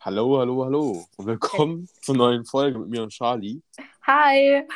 Hallo, 0.00 0.38
hallo, 0.38 0.64
hallo 0.64 1.06
und 1.16 1.26
willkommen 1.26 1.88
zur 2.02 2.16
neuen 2.16 2.44
Folge 2.44 2.78
mit 2.78 2.88
mir 2.88 3.02
und 3.02 3.10
Charlie. 3.10 3.60
Hi. 4.06 4.66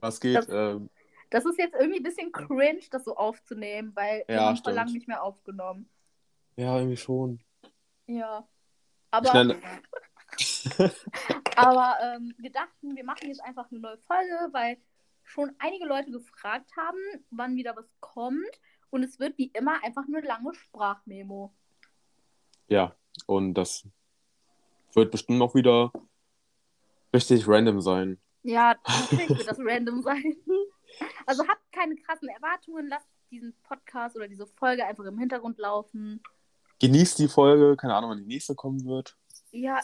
Was 0.00 0.20
geht? 0.20 0.36
Das- 0.36 0.48
Ähm, 0.48 0.90
Das 1.30 1.44
ist 1.44 1.58
jetzt 1.58 1.74
irgendwie 1.74 1.98
ein 1.98 2.02
bisschen 2.02 2.30
cringe, 2.32 2.80
das 2.90 3.04
so 3.04 3.16
aufzunehmen, 3.16 3.92
weil 3.94 4.24
wir 4.28 4.36
Ja, 4.36 4.40
haben 4.42 4.56
vor 4.56 4.58
stimmt. 4.58 4.76
lange 4.76 4.92
nicht 4.92 5.08
mehr 5.08 5.22
aufgenommen. 5.22 5.88
ja, 6.56 6.76
irgendwie 6.76 6.96
schon. 6.96 7.40
Ja. 8.06 8.46
Aber, 9.10 9.28
Schnell- 9.30 9.60
aber 11.56 11.96
ähm, 12.02 12.34
wir 12.38 12.52
dachten, 12.52 12.94
wir 12.94 13.04
machen 13.04 13.28
jetzt 13.28 13.42
einfach 13.42 13.70
eine 13.70 13.80
neue 13.80 13.98
Folge, 13.98 14.48
weil 14.52 14.76
schon 15.24 15.54
einige 15.58 15.86
Leute 15.86 16.10
gefragt 16.10 16.70
haben, 16.76 16.98
wann 17.30 17.56
wieder 17.56 17.74
was 17.74 17.88
kommt. 18.00 18.60
Und 18.90 19.02
es 19.02 19.18
wird 19.18 19.36
wie 19.38 19.50
immer 19.54 19.82
einfach 19.82 20.04
eine 20.06 20.20
lange 20.20 20.54
Sprachmemo. 20.54 21.52
Ja, 22.68 22.94
und 23.26 23.54
das 23.54 23.84
wird 24.96 25.10
bestimmt 25.10 25.40
auch 25.42 25.54
wieder 25.54 25.92
richtig 27.14 27.46
random 27.46 27.80
sein. 27.80 28.18
Ja, 28.42 28.74
natürlich 28.86 29.28
wird 29.28 29.48
das 29.48 29.58
random 29.58 30.02
sein. 30.02 30.36
Also 31.26 31.46
habt 31.46 31.60
keine 31.72 31.96
krassen 31.96 32.28
Erwartungen, 32.28 32.88
lasst 32.88 33.08
diesen 33.30 33.54
Podcast 33.64 34.16
oder 34.16 34.28
diese 34.28 34.46
Folge 34.46 34.86
einfach 34.86 35.04
im 35.04 35.18
Hintergrund 35.18 35.58
laufen. 35.58 36.22
Genießt 36.80 37.18
die 37.18 37.28
Folge, 37.28 37.76
keine 37.76 37.94
Ahnung, 37.94 38.10
wann 38.10 38.18
die 38.18 38.26
nächste 38.26 38.54
kommen 38.54 38.82
wird. 38.86 39.14
Ja, 39.50 39.80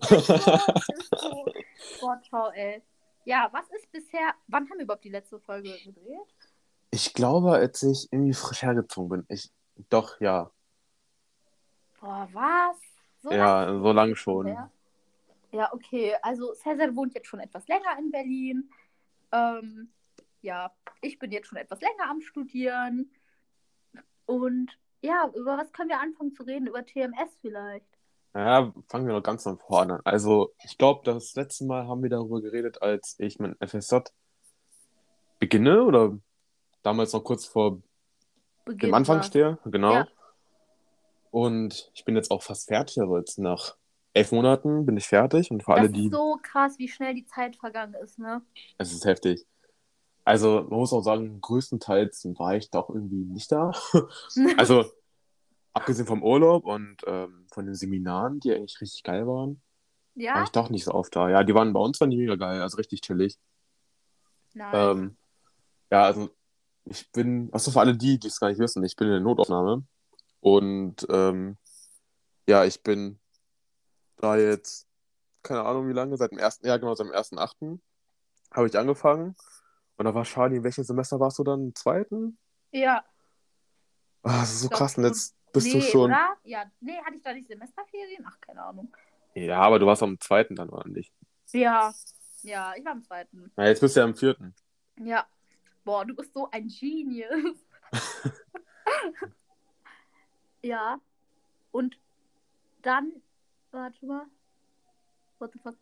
so. 0.00 0.06
Boah, 2.00 2.22
ciao, 2.22 2.50
ey. 2.50 2.82
Ja, 3.24 3.48
was 3.52 3.68
ist 3.70 3.90
bisher, 3.92 4.32
wann 4.46 4.70
haben 4.70 4.78
wir 4.78 4.84
überhaupt 4.84 5.04
die 5.04 5.10
letzte 5.10 5.38
Folge 5.40 5.76
gedreht? 5.84 6.34
Ich 6.90 7.12
glaube, 7.12 7.52
als 7.52 7.82
ich 7.82 8.08
irgendwie 8.10 8.32
frisch 8.32 8.62
hergezogen 8.62 9.08
bin. 9.10 9.26
Ich, 9.28 9.50
doch, 9.90 10.18
ja. 10.20 10.50
Boah, 12.00 12.28
was? 12.32 12.87
So 13.20 13.32
Ja, 13.32 13.64
lange 13.64 14.10
so 14.10 14.14
das 14.14 14.18
schon. 14.18 14.46
her? 14.46 14.70
Ja, 15.52 15.72
okay. 15.72 16.14
Also 16.22 16.52
Cesar 16.54 16.94
wohnt 16.94 17.14
jetzt 17.14 17.26
schon 17.26 17.40
etwas 17.40 17.66
länger 17.68 17.98
in 17.98 18.10
Berlin. 18.10 18.70
Ähm, 19.32 19.92
ja, 20.42 20.72
ich 21.00 21.18
bin 21.18 21.32
jetzt 21.32 21.48
schon 21.48 21.58
etwas 21.58 21.80
länger 21.80 22.10
am 22.10 22.20
Studieren. 22.20 23.10
Und 24.26 24.78
ja, 25.00 25.30
über 25.34 25.56
was 25.56 25.72
können 25.72 25.88
wir 25.88 26.00
anfangen 26.00 26.32
zu 26.32 26.42
reden? 26.42 26.66
Über 26.66 26.84
TMS 26.84 27.36
vielleicht. 27.40 27.86
Ja, 28.34 28.72
fangen 28.88 29.06
wir 29.06 29.14
noch 29.14 29.22
ganz 29.22 29.42
von 29.42 29.58
vorne 29.58 29.94
an. 29.94 30.00
Also, 30.04 30.52
ich 30.64 30.76
glaube, 30.76 31.00
das 31.04 31.34
letzte 31.34 31.64
Mal 31.64 31.88
haben 31.88 32.02
wir 32.02 32.10
darüber 32.10 32.40
geredet, 32.40 32.82
als 32.82 33.16
ich 33.18 33.38
mein 33.38 33.56
FSJ 33.58 33.96
beginne 35.38 35.82
oder 35.82 36.18
damals 36.82 37.12
noch 37.12 37.24
kurz 37.24 37.46
vor 37.46 37.80
Beginn 38.64 38.90
dem 38.90 38.94
Anfang 38.94 39.22
stehe. 39.22 39.58
Genau. 39.64 39.92
Ja. 39.92 40.08
Und 41.30 41.90
ich 41.94 42.04
bin 42.04 42.16
jetzt 42.16 42.30
auch 42.30 42.42
fast 42.42 42.68
fertig, 42.68 43.00
also 43.00 43.16
jetzt 43.16 43.38
nach 43.38 43.76
elf 44.14 44.32
Monaten 44.32 44.86
bin 44.86 44.96
ich 44.96 45.06
fertig 45.06 45.50
und 45.50 45.62
für 45.62 45.74
alle, 45.74 45.88
Das 45.88 45.92
die, 45.92 46.06
ist 46.06 46.12
so 46.12 46.38
krass, 46.42 46.78
wie 46.78 46.88
schnell 46.88 47.14
die 47.14 47.26
Zeit 47.26 47.56
vergangen 47.56 47.94
ist, 47.94 48.18
ne? 48.18 48.42
es 48.78 48.92
ist 48.92 49.04
heftig. 49.04 49.46
Also 50.24 50.66
man 50.68 50.80
muss 50.80 50.92
auch 50.92 51.02
sagen, 51.02 51.40
größtenteils 51.40 52.26
war 52.38 52.56
ich 52.56 52.70
doch 52.70 52.90
irgendwie 52.90 53.24
nicht 53.24 53.50
da. 53.50 53.72
Also 54.58 54.84
abgesehen 55.72 56.06
vom 56.06 56.22
Urlaub 56.22 56.66
und 56.66 56.96
ähm, 57.06 57.46
von 57.52 57.64
den 57.64 57.74
Seminaren, 57.74 58.40
die 58.40 58.52
eigentlich 58.52 58.80
richtig 58.80 59.04
geil 59.04 59.26
waren, 59.26 59.62
war 60.14 60.24
ja, 60.24 60.42
ich 60.42 60.50
doch 60.50 60.68
nicht 60.68 60.84
so 60.84 60.92
oft 60.92 61.14
da. 61.14 61.30
Ja, 61.30 61.44
die 61.44 61.54
waren 61.54 61.72
bei 61.72 61.80
uns 61.80 62.00
waren 62.00 62.10
die 62.10 62.16
mega 62.16 62.34
geil, 62.34 62.60
also 62.60 62.76
richtig 62.76 63.00
chillig. 63.02 63.38
nice. 64.54 64.96
Ähm, 64.96 65.16
ja, 65.90 66.02
also 66.02 66.30
ich 66.84 67.10
bin, 67.12 67.48
achso, 67.52 67.70
für 67.70 67.80
alle 67.80 67.96
die, 67.96 68.18
die 68.18 68.26
es 68.26 68.40
gar 68.40 68.48
nicht 68.48 68.58
wissen, 68.58 68.82
ich 68.84 68.96
bin 68.96 69.06
in 69.06 69.14
der 69.14 69.20
Notaufnahme 69.20 69.84
und 70.40 71.06
ähm, 71.10 71.56
ja, 72.48 72.64
ich 72.64 72.82
bin 72.82 73.18
da 74.16 74.36
jetzt, 74.36 74.86
keine 75.42 75.64
Ahnung 75.64 75.88
wie 75.88 75.92
lange, 75.92 76.16
seit 76.16 76.32
dem 76.32 76.38
ersten, 76.38 76.66
ja 76.66 76.76
genau, 76.76 76.94
seit 76.94 77.06
dem 77.06 77.12
ersten 77.12 77.38
Achten 77.38 77.82
habe 78.52 78.66
ich 78.66 78.78
angefangen 78.78 79.36
und 79.96 80.04
da 80.04 80.14
war 80.14 80.24
Charlie, 80.24 80.56
in 80.56 80.64
welchem 80.64 80.84
Semester 80.84 81.20
warst 81.20 81.38
du 81.38 81.44
dann? 81.44 81.64
Im 81.64 81.74
zweiten? 81.74 82.38
ja. 82.72 83.04
Ah, 84.22 84.40
das 84.40 84.50
ist 84.50 84.60
so 84.62 84.68
glaub, 84.68 84.78
krass 84.78 84.98
und 84.98 85.04
jetzt 85.04 85.36
bist 85.52 85.68
nee, 85.68 85.74
du 85.74 85.80
schon, 85.80 86.10
Oder? 86.10 86.36
Ja, 86.42 86.64
nee, 86.80 86.98
hatte 86.98 87.16
ich 87.16 87.22
da 87.22 87.32
nicht 87.32 87.46
Semesterferien? 87.46 88.24
Ach, 88.26 88.38
keine 88.40 88.62
Ahnung. 88.62 88.92
ja, 89.34 89.60
aber 89.60 89.78
du 89.78 89.86
warst 89.86 90.02
am 90.02 90.18
zweiten 90.20 90.56
dann, 90.56 90.68
oder 90.68 90.88
nicht? 90.88 91.14
Ja, 91.52 91.94
ja, 92.42 92.74
ich 92.76 92.84
war 92.84 92.92
am 92.92 93.02
zweiten. 93.02 93.52
Na, 93.56 93.66
jetzt 93.66 93.80
bist 93.80 93.96
du 93.96 94.00
ja 94.00 94.06
am 94.06 94.14
vierten. 94.14 94.54
Ja. 95.00 95.26
Boah, 95.84 96.04
du 96.04 96.14
bist 96.14 96.34
so 96.34 96.50
ein 96.50 96.68
Genius. 96.68 97.56
ja. 100.62 101.00
Und 101.70 101.98
dann, 102.82 103.12
warte 103.70 104.04
mal. 104.06 104.26
What 105.38 105.52
the 105.52 105.58
fuck? 105.60 105.76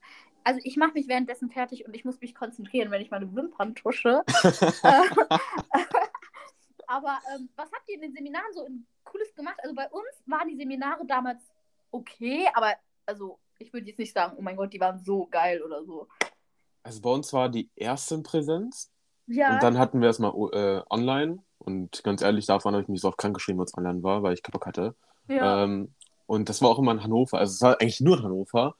Also 0.45 0.61
ich 0.63 0.77
mache 0.77 0.93
mich 0.93 1.09
währenddessen 1.09 1.51
fertig 1.51 1.87
und 1.87 1.95
ich 1.95 2.05
muss 2.05 2.21
mich 2.21 2.35
konzentrieren, 2.35 2.91
wenn 2.91 3.03
ich 3.03 3.11
meine 3.11 3.35
Wimpern 3.35 3.75
tusche. 3.75 4.23
Aber 6.87 7.19
ähm, 7.35 7.49
was 7.57 7.71
habt 7.73 7.89
ihr 7.89 7.97
in 7.97 8.03
den 8.03 8.13
Seminaren 8.13 8.53
so 8.53 8.69
Cooles 9.05 9.35
gemacht? 9.35 9.59
Also 9.63 9.75
bei 9.75 9.89
uns 9.91 10.23
waren 10.27 10.49
die 10.49 10.57
Seminare 10.57 11.05
damals 11.07 11.43
okay, 11.91 12.47
aber 12.55 12.75
also 13.07 13.39
ich 13.59 13.73
würde 13.73 13.87
jetzt 13.87 13.99
nicht 13.99 14.13
sagen, 14.13 14.37
oh 14.39 14.43
mein 14.43 14.57
Gott, 14.57 14.73
die 14.73 14.81
waren 14.81 15.03
so 15.03 15.27
geil 15.27 15.63
oder 15.63 15.85
so. 15.85 16.09
Also 16.83 17.01
bei 17.01 17.11
uns 17.11 17.33
war 17.33 17.49
die 17.49 17.71
erste 17.75 18.23
Präsenz 18.23 18.93
Ja. 19.27 19.55
Und 19.55 19.63
dann 19.63 19.79
hatten 19.79 20.01
wir 20.01 20.09
es 20.09 20.19
mal 20.19 20.33
äh, 20.53 20.83
online. 20.91 21.39
Und 21.59 22.03
ganz 22.05 22.23
ehrlich, 22.23 22.47
davon 22.47 22.75
habe 22.75 22.83
ich 22.83 22.89
mich 22.89 23.01
so 23.01 23.09
oft 23.09 23.19
krank 23.19 23.35
geschrieben, 23.35 23.61
als 23.61 23.73
es 23.73 23.79
online 23.79 24.03
war, 24.03 24.23
weil 24.23 24.35
ich 24.35 24.43
keinen 24.43 24.53
Bock 24.53 24.67
hatte. 24.67 24.95
ja. 25.29 25.65
Ähm, 25.65 25.93
und 26.27 26.49
das 26.49 26.61
war 26.61 26.71
auch 26.71 26.79
immer 26.81 26.91
in 26.91 27.05
Hannover. 27.05 27.39
Also 27.39 27.55
es 27.55 27.63
war 27.63 27.81
eigentlich 27.81 28.01
nur 28.01 28.17
in 28.19 28.25
Hannover. 28.25 28.75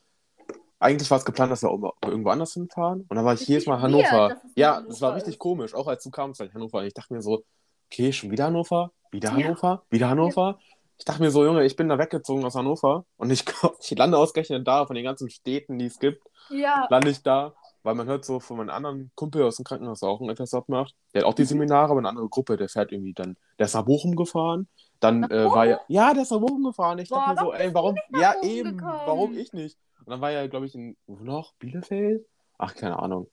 Eigentlich 0.81 1.09
war 1.11 1.19
es 1.19 1.25
geplant, 1.25 1.53
dass 1.53 1.63
wir 1.63 1.71
irgendwo 2.05 2.31
anders 2.31 2.55
hinfahren. 2.55 3.03
Und 3.09 3.17
dann 3.17 3.25
war 3.25 3.35
ich 3.35 3.47
jedes 3.47 3.67
Mal 3.67 3.81
Hannover. 3.81 4.29
nur 4.29 4.37
ja, 4.57 4.75
Hannover 4.75 4.89
das 4.89 5.01
war 5.01 5.15
richtig 5.15 5.35
ist. 5.35 5.39
komisch. 5.39 5.73
Auch 5.73 5.87
als 5.87 6.03
du 6.03 6.11
kamst, 6.11 6.41
halt 6.41 6.53
Hannover. 6.55 6.79
Und 6.79 6.87
ich 6.87 6.95
dachte 6.95 7.15
mir 7.15 7.23
so, 7.23 7.45
okay, 7.87 8.13
schon 8.13 8.33
wieder 8.33 8.47
Hannover? 8.47 8.91
Wieder 9.13 9.31
Ja. 9.31 9.45
Hannover? 9.45 9.83
Wieder 9.91 10.09
Hannover? 10.09 10.59
Ich 10.99 11.05
dachte 11.05 11.23
mir 11.23 11.31
so, 11.31 11.45
Junge, 11.45 11.65
ich 11.65 11.77
bin 11.77 11.89
da 11.89 11.99
weggezogen 11.99 12.45
aus 12.45 12.57
Hannover. 12.57 13.05
Und 13.17 13.31
ich, 13.31 13.45
ich 13.81 13.97
lande 13.97 14.19
ausgerechnet 14.19 14.67
da, 14.67 14.87
von 14.87 14.97
den 14.97 15.05
ganzen 15.05 15.31
Städten, 15.31 15.79
die 15.79 15.87
es 15.87 16.01
gibt 16.01 16.21
ja. 16.51 16.87
lande 16.91 17.11
ich 17.11 17.23
da, 17.23 17.55
weil 17.87 17.95
man 17.95 18.09
hört 18.09 18.25
so 18.25 18.41
von 18.41 18.57
meinem 18.57 18.71
anderen 18.71 19.13
Kumpel 19.15 19.43
aus 19.45 19.57
dem 19.57 19.65
Krankenhaus, 19.65 20.01
der 20.01 20.09
auch 20.09 20.21
ein 20.21 20.35
FSJ 20.37 20.59
macht, 20.67 20.95
der 21.15 21.23
hat 21.23 21.29
auch 21.29 21.35
die 21.35 21.43
Mhm. 21.43 21.47
Seminare, 21.47 21.91
aber 21.91 21.99
eine 22.01 22.09
andere 22.09 22.29
Gruppe, 22.29 22.57
der 22.57 22.69
fährt 22.69 22.91
irgendwie 22.93 23.15
dann, 23.15 23.37
der 23.59 23.67
ist 23.67 23.75
nach 23.75 23.85
Bochum 23.85 24.17
gefahren, 24.17 24.69
dann 25.01 25.23
äh, 25.31 25.45
war 25.45 25.67
ja, 25.67 25.81
ja, 25.89 26.13
der 26.13 26.25
ist 26.25 26.33
nach 26.33 26.41
Bochum 26.41 26.65
gefahren, 26.65 26.99
ich 26.99 27.09
Boah, 27.09 27.19
dachte 27.19 27.31
mir 27.31 27.37
so, 27.39 27.53
warum 27.53 27.61
ey, 27.61 27.75
warum, 27.75 27.97
ja 28.21 28.35
eben, 28.43 28.77
gekommen? 28.77 29.01
warum 29.07 29.39
ich 29.39 29.53
nicht? 29.53 29.79
Und 30.01 30.11
dann 30.11 30.21
war 30.21 30.33
ja, 30.33 30.47
glaube 30.49 30.67
ich, 30.67 30.75
in, 30.75 30.97
wo 31.07 31.17
noch, 31.23 31.55
Bielefeld? 31.55 32.27
Ach, 32.59 32.75
keine 32.75 32.99
Ahnung. 32.99 33.31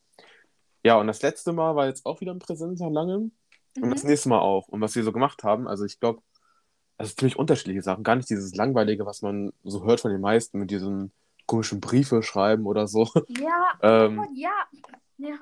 Ja, 0.83 0.97
und 0.99 1.07
das 1.07 1.21
letzte 1.21 1.51
Mal 1.53 1.75
war 1.75 1.87
jetzt 1.87 2.05
auch 2.05 2.21
wieder 2.21 2.31
in 2.31 2.39
Präsenz 2.39 2.79
nach 2.79 2.91
langem 2.91 3.31
und 3.81 3.89
das 3.89 4.03
Mhm. 4.03 4.09
nächste 4.09 4.29
Mal 4.29 4.39
auch. 4.39 4.67
Und 4.67 4.81
was 4.81 4.95
wir 4.95 5.03
so 5.03 5.11
gemacht 5.11 5.43
haben, 5.43 5.67
also 5.67 5.83
ich 5.85 5.99
glaube, 5.99 6.21
das 6.97 7.09
sind 7.09 7.19
ziemlich 7.19 7.37
unterschiedliche 7.39 7.81
Sachen, 7.81 8.03
gar 8.03 8.15
nicht 8.15 8.29
dieses 8.29 8.53
langweilige, 8.53 9.05
was 9.05 9.21
man 9.23 9.51
so 9.63 9.83
hört 9.83 9.99
von 10.01 10.11
den 10.11 10.21
meisten 10.21 10.59
mit 10.59 10.69
diesen 10.71 11.11
komischen 11.53 11.79
Briefe 11.79 12.23
schreiben 12.23 12.65
oder 12.65 12.87
so. 12.87 13.07
Ja, 13.27 13.71
Ähm, 13.81 14.19
oh, 14.19 14.27
ja. 14.35 14.51
Ja. 15.17 15.35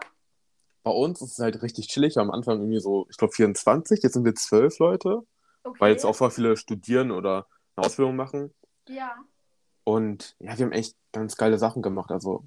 Bei 0.83 0.91
uns 0.91 1.21
ist 1.21 1.33
es 1.33 1.39
halt 1.39 1.61
richtig 1.61 1.87
chillig. 1.87 2.17
Am 2.17 2.31
Anfang 2.31 2.59
irgendwie 2.59 2.79
so, 2.79 3.05
ich 3.09 3.17
glaube 3.17 3.33
24, 3.33 4.01
jetzt 4.03 4.13
sind 4.13 4.25
wir 4.25 4.35
zwölf 4.35 4.79
Leute, 4.79 5.21
Okay. 5.63 5.79
weil 5.79 5.91
jetzt 5.91 6.05
auch 6.05 6.15
voll 6.15 6.31
viele 6.31 6.57
studieren 6.57 7.11
oder 7.11 7.45
eine 7.75 7.85
Ausbildung 7.85 8.15
machen. 8.15 8.51
Ja. 8.89 9.15
Und 9.83 10.35
ja, 10.39 10.57
wir 10.57 10.65
haben 10.65 10.71
echt 10.71 10.95
ganz 11.11 11.37
geile 11.37 11.57
Sachen 11.59 11.81
gemacht. 11.83 12.11
Also 12.11 12.43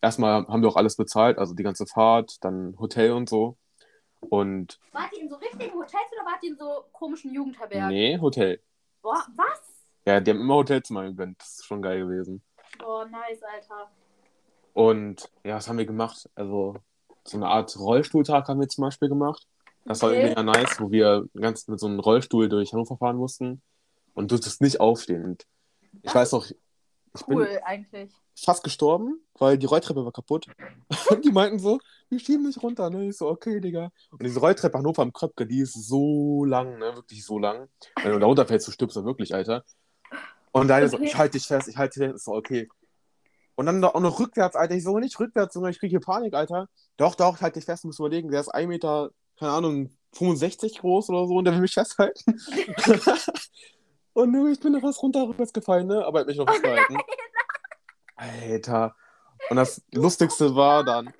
erstmal 0.00 0.46
haben 0.46 0.62
wir 0.62 0.68
auch 0.70 0.76
alles 0.76 0.96
bezahlt, 0.96 1.38
also 1.38 1.54
die 1.54 1.62
ganze 1.62 1.86
Fahrt, 1.86 2.42
dann 2.42 2.76
Hotel 2.78 3.12
und 3.12 3.28
so. 3.28 3.56
Und 4.20 4.80
Wart 4.92 5.12
ihr 5.12 5.20
in 5.22 5.28
so 5.28 5.36
richtigen 5.36 5.74
Hotels 5.74 6.10
oder 6.12 6.24
wart 6.30 6.42
ihr 6.42 6.50
in 6.52 6.56
so 6.56 6.84
komischen 6.92 7.34
Jugendherbergen? 7.34 7.88
nee, 7.88 8.18
Hotel. 8.18 8.58
Boah, 9.02 9.22
was? 9.36 9.60
Ja, 10.06 10.18
die 10.20 10.30
haben 10.30 10.40
immer 10.40 10.54
Hotelzimmer 10.54 11.04
gegönnt. 11.04 11.38
Das 11.40 11.58
ist 11.58 11.66
schon 11.66 11.82
geil 11.82 12.00
gewesen. 12.00 12.42
Boah, 12.78 13.06
nice, 13.06 13.42
Alter. 13.42 13.90
Und 14.72 15.30
ja, 15.44 15.56
was 15.56 15.68
haben 15.68 15.78
wir 15.78 15.86
gemacht? 15.86 16.28
Also 16.34 16.76
so 17.24 17.36
eine 17.36 17.46
Art 17.48 17.76
Rollstuhltag 17.78 18.48
haben 18.48 18.60
wir 18.60 18.68
zum 18.68 18.82
Beispiel 18.82 19.08
gemacht. 19.08 19.46
Das 19.84 20.02
war 20.02 20.08
Okay. 20.10 20.18
irgendwie 20.18 20.40
mega 20.40 20.42
nice, 20.42 20.80
wo 20.80 20.90
wir 20.90 21.26
ganz 21.34 21.68
mit 21.68 21.78
so 21.78 21.86
einem 21.86 22.00
Rollstuhl 22.00 22.48
durch 22.48 22.72
Hannover 22.72 22.96
fahren 22.96 23.16
mussten 23.16 23.62
und 24.14 24.30
du 24.30 24.36
durftest 24.36 24.60
nicht 24.62 24.80
aufstehen. 24.80 25.24
Und 25.24 25.46
ich 26.02 26.02
Das 26.02 26.14
weiß 26.14 26.32
noch, 26.32 26.46
ich 26.46 26.56
Cool, 27.28 27.46
bin 27.46 27.58
eigentlich. 27.64 28.12
fast 28.36 28.64
gestorben, 28.64 29.20
weil 29.38 29.56
die 29.58 29.66
Rolltreppe 29.66 30.04
war 30.04 30.10
kaputt. 30.10 30.48
Und 31.10 31.24
die 31.24 31.30
meinten 31.30 31.60
so, 31.60 31.78
wir 32.08 32.18
schieben 32.18 32.44
mich 32.46 32.60
runter. 32.60 32.90
Ne? 32.90 33.06
Ich 33.08 33.16
so, 33.16 33.28
okay, 33.28 33.60
Digga. 33.60 33.90
Und 34.10 34.22
diese 34.22 34.40
Rolltreppe 34.40 34.76
Hannover 34.78 35.02
am 35.02 35.12
Kröpke, 35.12 35.46
die 35.46 35.60
ist 35.60 35.74
so 35.74 36.44
lang, 36.44 36.78
ne? 36.78 36.96
wirklich 36.96 37.24
so 37.24 37.38
lang. 37.38 37.68
Wenn 38.02 38.12
du 38.12 38.18
da 38.18 38.26
runterfällst, 38.26 38.66
du 38.66 38.72
stirbst 38.72 38.96
du 38.96 39.04
wirklich, 39.04 39.32
Alter. 39.34 39.64
Und 40.54 40.68
da 40.68 40.86
so, 40.88 40.96
Okay. 40.96 41.06
ich 41.06 41.16
halte 41.16 41.36
dich 41.36 41.46
fest, 41.46 41.68
ich 41.68 41.76
halte 41.76 41.98
dich 41.98 42.08
fest. 42.08 42.18
Ich 42.18 42.24
so, 42.24 42.32
okay. 42.32 42.68
Und 43.56 43.66
dann 43.66 43.82
auch 43.84 44.00
noch 44.00 44.20
rückwärts, 44.20 44.56
Alter. 44.56 44.74
Ich 44.74 44.84
so, 44.84 44.98
nicht 44.98 45.18
rückwärts, 45.18 45.54
Junge, 45.54 45.70
ich 45.70 45.78
kriege 45.78 45.90
hier 45.90 46.00
Panik, 46.00 46.34
Alter. 46.34 46.68
Doch, 46.96 47.16
doch, 47.16 47.40
halt 47.40 47.56
dich 47.56 47.64
fest, 47.64 47.84
musst 47.84 47.98
überlegen. 47.98 48.30
Der 48.30 48.40
ist 48.40 48.48
1 48.48 48.68
Meter, 48.68 49.10
keine 49.38 49.52
Ahnung, 49.52 49.90
65 50.12 50.78
groß 50.78 51.10
oder 51.10 51.26
so 51.26 51.34
und 51.34 51.44
der 51.44 51.54
will 51.54 51.60
mich 51.60 51.74
festhalten. 51.74 52.40
Und 54.16 54.30
nö, 54.30 54.48
ich 54.52 54.60
bin 54.60 54.72
da 54.72 54.78
fast 54.78 55.02
runter 55.02 55.26
rückwärts 55.26 55.52
gefallen, 55.52 55.88
ne? 55.88 56.04
Aber 56.04 56.18
er 56.18 56.20
hat 56.20 56.28
mich 56.28 56.36
noch 56.36 56.48
festgehalten. 56.48 56.98
Alter. 58.14 58.94
Und 59.50 59.56
das 59.56 59.82
Lustigste 59.92 60.54
war 60.54 60.84
dann, 60.84 61.12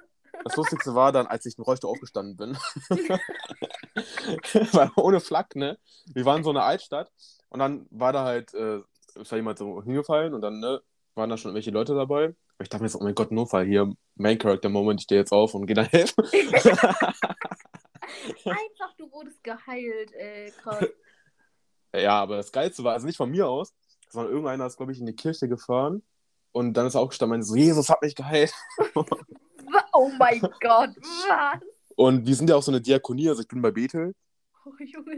das 0.44 0.54
Lustigste 0.54 0.94
war 0.94 1.10
dann, 1.10 1.26
als 1.26 1.44
ich 1.44 1.58
im 1.58 1.64
Rollstuhl 1.64 1.90
aufgestanden 1.90 2.36
bin. 2.36 2.56
Weil 4.72 4.92
ohne 4.94 5.18
Flak, 5.18 5.56
ne? 5.56 5.76
Wir 6.14 6.24
waren 6.24 6.38
in 6.38 6.44
so 6.44 6.50
einer 6.50 6.62
Altstadt 6.62 7.10
und 7.48 7.58
dann 7.58 7.88
war 7.90 8.12
da 8.12 8.22
halt, 8.24 8.54
äh, 8.54 8.80
ist 9.16 9.32
da 9.32 9.36
jemand 9.36 9.58
so 9.58 9.82
hingefallen 9.82 10.34
und 10.34 10.42
dann, 10.42 10.60
ne, 10.60 10.80
waren 11.14 11.30
da 11.30 11.36
schon 11.36 11.50
irgendwelche 11.50 11.70
Leute 11.70 11.94
dabei. 11.94 12.26
Und 12.28 12.36
ich 12.60 12.68
dachte 12.68 12.82
mir 12.82 12.88
jetzt, 12.88 12.96
oh 13.00 13.04
mein 13.04 13.14
Gott, 13.14 13.30
Notfall 13.30 13.64
hier, 13.66 13.92
Main 14.16 14.38
Character 14.38 14.68
Moment, 14.68 15.00
ich 15.00 15.04
stehe 15.04 15.20
jetzt 15.20 15.32
auf 15.32 15.54
und 15.54 15.66
gehe 15.66 15.76
da 15.76 15.82
helfen. 15.82 16.24
Einfach, 18.44 18.94
du 18.98 19.10
wurdest 19.10 19.42
geheilt, 19.42 20.12
ey. 20.12 20.52
Krass. 20.52 20.86
Ja, 21.94 22.20
aber 22.20 22.36
das 22.36 22.52
Geilste 22.52 22.84
war, 22.84 22.92
also 22.94 23.06
nicht 23.06 23.16
von 23.16 23.30
mir 23.30 23.48
aus, 23.48 23.72
sondern 24.10 24.32
irgendeiner 24.32 24.66
ist, 24.66 24.76
glaube 24.76 24.92
ich, 24.92 25.00
in 25.00 25.06
die 25.06 25.16
Kirche 25.16 25.48
gefahren 25.48 26.02
und 26.52 26.74
dann 26.74 26.86
ist 26.86 26.94
er 26.94 27.00
aufgestanden 27.00 27.34
und 27.34 27.38
meinte 27.38 27.46
so, 27.46 27.56
Jesus 27.56 27.88
hat 27.88 28.02
mich 28.02 28.14
geheilt. 28.14 28.52
Oh 29.96 30.10
mein 30.18 30.40
Gott, 30.40 30.90
was? 30.96 31.60
Und 31.96 32.26
wir 32.26 32.34
sind 32.34 32.50
ja 32.50 32.56
auch 32.56 32.62
so 32.62 32.70
eine 32.70 32.80
Diakonie, 32.80 33.28
also 33.28 33.42
ich 33.42 33.48
bin 33.48 33.62
bei 33.62 33.70
Bethel 33.70 34.14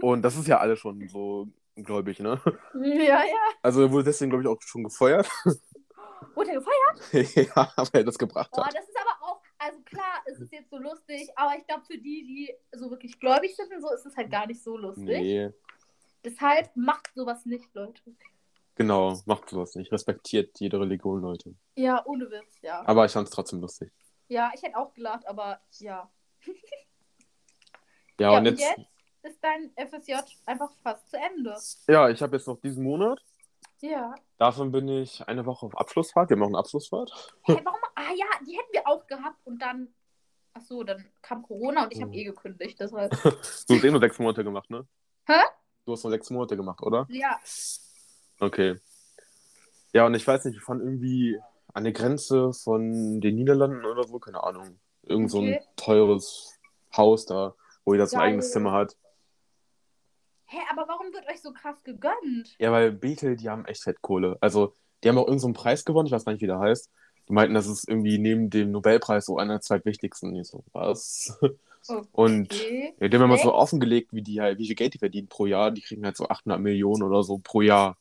Oh, 0.02 0.12
und 0.12 0.22
das 0.22 0.36
ist 0.36 0.48
ja 0.48 0.58
alle 0.58 0.76
schon 0.76 1.06
so 1.08 1.48
gläubig, 1.76 2.20
ne? 2.20 2.40
Ja, 2.74 3.24
ja. 3.24 3.36
Also 3.62 3.82
er 3.82 3.92
wurde 3.92 4.04
deswegen, 4.04 4.30
glaube 4.30 4.42
ich, 4.42 4.48
auch 4.48 4.60
schon 4.62 4.84
gefeuert. 4.84 5.28
Wurde 6.34 6.50
er 6.50 6.60
gefeiert? 6.60 7.34
ja, 7.56 7.72
weil 7.76 8.02
er 8.02 8.04
das 8.04 8.18
gebracht 8.18 8.50
Boah, 8.52 8.66
hat. 8.66 8.74
das 8.74 8.88
ist 8.88 8.96
aber 8.98 9.22
auch, 9.26 9.42
also 9.58 9.80
klar, 9.82 10.22
es 10.26 10.38
ist 10.38 10.52
jetzt 10.52 10.70
so 10.70 10.78
lustig, 10.78 11.30
aber 11.36 11.56
ich 11.56 11.66
glaube, 11.66 11.84
für 11.84 11.98
die, 11.98 12.24
die 12.24 12.54
so 12.78 12.90
wirklich 12.90 13.18
gläubig 13.20 13.54
sind 13.56 13.72
und 13.72 13.80
so, 13.80 13.92
ist 13.92 14.06
es 14.06 14.16
halt 14.16 14.30
gar 14.30 14.46
nicht 14.46 14.62
so 14.62 14.76
lustig. 14.76 15.06
Nee, 15.06 15.52
Deshalb 16.24 16.74
macht 16.74 17.10
sowas 17.14 17.46
nicht, 17.46 17.72
Leute. 17.74 18.02
genau, 18.74 19.20
macht 19.26 19.48
sowas 19.48 19.76
nicht. 19.76 19.92
Respektiert 19.92 20.58
jede 20.58 20.80
Religion, 20.80 21.20
Leute. 21.20 21.54
Ja, 21.76 22.04
ohne 22.04 22.28
Witz, 22.30 22.60
ja. 22.62 22.82
Aber 22.84 23.04
ich 23.04 23.12
fand 23.12 23.28
es 23.28 23.34
trotzdem 23.34 23.60
lustig. 23.60 23.92
Ja, 24.28 24.50
ich 24.54 24.62
hätte 24.62 24.76
auch 24.76 24.92
gelacht, 24.92 25.26
aber 25.28 25.60
ja. 25.78 26.10
Ja, 28.18 28.38
und 28.38 28.46
jetzt, 28.46 28.64
ist 29.26 29.38
dein 29.42 29.70
FSJ 29.76 30.14
einfach 30.46 30.70
fast 30.82 31.10
zu 31.10 31.16
Ende. 31.18 31.54
ja, 31.88 32.08
ich 32.08 32.22
habe 32.22 32.36
jetzt 32.36 32.46
noch 32.46 32.60
diesen 32.60 32.84
Monat. 32.84 33.20
Ja. 33.80 34.14
Davon 34.38 34.72
bin 34.72 34.88
ich 34.88 35.26
eine 35.28 35.44
Woche 35.44 35.66
auf 35.66 35.76
Abschlussfahrt. 35.76 36.30
Wir 36.30 36.36
haben 36.36 36.42
auch 36.44 36.48
eine 36.48 36.58
Abschlussfahrt. 36.58 37.34
Hey, 37.42 37.60
warum? 37.64 37.80
Ah 37.94 38.12
ja, 38.14 38.26
die 38.46 38.56
hätten 38.56 38.72
wir 38.72 38.86
auch 38.86 39.06
gehabt 39.06 39.38
und 39.46 39.60
dann. 39.60 39.88
Ach 40.54 40.62
so, 40.62 40.82
dann 40.84 41.04
kam 41.20 41.42
Corona 41.42 41.84
und 41.84 41.92
ich 41.92 42.00
habe 42.00 42.10
Mhm. 42.12 42.16
eh 42.18 42.24
gekündigt. 42.24 42.80
Deshalb. 42.80 43.10
Du 43.68 43.74
hast 43.74 43.84
eh 43.84 43.90
nur 43.90 44.00
sechs 44.00 44.18
Monate 44.18 44.42
gemacht, 44.44 44.70
ne? 44.70 44.86
Hä? 45.26 45.40
Du 45.84 45.92
hast 45.92 46.02
nur 46.04 46.10
sechs 46.12 46.30
Monate 46.30 46.56
gemacht, 46.56 46.82
oder? 46.82 47.06
Ja. 47.10 47.38
Okay. 48.40 48.76
Ja, 49.92 50.06
und 50.06 50.14
ich 50.14 50.26
weiß 50.26 50.44
nicht, 50.44 50.54
wir 50.54 50.62
fahren 50.62 50.80
irgendwie 50.80 51.38
an 51.74 51.84
der 51.84 51.92
Grenze 51.92 52.52
von 52.52 53.20
den 53.20 53.34
Niederlanden 53.36 53.84
oder 53.84 54.04
so, 54.04 54.18
keine 54.18 54.42
Ahnung. 54.42 54.78
Irgend 55.02 55.30
so 55.30 55.40
ein 55.40 55.58
teures 55.76 56.58
Haus 56.96 57.26
da, 57.26 57.54
wo 57.84 57.92
jeder 57.94 58.06
sein 58.06 58.20
eigenes 58.20 58.50
Zimmer 58.52 58.72
hat. 58.72 58.96
Hä, 60.46 60.58
aber 60.70 60.86
warum 60.88 61.12
wird 61.12 61.28
euch 61.28 61.40
so 61.40 61.52
krass 61.52 61.82
gegönnt? 61.82 62.56
Ja, 62.58 62.70
weil 62.72 62.92
Bethel, 62.92 63.36
die 63.36 63.48
haben 63.48 63.64
echt 63.64 63.82
Fettkohle. 63.82 64.36
Also, 64.40 64.74
die 65.02 65.08
haben 65.08 65.18
auch 65.18 65.22
irgendeinen 65.22 65.40
so 65.40 65.46
einen 65.48 65.54
Preis 65.54 65.84
gewonnen, 65.84 66.06
ich 66.06 66.12
weiß 66.12 66.24
gar 66.24 66.32
nicht, 66.32 66.42
wie 66.42 66.46
der 66.46 66.60
heißt. 66.60 66.90
Die 67.28 67.32
meinten, 67.32 67.54
das 67.54 67.66
ist 67.66 67.88
irgendwie 67.88 68.18
neben 68.18 68.50
dem 68.50 68.70
Nobelpreis 68.70 69.26
so 69.26 69.38
einer 69.38 69.54
der 69.54 69.60
zweitwichtigsten. 69.60 70.34
Ich 70.36 70.48
so, 70.48 70.64
was? 70.72 71.36
Und 72.12 72.52
Okay. 72.52 72.94
ja, 73.00 73.08
die 73.08 73.16
haben 73.16 73.24
immer 73.24 73.38
so 73.38 73.52
offengelegt, 73.52 74.12
wie, 74.12 74.22
die 74.22 74.40
halt, 74.40 74.58
wie 74.58 74.66
viel 74.66 74.76
Geld 74.76 74.94
die 74.94 74.98
verdienen 74.98 75.28
pro 75.28 75.46
Jahr. 75.46 75.70
Die 75.70 75.82
kriegen 75.82 76.04
halt 76.04 76.16
so 76.16 76.28
800 76.28 76.60
Millionen 76.60 77.02
oder 77.02 77.22
so 77.22 77.38
pro 77.38 77.60
Jahr. 77.62 77.96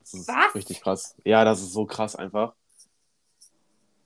Das 0.00 0.14
ist 0.14 0.28
Was? 0.28 0.54
richtig 0.54 0.80
krass. 0.80 1.16
Ja, 1.24 1.44
das 1.44 1.60
ist 1.60 1.72
so 1.72 1.86
krass 1.86 2.16
einfach. 2.16 2.54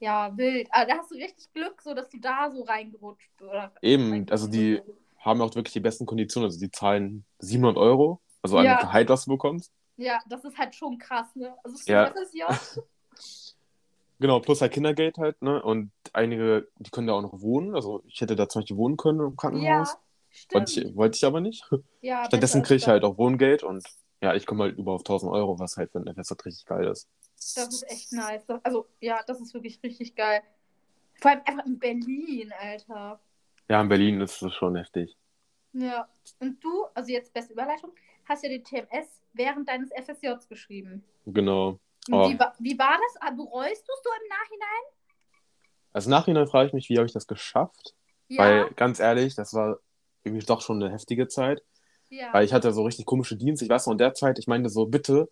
Ja, 0.00 0.36
wild. 0.36 0.68
Ah, 0.72 0.84
da 0.84 0.98
hast 0.98 1.12
du 1.12 1.14
richtig 1.14 1.52
Glück, 1.52 1.80
so 1.80 1.94
dass 1.94 2.08
du 2.08 2.18
da 2.18 2.50
so 2.50 2.62
reingerutscht 2.62 3.40
oder. 3.40 3.72
Eben, 3.82 4.28
also 4.30 4.48
die 4.48 4.80
haben 5.22 5.40
auch 5.40 5.54
wirklich 5.54 5.72
die 5.72 5.80
besten 5.80 6.04
Konditionen. 6.06 6.48
Also 6.48 6.60
die 6.60 6.70
zahlen 6.70 7.24
700 7.38 7.76
Euro, 7.78 8.20
also 8.42 8.58
an 8.58 8.66
Ja. 8.66 8.76
Gehalt, 8.76 9.08
was 9.08 9.24
du 9.24 9.30
bekommst. 9.32 9.72
Ja, 9.96 10.18
das 10.28 10.44
ist 10.44 10.58
halt 10.58 10.74
schon 10.74 10.98
krass, 10.98 11.34
ne? 11.34 11.56
Also 11.64 11.78
Ja. 11.90 12.06
FSJ. 12.12 12.42
Genau, 14.18 14.38
plus 14.38 14.60
halt 14.60 14.72
Kindergeld 14.72 15.18
halt, 15.18 15.42
ne? 15.42 15.60
Und 15.60 15.90
einige, 16.12 16.68
die 16.78 16.90
können 16.90 17.08
da 17.08 17.14
auch 17.14 17.22
noch 17.22 17.40
wohnen. 17.40 17.74
Also 17.74 18.04
ich 18.06 18.20
hätte 18.20 18.36
da 18.36 18.48
zum 18.48 18.60
Beispiel 18.62 18.76
wohnen 18.76 18.96
können 18.96 19.18
im 19.18 19.30
Ja, 19.30 19.36
Krankenhaus. 19.36 19.96
stimmt. 20.30 20.54
wollte, 20.68 20.80
ich, 20.80 20.96
wollte 20.96 21.16
ich 21.16 21.24
aber 21.24 21.40
nicht. 21.40 21.68
ja, 22.02 22.24
Stattdessen 22.26 22.62
kriege 22.62 22.76
ich 22.76 22.82
ist 22.82 22.88
halt 22.88 23.02
auch 23.02 23.18
Wohngeld 23.18 23.64
und 23.64 23.84
ja, 24.22 24.32
ich 24.34 24.46
komme 24.46 24.62
halt 24.62 24.78
über 24.78 24.92
auf 24.92 25.00
1000 25.00 25.32
Euro, 25.32 25.58
was 25.58 25.76
halt 25.76 25.90
für 25.90 25.98
ein 25.98 26.06
FSJ 26.06 26.34
richtig 26.44 26.66
geil 26.66 26.86
ist. 26.86 27.08
Das 27.36 27.54
Das 27.54 27.74
ist 27.74 27.90
echt 27.90 28.12
nice. 28.12 28.44
Das, 28.46 28.64
also, 28.64 28.86
ja, 29.00 29.20
das 29.26 29.40
ist 29.40 29.54
wirklich 29.54 29.82
richtig 29.82 30.14
geil. 30.14 30.42
Vor 31.20 31.32
allem 31.32 31.40
einfach 31.44 31.66
in 31.66 31.78
Berlin, 31.80 32.52
Alter. 32.60 33.18
Ja, 33.72 33.80
in 33.80 33.88
Berlin 33.88 34.20
ist 34.20 34.42
es 34.42 34.52
schon 34.52 34.76
heftig. 34.76 35.16
Ja. 35.72 36.06
Und 36.40 36.62
du, 36.62 36.84
also 36.92 37.10
jetzt 37.10 37.32
beste 37.32 37.54
Überleitung, 37.54 37.90
hast 38.28 38.42
ja 38.44 38.50
die 38.50 38.62
TMS 38.62 39.22
während 39.32 39.66
deines 39.66 39.90
FSJs 39.92 40.46
geschrieben. 40.46 41.02
Genau. 41.24 41.68
Und 41.70 42.14
Oh. 42.14 42.28
Wie, 42.28 42.38
wie 42.58 42.78
war 42.78 42.98
das? 42.98 43.22
Ah, 43.22 43.30
Bereust 43.30 43.88
du 43.88 43.92
es 43.94 44.02
so 44.04 44.10
im 44.20 44.28
Nachhinein? 44.28 44.82
Als 45.94 46.06
Nachhinein 46.06 46.46
frage 46.48 46.66
ich 46.66 46.74
mich, 46.74 46.90
wie 46.90 46.98
habe 46.98 47.06
ich 47.06 47.14
das 47.14 47.26
geschafft? 47.26 47.94
Ja. 48.28 48.42
Weil, 48.42 48.70
ganz 48.74 49.00
ehrlich, 49.00 49.36
das 49.36 49.54
war 49.54 49.78
irgendwie 50.22 50.44
doch 50.44 50.60
schon 50.60 50.82
eine 50.82 50.92
heftige 50.92 51.28
Zeit. 51.28 51.62
ja. 52.10 52.30
Weil 52.34 52.44
ich 52.44 52.52
hatte 52.52 52.72
so 52.74 52.82
richtig 52.84 53.06
komische 53.06 53.36
Dienste. 53.38 53.64
Ich 53.64 53.70
weiß 53.70 53.86
noch, 53.86 53.92
in 53.92 53.98
der 53.98 54.12
Zeit, 54.12 54.38
ich 54.38 54.46
meinte 54.48 54.68
so, 54.68 54.84
bitte, 54.84 55.30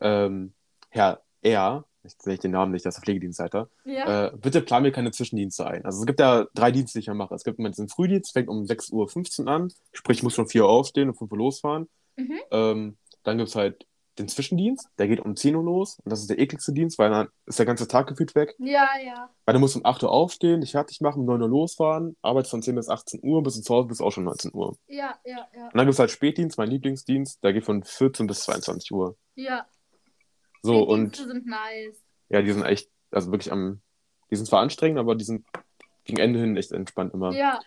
ähm, 0.00 0.52
Herr 0.90 1.22
R., 1.42 1.84
ich 2.04 2.14
sehe 2.18 2.38
den 2.38 2.50
Namen 2.50 2.72
nicht, 2.72 2.84
das 2.84 2.94
ist 2.94 3.00
der 3.00 3.04
Pflegedienstleiter, 3.04 3.68
ja. 3.84 4.26
äh, 4.26 4.32
bitte 4.36 4.60
plan 4.62 4.82
mir 4.82 4.92
keine 4.92 5.10
Zwischendienste 5.10 5.66
ein. 5.66 5.84
Also 5.84 6.00
es 6.00 6.06
gibt 6.06 6.20
ja 6.20 6.46
drei 6.54 6.70
Dienste, 6.70 6.98
die 6.98 7.00
ich 7.00 7.06
ja 7.06 7.14
mache. 7.14 7.34
Es 7.34 7.44
gibt 7.44 7.58
diesen 7.58 7.88
Frühdienst, 7.88 8.32
fängt 8.32 8.48
um 8.48 8.64
6.15 8.64 9.42
Uhr 9.42 9.48
an, 9.48 9.72
sprich, 9.92 10.18
ich 10.18 10.22
muss 10.22 10.34
schon 10.34 10.48
4 10.48 10.64
Uhr 10.64 10.70
aufstehen 10.70 11.08
und 11.08 11.16
5 11.16 11.30
Uhr 11.30 11.38
losfahren. 11.38 11.88
Mhm. 12.16 12.40
Ähm, 12.50 12.96
dann 13.22 13.38
gibt 13.38 13.48
es 13.48 13.56
halt 13.56 13.86
den 14.18 14.28
Zwischendienst, 14.28 14.88
der 14.98 15.08
geht 15.08 15.20
um 15.20 15.36
10 15.36 15.54
Uhr 15.54 15.64
los 15.64 15.98
und 16.04 16.10
das 16.10 16.20
ist 16.20 16.28
der 16.28 16.38
ekligste 16.38 16.72
Dienst, 16.72 16.98
weil 16.98 17.10
dann 17.10 17.28
ist 17.46 17.58
der 17.58 17.66
ganze 17.66 17.88
Tag 17.88 18.06
gefühlt 18.08 18.34
weg. 18.34 18.54
ja, 18.58 18.88
ja. 19.02 19.30
Weil 19.46 19.54
du 19.54 19.60
musst 19.60 19.76
um 19.76 19.84
8 19.84 20.02
Uhr 20.02 20.10
aufstehen, 20.10 20.60
dich 20.60 20.72
fertig 20.72 21.00
machen, 21.00 21.20
um 21.20 21.26
9 21.26 21.42
Uhr 21.42 21.48
losfahren, 21.48 22.16
arbeitest 22.20 22.50
von 22.50 22.62
10 22.62 22.74
bis 22.74 22.88
18 22.88 23.20
Uhr, 23.22 23.42
bis 23.42 23.56
du 23.56 23.62
zu 23.62 23.74
Hause 23.74 23.88
bist 23.88 24.02
auch 24.02 24.12
schon 24.12 24.24
19 24.24 24.52
Uhr. 24.54 24.76
Ja, 24.86 25.14
ja, 25.24 25.48
ja. 25.54 25.64
Und 25.64 25.76
dann 25.76 25.86
gibt 25.86 25.94
es 25.94 25.98
halt 25.98 26.10
Spätdienst, 26.10 26.58
mein 26.58 26.68
Lieblingsdienst, 26.68 27.42
der 27.42 27.52
geht 27.52 27.64
von 27.64 27.82
14 27.82 28.26
bis 28.26 28.42
22 28.44 28.92
Uhr. 28.92 29.16
Ja. 29.34 29.66
So, 30.62 30.72
Die 30.72 30.92
und 30.92 31.00
Dienste 31.16 31.26
sind 31.26 31.46
nice. 31.46 31.96
ja, 32.28 32.42
die 32.42 32.52
sind 32.52 32.64
echt, 32.64 32.88
also 33.10 33.30
wirklich 33.32 33.52
am, 33.52 33.80
die 34.30 34.36
sind 34.36 34.46
zwar 34.46 34.60
anstrengend, 34.60 34.98
aber 34.98 35.14
die 35.14 35.24
sind 35.24 35.44
gegen 36.04 36.20
Ende 36.20 36.38
hin 36.40 36.56
echt 36.56 36.72
entspannt 36.72 37.14
immer. 37.14 37.32
Ja. 37.32 37.60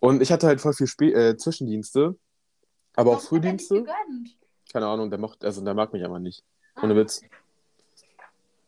Und 0.00 0.20
ich 0.22 0.32
hatte 0.32 0.46
halt 0.46 0.60
voll 0.60 0.72
viel 0.74 0.86
Spä 0.86 1.12
äh, 1.12 1.36
Zwischendienste, 1.36 2.16
aber 2.96 3.10
auch 3.10 3.14
Warum 3.14 3.20
dich 3.20 3.28
Frühdienste. 3.28 3.84
Keine 4.72 4.86
Ahnung, 4.86 5.10
der 5.10 5.18
macht, 5.18 5.44
also 5.44 5.62
der 5.64 5.74
mag 5.74 5.92
mich 5.92 6.04
einfach 6.04 6.18
nicht. 6.18 6.42
Ah. 6.74 6.84
Ohne 6.84 6.96
Witz. 6.96 7.22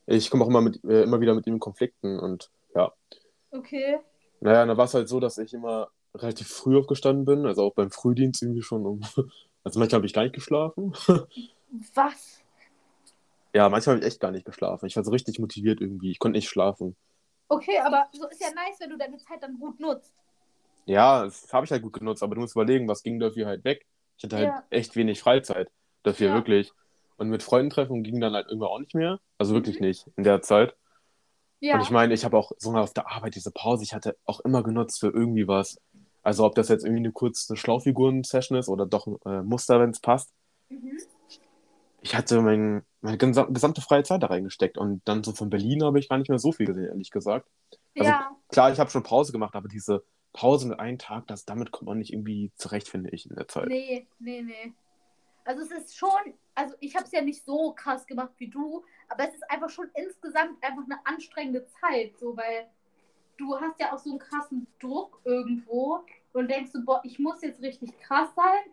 Ich 0.06 0.30
komme 0.30 0.44
auch 0.44 0.48
immer, 0.48 0.60
mit, 0.60 0.82
äh, 0.84 1.02
immer 1.02 1.20
wieder 1.20 1.34
mit 1.34 1.46
ihm 1.46 1.54
in 1.54 1.60
Konflikten 1.60 2.18
und 2.18 2.50
ja. 2.74 2.92
Okay. 3.50 3.98
Naja, 4.40 4.64
dann 4.66 4.76
war 4.76 4.84
es 4.84 4.94
halt 4.94 5.08
so, 5.08 5.18
dass 5.18 5.38
ich 5.38 5.52
immer 5.52 5.88
relativ 6.14 6.48
früh 6.48 6.78
aufgestanden 6.78 7.24
bin, 7.24 7.46
also 7.46 7.62
auch 7.64 7.74
beim 7.74 7.90
Frühdienst 7.90 8.42
irgendwie 8.42 8.62
schon 8.62 8.84
um. 8.86 9.00
Also 9.64 9.80
manchmal 9.80 9.98
habe 9.98 10.06
ich 10.06 10.12
gar 10.12 10.22
nicht 10.22 10.36
geschlafen. 10.36 10.92
Was? 11.94 12.40
Ja, 13.56 13.70
manchmal 13.70 13.96
habe 13.96 14.04
ich 14.04 14.12
echt 14.12 14.20
gar 14.20 14.32
nicht 14.32 14.44
geschlafen. 14.44 14.84
Ich 14.84 14.96
war 14.96 15.02
so 15.02 15.10
richtig 15.10 15.38
motiviert 15.38 15.80
irgendwie. 15.80 16.10
Ich 16.10 16.18
konnte 16.18 16.36
nicht 16.36 16.48
schlafen. 16.50 16.94
Okay, 17.48 17.78
aber 17.78 18.06
so 18.12 18.28
ist 18.28 18.38
ja 18.42 18.48
nice, 18.48 18.78
wenn 18.80 18.90
du 18.90 18.98
deine 18.98 19.16
Zeit 19.16 19.42
dann 19.42 19.58
gut 19.58 19.80
nutzt. 19.80 20.12
Ja, 20.84 21.24
das 21.24 21.50
habe 21.54 21.64
ich 21.64 21.72
halt 21.72 21.82
gut 21.82 21.94
genutzt, 21.94 22.22
aber 22.22 22.34
du 22.34 22.42
musst 22.42 22.54
überlegen, 22.54 22.86
was 22.86 23.02
ging 23.02 23.18
dafür 23.18 23.46
halt 23.46 23.64
weg. 23.64 23.86
Ich 24.18 24.24
hatte 24.24 24.36
halt 24.36 24.48
Ja. 24.48 24.62
echt 24.68 24.94
wenig 24.94 25.20
Freizeit 25.22 25.70
dafür, 26.02 26.28
Ja. 26.28 26.34
wirklich. 26.34 26.70
Und 27.16 27.30
mit 27.30 27.42
Freunden 27.42 27.70
treffen 27.70 28.02
ging 28.02 28.20
dann 28.20 28.34
halt 28.34 28.46
irgendwann 28.48 28.68
auch 28.68 28.78
nicht 28.78 28.94
mehr. 28.94 29.20
Also 29.38 29.54
wirklich 29.54 29.80
nicht 29.80 30.06
in 30.16 30.24
der 30.24 30.42
Zeit. 30.42 30.76
Ja. 31.60 31.76
Und 31.76 31.80
ich 31.80 31.90
meine, 31.90 32.12
ich 32.12 32.26
habe 32.26 32.36
auch 32.36 32.52
sogar 32.58 32.82
auf 32.82 32.92
der 32.92 33.10
Arbeit 33.10 33.36
diese 33.36 33.52
Pause, 33.52 33.84
ich 33.84 33.94
hatte 33.94 34.18
auch 34.26 34.40
immer 34.40 34.62
genutzt 34.62 35.00
für 35.00 35.06
irgendwie 35.08 35.48
was. 35.48 35.80
Also 36.22 36.44
ob 36.44 36.54
das 36.56 36.68
jetzt 36.68 36.84
irgendwie 36.84 37.04
eine 37.04 37.12
kurze 37.12 37.56
Schlauchfiguren-Session 37.56 38.58
ist 38.58 38.68
oder 38.68 38.84
doch 38.84 39.06
ein 39.06 39.16
äh, 39.24 39.42
Muster, 39.42 39.80
wenn 39.80 39.90
es 39.90 40.00
passt. 40.00 40.30
Mhm. 40.68 40.98
Ich 42.02 42.14
hatte 42.14 42.40
mein, 42.42 42.84
meine 43.06 43.16
gesam- 43.16 43.52
gesamte 43.52 43.80
freie 43.80 44.02
Zeit 44.02 44.22
da 44.22 44.26
reingesteckt. 44.26 44.78
Und 44.78 45.00
dann 45.06 45.24
so 45.24 45.32
von 45.32 45.50
Berlin 45.50 45.82
habe 45.84 45.98
ich 45.98 46.08
gar 46.08 46.18
nicht 46.18 46.28
mehr 46.28 46.38
so 46.38 46.52
viel 46.52 46.66
gesehen, 46.66 46.86
ehrlich 46.86 47.10
gesagt. 47.10 47.48
Also, 47.98 48.10
ja. 48.10 48.36
Klar, 48.48 48.72
ich 48.72 48.78
habe 48.78 48.90
schon 48.90 49.02
Pause 49.02 49.32
gemacht, 49.32 49.54
aber 49.54 49.68
diese 49.68 50.04
Pause 50.32 50.68
mit 50.68 50.78
einem 50.78 50.98
Tag, 50.98 51.26
das, 51.26 51.44
damit 51.44 51.70
kommt 51.72 51.88
man 51.88 51.98
nicht 51.98 52.12
irgendwie 52.12 52.52
zurecht, 52.56 52.88
finde 52.88 53.10
ich, 53.10 53.28
in 53.28 53.34
der 53.34 53.48
Zeit. 53.48 53.68
Nee, 53.68 54.06
nee, 54.18 54.42
nee. 54.42 54.72
Also 55.44 55.62
es 55.62 55.70
ist 55.70 55.96
schon, 55.96 56.10
also 56.54 56.74
ich 56.80 56.94
habe 56.96 57.06
es 57.06 57.12
ja 57.12 57.22
nicht 57.22 57.44
so 57.44 57.72
krass 57.72 58.06
gemacht 58.06 58.32
wie 58.38 58.48
du, 58.48 58.84
aber 59.08 59.28
es 59.28 59.34
ist 59.34 59.48
einfach 59.48 59.70
schon 59.70 59.88
insgesamt 59.94 60.62
einfach 60.62 60.82
eine 60.84 60.98
anstrengende 61.04 61.64
Zeit, 61.80 62.18
so 62.18 62.36
weil 62.36 62.66
du 63.36 63.56
hast 63.58 63.78
ja 63.80 63.94
auch 63.94 63.98
so 63.98 64.10
einen 64.10 64.18
krassen 64.18 64.66
Druck 64.80 65.20
irgendwo 65.24 66.00
und 66.32 66.50
denkst 66.50 66.72
du, 66.72 66.84
boah, 66.84 67.00
ich 67.04 67.18
muss 67.18 67.42
jetzt 67.42 67.62
richtig 67.62 67.96
krass 68.00 68.28
sein 68.34 68.72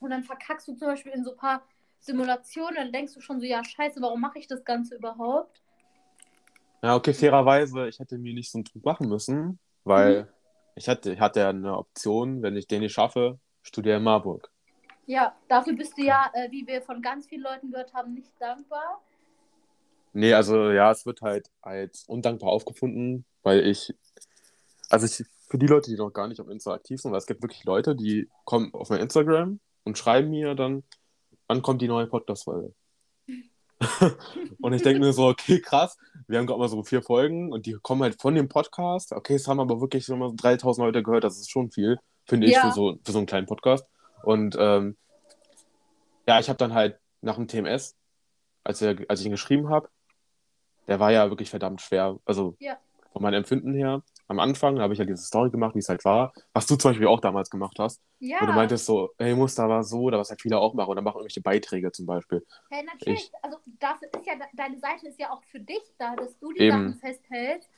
und 0.00 0.10
dann 0.10 0.22
verkackst 0.22 0.68
du 0.68 0.74
zum 0.74 0.88
Beispiel 0.88 1.12
in 1.12 1.24
so 1.24 1.32
ein 1.32 1.36
paar 1.38 1.62
Simulation, 2.00 2.74
dann 2.74 2.92
denkst 2.92 3.14
du 3.14 3.20
schon 3.20 3.40
so, 3.40 3.46
ja, 3.46 3.62
scheiße, 3.62 4.00
warum 4.00 4.20
mache 4.20 4.38
ich 4.38 4.46
das 4.46 4.64
Ganze 4.64 4.96
überhaupt? 4.96 5.62
Ja, 6.82 6.96
okay, 6.96 7.12
fairerweise, 7.12 7.88
ich 7.88 7.98
hätte 7.98 8.16
mir 8.18 8.32
nicht 8.34 8.50
so 8.50 8.58
einen 8.58 8.64
Druck 8.64 8.84
machen 8.84 9.08
müssen, 9.08 9.58
weil 9.84 10.22
Mhm. 10.22 10.28
ich 10.76 10.88
hatte, 10.88 11.12
ich 11.12 11.20
hatte 11.20 11.40
ja 11.40 11.50
eine 11.50 11.76
Option, 11.76 12.42
wenn 12.42 12.56
ich 12.56 12.66
den 12.66 12.80
nicht 12.80 12.94
schaffe, 12.94 13.38
studiere 13.62 13.98
in 13.98 14.02
Marburg. 14.02 14.50
Ja, 15.06 15.36
dafür 15.48 15.74
bist 15.74 15.98
du 15.98 16.02
ja, 16.02 16.30
äh, 16.32 16.50
wie 16.50 16.66
wir 16.66 16.80
von 16.82 17.02
ganz 17.02 17.26
vielen 17.26 17.42
Leuten 17.42 17.70
gehört 17.70 17.92
haben, 17.92 18.14
nicht 18.14 18.30
dankbar. 18.40 19.02
Nee, 20.12 20.32
also 20.34 20.70
ja, 20.70 20.90
es 20.90 21.06
wird 21.06 21.20
halt 21.22 21.50
als 21.60 22.04
undankbar 22.04 22.50
aufgefunden, 22.50 23.24
weil 23.42 23.66
ich, 23.66 23.94
also 24.88 25.06
ich, 25.06 25.26
für 25.48 25.58
die 25.58 25.66
Leute, 25.66 25.90
die 25.90 25.96
noch 25.96 26.10
gar 26.12 26.28
nicht 26.28 26.40
auf 26.40 26.48
Insta 26.48 26.72
aktiv 26.72 27.00
sind, 27.00 27.12
weil 27.12 27.18
es 27.18 27.26
gibt 27.26 27.42
wirklich 27.42 27.64
Leute, 27.64 27.94
die 27.94 28.28
kommen 28.44 28.72
auf 28.74 28.90
mein 28.90 29.00
Instagram 29.00 29.60
und 29.84 29.98
schreiben 29.98 30.30
mir 30.30 30.54
dann, 30.54 30.84
wann 31.50 31.62
kommt 31.62 31.82
die 31.82 31.88
neue 31.88 32.06
Podcast-Folge? 32.06 32.72
und 34.60 34.72
ich 34.72 34.82
denke 34.82 35.00
mir 35.00 35.12
so, 35.12 35.26
okay, 35.26 35.60
krass, 35.60 35.98
wir 36.28 36.38
haben 36.38 36.46
gerade 36.46 36.60
mal 36.60 36.68
so 36.68 36.84
vier 36.84 37.02
Folgen 37.02 37.52
und 37.52 37.66
die 37.66 37.72
kommen 37.82 38.02
halt 38.04 38.20
von 38.20 38.36
dem 38.36 38.48
Podcast. 38.48 39.12
Okay, 39.12 39.34
es 39.34 39.48
haben 39.48 39.58
aber 39.58 39.80
wirklich 39.80 40.04
schon 40.04 40.20
mal 40.20 40.30
3000 40.36 40.86
Leute 40.86 41.02
gehört, 41.02 41.24
das 41.24 41.38
ist 41.38 41.50
schon 41.50 41.72
viel, 41.72 41.98
finde 42.24 42.46
ich, 42.46 42.52
Ja. 42.52 42.60
für 42.60 42.70
so, 42.72 42.98
für 43.04 43.10
so 43.10 43.18
einen 43.18 43.26
kleinen 43.26 43.46
Podcast. 43.48 43.84
Und 44.22 44.56
ähm, 44.60 44.96
ja, 46.28 46.38
ich 46.38 46.48
habe 46.48 46.58
dann 46.58 46.72
halt 46.72 47.00
nach 47.20 47.34
dem 47.34 47.48
TMS, 47.48 47.96
als, 48.62 48.80
er, 48.80 48.96
als 49.08 49.18
ich 49.18 49.26
ihn 49.26 49.32
geschrieben 49.32 49.70
habe, 49.70 49.88
der 50.86 51.00
war 51.00 51.10
ja 51.10 51.30
wirklich 51.30 51.50
verdammt 51.50 51.80
schwer. 51.80 52.16
Also 52.24 52.54
Ja. 52.60 52.76
von 53.12 53.22
meinem 53.22 53.34
Empfinden 53.38 53.74
her. 53.74 54.04
Am 54.30 54.38
Anfang 54.38 54.78
habe 54.78 54.94
ich 54.94 55.00
halt 55.00 55.08
diese 55.08 55.24
Story 55.24 55.50
gemacht, 55.50 55.74
wie 55.74 55.80
es 55.80 55.88
halt 55.88 56.04
war. 56.04 56.32
Was 56.52 56.64
du 56.68 56.76
zum 56.76 56.92
Beispiel 56.92 57.08
auch 57.08 57.18
damals 57.18 57.50
gemacht 57.50 57.76
hast. 57.80 58.00
Ja, 58.20 58.36
Wo 58.40 58.46
du 58.46 58.52
meintest 58.52 58.86
so, 58.86 59.10
hey, 59.18 59.34
Muster 59.34 59.68
war 59.68 59.82
so, 59.82 60.02
oder 60.02 60.20
was 60.20 60.30
halt 60.30 60.40
viele 60.40 60.56
auch 60.56 60.72
machen. 60.72 60.88
Oder 60.88 61.02
machen 61.02 61.16
irgendwelche 61.16 61.40
Beiträge 61.40 61.90
zum 61.90 62.06
Beispiel. 62.06 62.46
hey, 62.70 62.84
natürlich. 62.84 63.32
Also 63.42 63.58
dafür 63.80 64.06
ist 64.14 64.24
ja, 64.24 64.34
deine 64.54 64.78
Seite 64.78 65.08
ist 65.08 65.18
ja 65.18 65.32
auch 65.32 65.42
für 65.50 65.58
dich 65.58 65.82
da, 65.98 66.14
dass 66.14 66.38
du 66.38 66.52
die 66.52 66.60
Eben. 66.60 66.70
Sachen 66.70 66.94
festhältst 67.00 67.68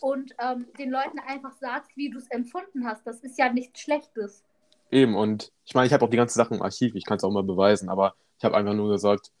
und 0.00 0.32
ähm, 0.38 0.66
den 0.78 0.90
Leuten 0.90 1.18
einfach 1.18 1.54
sagst, 1.54 1.96
wie 1.96 2.08
du 2.08 2.18
es 2.18 2.30
empfunden 2.30 2.86
hast. 2.86 3.04
Das 3.04 3.18
ist 3.24 3.36
ja 3.36 3.52
nichts 3.52 3.80
Schlechtes. 3.80 4.44
Eben, 4.92 5.16
und 5.16 5.50
ich 5.64 5.74
meine, 5.74 5.88
ich 5.88 5.92
habe 5.92 6.04
auch 6.04 6.10
die 6.10 6.16
ganzen 6.16 6.38
Sachen 6.38 6.58
im 6.58 6.62
Archiv, 6.62 6.94
ich 6.94 7.04
kann 7.04 7.16
es 7.16 7.24
auch 7.24 7.32
mal 7.32 7.42
beweisen, 7.42 7.88
aber 7.88 8.14
ich 8.38 8.44
habe 8.44 8.56
einfach 8.56 8.74
nur 8.74 8.90
gesagt, 8.90 9.32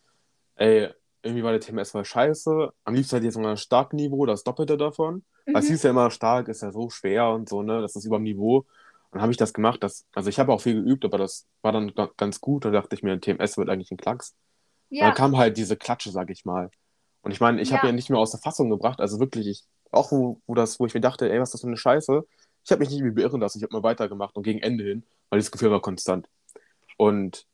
ey, 0.56 0.88
irgendwie 1.22 1.42
war 1.42 1.52
der 1.52 1.60
TMS 1.60 1.90
voll 1.92 2.04
scheiße. 2.04 2.70
Am 2.84 2.94
liebsten 2.94 3.16
hätte 3.16 3.26
ich 3.26 3.34
jetzt 3.34 3.42
mal 3.42 3.50
ein 3.50 3.56
Starkniveau, 3.56 4.26
das 4.26 4.44
Doppelte 4.44 4.76
davon. 4.76 5.24
Weil 5.46 5.56
es 5.56 5.64
Mhm. 5.66 5.72
hieß 5.72 5.82
ja 5.84 5.90
immer, 5.90 6.10
stark 6.10 6.48
ist 6.48 6.62
ja 6.62 6.72
so 6.72 6.90
schwer 6.90 7.30
und 7.30 7.48
so, 7.48 7.62
ne? 7.62 7.80
Das 7.80 7.96
ist 7.96 8.04
über 8.04 8.18
dem 8.18 8.24
Niveau. 8.24 8.58
Und 8.58 8.66
dann 9.12 9.22
habe 9.22 9.32
ich 9.32 9.38
das 9.38 9.52
gemacht. 9.52 9.82
Das, 9.82 10.06
also 10.14 10.28
ich 10.28 10.38
habe 10.38 10.52
auch 10.52 10.60
viel 10.60 10.74
geübt, 10.82 11.04
aber 11.04 11.18
das 11.18 11.46
war 11.62 11.72
dann 11.72 11.94
ga- 11.94 12.10
ganz 12.16 12.40
gut. 12.40 12.64
Da 12.64 12.70
dachte 12.70 12.94
ich 12.96 13.02
mir, 13.02 13.12
ein 13.12 13.20
TMS 13.20 13.56
wird 13.56 13.68
eigentlich 13.68 13.90
ein 13.90 13.96
Klacks. 13.96 14.34
Ja, 14.90 15.06
dann 15.06 15.14
kam 15.14 15.36
halt 15.36 15.56
diese 15.56 15.76
Klatsche, 15.76 16.10
sag 16.10 16.30
ich 16.30 16.44
mal. 16.44 16.70
Und 17.22 17.32
ich 17.32 17.40
meine, 17.40 17.60
ich 17.60 17.72
habe 17.72 17.82
Ja. 17.86 17.90
ja 17.90 17.92
nicht 17.92 18.10
mehr 18.10 18.18
aus 18.20 18.30
der 18.32 18.40
Fassung 18.40 18.70
gebracht. 18.70 19.00
Also 19.00 19.18
wirklich, 19.20 19.46
ich, 19.48 19.64
auch 19.90 20.10
wo, 20.12 20.40
wo, 20.46 20.54
das, 20.54 20.78
wo 20.80 20.86
ich 20.86 20.94
mir 20.94 21.00
dachte, 21.00 21.30
ey, 21.30 21.40
was 21.40 21.48
ist 21.48 21.54
das 21.54 21.60
für 21.62 21.66
eine 21.68 21.76
Scheiße. 21.76 22.24
Ich 22.64 22.70
habe 22.72 22.80
mich 22.80 22.90
nicht 22.90 23.02
mehr 23.02 23.12
beirren 23.12 23.40
lassen. 23.40 23.58
Ich 23.58 23.64
habe 23.64 23.72
mal 23.72 23.82
weitergemacht 23.82 24.36
und 24.36 24.42
gegen 24.42 24.60
Ende 24.60 24.84
hin, 24.84 25.04
weil 25.30 25.38
das 25.40 25.50
Gefühl 25.52 25.70
war 25.70 25.80
konstant. 25.80 26.28
Und 26.96 27.46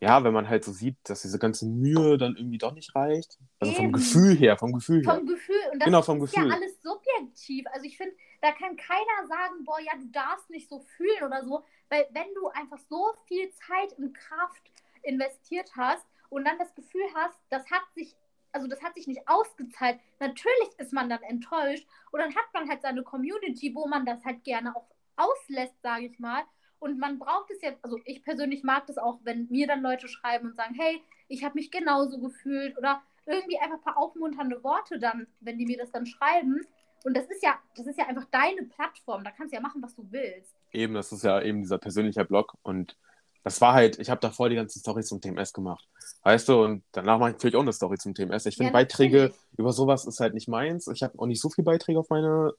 ja, 0.00 0.24
wenn 0.24 0.32
man 0.32 0.48
halt 0.48 0.64
so 0.64 0.72
sieht, 0.72 0.96
dass 1.04 1.22
diese 1.22 1.38
ganze 1.38 1.66
Mühe 1.66 2.16
dann 2.16 2.34
irgendwie 2.36 2.58
doch 2.58 2.72
nicht 2.72 2.94
reicht. 2.94 3.38
Also 3.58 3.74
vom 3.74 3.84
Eben. 3.86 3.92
Gefühl 3.92 4.34
her, 4.36 4.56
vom 4.56 4.72
Gefühl 4.72 5.04
her. 5.04 5.14
vom 5.16 5.26
Gefühl. 5.26 5.60
Und 5.72 5.78
das 5.80 5.86
Genau, 5.86 6.02
vom 6.02 6.22
ist 6.24 6.32
Gefühl. 6.32 6.48
ja 6.48 6.54
alles 6.54 6.80
subjektiv. 6.82 7.66
Also 7.72 7.84
ich 7.86 7.96
finde, 7.98 8.14
da 8.40 8.52
kann 8.52 8.76
keiner 8.76 9.26
sagen, 9.28 9.64
boah, 9.64 9.78
ja, 9.80 9.92
du 9.96 10.06
darfst 10.10 10.48
nicht 10.50 10.68
so 10.70 10.80
fühlen 10.96 11.24
oder 11.24 11.44
so. 11.44 11.64
Weil 11.90 12.06
wenn 12.12 12.32
du 12.34 12.48
einfach 12.48 12.78
so 12.88 13.12
viel 13.26 13.50
Zeit 13.52 13.92
und 13.98 14.14
Kraft 14.14 14.62
investiert 15.02 15.70
hast 15.76 16.06
und 16.30 16.44
dann 16.46 16.58
das 16.58 16.74
Gefühl 16.74 17.04
hast, 17.14 17.38
das 17.50 17.70
hat 17.70 17.82
sich, 17.94 18.16
also 18.52 18.68
das 18.68 18.82
hat 18.82 18.94
sich 18.94 19.06
nicht 19.06 19.28
ausgezahlt, 19.28 19.98
natürlich 20.18 20.70
ist 20.78 20.92
man 20.94 21.10
dann 21.10 21.22
enttäuscht. 21.22 21.86
Und 22.10 22.20
dann 22.20 22.34
hat 22.34 22.46
man 22.54 22.68
halt 22.70 22.80
seine 22.82 23.02
Community, 23.02 23.74
wo 23.74 23.86
man 23.86 24.06
das 24.06 24.24
halt 24.24 24.44
gerne 24.44 24.74
auch 24.74 24.86
auslässt, 25.16 25.74
sage 25.82 26.06
ich 26.06 26.18
mal. 26.18 26.42
Und 26.80 26.98
man 26.98 27.18
braucht 27.18 27.50
es 27.50 27.60
jetzt, 27.62 27.84
also 27.84 27.98
ich 28.04 28.24
persönlich 28.24 28.62
mag 28.64 28.86
das 28.86 28.98
auch, 28.98 29.20
wenn 29.22 29.46
mir 29.50 29.66
dann 29.66 29.82
Leute 29.82 30.08
schreiben 30.08 30.48
und 30.48 30.56
sagen, 30.56 30.74
hey, 30.74 31.00
ich 31.28 31.44
habe 31.44 31.54
mich 31.54 31.70
genauso 31.70 32.18
gefühlt 32.18 32.76
oder 32.78 33.02
irgendwie 33.26 33.58
einfach 33.58 33.76
ein 33.76 33.82
paar 33.82 33.98
aufmunternde 33.98 34.64
Worte 34.64 34.98
dann, 34.98 35.26
wenn 35.40 35.58
die 35.58 35.66
mir 35.66 35.78
das 35.78 35.92
dann 35.92 36.06
schreiben. 36.06 36.60
Und 37.04 37.16
das 37.16 37.26
ist 37.26 37.42
ja, 37.42 37.58
das 37.76 37.86
ist 37.86 37.98
ja 37.98 38.06
einfach 38.06 38.24
deine 38.30 38.64
Plattform. 38.64 39.24
Da 39.24 39.30
kannst 39.30 39.52
du 39.52 39.56
ja 39.56 39.62
machen, 39.62 39.82
was 39.82 39.94
du 39.94 40.06
willst. 40.10 40.54
Eben, 40.72 40.94
das 40.94 41.12
ist 41.12 41.22
ja 41.22 41.40
eben 41.40 41.60
dieser 41.60 41.78
persönliche 41.78 42.24
Blog 42.24 42.54
und 42.62 42.96
das 43.42 43.60
war 43.60 43.72
halt, 43.72 43.98
ich 43.98 44.10
habe 44.10 44.20
davor 44.20 44.48
die 44.48 44.56
ganzen 44.56 44.80
Storys 44.80 45.06
zum 45.06 45.20
TMS 45.20 45.52
gemacht, 45.52 45.88
weißt 46.24 46.48
du, 46.48 46.62
und 46.62 46.82
danach 46.92 47.18
mache 47.18 47.30
ich 47.30 47.36
natürlich 47.36 47.56
auch 47.56 47.62
eine 47.62 47.72
Story 47.72 47.96
zum 47.96 48.14
TMS. 48.14 48.46
Ich 48.46 48.56
finde 48.56 48.68
Ja, 48.68 48.72
Beiträge 48.72 49.32
über 49.56 49.72
sowas 49.72 50.04
ist 50.04 50.20
halt 50.20 50.34
nicht 50.34 50.48
meins. 50.48 50.88
Ich 50.88 51.02
habe 51.02 51.18
auch 51.18 51.26
nicht 51.26 51.40
so 51.40 51.48
viele 51.48 51.64
Beiträge 51.64 51.98
auf 51.98 52.10
meine 52.10 52.52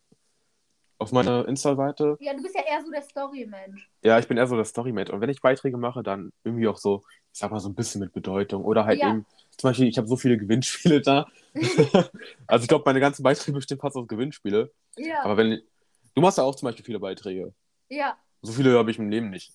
auf 1.01 1.11
meiner 1.11 1.47
Insta-Seite. 1.47 2.17
Ja, 2.19 2.33
du 2.33 2.43
bist 2.43 2.55
ja 2.55 2.61
eher 2.61 2.83
so 2.83 2.91
der 2.91 3.01
Story-Mensch. 3.01 3.89
Ja, 4.03 4.19
ich 4.19 4.27
bin 4.27 4.37
eher 4.37 4.47
so 4.47 4.55
der 4.55 4.65
Story-Mate 4.65 5.11
und 5.11 5.19
wenn 5.21 5.29
ich 5.29 5.41
Beiträge 5.41 5.77
mache, 5.77 6.03
dann 6.03 6.31
irgendwie 6.43 6.67
auch 6.67 6.77
so, 6.77 7.03
ich 7.33 7.39
sag 7.39 7.51
mal 7.51 7.59
so 7.59 7.69
ein 7.69 7.75
bisschen 7.75 8.01
mit 8.01 8.13
Bedeutung 8.13 8.63
oder 8.63 8.85
halt 8.85 8.99
Ja. 8.99 9.09
eben, 9.09 9.25
zum 9.57 9.69
Beispiel, 9.69 9.87
ich 9.87 9.97
habe 9.97 10.07
so 10.07 10.15
viele 10.15 10.37
Gewinnspiele 10.37 11.01
da. 11.01 11.27
also 12.47 12.63
ich 12.63 12.67
glaube, 12.67 12.83
meine 12.85 12.99
ganzen 12.99 13.23
Beiträge 13.23 13.53
bestehen 13.57 13.79
fast 13.79 13.95
aus 13.97 14.07
Gewinnspiele. 14.07 14.71
Ja, 14.97 15.23
Aber 15.23 15.37
wenn, 15.37 15.61
du 16.13 16.21
machst 16.21 16.37
ja 16.37 16.43
auch 16.43 16.55
zum 16.55 16.67
Beispiel 16.67 16.85
viele 16.85 16.99
Beiträge. 16.99 17.53
ja. 17.89 18.17
So 18.43 18.53
viele 18.53 18.75
habe 18.75 18.89
ich 18.89 18.97
im 18.97 19.09
Leben 19.09 19.29
nicht. 19.29 19.53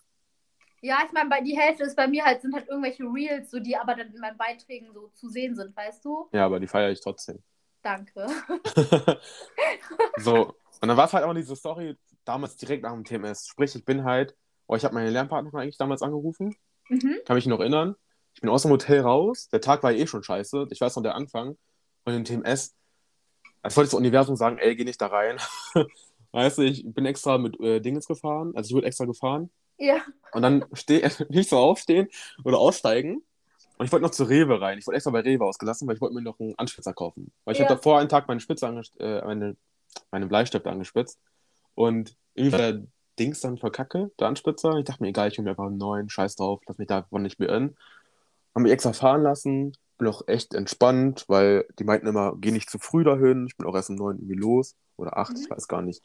Ja, 0.81 0.99
ich 1.05 1.11
meine, 1.12 1.43
die 1.43 1.59
Hälfte 1.59 1.83
ist 1.83 1.97
bei 1.97 2.07
mir 2.07 2.25
halt, 2.25 2.43
sind 2.43 2.55
halt 2.55 2.69
irgendwelche 2.69 3.03
Reels, 3.03 3.50
so 3.50 3.59
die 3.59 3.76
aber 3.76 3.97
dann 3.97 4.12
in 4.12 4.21
meinen 4.21 4.37
Beiträgen 4.37 4.93
so 4.93 5.09
zu 5.15 5.29
sehen 5.29 5.57
sind, 5.57 5.76
weißt 5.76 6.05
du? 6.05 6.29
Ja, 6.33 6.47
aber 6.47 6.61
die 6.61 6.69
feiere 6.69 6.91
ich 6.91 7.00
trotzdem. 7.00 7.43
Danke. 7.83 8.29
so, 10.19 10.55
und 10.80 10.88
dann 10.88 10.97
war 10.97 11.06
es 11.06 11.12
halt 11.12 11.25
auch 11.25 11.35
diese 11.35 11.56
Story 11.56 11.97
damals 12.25 12.56
direkt 12.56 12.83
nach 12.83 12.92
dem 12.92 13.04
TMS. 13.04 13.47
Sprich, 13.49 13.75
ich 13.75 13.85
bin 13.85 14.04
halt, 14.04 14.35
oh, 14.66 14.76
ich 14.76 14.85
habe 14.85 14.95
meine 14.95 15.11
Lernpartnerin 15.11 15.59
eigentlich 15.61 15.78
damals 15.78 16.02
angerufen, 16.02 16.54
Mhm. 16.88 17.16
kann 17.25 17.35
mich 17.37 17.47
noch 17.47 17.59
erinnern. 17.61 17.97
Ich 18.35 18.40
bin 18.42 18.50
aus 18.50 18.62
dem 18.62 18.71
Hotel 18.71 19.00
raus, 19.00 19.49
der 19.49 19.61
Tag 19.61 19.83
war 19.83 19.92
eh 19.92 20.06
schon 20.06 20.23
scheiße, 20.23 20.68
ich 20.71 20.80
weiß 20.80 20.95
noch 20.97 21.02
der 21.02 21.14
Anfang. 21.14 21.56
Und 22.04 22.14
im 22.14 22.25
TMS, 22.25 22.75
als 23.62 23.76
wollte 23.76 23.88
das 23.90 23.95
Universum 23.99 24.37
sagen, 24.37 24.59
ey, 24.59 24.76
geh 24.76 24.85
nicht 24.85 25.00
da 25.00 25.06
rein. 25.09 25.38
weißt 26.33 26.59
du, 26.59 26.62
ich 26.62 26.85
bin 26.87 27.06
extra 27.06 27.38
mit 27.38 27.59
äh, 27.61 27.80
Dingens 27.80 28.06
gefahren, 28.06 28.52
also 28.54 28.68
ich 28.68 28.75
wurde 28.75 28.87
extra 28.87 29.04
gefahren. 29.06 29.50
Ja, 29.78 29.97
Und 30.33 30.42
dann 30.42 30.64
nicht 31.30 31.49
so 31.50 31.56
aufstehen 31.59 32.09
oder 32.45 32.59
aussteigen. 32.59 33.23
Und 33.78 33.85
ich 33.87 33.92
wollte 33.92 34.04
noch 34.04 34.11
zu 34.11 34.25
Rewe 34.25 34.59
rein. 34.61 34.78
Ich 34.78 34.87
wollte 34.87 34.97
extra 34.97 35.11
bei 35.11 35.21
Rewe 35.21 35.45
ausgelassen, 35.45 35.87
weil 35.87 35.97
ich 35.97 36.00
wollte 36.00 36.14
mir 36.14 36.23
noch 36.23 36.38
einen 36.40 36.54
Anspitzer 36.56 36.95
kaufen. 36.95 37.30
Weil 37.45 37.52
ich 37.52 37.59
Ja. 37.59 37.64
hatte 37.66 37.75
davor 37.76 37.99
einen 37.99 38.09
Tag 38.09 38.26
meine 38.28 38.40
Spitze 38.40 38.66
äh, 38.99 39.23
meine, 39.25 39.56
meine 40.11 40.26
Bleistifte 40.26 40.71
angespitzt. 40.71 41.19
Und 41.75 42.17
irgendwie 42.35 42.53
war 42.53 42.73
der 42.73 42.83
Dings 43.19 43.41
dann 43.41 43.59
verkacke, 43.59 44.11
der 44.19 44.29
Anspitzer. 44.29 44.76
Ich 44.79 44.85
dachte 44.85 45.03
mir, 45.03 45.09
egal, 45.11 45.29
ich 45.29 45.38
hole 45.38 45.45
mir 45.45 45.50
einfach 45.50 45.67
einen 45.67 45.79
neuen, 45.79 46.09
scheiß 46.09 46.37
drauf, 46.37 46.61
lass 46.67 46.79
mich 46.79 46.88
davon 46.88 47.23
nicht 47.23 47.38
mehr 47.38 47.50
in. 47.50 47.76
Haben 48.55 48.62
mich 48.62 48.73
extra 48.73 48.93
fahren 48.93 49.23
lassen. 49.23 49.73
Bin 49.99 50.09
auch 50.09 50.26
echt 50.29 50.55
entspannt, 50.55 51.25
weil 51.29 51.67
die 51.79 51.85
meinten 51.85 52.07
immer, 52.07 52.35
geh 52.38 52.50
nicht 52.50 52.69
zu 52.71 52.79
früh 52.79 53.05
dahin. 53.05 53.47
Ich 53.47 53.57
bin 53.57 53.67
auch 53.67 53.75
erst 53.75 53.91
um 53.91 53.97
neun 53.97 54.17
irgendwie 54.19 54.35
los. 54.35 54.75
Oder 54.97 55.17
acht, 55.17 55.33
Mhm. 55.33 55.43
ich 55.43 55.50
weiß 55.50 55.69
gar 55.69 55.83
nicht. 55.83 56.03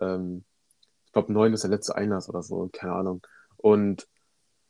Ähm, 0.00 0.44
ich 1.06 1.12
glaube, 1.12 1.32
neun 1.32 1.54
ist 1.54 1.62
der 1.62 1.70
letzte 1.70 1.94
Einlass 1.96 2.28
oder 2.28 2.42
so, 2.42 2.68
keine 2.72 2.92
Ahnung. 2.92 3.22
Und 3.56 4.08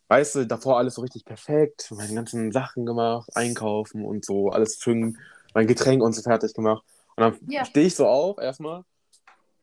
weißt 0.09 0.37
du, 0.37 0.47
davor 0.47 0.79
alles 0.79 0.95
so 0.95 1.03
richtig 1.03 1.25
perfekt, 1.25 1.91
meine 1.91 2.15
ganzen 2.15 2.53
Sachen 2.53 2.87
gemacht, 2.87 3.29
einkaufen 3.35 4.05
und 4.05 4.25
so, 4.25 4.51
alles 4.51 4.79
schön, 4.81 5.19
mein 5.55 5.67
Getränk 5.67 6.03
und 6.03 6.13
so 6.15 6.23
fertig 6.23 6.55
gemacht. 6.55 6.85
Und 7.27 7.41
dann 7.41 7.51
Ja. 7.51 7.65
stehe 7.65 7.87
ich 7.87 7.95
so 7.97 8.07
auf, 8.07 8.39
erstmal, 8.39 8.85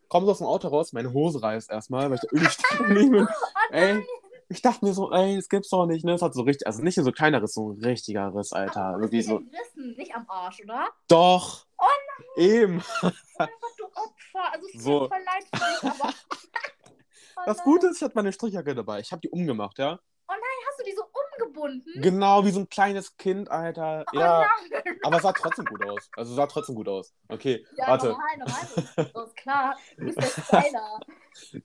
komme 0.10 0.26
so 0.26 0.32
aus 0.34 0.38
dem 0.40 0.48
Auto 0.48 0.68
raus, 0.68 0.94
meine 0.94 1.12
Hose 1.14 1.42
reißt 1.42 1.70
erstmal, 1.72 2.10
weil 2.10 2.16
ich 2.16 2.22
da 2.22 2.28
irgendwie 2.32 2.52
stehen 2.52 2.78
geblieben 2.88 3.12
bin. 3.12 3.28
Ey, 3.72 4.06
ich 4.50 4.62
dachte 4.62 4.86
mir 4.86 4.94
so, 4.94 5.12
ey, 5.12 5.36
das 5.38 5.50
gibt's 5.50 5.70
doch 5.70 5.86
nicht, 5.88 6.06
ne? 6.06 6.14
Es 6.14 6.22
hat 6.22 6.34
so 6.34 6.44
richtig, 6.44 6.68
also 6.68 6.84
nicht 6.84 6.96
so 6.96 7.02
ein 7.06 7.14
kleiner 7.14 7.42
Riss, 7.42 7.54
so 7.54 7.72
ein 7.72 7.84
richtiger 7.84 8.34
Riss, 8.36 8.52
Alter. 8.54 8.82
Aber 8.86 9.02
Wirklich 9.02 9.26
so, 9.26 9.40
gerissen, 9.40 9.96
nicht 9.98 10.14
am 10.16 10.26
Arsch, 10.30 10.62
oder? 10.64 10.88
doch, 11.08 11.66
eben. 12.38 12.84
Oh 13.02 13.10
mein 13.40 13.50
Gott, 13.50 13.50
du 13.78 13.86
Opfer. 13.86 14.54
Also 14.54 14.68
es 14.74 14.84
So. 14.84 15.08
voll 15.08 15.18
leid 15.26 15.44
für 15.54 15.88
dich, 15.88 15.92
aber... 16.02 16.14
Oh 17.38 17.42
Das 17.46 17.58
nein. 17.58 17.66
Gute 17.66 17.88
ist, 17.88 17.98
ich 17.98 18.02
hatte 18.04 18.16
meine 18.16 18.32
Strichjacke 18.32 18.74
dabei. 18.74 19.02
Ich 19.02 19.12
habe 19.12 19.20
die 19.20 19.30
umgemacht, 19.30 19.78
ja. 19.78 20.00
Hast 20.30 20.80
du 20.80 20.84
die 20.86 20.96
so 20.96 21.05
umgebunden? 21.40 22.02
Genau 22.02 22.46
wie 22.46 22.52
so 22.52 22.60
ein 22.62 22.70
kleines 22.70 23.16
Kind, 23.18 23.50
Alter. 23.50 24.06
Oh 24.14 24.18
Ja, 24.18 24.48
nein. 24.72 24.82
aber 25.04 25.18
es 25.18 25.24
sah 25.24 25.34
trotzdem 25.34 25.66
gut 25.66 25.84
aus. 25.86 26.10
Also 26.16 26.34
sah 26.34 26.48
trotzdem 26.48 26.76
gut 26.76 26.88
aus. 26.88 27.14
Okay, 27.30 27.66
Ja, 27.78 27.88
warte. 27.88 28.08
normal, 28.10 28.38
normal. 28.38 28.68
Das 29.14 29.28
ist 29.28 29.36
klar. 29.38 29.78
Du 29.98 30.06
bist 30.06 30.18
der 30.18 30.24
Styler. 30.44 31.00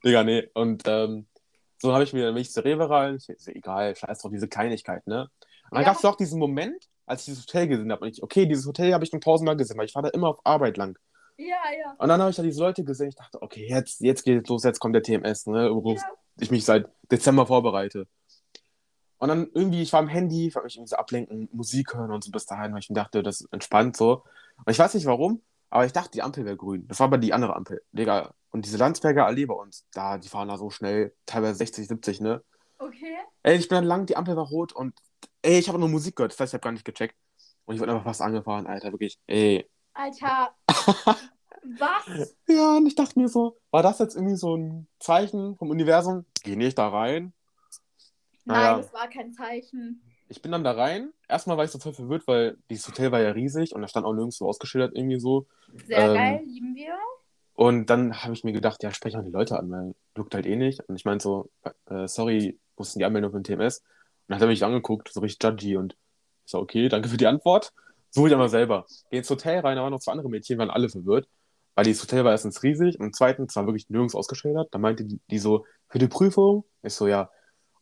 Digga, 0.03 0.23
nee. 0.23 0.49
Und 0.53 0.83
ähm, 0.85 1.27
so 1.79 1.93
habe 1.93 2.03
ich 2.03 2.13
mir, 2.13 2.25
dann 2.25 2.33
bin 2.33 2.41
ich 2.41 2.51
zur 2.51 2.63
Rewe 2.65 2.89
rein. 2.89 3.15
Ist 3.15 3.27
ja 3.27 3.35
egal, 3.53 3.95
scheiß 3.95 4.19
drauf, 4.19 4.31
diese 4.31 4.47
Kleinigkeit, 4.47 5.05
ne? 5.07 5.21
Und 5.69 5.75
dann 5.75 5.81
Ja. 5.81 5.87
gab 5.89 5.97
es 5.97 6.05
auch 6.05 6.15
diesen 6.15 6.39
Moment, 6.39 6.87
als 7.05 7.21
ich 7.21 7.25
dieses 7.27 7.43
Hotel 7.43 7.67
gesehen 7.67 7.91
habe. 7.91 8.03
Und 8.05 8.09
ich, 8.11 8.21
okay, 8.23 8.45
dieses 8.45 8.65
Hotel 8.65 8.93
habe 8.93 9.03
ich 9.03 9.09
schon 9.09 9.21
tausendmal 9.21 9.57
gesehen, 9.57 9.77
weil 9.77 9.85
ich 9.85 9.93
fahre 9.93 10.07
da 10.07 10.09
immer 10.09 10.27
auf 10.29 10.39
Arbeit 10.45 10.77
lang. 10.77 10.97
Ja, 11.37 11.47
ja. 11.75 11.95
Und 11.97 12.07
dann 12.09 12.19
habe 12.21 12.29
ich 12.29 12.35
da 12.35 12.43
diese 12.43 12.61
Leute 12.61 12.83
gesehen. 12.83 13.09
Ich 13.09 13.15
dachte, 13.15 13.41
okay, 13.41 13.65
jetzt, 13.67 14.01
jetzt 14.01 14.23
geht 14.23 14.43
es 14.43 14.49
los, 14.49 14.63
jetzt 14.63 14.79
kommt 14.79 14.93
der 14.95 15.01
TMS, 15.01 15.47
ne? 15.47 15.71
Worauf 15.73 15.97
Ja. 15.97 16.03
ich 16.39 16.51
mich 16.51 16.65
seit 16.65 16.87
Dezember 17.11 17.45
vorbereite. 17.47 18.05
Und 19.21 19.27
dann 19.27 19.51
irgendwie, 19.53 19.83
ich 19.83 19.93
war 19.93 19.99
am 19.99 20.07
Handy, 20.07 20.47
ich 20.47 20.55
wollte 20.55 20.65
mich 20.65 20.77
irgendwie 20.77 20.89
so 20.89 20.95
ablenken, 20.95 21.47
Musik 21.51 21.93
hören 21.93 22.11
und 22.11 22.23
so 22.23 22.31
bis 22.31 22.47
dahin, 22.47 22.73
weil 22.73 22.79
ich 22.79 22.89
mir 22.89 22.95
dachte, 22.95 23.21
das 23.21 23.41
ist 23.41 23.53
entspannt 23.53 23.95
so. 23.95 24.23
Und 24.65 24.71
ich 24.71 24.79
weiß 24.79 24.95
nicht 24.95 25.05
warum, 25.05 25.43
aber 25.69 25.85
ich 25.85 25.93
dachte, 25.93 26.09
die 26.09 26.23
Ampel 26.23 26.43
wäre 26.43 26.57
grün. 26.57 26.87
Das 26.87 26.99
war 26.99 27.05
aber 27.05 27.19
die 27.19 27.31
andere 27.31 27.55
Ampel, 27.55 27.83
Digga. 27.91 28.33
Und 28.49 28.65
diese 28.65 28.77
Landsberger 28.77 29.27
Allee 29.27 29.45
bei 29.45 29.53
uns, 29.53 29.85
da, 29.93 30.17
die 30.17 30.27
fahren 30.27 30.47
da 30.47 30.57
so 30.57 30.71
schnell, 30.71 31.13
teilweise 31.27 31.53
60, 31.53 31.87
70, 31.87 32.21
ne? 32.21 32.41
Okay. 32.79 33.15
Ey, 33.43 33.57
ich 33.57 33.69
bin 33.69 33.75
dann 33.75 33.85
lang, 33.85 34.07
die 34.07 34.17
Ampel 34.17 34.35
war 34.35 34.47
rot 34.47 34.73
und 34.73 34.95
ey, 35.43 35.59
ich 35.59 35.69
habe 35.69 35.77
nur 35.77 35.87
Musik 35.87 36.15
gehört, 36.15 36.31
das 36.31 36.39
heißt, 36.39 36.53
ich 36.53 36.55
habe 36.55 36.63
gar 36.63 36.71
nicht 36.71 36.85
gecheckt. 36.85 37.15
Und 37.65 37.75
ich 37.75 37.81
wurde 37.81 37.91
einfach 37.91 38.05
fast 38.05 38.23
angefahren, 38.23 38.65
Alter, 38.65 38.91
wirklich. 38.91 39.19
Ey. 39.27 39.69
Alter. 39.93 40.55
Was? 41.77 42.35
Ja, 42.47 42.77
und 42.77 42.87
ich 42.87 42.95
dachte 42.95 43.19
mir 43.19 43.29
so, 43.29 43.59
war 43.69 43.83
das 43.83 43.99
jetzt 43.99 44.15
irgendwie 44.15 44.35
so 44.35 44.57
ein 44.57 44.87
Zeichen 44.97 45.57
vom 45.57 45.69
Universum? 45.69 46.25
Geh 46.41 46.55
nicht 46.55 46.79
da 46.79 46.87
rein. 46.87 47.33
Nein, 48.45 48.57
Naja. 48.57 48.77
das 48.77 48.93
war 48.93 49.07
kein 49.09 49.33
Zeichen. 49.33 50.01
Ich 50.29 50.41
bin 50.41 50.51
dann 50.51 50.63
da 50.63 50.71
rein. 50.71 51.11
Erstmal 51.27 51.57
war 51.57 51.65
ich 51.65 51.71
total 51.71 51.93
verwirrt, 51.93 52.25
weil 52.27 52.57
dieses 52.69 52.87
Hotel 52.87 53.11
war 53.11 53.21
ja 53.21 53.31
riesig 53.31 53.75
und 53.75 53.81
da 53.81 53.87
stand 53.87 54.05
auch 54.05 54.13
nirgends 54.13 54.37
so 54.37 54.47
ausgeschildert 54.47 54.95
irgendwie 54.95 55.19
so. 55.19 55.45
Sehr 55.85 55.99
Ähm, 55.99 56.13
geil, 56.15 56.41
lieben 56.45 56.75
wir. 56.75 56.95
Und 57.53 57.89
dann 57.89 58.23
habe 58.23 58.33
ich 58.33 58.43
mir 58.43 58.53
gedacht, 58.53 58.81
ja, 58.81 58.91
spreche 58.91 59.19
auch 59.19 59.23
die 59.23 59.29
Leute 59.29 59.59
an, 59.59 59.69
weil 59.69 59.93
juckt 60.17 60.33
halt 60.33 60.45
eh 60.45 60.55
nicht. 60.55 60.79
Und 60.87 60.95
ich 60.95 61.05
meinte 61.05 61.23
so, 61.23 61.49
äh, 61.89 62.07
sorry, 62.07 62.57
denn 62.77 62.99
die 62.99 63.05
Anmeldung 63.05 63.31
für 63.31 63.39
den 63.39 63.43
TMS? 63.43 63.79
Und 63.79 63.85
dann 64.29 64.35
hat 64.37 64.41
er 64.43 64.47
mich 64.47 64.63
angeguckt, 64.63 65.09
so 65.11 65.19
richtig 65.19 65.43
judgy 65.43 65.77
und 65.77 65.93
ich 66.45 66.51
so, 66.51 66.59
okay, 66.59 66.89
danke 66.89 67.09
für 67.09 67.17
die 67.17 67.27
Antwort. 67.27 67.73
Suche 68.09 68.29
ich 68.29 68.33
aber 68.33 68.49
selber. 68.49 68.85
Geh 69.11 69.17
ins 69.17 69.29
Hotel 69.29 69.59
rein, 69.59 69.75
da 69.75 69.83
waren 69.83 69.91
noch 69.91 69.99
zwei 69.99 70.13
andere 70.13 70.29
Mädchen, 70.29 70.57
waren 70.57 70.69
alle 70.69 70.89
verwirrt. 70.89 71.27
Weil 71.75 71.85
dieses 71.85 72.01
Hotel 72.03 72.25
war 72.25 72.31
erstens 72.31 72.63
riesig 72.63 72.99
und 72.99 73.15
zweitens 73.15 73.55
war 73.55 73.65
wirklich 73.65 73.89
nirgends 73.89 74.15
ausgeschildert. 74.15 74.69
Da 74.71 74.79
meinte 74.79 75.05
die, 75.05 75.19
die 75.29 75.37
so, 75.37 75.65
für 75.87 75.99
die 75.99 76.07
Prüfung? 76.07 76.65
Ich 76.83 76.93
so, 76.93 77.07
ja. 77.07 77.29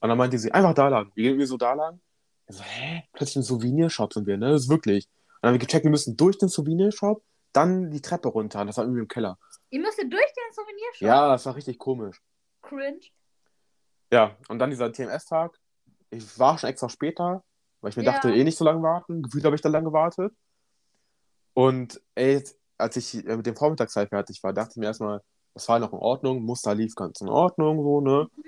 Und 0.01 0.09
dann 0.09 0.17
meinte 0.17 0.37
sie, 0.37 0.51
einfach 0.51 0.73
da 0.73 0.87
lang. 0.87 1.11
Wir 1.15 1.23
gehen 1.23 1.31
irgendwie 1.33 1.45
so 1.45 1.57
da 1.57 1.73
lang. 1.73 1.99
Ich 2.47 2.55
so, 2.55 2.63
hä? 2.63 3.03
Plötzlich 3.13 3.37
ein 3.37 3.43
Souvenirshop 3.43 4.13
sind 4.13 4.27
wir, 4.27 4.37
ne? 4.37 4.51
Das 4.51 4.63
ist 4.63 4.69
wirklich. 4.69 5.05
Und 5.07 5.13
dann 5.41 5.49
haben 5.49 5.55
wir 5.59 5.65
gecheckt, 5.65 5.83
wir 5.83 5.91
müssen 5.91 6.15
durch 6.17 6.37
den 6.37 6.49
Souvenirshop, 6.49 7.23
dann 7.53 7.91
die 7.91 8.01
Treppe 8.01 8.29
runter. 8.29 8.61
Und 8.61 8.67
das 8.67 8.77
war 8.77 8.85
irgendwie 8.85 9.01
im 9.01 9.07
Keller. 9.07 9.37
Ihr 9.69 9.81
müsst 9.81 9.99
durch 9.99 10.09
den 10.09 10.53
Souvenirshop. 10.53 11.01
Ja, 11.01 11.27
das 11.29 11.45
war 11.45 11.55
richtig 11.55 11.77
komisch. 11.77 12.21
Cringe. 12.61 12.99
Ja, 14.11 14.35
und 14.47 14.59
dann 14.59 14.69
dieser 14.69 14.91
TMS-Tag. 14.91 15.57
Ich 16.09 16.39
war 16.39 16.57
schon 16.57 16.69
extra 16.69 16.89
später, 16.89 17.43
weil 17.81 17.89
ich 17.91 17.97
mir 17.97 18.03
Ja. 18.03 18.13
dachte, 18.13 18.33
eh 18.33 18.43
nicht 18.43 18.57
so 18.57 18.65
lange 18.65 18.81
warten. 18.81 19.21
Gefühlt 19.21 19.45
habe 19.45 19.55
ich 19.55 19.61
da 19.61 19.69
lange 19.69 19.85
gewartet. 19.85 20.33
Und 21.53 22.01
ey, 22.15 22.43
als 22.77 22.95
ich 22.97 23.15
äh, 23.27 23.35
mit 23.37 23.45
dem 23.45 23.55
Vormittagszeit 23.55 24.09
fertig 24.09 24.41
war, 24.43 24.53
dachte 24.53 24.71
ich 24.71 24.77
mir 24.77 24.85
erstmal, 24.87 25.21
das 25.53 25.67
war 25.67 25.79
noch 25.79 25.91
in 25.93 25.99
Ordnung, 25.99 26.41
Muster 26.43 26.73
lief 26.73 26.95
ganz 26.95 27.21
in 27.21 27.27
Ordnung, 27.27 27.81
so, 27.83 28.01
ne? 28.01 28.27
Mhm. 28.35 28.43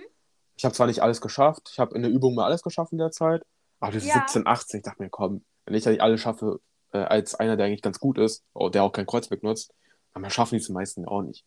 Ich 0.62 0.66
habe 0.66 0.76
zwar 0.76 0.86
nicht 0.86 1.02
alles 1.02 1.22
geschafft, 1.22 1.72
ich 1.74 1.80
habe 1.80 1.96
in 1.96 2.04
der 2.04 2.12
Übung 2.12 2.36
mal 2.36 2.46
alles 2.46 2.62
geschafft 2.62 2.92
in 2.92 3.00
der 3.00 3.10
Zeit, 3.10 3.42
aber 3.80 3.94
das 3.94 4.04
ist 4.04 4.10
Ja. 4.10 4.22
17, 4.28 4.46
18, 4.46 4.78
ich 4.78 4.84
dachte 4.84 5.02
mir, 5.02 5.10
komm, 5.10 5.44
wenn 5.66 5.74
ich 5.74 5.84
ja 5.84 5.90
nicht 5.90 6.02
alles 6.02 6.22
schaffe, 6.22 6.60
äh, 6.92 7.00
als 7.00 7.34
einer, 7.34 7.58
der 7.58 7.66
eigentlich 7.66 7.82
ganz 7.82 8.00
gut 8.00 8.20
ist, 8.20 8.44
oh, 8.54 8.70
der 8.70 8.84
auch 8.84 8.92
kein 8.92 9.08
Kreuzweg 9.08 9.42
nutzt, 9.42 9.74
dann 10.14 10.30
schaffen 10.30 10.54
die 10.54 10.62
es 10.62 10.68
die 10.68 10.74
meisten 10.74 11.08
auch 11.08 11.24
nicht. 11.24 11.44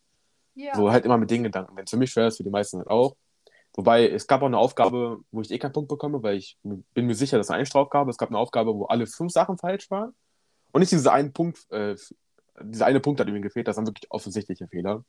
Ja. 0.55 0.75
So 0.75 0.91
halt 0.91 1.05
immer 1.05 1.17
mit 1.17 1.31
den 1.31 1.43
Gedanken. 1.43 1.77
Wenn 1.77 1.85
es 1.85 1.91
für 1.91 1.95
mich 1.95 2.11
schwer 2.11 2.27
ist, 2.27 2.35
für 2.35 2.43
die 2.43 2.49
meisten 2.49 2.77
halt 2.79 2.89
auch. 2.89 3.15
Wobei, 3.73 4.09
es 4.09 4.27
gab 4.27 4.41
auch 4.41 4.47
eine 4.47 4.57
Aufgabe, 4.57 5.19
wo 5.31 5.39
ich 5.39 5.49
eh 5.49 5.59
keinen 5.59 5.71
Punkt 5.71 5.87
bekomme, 5.87 6.21
weil 6.21 6.35
ich 6.35 6.57
bin 6.63 7.05
mir 7.05 7.15
sicher, 7.15 7.37
dass 7.37 7.49
eine 7.49 7.61
Extra-Aufgabe. 7.61 8.11
Es 8.11 8.17
gab 8.17 8.29
eine 8.29 8.37
Aufgabe, 8.37 8.75
wo 8.75 8.83
alle 8.85 9.07
fünf 9.07 9.31
Sachen 9.31 9.57
falsch 9.57 9.89
waren. 9.89 10.13
Und 10.73 10.81
nicht 10.81 10.91
dieser 10.91 11.13
einen 11.13 11.31
Punkt, 11.31 11.71
äh, 11.71 11.95
dieser 12.63 12.85
eine 12.85 12.99
Punkt 12.99 13.21
hat 13.21 13.27
irgendwie 13.27 13.43
gefehlt, 13.43 13.69
das 13.69 13.77
waren 13.77 13.87
wirklich 13.87 14.11
offensichtliche 14.11 14.67
Fehler. 14.67 15.05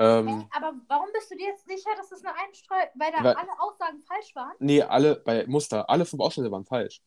Ähm, 0.00 0.28
Hä, 0.28 0.46
aber 0.52 0.74
warum 0.86 1.08
bist 1.12 1.30
du 1.30 1.36
dir 1.36 1.46
jetzt 1.48 1.66
sicher, 1.66 1.90
dass 1.96 2.12
es 2.12 2.24
eine 2.24 2.34
Einstreu... 2.36 2.76
Weil 2.94 3.10
da 3.12 3.24
Weil- 3.24 3.34
alle 3.34 3.60
Aussagen 3.60 4.00
falsch 4.02 4.34
waren? 4.34 4.52
nee, 4.60 4.80
alle, 4.82 5.16
bei 5.16 5.46
Muster, 5.46 5.90
alle 5.90 6.04
fünf 6.04 6.20
Ausschnitte 6.22 6.50
waren 6.52 6.64
falsch. 6.64 7.00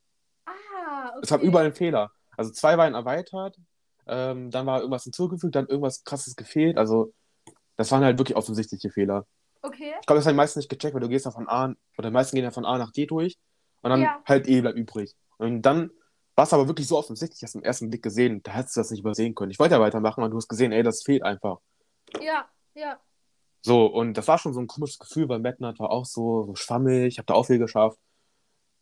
Ah, 0.45 1.09
okay. 1.09 1.19
Es 1.23 1.29
gab 1.29 1.41
überall 1.41 1.65
einen 1.65 1.75
Fehler. 1.75 2.11
Also 2.35 2.51
zwei 2.51 2.77
waren 2.77 2.93
erweitert, 2.93 3.57
ähm, 4.07 4.51
dann 4.51 4.65
war 4.65 4.79
irgendwas 4.79 5.03
hinzugefügt, 5.03 5.55
dann 5.55 5.67
irgendwas 5.67 6.03
krasses 6.03 6.35
gefehlt. 6.35 6.77
Also, 6.77 7.13
das 7.77 7.91
waren 7.91 8.03
halt 8.03 8.17
wirklich 8.17 8.35
offensichtliche 8.37 8.89
Fehler. 8.89 9.25
Okay. 9.61 9.93
Ich 9.99 10.07
glaube, 10.07 10.17
das 10.19 10.25
haben 10.25 10.33
die 10.33 10.37
meisten 10.37 10.59
nicht 10.59 10.69
gecheckt, 10.69 10.93
weil 10.93 11.01
du 11.01 11.07
gehst 11.09 11.25
ja 11.25 11.31
von 11.31 11.47
A, 11.47 11.73
oder 11.97 12.09
die 12.09 12.13
meisten 12.13 12.35
gehen 12.35 12.43
ja 12.43 12.51
von 12.51 12.65
A 12.65 12.77
nach 12.77 12.91
D 12.91 13.05
durch 13.05 13.37
und 13.81 13.89
dann 13.91 14.01
Ja. 14.01 14.21
halt 14.25 14.47
E 14.47 14.59
bleibt 14.61 14.77
übrig. 14.77 15.15
Und 15.37 15.61
dann 15.61 15.91
war 16.35 16.45
es 16.45 16.53
aber 16.53 16.67
wirklich 16.67 16.87
so 16.87 16.97
offensichtlich, 16.97 17.43
hast 17.43 17.53
du 17.53 17.59
im 17.59 17.63
ersten 17.63 17.89
Blick 17.89 18.01
gesehen, 18.01 18.41
da 18.43 18.51
hättest 18.53 18.75
du 18.75 18.79
das 18.79 18.89
nicht 18.91 19.01
übersehen 19.01 19.35
können. 19.35 19.51
Ich 19.51 19.59
wollte 19.59 19.75
ja 19.75 19.81
weitermachen, 19.81 20.21
aber 20.21 20.29
du 20.31 20.37
hast 20.37 20.47
gesehen, 20.47 20.71
ey, 20.71 20.81
das 20.83 21.03
fehlt 21.03 21.23
einfach. 21.23 21.59
Ja, 22.19 22.49
ja. 22.75 22.99
So, 23.61 23.85
und 23.85 24.15
das 24.15 24.27
war 24.27 24.37
schon 24.37 24.53
so 24.53 24.59
ein 24.59 24.67
komisches 24.67 24.99
Gefühl, 24.99 25.29
weil 25.29 25.39
Metnat 25.39 25.79
war 25.79 25.91
auch 25.91 26.05
so, 26.05 26.45
so 26.45 26.55
schwammig, 26.55 27.07
ich 27.07 27.17
habe 27.19 27.27
da 27.27 27.35
auch 27.35 27.45
viel 27.45 27.59
geschafft. 27.59 27.99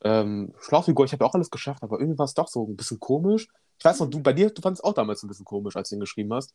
Ähm, 0.02 0.54
Schlauchfigur, 0.60 1.06
ich 1.06 1.12
habe 1.12 1.26
auch 1.26 1.34
alles 1.34 1.50
geschafft, 1.50 1.84
aber 1.84 2.00
irgendwie 2.00 2.18
war 2.18 2.26
es 2.26 2.34
doch 2.34 2.48
so 2.48 2.66
ein 2.66 2.78
bisschen 2.78 3.00
komisch. 3.00 3.48
Ich 3.78 3.86
weiß 3.86 4.00
noch, 4.00 4.10
du, 4.10 4.22
bei 4.22 4.32
dir, 4.32 4.50
du 4.50 4.62
fandest 4.62 4.84
es 4.84 4.90
auch 4.90 4.94
damals 4.94 5.24
ein 5.24 5.28
bisschen 5.28 5.46
komisch, 5.46 5.76
als 5.76 5.90
du 5.90 5.96
ihn 5.96 6.00
geschrieben 6.00 6.34
hast. 6.34 6.54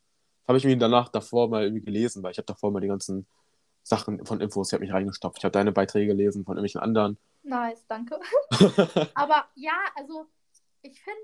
Habe 0.49 0.59
ich 0.59 0.65
mir 0.65 0.77
danach 0.79 1.09
davor 1.09 1.49
mal 1.49 1.65
irgendwie 1.65 1.85
gelesen, 1.85 2.23
weil 2.23 2.33
ich 2.33 2.39
habe 2.39 2.47
davor 2.47 2.71
mal 2.71 2.81
die 2.81 2.89
ganzen 2.89 3.27
Sachen 3.83 4.25
von 4.25 4.41
Infos, 4.41 4.69
ich 4.69 4.73
habe 4.75 4.85
mich 4.85 4.93
reingestopft. 4.93 5.39
Ich 5.39 5.45
habe 5.45 5.53
deine 5.53 5.73
Beiträge 5.73 6.07
gelesen 6.07 6.45
von 6.45 6.57
irgendwelchen 6.57 6.81
anderen. 6.81 7.19
Nice, 7.43 7.85
danke. 7.87 8.19
Aber 9.15 9.47
ja, 9.55 9.77
also 9.95 10.27
ich 10.81 11.01
finde, 11.03 11.21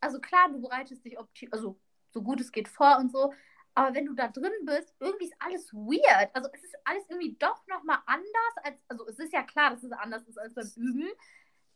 also 0.00 0.20
klar, 0.20 0.50
du 0.50 0.60
bereitest 0.60 1.04
dich 1.04 1.18
opti 1.18 1.48
also 1.50 1.78
so 2.10 2.22
gut 2.22 2.40
es 2.40 2.52
geht 2.52 2.68
vor 2.68 2.98
und 2.98 3.10
so, 3.10 3.32
aber 3.76 3.94
wenn 3.94 4.06
du 4.06 4.14
da 4.14 4.28
drin 4.28 4.54
bist, 4.64 4.94
irgendwie 5.00 5.26
ist 5.26 5.36
alles 5.38 5.70
weird. 5.74 6.34
Also 6.34 6.48
es 6.54 6.64
ist 6.64 6.74
alles 6.84 7.04
irgendwie 7.10 7.36
doch 7.38 7.66
nochmal 7.66 7.98
anders 8.06 8.56
als, 8.64 8.82
also 8.88 9.06
es 9.06 9.18
ist 9.18 9.34
ja 9.34 9.42
klar, 9.42 9.70
dass 9.70 9.82
es 9.82 9.92
anders 9.92 10.26
ist 10.26 10.38
als 10.38 10.54
beim 10.54 10.72
Üben, 10.76 11.10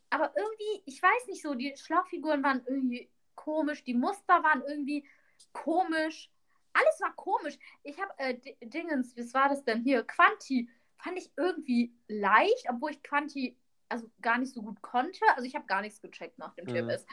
aber 0.09 0.33
irgendwie, 0.35 0.83
ich 0.87 1.01
weiß 1.01 1.27
nicht 1.27 1.43
so, 1.43 1.53
die 1.53 1.75
Schlauchfiguren 1.77 2.43
waren 2.43 2.63
irgendwie 2.65 3.07
komisch, 3.35 3.83
die 3.83 3.93
Muster 3.93 4.43
waren 4.43 4.63
irgendwie 4.67 5.07
komisch, 5.53 6.31
alles 6.73 7.01
war 7.01 7.13
komisch. 7.13 7.59
Ich 7.83 8.01
habe 8.01 8.11
äh, 8.17 8.35
Dingens, 8.61 9.15
was 9.15 9.33
war 9.35 9.49
das 9.49 9.63
denn 9.63 9.83
hier? 9.83 10.03
Quanti 10.03 10.69
fand 10.97 11.19
ich 11.19 11.31
irgendwie 11.37 11.93
leicht, 12.07 12.65
obwohl 12.67 12.91
ich 12.91 13.03
Quanti 13.03 13.55
also 13.89 14.09
gar 14.21 14.39
nicht 14.39 14.53
so 14.53 14.63
gut 14.63 14.81
konnte. 14.81 15.23
Also 15.35 15.43
ich 15.43 15.53
habe 15.53 15.67
gar 15.67 15.81
nichts 15.81 16.01
gecheckt 16.01 16.39
nach 16.39 16.55
dem 16.55 16.65
Mhm. 16.65 16.89
TMS. 16.89 17.05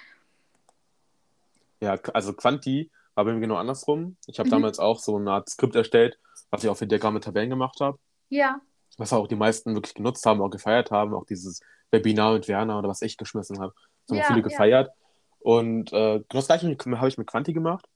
Ja, 1.81 1.99
also 2.15 2.33
Quanti 2.33 2.91
war 3.19 3.25
bei 3.25 3.35
mir 3.35 3.41
genau 3.41 3.57
andersrum. 3.57 4.17
Ich 4.29 4.39
habe 4.39 4.49
Mhm. 4.49 4.53
damals 4.53 4.79
auch 4.79 5.01
so 5.01 5.17
eine 5.17 5.33
Art 5.33 5.51
Skript 5.51 5.75
erstellt, 5.75 6.19
was 6.51 6.63
ich 6.65 6.71
auch 6.71 6.77
für 6.77 6.87
Diagramme 6.87 7.21
Tabellen 7.21 7.51
gemacht 7.51 7.81
habe. 7.81 7.99
Ja, 8.31 8.61
Was 8.97 9.13
auch 9.13 9.29
die 9.29 9.37
meisten 9.37 9.75
wirklich 9.75 9.95
genutzt 9.95 10.25
haben, 10.27 10.41
auch 10.41 10.51
gefeiert 10.51 10.91
haben. 10.93 11.15
Auch 11.15 11.27
dieses 11.27 11.61
Webinar 11.91 12.35
mit 12.35 12.49
Werner 12.49 12.79
oder 12.79 12.89
was 12.89 13.03
ich 13.03 13.17
geschmissen 13.17 13.61
habe. 13.61 13.75
Das 14.07 14.11
haben 14.13 14.19
Ja, 14.19 14.25
viele 14.29 14.39
ja. 14.39 14.43
gefeiert. 14.43 14.91
Und 15.41 15.93
äh, 15.93 16.19
genau 16.19 16.25
das 16.31 16.47
gleiche 16.47 16.67
habe 16.69 17.09
ich 17.09 17.19
mit 17.19 17.27
Quanti 17.29 17.53
gemacht, 17.53 17.87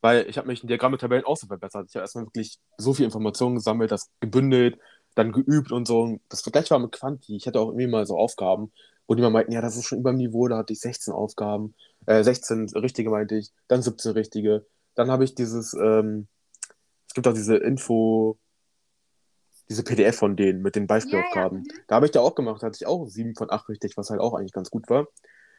weil 0.00 0.28
ich 0.28 0.38
habe 0.38 0.48
mich 0.48 0.62
in 0.62 0.68
Diagramme 0.68 0.98
Tabellen 0.98 1.24
auch 1.24 1.36
so 1.36 1.46
verbessert. 1.46 1.86
Ich 1.88 1.96
habe 1.96 2.02
erstmal 2.02 2.26
wirklich 2.26 2.58
so 2.78 2.94
viel 2.94 3.04
Informationen 3.06 3.56
gesammelt, 3.56 3.90
das 3.92 4.10
gebündelt, 4.20 4.78
dann 5.14 5.32
geübt 5.32 5.72
und 5.72 5.86
so. 5.86 6.02
Und 6.02 6.22
das 6.28 6.42
gleiche 6.44 6.70
war 6.70 6.78
mit 6.80 6.92
Quanti. 6.92 7.36
Ich 7.36 7.46
hatte 7.46 7.60
auch 7.60 7.68
irgendwie 7.68 7.86
mal 7.88 8.06
so 8.06 8.18
Aufgaben, 8.18 8.72
wo 9.06 9.14
die 9.14 9.22
mal 9.22 9.30
meinten, 9.30 9.52
ja, 9.52 9.60
das 9.60 9.76
ist 9.76 9.86
schon 9.86 9.98
über 9.98 10.12
dem 10.12 10.18
Niveau, 10.18 10.48
da 10.48 10.58
hatte 10.58 10.72
ich 10.72 10.80
16 10.80 11.12
Aufgaben, 11.12 11.74
äh, 12.06 12.22
16 12.22 12.68
richtige 12.74 13.10
meinte 13.10 13.36
ich, 13.36 13.52
dann 13.68 13.82
17 13.82 14.12
richtige. 14.12 14.66
Dann 14.94 15.10
habe 15.10 15.24
ich 15.24 15.34
dieses, 15.34 15.74
ähm, 15.74 16.28
es 17.08 17.14
gibt 17.14 17.26
auch 17.26 17.34
diese 17.34 17.56
Info, 17.56 18.38
diese 19.68 19.82
PDF 19.82 20.16
von 20.16 20.36
denen 20.36 20.62
mit 20.62 20.76
den 20.76 20.86
Beispielaufgaben. 20.86 21.64
Ja, 21.64 21.64
ja, 21.66 21.74
mhm. 21.74 21.84
Da 21.88 21.94
habe 21.96 22.06
ich 22.06 22.12
da 22.12 22.20
auch 22.20 22.34
gemacht, 22.34 22.62
da 22.62 22.66
hatte 22.66 22.78
ich 22.80 22.86
auch 22.86 23.06
7 23.06 23.34
von 23.34 23.50
8 23.50 23.68
richtig, 23.68 23.96
was 23.96 24.10
halt 24.10 24.20
auch 24.20 24.34
eigentlich 24.34 24.52
ganz 24.52 24.70
gut 24.70 24.88
war. 24.88 25.06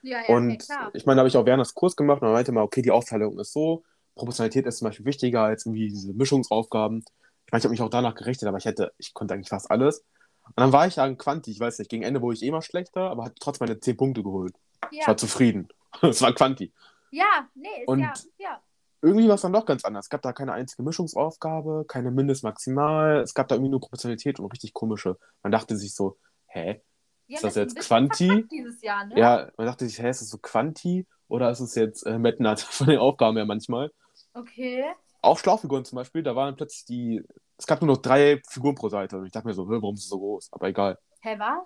ja, 0.01 0.19
ja, 0.27 0.35
Und 0.35 0.59
klar. 0.59 0.91
ich 0.93 1.05
meine, 1.05 1.17
da 1.17 1.19
habe 1.21 1.29
ich 1.29 1.37
auch 1.37 1.45
Werners 1.45 1.73
Kurs 1.73 1.95
gemacht 1.95 2.21
und 2.21 2.27
er 2.27 2.33
meinte 2.33 2.51
mal, 2.51 2.63
okay, 2.63 2.81
die 2.81 2.91
Aufteilung 2.91 3.39
ist 3.39 3.53
so, 3.53 3.83
Proportionalität 4.15 4.65
ist 4.65 4.77
zum 4.77 4.87
Beispiel 4.87 5.05
wichtiger 5.05 5.41
als 5.43 5.65
irgendwie 5.65 5.89
diese 5.89 6.13
Mischungsaufgaben. 6.13 7.03
Ich 7.45 7.51
meine, 7.51 7.59
ich 7.59 7.65
habe 7.65 7.71
mich 7.71 7.81
auch 7.81 7.89
danach 7.89 8.15
gerichtet, 8.15 8.47
aber 8.47 8.57
ich 8.57 8.65
hätte, 8.65 8.93
ich 8.97 9.13
konnte 9.13 9.33
eigentlich 9.33 9.49
fast 9.49 9.69
alles. 9.69 10.03
Und 10.45 10.53
dann 10.59 10.71
war 10.71 10.87
ich 10.87 10.95
ja 10.97 11.05
in 11.05 11.17
Quanti, 11.17 11.51
ich 11.51 11.59
weiß 11.59 11.79
nicht, 11.79 11.89
gegen 11.89 12.03
Ende 12.03 12.21
wurde 12.21 12.35
ich 12.35 12.43
eh 12.43 12.51
mal 12.51 12.61
schlechter, 12.61 13.09
aber 13.09 13.25
hatte 13.25 13.35
trotzdem 13.39 13.67
meine 13.67 13.79
10 13.79 13.97
Punkte 13.97 14.23
geholt. 14.23 14.55
Ich 14.91 14.99
Ja, 14.99 15.07
war 15.07 15.17
zufrieden. 15.17 15.67
Es 16.01 16.21
war 16.21 16.33
Quanti. 16.33 16.73
ja 17.11 17.47
nee, 17.55 17.67
ist 17.81 17.87
Und- 17.87 18.01
ja, 18.01 18.13
ja. 18.37 18.61
Irgendwie 19.01 19.27
war 19.27 19.35
es 19.35 19.41
dann 19.41 19.53
doch 19.53 19.65
ganz 19.67 19.85
anders. 19.85 20.05
Es 20.05 20.09
gab 20.09 20.23
da 20.23 20.33
keine 20.33 20.53
einzige 20.53 20.81
Mischungsaufgabe, 20.81 21.85
keine 21.87 22.09
Mindestmaximal. 22.09 23.19
Es 23.21 23.35
gab 23.35 23.47
da 23.47 23.55
irgendwie 23.55 23.69
nur 23.69 23.79
Proportionalität 23.79 24.39
und 24.39 24.51
richtig 24.51 24.73
komische. 24.73 25.17
Man 25.43 25.51
dachte 25.51 25.77
sich 25.77 25.93
so, 25.93 26.17
hä? 26.47 26.81
Ist 27.27 27.43
das 27.43 27.55
ein 27.55 27.63
jetzt 27.67 27.79
Quanti? 27.79 28.45
Jahr, 28.81 29.05
ne? 29.05 29.19
Ja, 29.19 29.51
man 29.57 29.67
dachte 29.67 29.85
sich, 29.85 29.99
hä, 29.99 30.09
ist 30.09 30.21
das 30.21 30.29
so 30.29 30.39
Quanti 30.39 31.05
oder 31.27 31.51
ist 31.51 31.59
es 31.59 31.75
jetzt 31.75 32.03
äh, 32.07 32.17
Metnat 32.17 32.59
von 32.61 32.87
den 32.87 32.97
Aufgaben 32.99 33.37
her 33.37 33.45
manchmal? 33.45 33.91
Okay. 34.33 34.83
Auch 35.25 35.39
Schlauchfiguren 35.39 35.83
zum 35.85 35.95
Beispiel, 35.97 36.23
da 36.23 36.35
waren 36.35 36.55
plötzlich 36.55 36.85
die. 36.85 37.23
Es 37.57 37.65
gab 37.67 37.81
nur 37.81 37.95
noch 37.95 38.01
drei 38.01 38.41
Figuren 38.49 38.75
pro 38.75 38.89
Seite. 38.89 39.17
Und 39.17 39.25
ich 39.25 39.31
dachte 39.31 39.47
mir 39.47 39.53
so, 39.53 39.67
warum 39.67 39.95
ist 39.95 40.01
es 40.03 40.09
so 40.09 40.19
groß? 40.19 40.49
Aber 40.51 40.67
egal. 40.67 40.99
Hä, 41.21 41.35
was? 41.39 41.63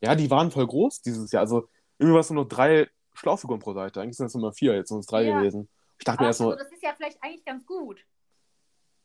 Ja, 0.00 0.14
die 0.14 0.30
waren 0.30 0.50
voll 0.50 0.66
groß 0.66 1.00
dieses 1.02 1.30
Jahr. 1.32 1.40
Also 1.42 1.68
irgendwie 1.98 2.14
war 2.14 2.20
es 2.20 2.30
nur 2.30 2.42
noch 2.44 2.48
drei 2.48 2.88
Schlauchfiguren 3.14 3.60
pro 3.60 3.72
Seite. 3.72 4.00
Eigentlich 4.00 4.16
sind 4.16 4.26
es 4.26 4.34
nur 4.34 4.42
mal 4.42 4.52
vier, 4.52 4.74
jetzt 4.74 4.88
sind 4.88 4.98
es 4.98 5.06
drei 5.06 5.22
Ja. 5.24 5.38
gewesen. 5.38 5.68
Ich 5.98 6.04
dachte 6.04 6.20
mir 6.22 6.26
Ach, 6.26 6.30
erst 6.30 6.40
also, 6.40 6.50
nur, 6.50 6.58
das 6.58 6.72
ist 6.72 6.82
ja 6.82 6.92
vielleicht 6.96 7.22
eigentlich 7.22 7.44
ganz 7.44 7.64
gut. 7.64 8.04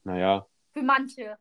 naja, 0.04 0.48
Für 0.74 0.82
manche. 0.82 1.38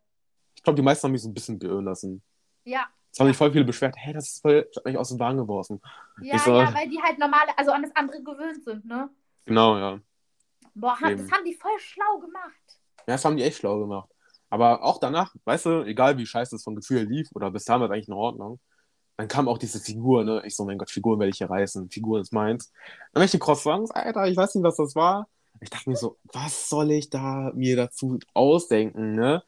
ich 0.54 0.62
glaube, 0.62 0.76
die 0.76 0.82
meisten 0.82 1.04
haben 1.04 1.12
mich 1.12 1.22
so 1.22 1.28
ein 1.28 1.34
bisschen 1.34 1.58
beirren 1.58 1.84
lassen. 1.84 2.22
Ja. 2.64 2.86
Es 3.12 3.18
haben 3.20 3.28
sich 3.28 3.36
voll 3.36 3.52
viele 3.52 3.64
beschwert, 3.64 3.94
hey, 3.96 4.12
das 4.12 4.28
ist 4.28 4.42
voll, 4.42 4.64
das 4.68 4.76
hat 4.76 4.84
mich 4.84 4.98
aus 4.98 5.08
dem 5.08 5.16
Bahn 5.18 5.36
geworfen. 5.38 5.80
Ja, 6.20 6.34
Ich 6.36 6.42
so- 6.42 6.50
ja, 6.60 6.74
weil 6.74 6.88
die 6.90 7.00
halt 7.00 7.18
normale, 7.18 7.56
also 7.56 7.70
an 7.72 7.82
das 7.82 7.96
andere 7.96 8.22
gewöhnt 8.22 8.62
sind, 8.64 8.84
ne? 8.84 9.08
Genau, 9.46 9.78
ja. 9.78 10.00
Boah, 10.78 10.96
Eben. 11.02 11.16
das 11.18 11.30
haben 11.32 11.44
die 11.44 11.54
voll 11.54 11.78
schlau 11.78 12.18
gemacht. 12.18 12.54
Ja, 13.00 13.14
das 13.14 13.24
haben 13.24 13.36
die 13.36 13.42
echt 13.42 13.58
schlau 13.58 13.78
gemacht. 13.80 14.10
Aber 14.50 14.82
auch 14.84 14.98
danach, 14.98 15.34
weißt 15.44 15.66
du, 15.66 15.82
egal 15.84 16.18
wie 16.18 16.26
scheiße 16.26 16.54
es 16.54 16.62
vom 16.62 16.76
Gefühl 16.76 17.02
lief 17.04 17.28
oder 17.34 17.50
bis 17.50 17.62
es 17.62 17.70
eigentlich 17.70 18.08
in 18.08 18.14
Ordnung, 18.14 18.60
dann 19.16 19.26
kam 19.28 19.48
auch 19.48 19.56
diese 19.58 19.80
Figur, 19.80 20.24
ne? 20.24 20.42
Ich 20.44 20.54
so, 20.54 20.64
mein 20.66 20.76
Gott, 20.76 20.90
Figuren 20.90 21.18
werde 21.18 21.30
ich 21.30 21.38
hier 21.38 21.48
reißen, 21.48 21.90
Figuren 21.90 22.20
ist 22.20 22.32
meins. 22.32 22.70
Dann 23.12 23.22
welche 23.22 23.38
Croissants, 23.38 23.90
Alter, 23.90 24.26
ich 24.28 24.36
weiß 24.36 24.54
nicht, 24.54 24.64
was 24.64 24.76
das 24.76 24.94
war. 24.94 25.28
Ich 25.60 25.70
dachte 25.70 25.88
mir 25.88 25.96
so, 25.96 26.18
was 26.24 26.68
soll 26.68 26.90
ich 26.90 27.08
da 27.08 27.50
mir 27.54 27.76
dazu 27.76 28.18
ausdenken, 28.34 29.12
ne? 29.14 29.42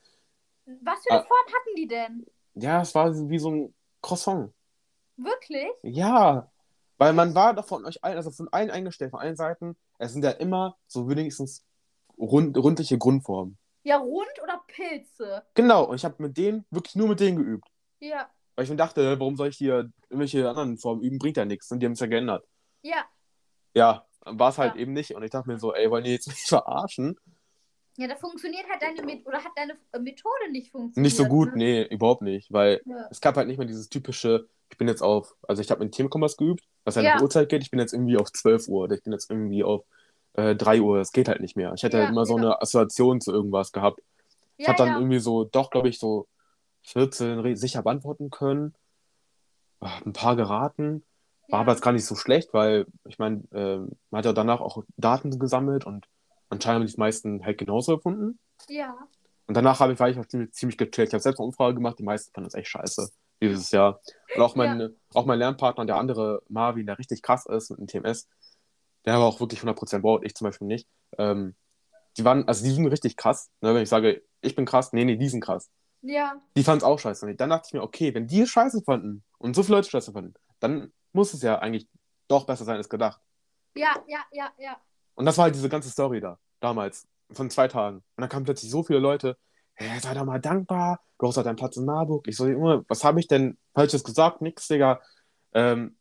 Was 0.82 1.00
für 1.06 1.10
eine 1.12 1.20
Ah. 1.20 1.26
Form 1.26 1.46
hatten 1.46 1.76
die 1.76 1.86
denn? 1.86 2.26
Ja, 2.54 2.80
es 2.80 2.94
war 2.94 3.12
wie 3.28 3.38
so 3.38 3.50
ein 3.50 3.74
Croissant. 4.00 4.52
Wirklich? 5.18 5.68
Ja, 5.82 6.50
weil 6.98 7.12
man 7.12 7.34
war 7.34 7.54
doch 7.54 7.66
von 7.66 7.84
euch 7.86 8.02
allen, 8.04 8.16
also 8.16 8.30
von 8.30 8.48
allen 8.52 8.70
eingestellt, 8.70 9.10
von 9.12 9.20
allen 9.20 9.36
Seiten, 9.36 9.76
es 9.98 10.12
sind 10.12 10.24
ja 10.24 10.30
immer 10.32 10.76
so 10.86 11.08
wenigstens 11.08 11.64
rund, 12.18 12.56
rundliche 12.58 12.98
Grundformen. 12.98 13.56
Ja, 13.84 13.96
rund 13.98 14.28
oder 14.42 14.62
Pilze? 14.66 15.44
Genau, 15.54 15.84
und 15.84 15.96
ich 15.96 16.04
habe 16.04 16.22
mit 16.22 16.36
denen, 16.36 16.64
wirklich 16.70 16.94
nur 16.96 17.08
mit 17.08 17.20
denen 17.20 17.36
geübt. 17.38 17.66
Ja, 18.00 18.28
Weil 18.56 18.64
ich 18.64 18.70
mir 18.70 18.76
dachte, 18.76 19.18
warum 19.18 19.36
soll 19.36 19.48
ich 19.48 19.56
hier 19.56 19.90
irgendwelche 20.10 20.48
anderen 20.48 20.76
Formen 20.78 21.02
üben, 21.02 21.18
bringt 21.18 21.36
ja 21.36 21.44
nichts. 21.44 21.70
Und 21.70 21.80
die 21.80 21.86
haben 21.86 21.92
es 21.92 22.00
ja 22.00 22.06
geändert. 22.06 22.44
ja. 22.82 23.04
Ja, 23.74 24.06
war 24.24 24.48
es 24.50 24.58
halt 24.58 24.74
Ja. 24.74 24.80
eben 24.80 24.92
nicht. 24.94 25.14
Und 25.14 25.22
ich 25.22 25.30
dachte 25.30 25.48
mir 25.48 25.58
so, 25.58 25.72
ey, 25.74 25.90
wollen 25.90 26.02
die 26.02 26.10
jetzt 26.10 26.26
mich 26.26 26.36
verarschen? 26.46 27.16
Ja, 27.96 28.08
da 28.08 28.16
funktioniert 28.16 28.64
halt 28.68 28.82
deine 28.82 29.02
Met 29.02 29.24
oder 29.26 29.38
hat 29.44 29.52
deine 29.56 29.74
äh, 29.92 29.98
Methode 29.98 30.50
nicht 30.50 30.70
funktioniert. 30.72 31.04
Nicht 31.04 31.16
so 31.16 31.26
gut, 31.26 31.50
ne? 31.50 31.56
nee, 31.56 31.82
überhaupt 31.84 32.22
nicht. 32.22 32.52
Weil 32.52 32.80
Ja. 32.86 33.06
es 33.10 33.20
gab 33.20 33.36
halt 33.36 33.46
nicht 33.46 33.58
mehr 33.58 33.66
dieses 33.66 33.88
typische, 33.88 34.48
ich 34.70 34.78
bin 34.78 34.88
jetzt 34.88 35.02
auf, 35.02 35.34
also 35.46 35.60
ich 35.62 35.70
habe 35.70 35.84
mit 35.84 35.94
Themenkompass 35.94 36.36
geübt, 36.36 36.64
was 36.88 36.94
ja 36.96 37.02
Ja. 37.02 37.14
nach 37.14 37.22
Uhrzeit 37.22 37.48
geht, 37.48 37.62
ich 37.62 37.70
bin 37.70 37.80
jetzt 37.80 37.92
irgendwie 37.92 38.16
auf 38.16 38.32
12 38.32 38.68
Uhr 38.68 38.84
oder 38.84 38.94
ich 38.96 39.02
bin 39.02 39.12
jetzt 39.12 39.30
irgendwie 39.30 39.62
auf 39.64 39.84
äh, 40.34 40.54
3 40.56 40.80
Uhr. 40.80 40.98
Das 40.98 41.12
geht 41.12 41.28
halt 41.28 41.40
nicht 41.40 41.56
mehr. 41.56 41.72
Ich 41.74 41.82
hätte 41.82 41.96
Ja, 41.98 42.04
halt 42.04 42.12
immer 42.12 42.26
so 42.26 42.36
ja. 42.36 42.42
eine 42.42 42.62
Assoziation 42.62 43.20
zu 43.20 43.32
irgendwas 43.32 43.72
gehabt. 43.72 44.00
Ich 44.56 44.66
habe 44.68 44.78
dann 44.78 44.94
irgendwie 44.94 45.20
so, 45.20 45.44
doch, 45.44 45.70
glaube 45.70 45.88
ich, 45.88 45.98
so 45.98 46.26
14 46.82 47.38
re- 47.40 47.56
sicher 47.56 47.82
beantworten 47.82 48.30
können. 48.30 48.74
Ah, 49.80 50.00
Ein 50.04 50.12
paar 50.12 50.34
geraten. 50.36 51.04
War 51.48 51.60
aber 51.60 51.72
jetzt 51.72 51.80
gar 51.82 51.92
nicht 51.92 52.04
so 52.04 52.14
schlecht, 52.14 52.52
weil 52.52 52.86
ich 53.06 53.18
meine, 53.18 53.42
ähm, 53.52 53.92
man 54.10 54.18
hat 54.18 54.26
ja 54.26 54.32
danach 54.34 54.60
auch 54.60 54.82
Daten 54.96 55.38
gesammelt 55.38 55.86
und 55.86 56.06
anscheinend 56.50 56.82
haben 56.82 56.86
die 56.92 56.98
meisten 57.00 57.44
halt 57.44 57.56
genauso 57.56 57.96
gefunden. 57.96 58.38
Ja. 58.68 58.94
Und 59.46 59.56
danach 59.56 59.80
habe 59.80 59.94
ich, 59.94 59.98
war 60.00 60.10
ich 60.10 60.18
auch 60.18 60.26
ziemlich, 60.26 60.52
ziemlich 60.52 60.76
gechillt. 60.76 61.08
Ich 61.08 61.14
habe 61.14 61.22
selbst 61.22 61.38
eine 61.38 61.46
Umfrage 61.46 61.74
gemacht, 61.76 61.98
die 61.98 62.02
meisten 62.02 62.32
fanden 62.34 62.48
das 62.48 62.54
echt 62.54 62.68
scheiße 62.68 63.08
dieses 63.40 63.70
Jahr. 63.70 64.00
Und 64.34 64.42
auch 64.42 64.56
mein, 64.56 64.94
auch 65.14 65.26
mein 65.26 65.38
Lernpartner, 65.38 65.86
der 65.86 65.96
andere 65.96 66.42
Marvin, 66.48 66.86
der 66.86 66.98
richtig 66.98 67.22
krass 67.22 67.46
ist 67.46 67.70
mit 67.70 67.78
dem 67.78 67.86
TMS, 67.86 68.28
der 69.04 69.14
aber 69.14 69.26
auch 69.26 69.40
wirklich 69.40 69.60
100% 69.60 70.00
baut, 70.00 70.24
ich 70.24 70.34
zum 70.34 70.46
Beispiel 70.46 70.66
nicht. 70.66 70.88
Ähm, 71.16 71.54
die 72.16 72.24
waren, 72.24 72.46
also 72.48 72.64
die 72.64 72.70
sind 72.70 72.86
richtig 72.86 73.16
krass. 73.16 73.50
Ne? 73.60 73.74
Wenn 73.74 73.82
ich 73.82 73.88
sage, 73.88 74.22
ich 74.40 74.54
bin 74.54 74.66
krass, 74.66 74.92
nee, 74.92 75.04
nee, 75.04 75.16
die 75.16 75.28
sind 75.28 75.40
krass. 75.40 75.70
Ja. 76.02 76.40
Die 76.56 76.62
fanden 76.62 76.78
es 76.78 76.84
auch 76.84 76.98
scheiße. 76.98 77.26
Und 77.26 77.40
dann 77.40 77.50
dachte 77.50 77.68
ich 77.68 77.74
mir, 77.74 77.82
okay, 77.82 78.14
wenn 78.14 78.26
die 78.26 78.42
es 78.42 78.50
scheiße 78.50 78.82
fanden 78.82 79.24
und 79.38 79.54
so 79.54 79.62
viele 79.62 79.78
Leute 79.78 79.90
scheiße 79.90 80.12
fanden, 80.12 80.34
dann 80.60 80.92
muss 81.12 81.34
es 81.34 81.42
ja 81.42 81.58
eigentlich 81.58 81.88
doch 82.28 82.44
besser 82.44 82.64
sein 82.64 82.76
als 82.76 82.88
gedacht. 82.88 83.20
Ja, 83.74 83.96
ja, 84.06 84.20
ja, 84.32 84.50
ja. 84.58 84.76
Und 85.14 85.24
das 85.24 85.36
war 85.38 85.44
halt 85.44 85.54
diese 85.54 85.68
ganze 85.68 85.90
Story 85.90 86.20
da, 86.20 86.38
damals, 86.60 87.08
von 87.30 87.50
zwei 87.50 87.68
Tagen. 87.68 87.98
Und 87.98 88.20
dann 88.20 88.28
kamen 88.28 88.44
plötzlich 88.44 88.70
so 88.70 88.82
viele 88.82 88.98
Leute, 88.98 89.36
hey, 89.78 90.00
sei 90.00 90.14
doch 90.14 90.24
mal 90.24 90.40
dankbar, 90.40 91.00
du 91.18 91.28
hast 91.28 91.36
halt 91.36 91.46
deinen 91.46 91.56
Platz 91.56 91.76
in 91.76 91.84
Marburg. 91.84 92.26
Ich 92.28 92.36
so, 92.36 92.46
Junge, 92.46 92.84
was 92.88 93.04
habe 93.04 93.20
ich 93.20 93.28
denn 93.28 93.56
Falsches 93.74 94.04
gesagt? 94.04 94.42
Nix, 94.42 94.66
Digga. 94.66 95.00
Ähm, 95.54 95.96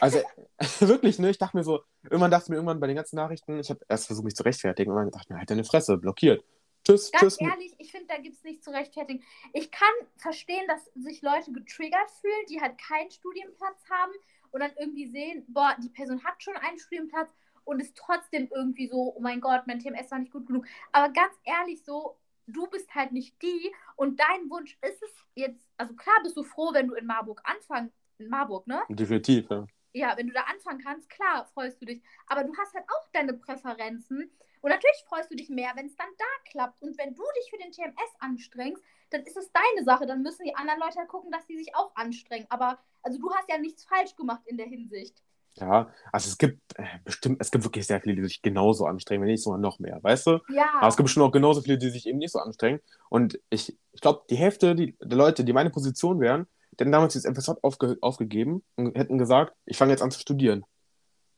also, 0.00 0.20
wirklich, 0.80 1.18
ne, 1.18 1.30
ich 1.30 1.38
dachte 1.38 1.56
mir 1.56 1.64
so, 1.64 1.82
irgendwann 2.04 2.30
dachte 2.30 2.44
ich 2.44 2.48
mir 2.50 2.56
irgendwann 2.56 2.80
bei 2.80 2.86
den 2.86 2.96
ganzen 2.96 3.16
Nachrichten, 3.16 3.58
ich 3.58 3.70
habe 3.70 3.80
erst 3.88 4.06
versucht, 4.06 4.24
mich 4.24 4.36
zu 4.36 4.44
rechtfertigen, 4.44 4.90
und 4.90 4.96
dann 4.96 5.10
dachte 5.10 5.24
ich 5.26 5.30
mir, 5.30 5.38
halt 5.38 5.50
deine 5.50 5.64
Fresse, 5.64 5.96
blockiert. 5.98 6.44
Tschüss, 6.84 7.10
Ganz 7.10 7.36
tschüss. 7.36 7.40
ehrlich, 7.40 7.74
ich 7.78 7.90
finde, 7.90 8.06
da 8.06 8.18
gibt 8.18 8.36
es 8.36 8.44
nichts 8.44 8.64
zu 8.64 8.70
rechtfertigen. 8.70 9.22
Ich 9.52 9.70
kann 9.70 9.88
verstehen, 10.16 10.64
dass 10.68 10.84
sich 10.94 11.20
Leute 11.22 11.52
getriggert 11.52 12.10
fühlen, 12.20 12.46
die 12.48 12.60
halt 12.60 12.78
keinen 12.78 13.10
Studienplatz 13.10 13.82
haben 13.90 14.12
und 14.52 14.60
dann 14.60 14.70
irgendwie 14.78 15.06
sehen, 15.06 15.44
boah, 15.48 15.76
die 15.82 15.90
Person 15.90 16.22
hat 16.24 16.42
schon 16.42 16.56
einen 16.56 16.78
Studienplatz 16.78 17.30
und 17.64 17.80
ist 17.80 17.96
trotzdem 17.96 18.48
irgendwie 18.54 18.88
so, 18.88 19.14
oh 19.14 19.20
mein 19.20 19.40
Gott, 19.40 19.66
mein 19.66 19.80
TMS 19.80 20.10
war 20.10 20.20
nicht 20.20 20.32
gut 20.32 20.46
genug. 20.46 20.64
Aber 20.92 21.12
ganz 21.12 21.34
ehrlich, 21.44 21.84
so, 21.84 22.16
du 22.48 22.66
bist 22.66 22.94
halt 22.94 23.12
nicht 23.12 23.40
die 23.42 23.72
und 23.96 24.18
dein 24.18 24.50
Wunsch 24.50 24.76
ist 24.82 25.02
es 25.02 25.10
jetzt, 25.34 25.68
also 25.76 25.94
klar 25.94 26.16
bist 26.22 26.36
du 26.36 26.42
froh, 26.42 26.70
wenn 26.72 26.88
du 26.88 26.94
in 26.94 27.06
Marburg 27.06 27.40
anfangen, 27.44 27.92
in 28.18 28.28
Marburg, 28.28 28.66
ne? 28.66 28.82
Definitiv, 28.88 29.48
ja. 29.50 29.66
ja, 29.92 30.16
wenn 30.16 30.26
du 30.26 30.32
da 30.32 30.42
anfangen 30.42 30.82
kannst, 30.82 31.08
klar, 31.08 31.46
freust 31.54 31.80
du 31.80 31.86
dich. 31.86 32.02
Aber 32.26 32.44
du 32.44 32.56
hast 32.56 32.74
halt 32.74 32.84
auch 32.88 33.08
deine 33.12 33.34
Präferenzen. 33.34 34.30
Und 34.60 34.70
natürlich 34.70 35.04
freust 35.06 35.30
du 35.30 35.36
dich 35.36 35.50
mehr, 35.50 35.70
wenn 35.76 35.86
es 35.86 35.94
dann 35.94 36.08
da 36.18 36.50
klappt. 36.50 36.82
Und 36.82 36.98
wenn 36.98 37.14
du 37.14 37.22
dich 37.36 37.50
für 37.50 37.58
den 37.58 37.70
TMS 37.70 38.12
anstrengst, 38.18 38.82
dann 39.10 39.22
ist 39.22 39.36
es 39.36 39.52
deine 39.52 39.84
Sache. 39.84 40.04
Dann 40.04 40.22
müssen 40.22 40.44
die 40.44 40.56
anderen 40.56 40.80
Leute 40.80 40.98
halt 40.98 41.08
gucken, 41.08 41.30
dass 41.30 41.46
sie 41.46 41.56
sich 41.56 41.76
auch 41.76 41.94
anstrengen. 41.94 42.46
Aber 42.48 42.78
also 43.02 43.18
du 43.18 43.32
hast 43.32 43.48
ja 43.48 43.58
nichts 43.58 43.84
falsch 43.84 44.16
gemacht 44.16 44.42
in 44.46 44.56
der 44.56 44.66
Hinsicht. 44.66 45.22
Ja, 45.56 45.88
also 46.12 46.28
es 46.28 46.38
gibt 46.38 46.60
äh, 46.78 46.84
bestimmt, 47.04 47.38
es 47.40 47.50
gibt 47.50 47.64
wirklich 47.64 47.86
sehr 47.86 48.00
viele, 48.00 48.14
die 48.16 48.22
sich 48.24 48.42
genauso 48.42 48.86
anstrengen, 48.86 49.22
wenn 49.22 49.28
nicht 49.30 49.42
sogar 49.42 49.58
noch 49.58 49.78
mehr, 49.80 49.98
weißt 50.02 50.26
du? 50.28 50.38
Ja. 50.50 50.66
Aber 50.78 50.88
es 50.88 50.96
gibt 50.96 51.06
bestimmt 51.06 51.26
auch 51.26 51.32
genauso 51.32 51.62
viele, 51.62 51.78
die 51.78 51.90
sich 51.90 52.06
eben 52.06 52.18
nicht 52.18 52.30
so 52.32 52.38
anstrengen. 52.38 52.80
Und 53.10 53.40
ich, 53.50 53.76
ich 53.92 54.00
glaube, 54.00 54.22
die 54.30 54.36
Hälfte 54.36 54.74
die, 54.76 54.96
der 55.02 55.18
Leute, 55.18 55.42
die 55.44 55.52
meine 55.52 55.70
Position 55.70 56.20
wären, 56.20 56.46
hätten 56.78 56.92
damals 56.92 57.14
dieses 57.14 57.28
FSJ 57.36 57.52
aufge, 57.62 57.98
aufgegeben 58.00 58.62
und 58.76 58.96
hätten 58.96 59.18
gesagt, 59.18 59.52
ich 59.64 59.76
fange 59.76 59.90
jetzt 59.92 60.02
an 60.02 60.12
zu 60.12 60.20
studieren. 60.20 60.64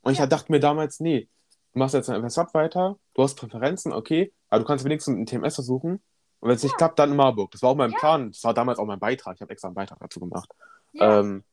Und 0.02 0.18
Ja. 0.18 0.24
ich 0.24 0.28
dachte 0.28 0.52
mir 0.52 0.60
damals, 0.60 1.00
nee, 1.00 1.28
du 1.72 1.78
machst 1.78 1.94
jetzt 1.94 2.10
ein 2.10 2.22
FSJ 2.28 2.40
weiter, 2.52 2.96
du 3.14 3.22
hast 3.22 3.36
Präferenzen, 3.36 3.92
okay, 3.94 4.34
aber 4.50 4.60
du 4.60 4.66
kannst 4.66 4.84
wenigstens 4.84 5.14
einen 5.16 5.24
TMS 5.26 5.54
versuchen. 5.54 6.02
Und 6.40 6.48
wenn 6.48 6.56
es 6.56 6.62
nicht 6.62 6.76
klappt, 6.76 6.98
dann 6.98 7.10
in 7.10 7.16
Marburg. 7.16 7.50
Das 7.52 7.62
war 7.62 7.70
auch 7.70 7.76
mein 7.76 7.90
Ja. 7.90 7.98
Plan. 7.98 8.32
Das 8.32 8.44
war 8.44 8.52
damals 8.54 8.78
auch 8.78 8.86
mein 8.86 8.98
Beitrag. 8.98 9.36
Ich 9.36 9.40
habe 9.42 9.52
extra 9.52 9.68
einen 9.68 9.74
Beitrag 9.74 9.98
dazu 10.00 10.20
gemacht. 10.20 10.50
ja. 10.92 11.20
Ähm, 11.20 11.44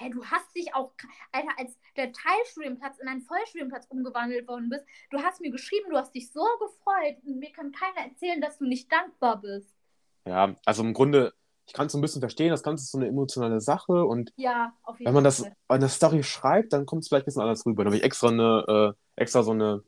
Hey, 0.00 0.08
du 0.08 0.24
hast 0.24 0.56
dich 0.56 0.74
auch, 0.74 0.92
Alter, 1.30 1.50
als 1.58 1.76
der 1.94 2.10
Teilstudienplatz 2.10 2.98
in 3.00 3.06
einen 3.08 3.20
Vollstudienplatz 3.20 3.84
umgewandelt 3.90 4.48
worden 4.48 4.70
bist, 4.70 4.82
du 5.10 5.18
hast 5.18 5.42
mir 5.42 5.50
geschrieben, 5.50 5.90
du 5.90 5.98
hast 5.98 6.14
dich 6.14 6.32
so 6.32 6.40
gefreut 6.58 7.18
und 7.26 7.38
mir 7.38 7.52
kann 7.52 7.70
keiner 7.70 8.08
erzählen, 8.08 8.40
dass 8.40 8.56
du 8.56 8.64
nicht 8.64 8.90
dankbar 8.90 9.42
bist. 9.42 9.68
ja, 10.24 10.54
also 10.64 10.82
im 10.82 10.94
Grunde, 10.94 11.34
ich 11.66 11.74
kann 11.74 11.84
es 11.88 11.92
so 11.92 11.98
ein 11.98 12.00
bisschen 12.00 12.22
verstehen, 12.22 12.48
das 12.48 12.62
Ganze 12.62 12.84
ist 12.84 12.92
so 12.92 12.96
eine 12.96 13.08
emotionale 13.08 13.60
Sache 13.60 14.06
und 14.06 14.32
Ja, 14.36 14.72
auf 14.84 14.98
jeden 14.98 15.08
wenn 15.08 15.14
man 15.16 15.24
das 15.24 15.40
Fall. 15.40 15.52
eine 15.68 15.90
Story 15.90 16.22
schreibt, 16.22 16.72
dann 16.72 16.86
kommt 16.86 17.02
es 17.02 17.08
vielleicht 17.08 17.24
ein 17.24 17.26
bisschen 17.26 17.42
anders 17.42 17.66
rüber. 17.66 17.84
Da 17.84 17.88
habe 17.88 17.98
ich 17.98 18.02
extra 18.02 18.28
eine, 18.28 18.94
äh, 18.96 19.20
extra 19.20 19.42
so 19.42 19.50
eine 19.50 19.84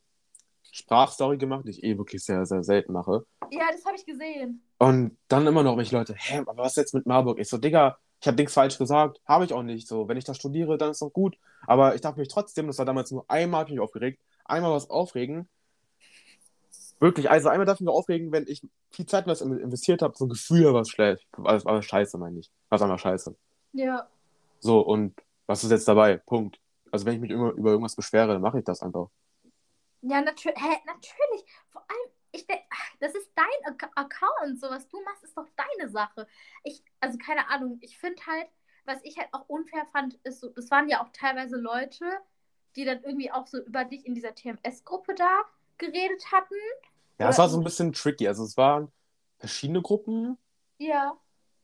Sprachstory 0.73 1.39
gemacht, 1.39 1.65
die 1.67 1.71
ich 1.71 1.83
eh 1.85 1.97
wirklich 1.97 2.23
sehr, 2.23 2.45
sehr 2.45 2.63
selten 2.63 2.93
mache. 2.93 3.25
Ja, 3.51 3.65
das 3.73 3.83
habe 3.87 3.97
ich 3.97 4.05
gesehen. 4.05 4.63
Und 4.79 5.17
dann 5.29 5.47
immer 5.47 5.63
noch 5.63 5.79
welche 5.79 5.97
Leute, 5.97 6.15
hä, 6.19 6.41
aber 6.47 6.57
was 6.59 6.77
jetzt 6.77 6.93
mit 6.93 7.07
Marburg? 7.07 7.39
Ich 7.39 7.49
so, 7.49 7.57
Digga, 7.57 7.99
ich 8.23 8.29
habe 8.29 8.37
nichts 8.37 8.55
falsch 8.55 8.79
gesagt, 8.79 9.21
habe 9.27 9.45
ich 9.45 9.53
auch 9.53 9.65
nicht. 9.65 9.89
So, 9.89 10.07
wenn 10.07 10.17
ich 10.17 10.23
da 10.23 10.33
studiere, 10.33 10.79
dann 10.79 10.93
ist 10.93 11.03
doch 11.03 11.11
gut. 11.11 11.37
Aber 11.67 11.97
ich 11.97 12.01
dachte 12.01 12.21
mich 12.21 12.29
trotzdem, 12.29 12.69
das 12.69 12.79
war 12.79 12.87
damals 12.87 13.11
nur 13.11 13.25
einmal, 13.29 13.65
mich 13.65 13.81
aufgeregt, 13.81 14.23
einmal 14.45 14.71
was 14.71 14.89
aufregen. 14.89 15.49
Wirklich, 17.01 17.29
also 17.29 17.49
einmal 17.49 17.67
darf 17.67 17.79
ich 17.79 17.81
mich 17.81 17.93
aufregen, 17.93 18.31
wenn 18.31 18.47
ich 18.47 18.63
viel 18.93 19.07
Zeit 19.07 19.25
in 19.25 19.31
was 19.33 19.41
investiert 19.41 20.03
habe, 20.03 20.17
so 20.17 20.27
ein 20.27 20.29
Gefühl 20.29 20.73
was 20.73 20.89
schlecht, 20.89 21.27
was, 21.37 21.65
was 21.65 21.85
scheiße, 21.85 22.17
meine 22.17 22.39
ich. 22.39 22.49
Was 22.69 22.81
einfach 22.81 23.01
scheiße. 23.01 23.35
Ja. 23.73 24.07
So, 24.61 24.79
und 24.79 25.21
was 25.49 25.65
ist 25.65 25.73
jetzt 25.73 25.89
dabei? 25.89 26.19
Punkt. 26.19 26.61
Also 26.93 27.05
wenn 27.07 27.15
ich 27.15 27.21
mich 27.21 27.31
immer 27.33 27.51
über 27.51 27.71
irgendwas 27.71 27.97
beschwere, 27.97 28.29
dann 28.29 28.43
mache 28.43 28.61
ich 28.61 28.65
das 28.65 28.83
einfach. 28.83 29.09
Ja, 30.03 30.21
natür 30.21 30.53
hä, 30.55 30.77
natürlich. 30.87 31.45
Ich 32.33 32.47
denke, 32.47 32.65
das 33.01 33.15
ist 33.15 33.31
dein 33.37 33.73
Ac 33.75 33.91
Account. 33.95 34.59
So, 34.61 34.69
was 34.71 34.89
du 34.89 35.01
machst, 35.03 35.23
ist 35.23 35.37
doch 35.37 35.49
deine 35.57 35.91
Sache. 35.91 36.27
Ich, 36.65 36.83
also 37.01 37.19
keine 37.19 37.49
Ahnung, 37.49 37.79
ich 37.83 37.99
finde 37.99 38.21
halt, 38.27 38.49
was 38.85 38.99
ich 39.05 39.19
halt 39.19 39.29
auch 39.33 39.49
unfair 39.49 39.87
fand, 39.93 40.15
ist 40.25 40.41
so, 40.41 40.49
das 40.49 40.71
waren 40.71 40.89
ja 40.89 41.03
auch 41.03 41.11
teilweise 41.13 41.57
Leute, 41.57 42.05
die 42.75 42.85
dann 42.85 43.03
irgendwie 43.05 43.31
auch 43.31 43.47
so 43.47 43.59
über 43.59 43.85
dich 43.85 44.07
in 44.07 44.15
dieser 44.15 44.35
TMS-Gruppe 44.35 45.15
da 45.15 45.43
geredet 45.79 46.33
hatten. 46.33 46.55
Ja, 47.19 47.29
es 47.29 47.39
war 47.39 47.49
so 47.49 47.59
ein 47.59 47.65
bisschen 47.65 47.93
tricky. 47.93 48.27
Also 48.27 48.45
es 48.45 48.57
waren 48.57 48.91
verschiedene 49.39 49.83
Gruppen 49.83 50.39
Ja. 50.79 51.17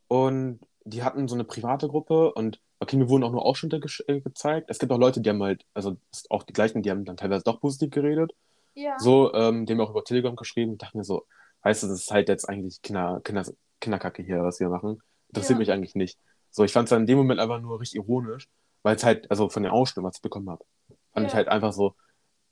und 0.09 0.61
die 0.85 1.03
hatten 1.03 1.29
so 1.29 1.35
eine 1.35 1.45
private 1.45 1.89
Gruppe 1.89 2.33
und 2.35 2.61
okay, 2.81 2.97
mir 2.97 3.09
wurden 3.09 3.25
auch 3.25 3.33
nur 3.33 3.45
Ausschnitte 3.45 3.79
gesch- 3.79 4.07
äh, 4.09 4.21
gezeigt. 4.21 4.71
Es 4.71 4.79
gibt 4.79 4.93
auch 4.93 4.99
Leute, 4.99 5.21
die 5.21 5.31
haben 5.31 5.43
halt, 5.43 5.65
also 5.75 5.97
auch 6.31 6.43
die 6.45 6.53
gleichen, 6.53 6.83
die 6.83 6.91
haben 6.91 7.05
dann 7.05 7.17
teilweise 7.17 7.43
doch 7.45 7.61
positiv 7.61 7.91
geredet. 7.91 8.33
Ja. 8.79 8.99
So, 8.99 9.33
ähm, 9.35 9.67
haben 9.69 9.81
auch 9.81 9.91
über 9.91 10.05
Telegram 10.05 10.37
geschrieben 10.37 10.73
und 10.73 10.83
dachte 10.83 10.97
mir 10.97 11.05
so, 11.05 11.27
weißt 11.63 11.83
du, 11.83 11.89
das 11.89 12.01
ist 12.01 12.11
halt 12.13 12.29
jetzt 12.29 12.49
eigentlich 12.49 12.81
Kinder, 12.83 13.21
Kinder, 13.25 13.45
Kinderkacke 13.81 14.23
hier, 14.23 14.43
was 14.43 14.61
wir 14.61 14.69
machen. 14.69 15.03
Interessiert 15.29 15.57
Ja. 15.57 15.59
mich 15.59 15.73
eigentlich 15.73 15.95
nicht. 15.97 16.19
So, 16.51 16.65
ich 16.65 16.73
fand 16.73 16.87
es 16.87 16.91
dann 16.91 17.01
in 17.03 17.07
dem 17.07 17.19
Moment 17.19 17.41
einfach 17.41 17.61
nur 17.61 17.81
richtig 17.81 17.99
ironisch, 17.99 18.49
weil 18.83 18.95
es 18.97 19.03
halt, 19.05 19.29
also 19.31 19.49
von 19.49 19.63
den 19.65 19.73
Ausschnitten, 19.73 20.05
was 20.07 20.17
ich 20.17 20.23
bekommen 20.23 20.49
habe, 20.49 20.65
fand 21.13 21.25
Ja. 21.25 21.29
ich 21.29 21.35
halt 21.35 21.49
einfach 21.49 21.73
so, 21.73 21.95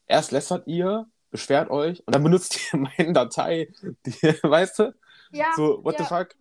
erst 0.07 0.33
lästert 0.33 0.67
ihr, 0.67 1.07
beschwert 1.31 1.71
euch 1.71 2.05
und 2.07 2.15
dann 2.15 2.23
benutzt 2.29 2.59
ihr 2.73 2.79
meine 2.81 3.13
Datei, 3.13 3.73
die, 4.05 4.13
weißt 4.43 4.81
du? 4.81 4.95
ja. 5.31 5.53
So, 5.57 5.85
what 5.85 5.97
the 5.97 6.03
ja. 6.05 6.09
fuck? 6.09 6.35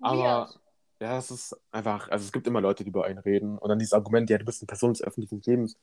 Aber 0.00 0.18
Weird. 0.18 0.60
Ja, 1.00 1.16
es 1.16 1.30
ist 1.30 1.56
einfach, 1.70 2.10
also 2.10 2.26
es 2.26 2.32
gibt 2.32 2.46
immer 2.46 2.60
Leute, 2.60 2.84
die 2.84 2.90
über 2.90 3.06
einen 3.06 3.18
reden. 3.18 3.56
Und 3.56 3.68
dann 3.70 3.78
dieses 3.78 3.94
Argument, 3.94 4.28
ja, 4.28 4.36
du 4.36 4.44
bist 4.44 4.60
eine 4.60 4.66
Person 4.66 4.92
des 4.92 5.02
öffentlichen 5.02 5.40
Lebens. 5.46 5.76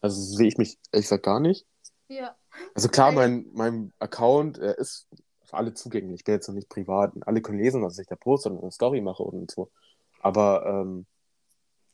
Also 0.00 0.20
so 0.20 0.36
sehe 0.36 0.48
ich 0.48 0.58
mich 0.58 0.76
ehrlich 0.90 1.06
gesagt 1.06 1.24
gar 1.24 1.38
nicht. 1.38 1.64
Ja. 2.08 2.36
Also 2.74 2.88
klar, 2.88 3.12
mein, 3.12 3.46
mein 3.52 3.92
Account 3.98 4.58
er 4.58 4.78
ist 4.78 5.08
für 5.44 5.56
alle 5.56 5.74
zugänglich. 5.74 6.20
Ich 6.20 6.24
bin 6.24 6.34
jetzt 6.34 6.48
noch 6.48 6.54
nicht 6.54 6.68
privat. 6.68 7.14
Und 7.14 7.26
alle 7.26 7.40
können 7.40 7.58
lesen, 7.58 7.82
was 7.82 7.98
ich 7.98 8.06
da 8.06 8.16
poste 8.16 8.50
und 8.50 8.60
eine 8.60 8.72
Story 8.72 9.00
mache 9.00 9.22
und 9.22 9.50
so. 9.50 9.70
Aber 10.20 10.66
ähm, 10.66 11.06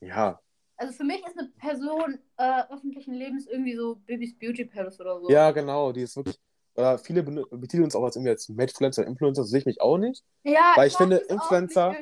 ja, 0.01 0.40
Also 0.77 0.92
für 0.94 1.05
mich 1.05 1.25
ist 1.25 1.38
eine 1.38 1.48
Person 1.59 2.18
äh, 2.37 2.62
öffentlichen 2.70 3.14
Lebens 3.14 3.46
irgendwie 3.46 3.77
so 3.77 3.96
Bibis 3.96 4.37
Beauty 4.38 4.64
Palace 4.64 5.01
oder 5.01 5.20
so. 5.20 5.31
ja, 5.31 5.51
genau, 5.51 5.92
die 5.92 6.03
ist 6.03 6.16
wirklich. 6.16 6.38
Oder 6.74 6.98
viele 6.98 7.22
betiteln 7.22 7.85
uns 7.85 7.94
auch 7.94 8.04
als 8.04 8.16
irgendwie 8.16 8.30
als 8.30 8.48
Medfluencer, 8.48 9.06
Influencer, 9.06 9.44
so 9.44 9.48
sehe 9.48 9.61
ich 9.61 9.66
mich 9.66 9.80
auch 9.80 9.98
nicht. 9.98 10.24
Ja, 10.42 10.72
Weil 10.74 10.88
ich 10.88 10.96
finde, 10.96 11.16
Influencer-. 11.16 11.94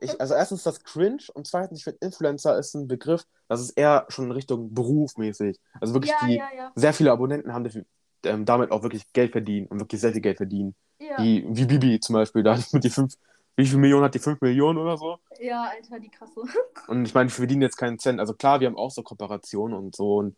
Ich, 0.00 0.20
also 0.20 0.34
erstens 0.34 0.64
das 0.64 0.82
cringe 0.84 1.22
und 1.32 1.46
zweitens, 1.46 1.78
ich 1.78 1.84
finde 1.84 1.98
Influencer 2.02 2.58
ist 2.58 2.74
ein 2.74 2.88
Begriff, 2.88 3.24
das 3.48 3.60
ist 3.60 3.70
eher 3.70 4.04
schon 4.08 4.26
in 4.26 4.32
Richtung 4.32 4.74
berufmäßig. 4.74 5.58
Also 5.80 5.94
wirklich 5.94 6.12
Ja, 6.12 6.26
die 6.26 6.34
ja, 6.34 6.48
ja. 6.56 6.72
sehr 6.74 6.92
viele 6.92 7.12
Abonnenten 7.12 7.54
haben, 7.54 7.64
die 7.64 7.84
ähm, 8.24 8.44
damit 8.44 8.70
auch 8.70 8.82
wirklich 8.82 9.10
Geld 9.12 9.32
verdienen 9.32 9.66
und 9.68 9.80
wirklich 9.80 10.00
sehr 10.00 10.12
viel 10.12 10.20
Geld 10.20 10.36
verdienen. 10.36 10.74
Die, 11.18 11.44
wie 11.48 11.66
Bibi 11.66 12.00
zum 12.00 12.14
Beispiel, 12.14 12.42
da 12.42 12.58
mit 12.72 12.84
die 12.84 12.90
fünf, 12.90 13.14
wie 13.56 13.66
viel 13.66 13.78
Millionen 13.78 14.04
hat 14.04 14.14
die? 14.14 14.18
Fünf 14.18 14.40
Millionen 14.40 14.78
oder 14.78 14.96
so? 14.96 15.18
ja, 15.40 15.64
Alter, 15.64 16.00
die 16.00 16.08
krasse. 16.08 16.42
Und 16.88 17.04
ich 17.04 17.14
meine, 17.14 17.28
wir 17.28 17.34
verdienen 17.34 17.62
jetzt 17.62 17.76
keinen 17.76 17.98
Cent. 17.98 18.20
Also 18.20 18.34
klar, 18.34 18.60
wir 18.60 18.68
haben 18.68 18.76
auch 18.76 18.90
so 18.90 19.02
Kooperationen 19.02 19.76
und 19.76 19.94
so 19.96 20.16
und 20.18 20.36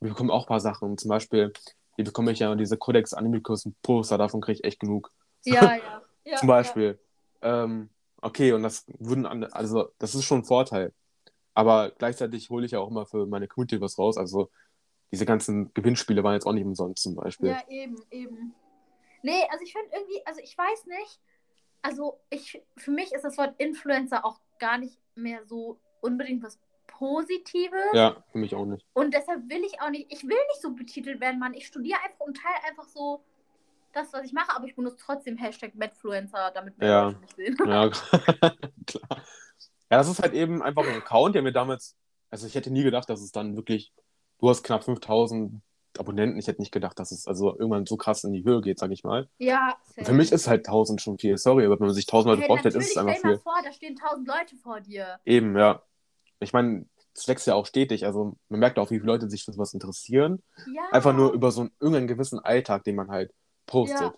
wir 0.00 0.10
bekommen 0.10 0.30
auch 0.30 0.44
ein 0.44 0.48
paar 0.48 0.60
Sachen. 0.60 0.96
Zum 0.98 1.08
Beispiel, 1.08 1.52
hier 1.96 2.04
bekomme 2.04 2.32
ich 2.32 2.38
ja 2.40 2.54
diese 2.54 2.76
Codex 2.76 3.14
Animicus 3.14 3.68
Poster, 3.82 4.18
davon 4.18 4.40
kriege 4.40 4.58
ich 4.58 4.64
echt 4.64 4.80
genug. 4.80 5.12
Ja, 5.44 5.54
ja. 5.76 6.02
ja 6.24 6.36
Zum 6.36 6.48
Beispiel. 6.48 6.98
Ähm, 7.42 7.90
okay, 8.20 8.52
und 8.52 8.62
das 8.62 8.84
würden 8.98 9.26
also 9.26 9.90
das 9.98 10.14
ist 10.14 10.24
schon 10.24 10.40
ein 10.40 10.44
Vorteil. 10.44 10.92
Aber 11.54 11.92
gleichzeitig 11.98 12.50
hole 12.50 12.66
ich 12.66 12.72
ja 12.72 12.80
auch 12.80 12.90
immer 12.90 13.06
für 13.06 13.26
meine 13.26 13.46
Community 13.46 13.80
was 13.80 13.98
raus. 13.98 14.18
Also 14.18 14.50
diese 15.12 15.26
ganzen 15.26 15.72
Gewinnspiele 15.74 16.24
waren 16.24 16.34
jetzt 16.34 16.46
auch 16.46 16.52
nicht 16.52 16.64
umsonst 16.64 17.02
zum 17.02 17.14
Beispiel. 17.14 17.50
Ja, 17.50 17.62
eben, 17.68 17.96
eben. 18.10 18.54
Nee, 19.22 19.44
also 19.50 19.64
ich 19.64 19.72
finde 19.72 19.88
irgendwie, 19.92 20.26
also 20.26 20.40
ich 20.42 20.58
weiß 20.58 20.86
nicht, 20.86 21.20
also 21.82 22.18
ich, 22.30 22.60
für 22.76 22.90
mich 22.90 23.12
ist 23.12 23.22
das 23.22 23.38
Wort 23.38 23.54
Influencer 23.58 24.24
auch 24.24 24.40
gar 24.58 24.78
nicht 24.78 24.98
mehr 25.14 25.44
so 25.46 25.78
unbedingt 26.00 26.42
was 26.42 26.58
Positives. 26.98 27.92
Ja, 27.92 28.16
für 28.30 28.38
mich 28.38 28.54
auch 28.54 28.64
nicht. 28.64 28.86
Und 28.92 29.14
deshalb 29.14 29.48
will 29.48 29.64
ich 29.64 29.80
auch 29.80 29.90
nicht, 29.90 30.12
ich 30.12 30.22
will 30.22 30.30
nicht 30.30 30.62
so 30.62 30.72
betitelt 30.72 31.20
werden, 31.20 31.38
Mann. 31.38 31.54
Ich 31.54 31.66
studiere 31.66 31.98
einfach 32.04 32.20
und 32.20 32.36
teile 32.36 32.64
einfach 32.68 32.88
so 32.88 33.24
das, 33.92 34.12
was 34.12 34.24
ich 34.24 34.32
mache, 34.32 34.54
aber 34.54 34.66
ich 34.66 34.74
benutze 34.74 34.96
trotzdem 34.98 35.36
Hashtag 35.36 35.74
Medfluencer, 35.74 36.50
damit 36.52 36.78
mehr 36.78 36.88
Ja. 36.88 37.14
Mich 37.20 37.30
sehen. 37.36 37.56
Ja, 37.66 37.90
klar. 38.86 39.22
Ja, 39.90 39.98
das 39.98 40.08
ist 40.08 40.20
halt 40.20 40.34
eben 40.34 40.62
einfach 40.62 40.86
ein 40.86 40.96
Account, 40.96 41.34
der 41.34 41.42
mir 41.42 41.52
damals, 41.52 41.96
also 42.30 42.46
ich 42.46 42.54
hätte 42.54 42.70
nie 42.70 42.82
gedacht, 42.82 43.08
dass 43.08 43.20
es 43.20 43.32
dann 43.32 43.56
wirklich, 43.56 43.92
du 44.40 44.48
hast 44.48 44.64
knapp 44.64 44.84
5000 44.84 45.60
Abonnenten, 45.96 46.38
ich 46.38 46.48
hätte 46.48 46.60
nicht 46.60 46.72
gedacht, 46.72 46.98
dass 46.98 47.12
es 47.12 47.28
also 47.28 47.56
irgendwann 47.56 47.86
so 47.86 47.96
krass 47.96 48.24
in 48.24 48.32
die 48.32 48.42
Höhe 48.44 48.60
geht, 48.60 48.80
sag 48.80 48.90
ich 48.90 49.04
mal. 49.04 49.28
Ja, 49.38 49.76
für 50.02 50.12
mich 50.12 50.32
ist 50.32 50.48
halt 50.48 50.66
1000 50.66 51.00
schon 51.00 51.18
viel, 51.18 51.38
sorry, 51.38 51.64
aber 51.64 51.78
wenn 51.78 51.86
man 51.86 51.94
sich 51.94 52.08
1000 52.08 52.30
Leute 52.30 52.40
hey, 52.42 52.48
vorstellt, 52.48 52.74
ist 52.74 52.90
es 52.90 52.96
einfach 52.96 53.14
stell 53.14 53.30
mal 53.30 53.36
viel. 53.36 53.42
vor, 53.42 53.54
da 53.62 53.72
stehen 53.72 53.96
tausend 53.96 54.26
Leute 54.26 54.56
vor 54.56 54.80
dir. 54.80 55.20
Eben, 55.24 55.56
ja. 55.56 55.82
Ich 56.40 56.52
meine, 56.52 56.86
es 57.14 57.28
wächst 57.28 57.46
ja 57.46 57.54
auch 57.54 57.66
stetig, 57.66 58.04
also 58.04 58.36
man 58.48 58.60
merkt 58.60 58.78
auch, 58.78 58.90
wie 58.90 58.98
viele 58.98 59.12
Leute 59.12 59.30
sich 59.30 59.44
für 59.44 59.52
sowas 59.52 59.72
interessieren. 59.72 60.42
Ja. 60.72 60.88
Einfach 60.90 61.14
nur 61.14 61.32
über 61.32 61.50
so 61.52 61.62
einen, 61.62 61.72
irgendeinen 61.78 62.08
gewissen 62.08 62.40
Alltag, 62.40 62.84
den 62.84 62.96
man 62.96 63.10
halt 63.10 63.32
postet. 63.66 64.00
Ja. 64.00 64.14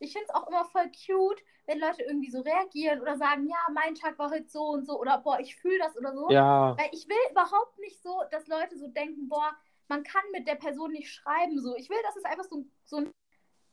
Ich 0.00 0.12
finde 0.12 0.26
es 0.28 0.34
auch 0.34 0.48
immer 0.48 0.64
voll 0.66 0.90
cute, 0.90 1.42
wenn 1.66 1.80
Leute 1.80 2.02
irgendwie 2.02 2.30
so 2.30 2.40
reagieren 2.40 3.00
oder 3.00 3.16
sagen, 3.18 3.46
ja, 3.46 3.58
mein 3.74 3.94
Tag 3.94 4.18
war 4.18 4.30
heute 4.30 4.48
so 4.48 4.68
und 4.68 4.86
so 4.86 4.98
oder 4.98 5.18
boah, 5.18 5.38
ich 5.40 5.56
fühle 5.56 5.78
das 5.78 5.96
oder 5.96 6.14
so. 6.14 6.30
Ja, 6.30 6.76
Weil 6.78 6.88
ich 6.92 7.06
will 7.08 7.16
überhaupt 7.30 7.78
nicht 7.78 8.02
so, 8.02 8.22
dass 8.30 8.46
Leute 8.46 8.78
so 8.78 8.88
denken, 8.88 9.28
boah, 9.28 9.52
man 9.88 10.02
kann 10.02 10.22
mit 10.32 10.46
der 10.46 10.54
Person 10.54 10.92
nicht 10.92 11.12
schreiben. 11.12 11.60
So. 11.60 11.76
Ich 11.76 11.90
will, 11.90 11.98
dass 12.04 12.16
es 12.16 12.24
einfach 12.24 12.44
so, 12.44 12.64
so 12.84 12.98
ein, 12.98 13.10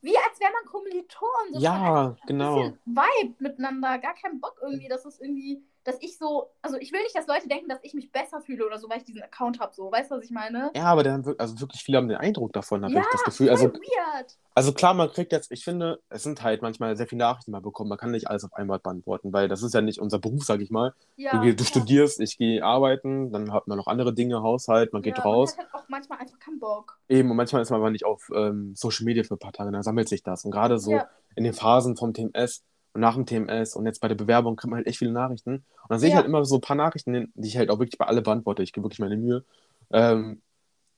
wie 0.02 0.18
als 0.18 0.40
wäre 0.40 0.52
man 0.52 0.66
Kommilitonen. 0.66 1.54
So 1.54 1.60
ja, 1.60 2.08
ein 2.08 2.18
genau. 2.28 2.56
bisschen 2.56 2.80
Vibe 2.86 3.36
miteinander. 3.40 3.98
Gar 4.00 4.16
keinen 4.16 4.42
Bock 4.42 4.58
irgendwie, 4.62 4.88
dass 4.88 5.06
es 5.06 5.20
irgendwie, 5.20 5.64
dass 5.86 5.98
ich 6.02 6.18
so, 6.18 6.50
also 6.64 6.78
ich 6.78 6.92
will 6.92 7.02
nicht, 7.04 7.16
dass 7.16 7.28
Leute 7.28 7.48
denken, 7.48 7.70
dass 7.70 7.80
ich 7.84 7.94
mich 7.94 8.12
besser 8.12 8.42
fühle 8.42 8.66
oder 8.66 8.80
so, 8.80 8.90
weil 8.90 8.98
ich 8.98 9.04
diesen 9.06 9.22
Account 9.22 9.60
habe. 9.60 9.74
So, 9.74 9.92
weißt 9.92 10.10
du, 10.12 10.16
was 10.16 10.24
ich 10.26 10.32
meine? 10.32 10.72
Ja, 10.76 10.86
aber 10.86 11.04
dann, 11.04 11.24
also 11.38 11.60
wirklich 11.62 11.84
viele 11.84 12.00
haben 12.00 12.08
den 12.08 12.18
Eindruck 12.18 12.54
davon, 12.54 12.84
habe 12.84 12.94
Ja, 12.94 13.02
ich 13.02 13.08
das 13.12 13.24
Gefühl. 13.24 13.50
Also, 13.52 13.72
weird. 13.72 14.36
also 14.56 14.74
klar, 14.74 14.96
man 14.96 15.12
kriegt 15.12 15.32
jetzt, 15.32 15.52
ich 15.52 15.64
finde, 15.64 16.02
es 16.10 16.24
sind 16.24 16.42
halt 16.42 16.64
manchmal 16.64 16.98
sehr 16.98 17.08
viele 17.08 17.20
Nachrichten 17.20 17.52
mal 17.52 17.62
bekommen. 17.62 17.90
Man 17.90 18.00
kann 18.00 18.10
nicht 18.12 18.28
alles 18.28 18.44
auf 18.44 18.54
einmal 18.54 18.80
beantworten, 18.80 19.32
weil 19.32 19.48
das 19.48 19.62
ist 19.62 19.74
ja 19.76 19.82
nicht 19.82 20.00
unser 20.02 20.18
Beruf, 20.20 20.44
sag 20.44 20.60
ich 20.62 20.72
mal. 20.72 20.94
Ja, 21.18 21.32
Du, 21.40 21.54
du 21.56 21.64
ja. 21.64 21.70
studierst, 21.70 22.20
ich 22.20 22.38
gehe 22.38 22.64
arbeiten, 22.64 23.32
dann 23.32 23.54
hat 23.54 23.68
man 23.68 23.78
noch 23.78 23.88
andere 23.88 24.14
Dinge, 24.14 24.42
Haushalt, 24.42 24.92
man 24.92 25.04
geht 25.04 25.24
raus. 25.24 25.56
Man 25.56 25.66
hat 25.68 25.74
halt 25.74 25.84
auch 25.84 25.90
manchmal 25.90 26.18
einfach 26.18 26.40
keinen 26.40 26.60
Bock. 26.60 26.98
Eben, 27.08 27.30
und 27.30 27.38
manchmal 27.38 27.62
ist 27.62 27.70
man 27.70 27.80
aber 27.80 27.92
nicht 27.92 28.06
auf 28.06 28.32
ähm, 28.34 28.74
Social 28.76 29.06
Media 29.06 29.24
für 29.24 29.36
ein 29.36 29.40
paar 29.40 29.54
Tage, 29.54 29.72
dann 29.72 29.84
sammelt 29.84 30.10
sich 30.10 30.24
das. 30.24 30.46
Und 30.46 30.52
gerade 30.52 30.80
so 30.80 31.00
in 31.36 31.44
den 31.44 31.54
Phasen 31.54 31.96
vom 31.96 32.14
TMS 32.14 32.64
und 32.96 33.02
nach 33.02 33.14
dem 33.16 33.26
TMS 33.26 33.76
und 33.76 33.86
jetzt 33.86 34.00
bei 34.00 34.08
der 34.08 34.16
Bewerbung 34.16 34.56
kriegt 34.56 34.70
man 34.72 34.78
halt 34.78 34.88
echt 34.88 35.00
viele 35.00 35.12
Nachrichten. 35.12 35.56
Und 35.56 35.64
dann 35.90 36.00
sehe 36.00 36.08
ich 36.08 36.14
Ja. 36.14 36.20
halt 36.20 36.28
immer 36.28 36.46
so 36.46 36.56
ein 36.56 36.62
paar 36.62 36.78
Nachrichten, 36.78 37.32
die 37.36 37.48
ich 37.48 37.58
halt 37.58 37.70
auch 37.70 37.78
wirklich 37.78 37.98
bei 37.98 38.06
alle 38.06 38.22
beantworte. 38.22 38.64
Ich 38.64 38.72
gebe 38.72 38.86
wirklich 38.86 39.00
meine 39.00 39.18
Mühe. 39.18 39.44
Ähm, 39.92 40.42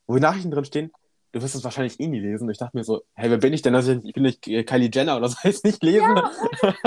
wo 0.05 0.13
die 0.15 0.21
Nachrichten 0.21 0.51
drin 0.51 0.63
stehen, 0.63 0.91
du 1.31 1.41
wirst 1.41 1.55
es 1.55 1.63
wahrscheinlich 1.63 1.99
eh 1.99 2.07
nie 2.07 2.19
lesen. 2.19 2.43
Und 2.45 2.51
ich 2.51 2.59
dachte 2.59 2.77
mir 2.77 2.83
so, 2.83 3.01
hey, 3.15 3.29
wer 3.31 3.39
bin 3.39 3.51
ich 3.51 3.63
denn? 3.63 3.73
Also 3.75 3.93
ich 4.03 4.13
bin 4.13 4.23
nicht 4.23 4.47
äh, 4.47 4.63
Kylie 4.63 4.91
Jenner 4.93 5.17
oder 5.17 5.27
so, 5.27 5.37
heißt 5.43 5.65
nicht 5.65 5.83
lesen. 5.83 6.15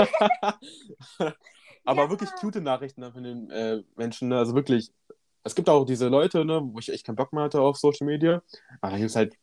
Aber 1.83 2.03
Ja. 2.03 2.09
wirklich 2.09 2.29
cute 2.39 2.61
Nachrichten 2.61 3.03
von 3.11 3.23
den 3.23 3.49
äh, 3.51 3.83
Menschen. 3.97 4.29
Ne? 4.29 4.37
Also 4.37 4.55
wirklich, 4.55 4.91
es 5.43 5.55
gibt 5.55 5.69
auch 5.69 5.83
diese 5.85 6.07
Leute, 6.07 6.45
ne, 6.45 6.61
wo 6.63 6.79
ich 6.79 6.89
echt 6.91 7.05
keinen 7.05 7.15
Bock 7.15 7.33
mehr 7.33 7.43
hatte 7.43 7.59
auf 7.61 7.77
Social 7.77 8.05
Media. 8.07 8.41
Aber 8.79 8.91
da 8.93 8.97
gibt 8.97 9.09
es 9.09 9.15
halt 9.15 9.35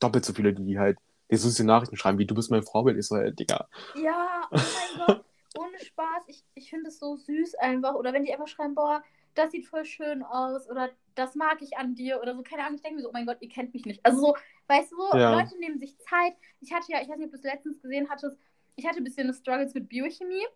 doppelt 0.00 0.24
so 0.24 0.32
viele, 0.32 0.52
die 0.54 0.78
halt 0.78 0.98
die 1.32 1.38
süße 1.38 1.64
Nachrichten 1.64 1.96
schreiben, 1.96 2.18
wie 2.18 2.26
du 2.26 2.34
bist 2.34 2.50
mein 2.50 2.62
Vorbild. 2.62 2.98
Ich 2.98 3.06
so, 3.06 3.16
hey, 3.16 3.34
Digga. 3.34 3.68
Ja, 3.94 4.42
oh 4.50 4.56
mein 4.56 5.06
Gott, 5.06 5.24
ohne 5.56 5.80
Spaß. 5.80 6.24
Ich, 6.28 6.44
ich 6.54 6.70
finde 6.70 6.88
es 6.88 6.98
so 6.98 7.16
süß 7.16 7.54
einfach. 7.56 7.94
Oder 7.94 8.12
wenn 8.12 8.24
die 8.24 8.32
einfach 8.32 8.48
schreiben, 8.48 8.74
boah, 8.74 9.02
das 9.34 9.50
sieht 9.50 9.66
voll 9.66 9.84
schön 9.84 10.22
aus 10.22 10.68
oder 10.68 10.90
das 11.14 11.34
mag 11.34 11.62
ich 11.62 11.78
an 11.78 11.94
dir 11.94 12.20
oder 12.20 12.34
so. 12.36 12.42
Keine 12.42 12.62
Ahnung, 12.62 12.76
ich 12.76 12.82
denke 12.82 12.96
mir 12.96 13.02
so, 13.02 13.08
oh 13.08 13.12
mein 13.12 13.26
Gott, 13.26 13.38
ihr 13.40 13.48
kennt 13.48 13.72
mich 13.72 13.86
nicht. 13.86 14.04
Also 14.04 14.20
so, 14.20 14.36
weißt 14.68 14.92
du, 14.92 14.96
so, 14.96 15.16
Ja. 15.16 15.34
Leute 15.34 15.58
nehmen 15.58 15.78
sich 15.78 15.96
Zeit. 15.98 16.34
Ich 16.60 16.72
hatte 16.72 16.92
ja, 16.92 17.00
ich 17.00 17.08
weiß 17.08 17.16
nicht, 17.16 17.26
ob 17.26 17.32
du 17.32 17.38
es 17.38 17.42
letztens 17.44 17.80
gesehen 17.80 18.08
hattest, 18.10 18.36
ich 18.76 18.86
hatte 18.86 18.98
ein 18.98 19.04
bisschen 19.04 19.32
Struggles 19.32 19.74
mit 19.74 19.88
Biochemie. 19.88 20.46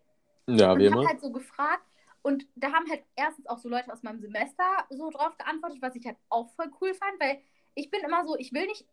Ja, 0.47 0.73
und 0.73 0.79
wie 0.79 0.85
ich 0.85 0.91
immer. 0.91 0.99
habe 0.99 1.09
halt 1.09 1.21
so 1.21 1.31
gefragt 1.33 1.85
und 2.23 2.47
da 2.55 2.73
haben 2.73 2.89
halt 2.91 3.03
erstens 3.15 3.47
auch 3.47 3.59
so 3.59 3.69
Leute 3.69 3.93
aus 3.93 4.03
meinem 4.03 4.21
Semester 4.21 4.65
so 4.91 5.11
drauf 5.11 5.37
geantwortet, 5.39 5.81
was 5.81 5.95
ich 5.97 6.05
halt 6.07 6.17
auch 6.29 6.51
voll 6.55 6.71
cool 6.81 6.93
fand, 6.95 7.21
weil 7.21 7.41
ich 7.75 7.91
bin 7.91 8.01
immer 8.01 8.25
so, 8.27 8.37
ich 8.37 8.53
will 8.53 8.67
nicht, 8.67 8.87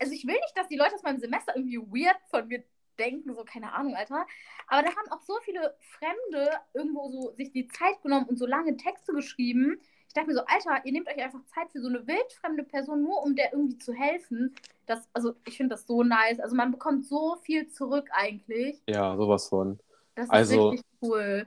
also 0.00 0.12
ich 0.12 0.26
will 0.26 0.34
nicht, 0.34 0.56
dass 0.56 0.68
die 0.68 0.76
Leute 0.76 0.94
aus 0.94 1.02
meinem 1.02 1.18
Semester 1.20 1.54
irgendwie 1.56 1.78
weird 1.78 2.16
von 2.30 2.46
mir 2.48 2.62
denken, 2.98 3.34
so 3.34 3.44
keine 3.44 3.72
Ahnung, 3.72 3.94
Alter. 3.94 4.26
Aber 4.68 4.82
da 4.82 4.88
haben 4.94 5.10
auch 5.10 5.22
so 5.22 5.34
viele 5.42 5.74
Fremde 5.98 6.50
irgendwo 6.74 7.08
so 7.10 7.32
sich 7.36 7.52
die 7.52 7.68
Zeit 7.68 8.02
genommen 8.02 8.26
und 8.26 8.38
so 8.38 8.46
lange 8.46 8.76
Texte 8.76 9.12
geschrieben. 9.12 9.80
Ich 10.08 10.14
dachte 10.14 10.26
mir 10.28 10.34
so, 10.34 10.44
Alter, 10.44 10.84
ihr 10.84 10.92
nehmt 10.92 11.08
euch 11.08 11.22
einfach 11.22 11.44
Zeit 11.46 11.70
für 11.70 11.80
so 11.80 11.88
eine 11.88 12.06
wildfremde 12.06 12.64
Person, 12.64 13.02
nur 13.02 13.22
um 13.22 13.36
der 13.36 13.52
irgendwie 13.52 13.78
zu 13.78 13.92
helfen. 13.94 14.54
Das, 14.86 15.08
also 15.12 15.34
ich 15.46 15.56
finde 15.56 15.74
das 15.74 15.86
so 15.86 16.02
nice. 16.02 16.40
Also 16.40 16.56
man 16.56 16.72
bekommt 16.72 17.06
so 17.06 17.36
viel 17.42 17.68
zurück 17.68 18.08
eigentlich. 18.12 18.82
Ja, 18.88 19.16
sowas 19.16 19.48
von. 19.48 19.78
Das 20.16 20.24
ist 20.24 20.30
Also- 20.32 20.68
richtig 20.70 20.86
cool. 21.02 21.46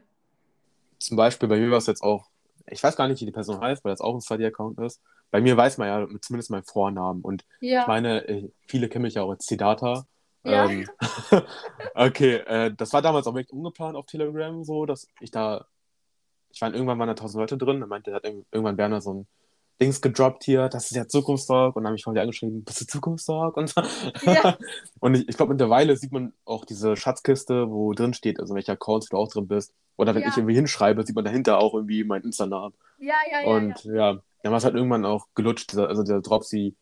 Zum 1.00 1.18
Beispiel 1.18 1.50
bei 1.50 1.58
mir 1.60 1.70
war 1.70 1.80
es 1.80 1.88
jetzt 1.88 2.02
auch, 2.02 2.30
ich 2.68 2.82
weiß 2.82 2.96
gar 2.96 3.10
nicht, 3.10 3.20
wie 3.20 3.26
die 3.26 3.32
Person 3.34 3.60
heißt, 3.60 3.84
weil 3.84 3.92
das 3.92 4.00
auch 4.00 4.16
ein 4.16 4.22
Study-Account 4.22 4.80
ist. 4.80 5.02
Bei 5.34 5.42
mir 5.42 5.58
weiß 5.58 5.80
man 5.80 5.88
ja 5.88 6.08
zumindest 6.22 6.52
meinen 6.52 6.64
Vornamen. 6.64 7.22
Und 7.24 7.44
Ja. 7.60 7.82
ich 7.82 7.88
meine, 7.88 8.28
äh, 8.28 8.50
viele 8.68 8.88
kennen 8.88 9.02
mich 9.02 9.16
ja 9.16 9.24
auch 9.24 9.32
als 9.32 9.48
Siddhartha. 9.48 10.06
Ja. 10.44 10.70
Ähm, 10.70 10.88
okay, 11.96 12.36
äh, 12.46 12.72
das 12.76 12.94
war 12.94 13.02
damals 13.02 13.26
auch 13.26 13.34
wirklich 13.34 13.52
ungeplant 13.52 13.96
auf 13.96 14.06
Telegram, 14.06 14.64
so, 14.64 14.86
dass 14.86 15.08
ich 15.22 15.32
da, 15.32 15.66
ich 16.52 16.62
meine, 16.62 16.76
irgendwann 16.76 17.00
waren 17.00 17.08
da 17.08 17.16
tausend 17.16 17.40
Leute 17.42 17.58
drin, 17.58 17.80
dann 17.80 17.90
meinte, 17.90 18.14
hat 18.14 18.26
irg- 18.26 18.46
irgendwann 18.52 18.78
Werner 18.78 19.02
so 19.02 19.14
ein 19.14 19.28
Dings 19.82 20.02
gedroppt 20.02 20.44
hier, 20.44 20.70
das 20.70 20.92
ist 20.92 20.96
ja 20.96 21.08
Zukunftstalk, 21.08 21.76
und 21.76 21.82
dann 21.84 21.88
habe 21.90 21.98
ich 21.98 22.04
vorhin 22.04 22.22
angeschrieben, 22.22 22.64
bist 22.64 22.82
du 22.82 22.86
Zukunftstalk? 22.86 23.58
Und. 23.58 23.74
Ja. 24.22 24.56
und 25.00 25.16
ich, 25.16 25.28
ich 25.30 25.36
glaube, 25.36 25.54
mittlerweile 25.54 25.98
sieht 25.98 26.12
man 26.12 26.32
auch 26.46 26.64
diese 26.64 26.96
Schatzkiste, 26.96 27.72
wo 27.72 27.94
drin 27.94 28.14
steht, 28.14 28.40
also 28.40 28.54
welcher 28.54 28.74
Accounts 28.74 29.10
du 29.10 29.18
auch 29.18 29.30
drin 29.32 29.48
bist. 29.48 29.74
Oder 29.98 30.14
wenn 30.14 30.22
Ja. 30.22 30.28
ich 30.30 30.38
irgendwie 30.38 30.54
hinschreibe, 30.56 31.04
sieht 31.04 31.16
man 31.16 31.26
dahinter 31.26 31.58
auch 31.58 31.74
irgendwie 31.74 32.04
mein 32.04 32.22
Insta-Namen. 32.22 32.76
Ja, 33.00 33.16
ja, 33.32 33.42
ja. 33.42 33.48
Und 33.48 33.84
ja, 33.86 34.20
dann 34.44 34.52
war 34.52 34.58
es 34.58 34.66
halt 34.66 34.76
irgendwann 34.76 35.06
auch 35.06 35.28
gelutscht, 35.36 35.72
dieser, 35.72 35.88
also 35.88 36.04
dieser 36.04 36.22
Dropsy, 36.22 36.76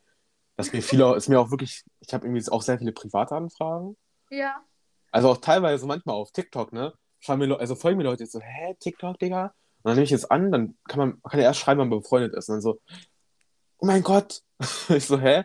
dass 0.57 0.73
mir 0.73 0.81
viele, 0.81 1.15
ist 1.15 1.29
mir 1.29 1.39
auch 1.39 1.51
wirklich, 1.51 1.83
ich 2.01 2.13
habe 2.13 2.25
irgendwie 2.27 2.47
auch 2.51 2.61
sehr 2.61 2.77
viele 2.77 2.91
private 2.91 3.35
Anfragen. 3.35 3.95
ja. 4.29 4.61
Also 5.13 5.29
auch 5.29 5.37
teilweise 5.37 5.85
manchmal 5.85 6.15
auf 6.15 6.31
TikTok, 6.31 6.71
ne? 6.71 6.93
Schreiben 7.19 7.45
mir, 7.45 7.59
also 7.59 7.75
folgen 7.75 7.97
mir 7.97 8.05
Leute 8.05 8.23
jetzt 8.23 8.31
so, 8.31 8.39
hä, 8.39 8.75
TikTok, 8.79 9.19
Digga? 9.19 9.47
Und 9.47 9.53
dann 9.89 9.95
nehme 9.95 10.05
ich 10.05 10.09
jetzt 10.09 10.31
an, 10.31 10.51
dann 10.53 10.77
kann 10.87 10.99
man, 10.99 11.09
man 11.21 11.29
kann 11.29 11.39
ja 11.41 11.47
erst 11.47 11.59
schreiben, 11.59 11.81
wenn 11.81 11.89
man 11.89 11.99
befreundet 11.99 12.33
ist. 12.33 12.47
Und 12.47 12.55
dann 12.55 12.61
so, 12.61 12.79
oh 13.79 13.85
mein 13.85 14.03
Gott. 14.03 14.41
Ich 14.89 15.05
so, 15.05 15.19
hä? 15.19 15.43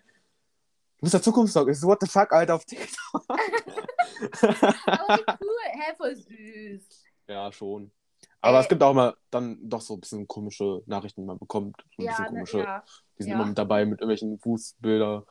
Du 0.99 1.03
bist 1.03 1.15
der 1.15 1.23
Zukunftstalk. 1.23 1.69
Ich 1.69 1.81
so, 1.81 1.89
what 1.89 1.99
the 2.01 2.07
fuck, 2.07 2.33
Alter, 2.33 2.55
auf 2.55 2.65
TikTok. 2.65 3.25
Aber 4.87 5.17
wie 5.17 5.25
cool. 5.41 5.59
Hä, 5.73 5.95
voll 5.97 6.15
süß. 6.15 7.05
ja, 7.29 7.51
schon. 7.51 7.91
Aber 8.47 8.61
es 8.61 8.69
gibt 8.69 8.81
auch 8.83 8.95
mal 8.95 9.17
dann 9.31 9.59
doch 9.69 9.81
so 9.81 9.95
ein 9.95 10.01
bisschen 10.01 10.29
komische 10.29 10.83
Nachrichten, 10.87 11.23
die 11.23 11.27
man 11.27 11.39
bekommt. 11.39 11.83
So 11.97 12.03
ein 12.03 12.07
ja, 12.07 12.13
bisschen 12.13 12.27
komische. 12.27 12.59
ja, 12.61 12.85
Die 13.19 13.25
sind 13.25 13.33
ja. 13.33 13.37
immer 13.37 13.47
mit 13.47 13.59
dabei 13.59 13.85
mit 13.85 14.01
irgendwelchen 14.01 14.39
Fußbildern 14.39 15.25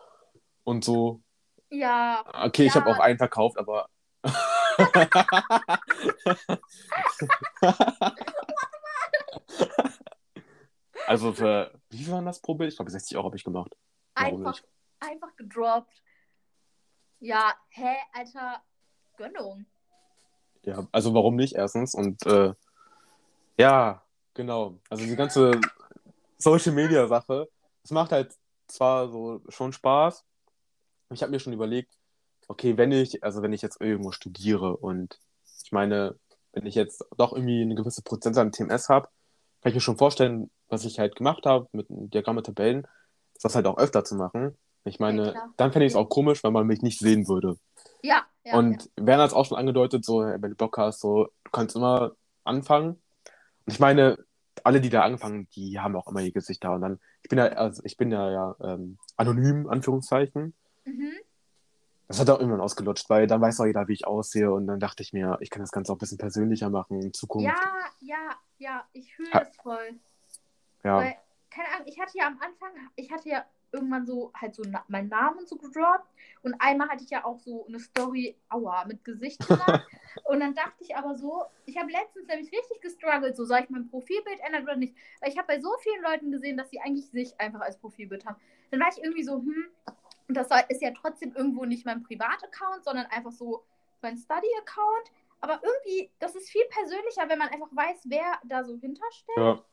und 0.65 0.83
so. 0.83 1.21
ja, 1.69 2.25
Okay, 2.45 2.65
ich 2.65 2.75
habe 2.75 2.89
auch 2.89 2.99
einen 2.99 3.17
verkauft, 3.17 3.57
aber. 3.57 3.87
also 11.07 11.31
für. 11.31 11.71
Wie 11.89 12.03
viel 12.03 12.11
waren 12.11 12.25
das 12.25 12.41
pro 12.41 12.55
Bild? 12.55 12.71
Ich 12.71 12.77
glaube 12.77 12.91
60 12.91 13.15
Euro 13.15 13.27
habe 13.27 13.37
ich 13.37 13.45
gemacht. 13.45 13.77
Warum 14.15 14.45
einfach, 14.45 14.61
nicht? 14.61 14.67
einfach 14.99 15.33
gedroppt. 15.37 16.03
Ja, 17.19 17.53
hä, 17.69 17.95
Alter, 18.11 18.61
Gönnung. 19.15 19.65
Ja, 20.63 20.85
also 20.91 21.13
warum 21.13 21.37
nicht 21.37 21.55
erstens? 21.55 21.93
Und 21.93 22.25
äh, 22.25 22.53
ja, 23.57 24.03
genau. 24.33 24.79
Also 24.89 25.05
die 25.05 25.15
ganze 25.15 25.59
Social 26.37 26.73
Media 26.73 27.07
Sache, 27.07 27.49
es 27.83 27.91
macht 27.91 28.11
halt 28.11 28.35
zwar 28.67 29.09
so 29.09 29.41
schon 29.49 29.73
Spaß. 29.73 30.23
Ich 31.11 31.21
habe 31.21 31.31
mir 31.31 31.39
schon 31.39 31.53
überlegt, 31.53 31.93
okay, 32.47 32.77
wenn 32.77 32.91
ich, 32.91 33.23
also 33.23 33.41
wenn 33.41 33.53
ich 33.53 33.61
jetzt 33.61 33.79
irgendwo 33.79 34.11
studiere 34.11 34.77
und 34.77 35.19
ich 35.63 35.71
meine, 35.71 36.15
wenn 36.53 36.65
ich 36.65 36.75
jetzt 36.75 37.03
doch 37.17 37.33
irgendwie 37.33 37.61
eine 37.61 37.75
gewisse 37.75 38.01
Prozentzahl 38.01 38.45
an 38.45 38.51
TMS 38.51 38.89
habe, 38.89 39.07
kann 39.61 39.69
ich 39.69 39.75
mir 39.75 39.81
schon 39.81 39.97
vorstellen, 39.97 40.49
was 40.67 40.85
ich 40.85 40.99
halt 40.99 41.15
gemacht 41.15 41.45
habe 41.45 41.67
mit 41.71 41.87
Diagramme, 41.89 42.43
Tabellen, 42.43 42.87
das 43.41 43.55
halt 43.55 43.67
auch 43.67 43.77
öfter 43.77 44.03
zu 44.03 44.15
machen. 44.15 44.57
Ich 44.83 44.99
meine, 44.99 45.33
Ja, 45.33 45.49
dann 45.57 45.71
fände 45.71 45.85
ich 45.85 45.93
es 45.93 45.97
auch 45.97 46.09
komisch, 46.09 46.43
wenn 46.43 46.53
man 46.53 46.67
mich 46.67 46.81
nicht 46.81 46.99
sehen 46.99 47.27
würde. 47.27 47.57
Ja, 48.03 48.25
ja. 48.43 48.57
und 48.57 48.89
Werner 48.95 49.23
hat 49.23 49.31
es 49.31 49.35
auch 49.35 49.45
schon 49.45 49.57
angedeutet, 49.57 50.05
so, 50.05 50.19
wenn 50.19 50.41
du 50.41 50.55
Bock 50.55 50.77
hast, 50.77 51.01
so, 51.01 51.25
du 51.43 51.51
kannst 51.51 51.75
immer 51.75 52.11
anfangen. 52.43 53.01
Ich 53.65 53.79
meine, 53.79 54.17
alle, 54.63 54.81
die 54.81 54.89
da 54.89 55.03
angefangen, 55.03 55.47
die 55.55 55.79
haben 55.79 55.95
auch 55.95 56.07
immer 56.07 56.21
ihr 56.21 56.31
Gesicht 56.31 56.63
da. 56.63 56.75
Und 56.75 56.81
dann, 56.81 56.99
ich 57.23 57.29
bin 57.29 57.39
ja, 57.39 57.45
also 57.45 57.81
ich 57.85 57.97
bin 57.97 58.11
ja, 58.11 58.31
ja 58.31 58.55
ähm, 58.61 58.97
anonym, 59.17 59.67
Anführungszeichen. 59.67 60.53
Mhm. 60.85 61.13
Das 62.07 62.19
hat 62.19 62.29
auch 62.29 62.39
irgendwann 62.39 62.61
ausgelutscht, 62.61 63.09
weil 63.09 63.25
dann 63.25 63.41
weiß 63.41 63.59
auch 63.59 63.65
jeder, 63.65 63.87
wie 63.87 63.93
ich 63.93 64.05
aussehe. 64.05 64.51
Und 64.51 64.67
dann 64.67 64.79
dachte 64.79 65.01
ich 65.01 65.13
mir, 65.13 65.37
ich 65.41 65.49
kann 65.49 65.61
das 65.61 65.71
Ganze 65.71 65.91
auch 65.91 65.95
ein 65.95 65.99
bisschen 65.99 66.19
persönlicher 66.19 66.69
machen 66.69 67.01
in 67.01 67.13
Zukunft. 67.13 67.47
Ja, 67.47 67.55
ja, 67.99 68.35
ja, 68.59 68.85
ich 68.93 69.13
fühle 69.15 69.29
das 69.31 69.55
voll. 69.57 69.99
Ja, 70.83 70.97
Weil, 70.97 71.15
keine 71.49 71.69
Ahnung, 71.69 71.87
ich 71.87 71.99
hatte 71.99 72.17
ja 72.17 72.27
am 72.27 72.39
Anfang, 72.39 72.69
ich 72.95 73.11
hatte 73.11 73.29
ja 73.29 73.45
irgendwann 73.75 74.05
so 74.05 74.31
halt 74.33 74.55
so 74.55 74.63
na 74.65 74.83
meinen 74.87 75.09
Namen 75.09 75.45
so 75.45 75.55
gedroppt 75.57 76.09
und 76.41 76.55
einmal 76.59 76.89
hatte 76.89 77.03
ich 77.03 77.09
ja 77.09 77.25
auch 77.25 77.39
so 77.39 77.65
eine 77.67 77.79
Story, 77.79 78.35
aua, 78.49 78.85
mit 78.85 79.03
Gesicht 79.03 79.39
gemacht. 79.47 79.85
und 80.25 80.39
dann 80.39 80.55
dachte 80.55 80.75
ich 80.79 80.95
aber 80.95 81.15
so, 81.15 81.43
ich 81.65 81.77
habe 81.77 81.91
letztens 81.91 82.27
nämlich 82.27 82.51
richtig 82.51 82.81
gestruggelt, 82.81 83.35
so 83.35 83.45
soll 83.45 83.59
ich 83.63 83.69
mein 83.69 83.87
Profilbild 83.87 84.39
ändern 84.45 84.63
oder 84.63 84.75
nicht? 84.75 84.95
Weil 85.19 85.29
ich 85.29 85.37
habe 85.37 85.47
bei 85.47 85.59
so 85.59 85.69
vielen 85.79 86.03
Leuten 86.03 86.31
gesehen, 86.31 86.57
dass 86.57 86.69
sie 86.69 86.79
eigentlich 86.79 87.09
sich 87.09 87.39
einfach 87.39 87.61
als 87.61 87.77
Profilbild 87.77 88.25
haben. 88.25 88.37
Dann 88.71 88.79
war 88.79 88.89
ich 88.89 89.03
irgendwie 89.03 89.23
so, 89.23 89.35
hm, 89.35 89.67
und 90.27 90.35
das 90.35 90.47
ist 90.69 90.81
ja 90.81 90.91
trotzdem 90.91 91.35
irgendwo 91.35 91.65
nicht 91.65 91.85
mein 91.85 92.03
Privataccount, 92.03 92.83
sondern 92.83 93.05
einfach 93.07 93.31
so 93.31 93.63
mein 94.01 94.17
Study-Account. 94.17 95.11
Aber 95.41 95.61
irgendwie, 95.63 96.09
das 96.19 96.35
ist 96.35 96.49
viel 96.49 96.65
persönlicher, 96.69 97.29
wenn 97.29 97.37
man 97.37 97.49
einfach 97.49 97.69
weiß, 97.71 98.01
wer 98.05 98.39
da 98.43 98.63
so 98.63 98.77
hintersteht 98.77 99.37
ja. 99.37 99.63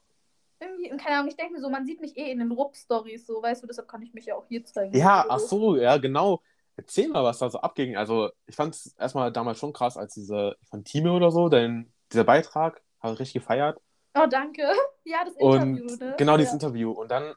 Irgendwie, 0.62 0.90
und 0.92 0.98
keine 0.98 1.16
Ahnung, 1.16 1.28
ich 1.28 1.36
denke 1.36 1.52
mir 1.54 1.60
so, 1.60 1.68
man 1.68 1.84
sieht 1.84 2.00
mich 2.00 2.16
eh 2.16 2.30
in 2.30 2.38
den 2.38 2.52
Rupp-Stories, 2.52 3.26
so, 3.26 3.42
weißt 3.42 3.62
du, 3.62 3.66
deshalb 3.66 3.88
kann 3.88 4.02
ich 4.02 4.14
mich 4.14 4.26
ja 4.26 4.34
auch 4.36 4.46
hier 4.48 4.64
zeigen. 4.64 4.96
Ja, 4.96 5.24
So. 5.26 5.30
ach 5.30 5.38
so, 5.38 5.76
ja, 5.76 5.96
genau. 5.98 6.40
Erzähl 6.76 7.08
mal, 7.08 7.22
was 7.22 7.38
da 7.38 7.50
so 7.50 7.60
abging. 7.60 7.96
Also, 7.96 8.30
ich 8.46 8.56
fand 8.56 8.74
es 8.74 8.94
erstmal 8.98 9.30
damals 9.30 9.58
schon 9.58 9.72
krass, 9.74 9.96
als 9.98 10.14
diese 10.14 10.56
von 10.70 10.84
Time 10.84 11.12
oder 11.12 11.30
so, 11.30 11.48
denn 11.48 11.92
dieser 12.12 12.24
Beitrag, 12.24 12.80
habe 13.00 13.14
ich 13.14 13.20
richtig 13.20 13.42
gefeiert. 13.42 13.80
Oh, 14.14 14.26
danke. 14.28 14.62
Ja, 15.04 15.24
das 15.24 15.34
Interview, 15.34 15.84
Und 15.84 16.00
ne? 16.00 16.14
genau 16.16 16.36
dieses 16.36 16.52
ja. 16.52 16.54
Interview. 16.54 16.92
Und 16.92 17.10
dann 17.10 17.34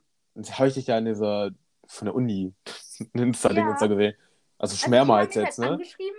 habe 0.51 0.67
ich 0.67 0.75
dich 0.75 0.85
ja 0.85 0.99
in 0.99 1.05
dieser, 1.05 1.49
von 1.87 2.05
der 2.05 2.13
Uni, 2.13 2.53
Insta-Ding 3.13 3.63
Ja. 3.65 3.71
uns 3.71 3.79
da 3.79 3.87
gesehen. 3.87 4.13
Also 4.59 4.73
Also, 4.75 4.89
mehrmals 4.91 5.35
mich 5.35 5.43
jetzt, 5.43 5.57
halt 5.57 5.67
ne? 5.69 5.73
angeschrieben 5.73 6.15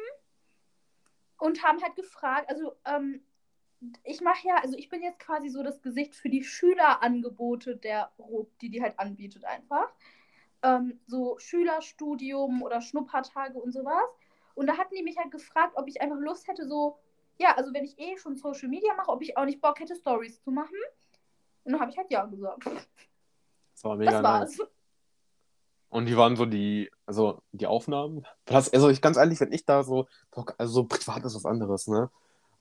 und 1.38 1.62
haben 1.62 1.81
halt 1.83 1.95
gefragt, 1.97 2.51
also, 2.51 2.73
ähm, 2.85 3.23
ich 4.05 4.21
mache 4.21 4.47
ja, 4.49 4.57
also 4.62 4.77
ich 4.77 4.89
bin 4.89 5.03
jetzt 5.03 5.19
quasi 5.19 5.49
so 5.49 5.62
das 5.62 5.83
Gesicht 5.83 6.15
für 6.15 6.29
die 6.29 6.43
Schülerangebote 6.43 7.77
der 7.77 8.11
RUB, 8.19 8.59
die 8.61 8.71
die 8.71 8.83
halt 8.83 8.99
anbietet 8.99 9.45
einfach. 9.45 9.89
Ähm, 10.62 10.99
so 11.07 11.39
Schülerstudium 11.39 12.62
oder 12.62 12.81
Schnuppertage 12.81 13.59
und 13.59 13.73
sowas. 13.73 14.09
Und 14.55 14.67
da 14.67 14.79
hatten 14.79 14.95
die 14.95 15.03
mich 15.03 15.19
halt 15.19 15.31
gefragt, 15.31 15.75
ob 15.77 15.87
ich 15.87 16.01
einfach 16.01 16.19
Lust 16.19 16.49
hätte, 16.49 16.67
so, 16.67 16.99
ja, 17.39 17.55
also 17.57 17.75
wenn 17.75 17.85
ich 17.85 17.99
eh 17.99 18.17
schon 18.17 18.37
Social 18.37 18.69
Media 18.69 18.95
mache, 18.95 19.11
ob 19.11 19.23
ich 19.23 19.37
auch 19.37 19.45
nicht 19.45 19.61
Bock 19.61 19.79
hätte, 19.81 19.95
Stories 19.95 20.43
zu 20.43 20.51
machen. 20.51 20.79
Und 21.65 21.73
dann 21.73 21.81
habe 21.81 21.91
ich 21.91 21.99
halt 21.99 22.11
ja 22.11 22.25
gesagt. 22.25 22.65
Das 22.65 23.85
war 23.85 23.97
mega 23.97 24.11
Das 24.12 24.23
nice. 24.23 24.59
war's. 24.59 24.71
Und 25.89 26.07
die 26.07 26.17
waren 26.17 26.37
so 26.37 26.47
die, 26.47 26.91
also 27.05 27.43
die 27.53 27.67
Aufnahmen. 27.67 28.27
Das, 28.47 28.73
also 28.73 28.89
ich 28.89 29.01
ganz 29.01 29.19
ehrlich, 29.19 29.41
wenn 29.41 29.53
ich 29.53 29.65
da 29.65 29.83
so, 29.83 30.07
also 30.59 30.73
so 30.73 30.85
privat 30.85 31.25
ist 31.25 31.35
was 31.35 31.45
anderes, 31.45 31.87
ne? 31.87 32.11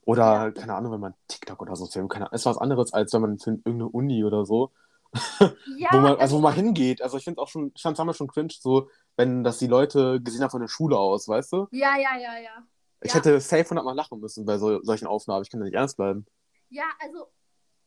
Oder, 0.06 0.24
Ja. 0.24 0.50
keine 0.52 0.74
Ahnung, 0.76 0.92
wenn 0.92 1.00
man 1.00 1.14
TikTok 1.28 1.60
oder 1.62 1.76
so 1.76 1.86
filmt, 1.86 2.10
keine 2.12 2.26
Ahnung, 2.26 2.36
ist 2.36 2.46
was 2.46 2.58
anderes, 2.58 2.94
als 2.94 3.12
wenn 3.12 3.22
man 3.22 3.38
für 3.40 3.50
irgendeine 3.50 3.88
Uni 3.90 4.24
oder 4.24 4.46
so, 4.46 4.72
Ja, 5.66 5.90
wo 5.92 5.98
man, 6.00 6.16
also 6.18 6.38
wo 6.38 6.40
man 6.40 6.54
hingeht. 6.54 7.02
Also 7.02 7.18
ich 7.18 7.24
finde 7.24 7.42
auch 7.42 7.48
schon, 7.48 7.72
ich 7.74 7.82
fand 7.82 7.94
es 7.94 7.98
damals 7.98 8.16
schon 8.16 8.28
cringe, 8.28 8.54
so, 8.58 8.90
wenn 9.16 9.44
das 9.44 9.58
die 9.58 9.66
Leute 9.68 10.20
gesehen 10.22 10.42
haben 10.42 10.50
von 10.50 10.62
der 10.62 10.68
Schule 10.68 10.98
aus, 10.98 11.28
weißt 11.28 11.52
du? 11.52 11.68
ja, 11.72 11.96
ja, 11.98 12.16
ja, 12.18 12.38
ja. 12.38 12.66
Ich 13.02 13.10
Ja. 13.12 13.18
hätte 13.18 13.40
safe 13.40 13.64
100 13.68 13.84
Mal 13.84 13.94
lachen 13.94 14.20
müssen 14.20 14.46
bei 14.46 14.58
so, 14.58 14.82
solchen 14.82 15.06
Aufnahmen. 15.06 15.42
Ich 15.42 15.50
kann 15.50 15.60
da 15.60 15.64
nicht 15.66 15.74
ernst 15.76 15.98
bleiben. 15.98 16.26
Ja, 16.70 16.84
also 17.00 17.26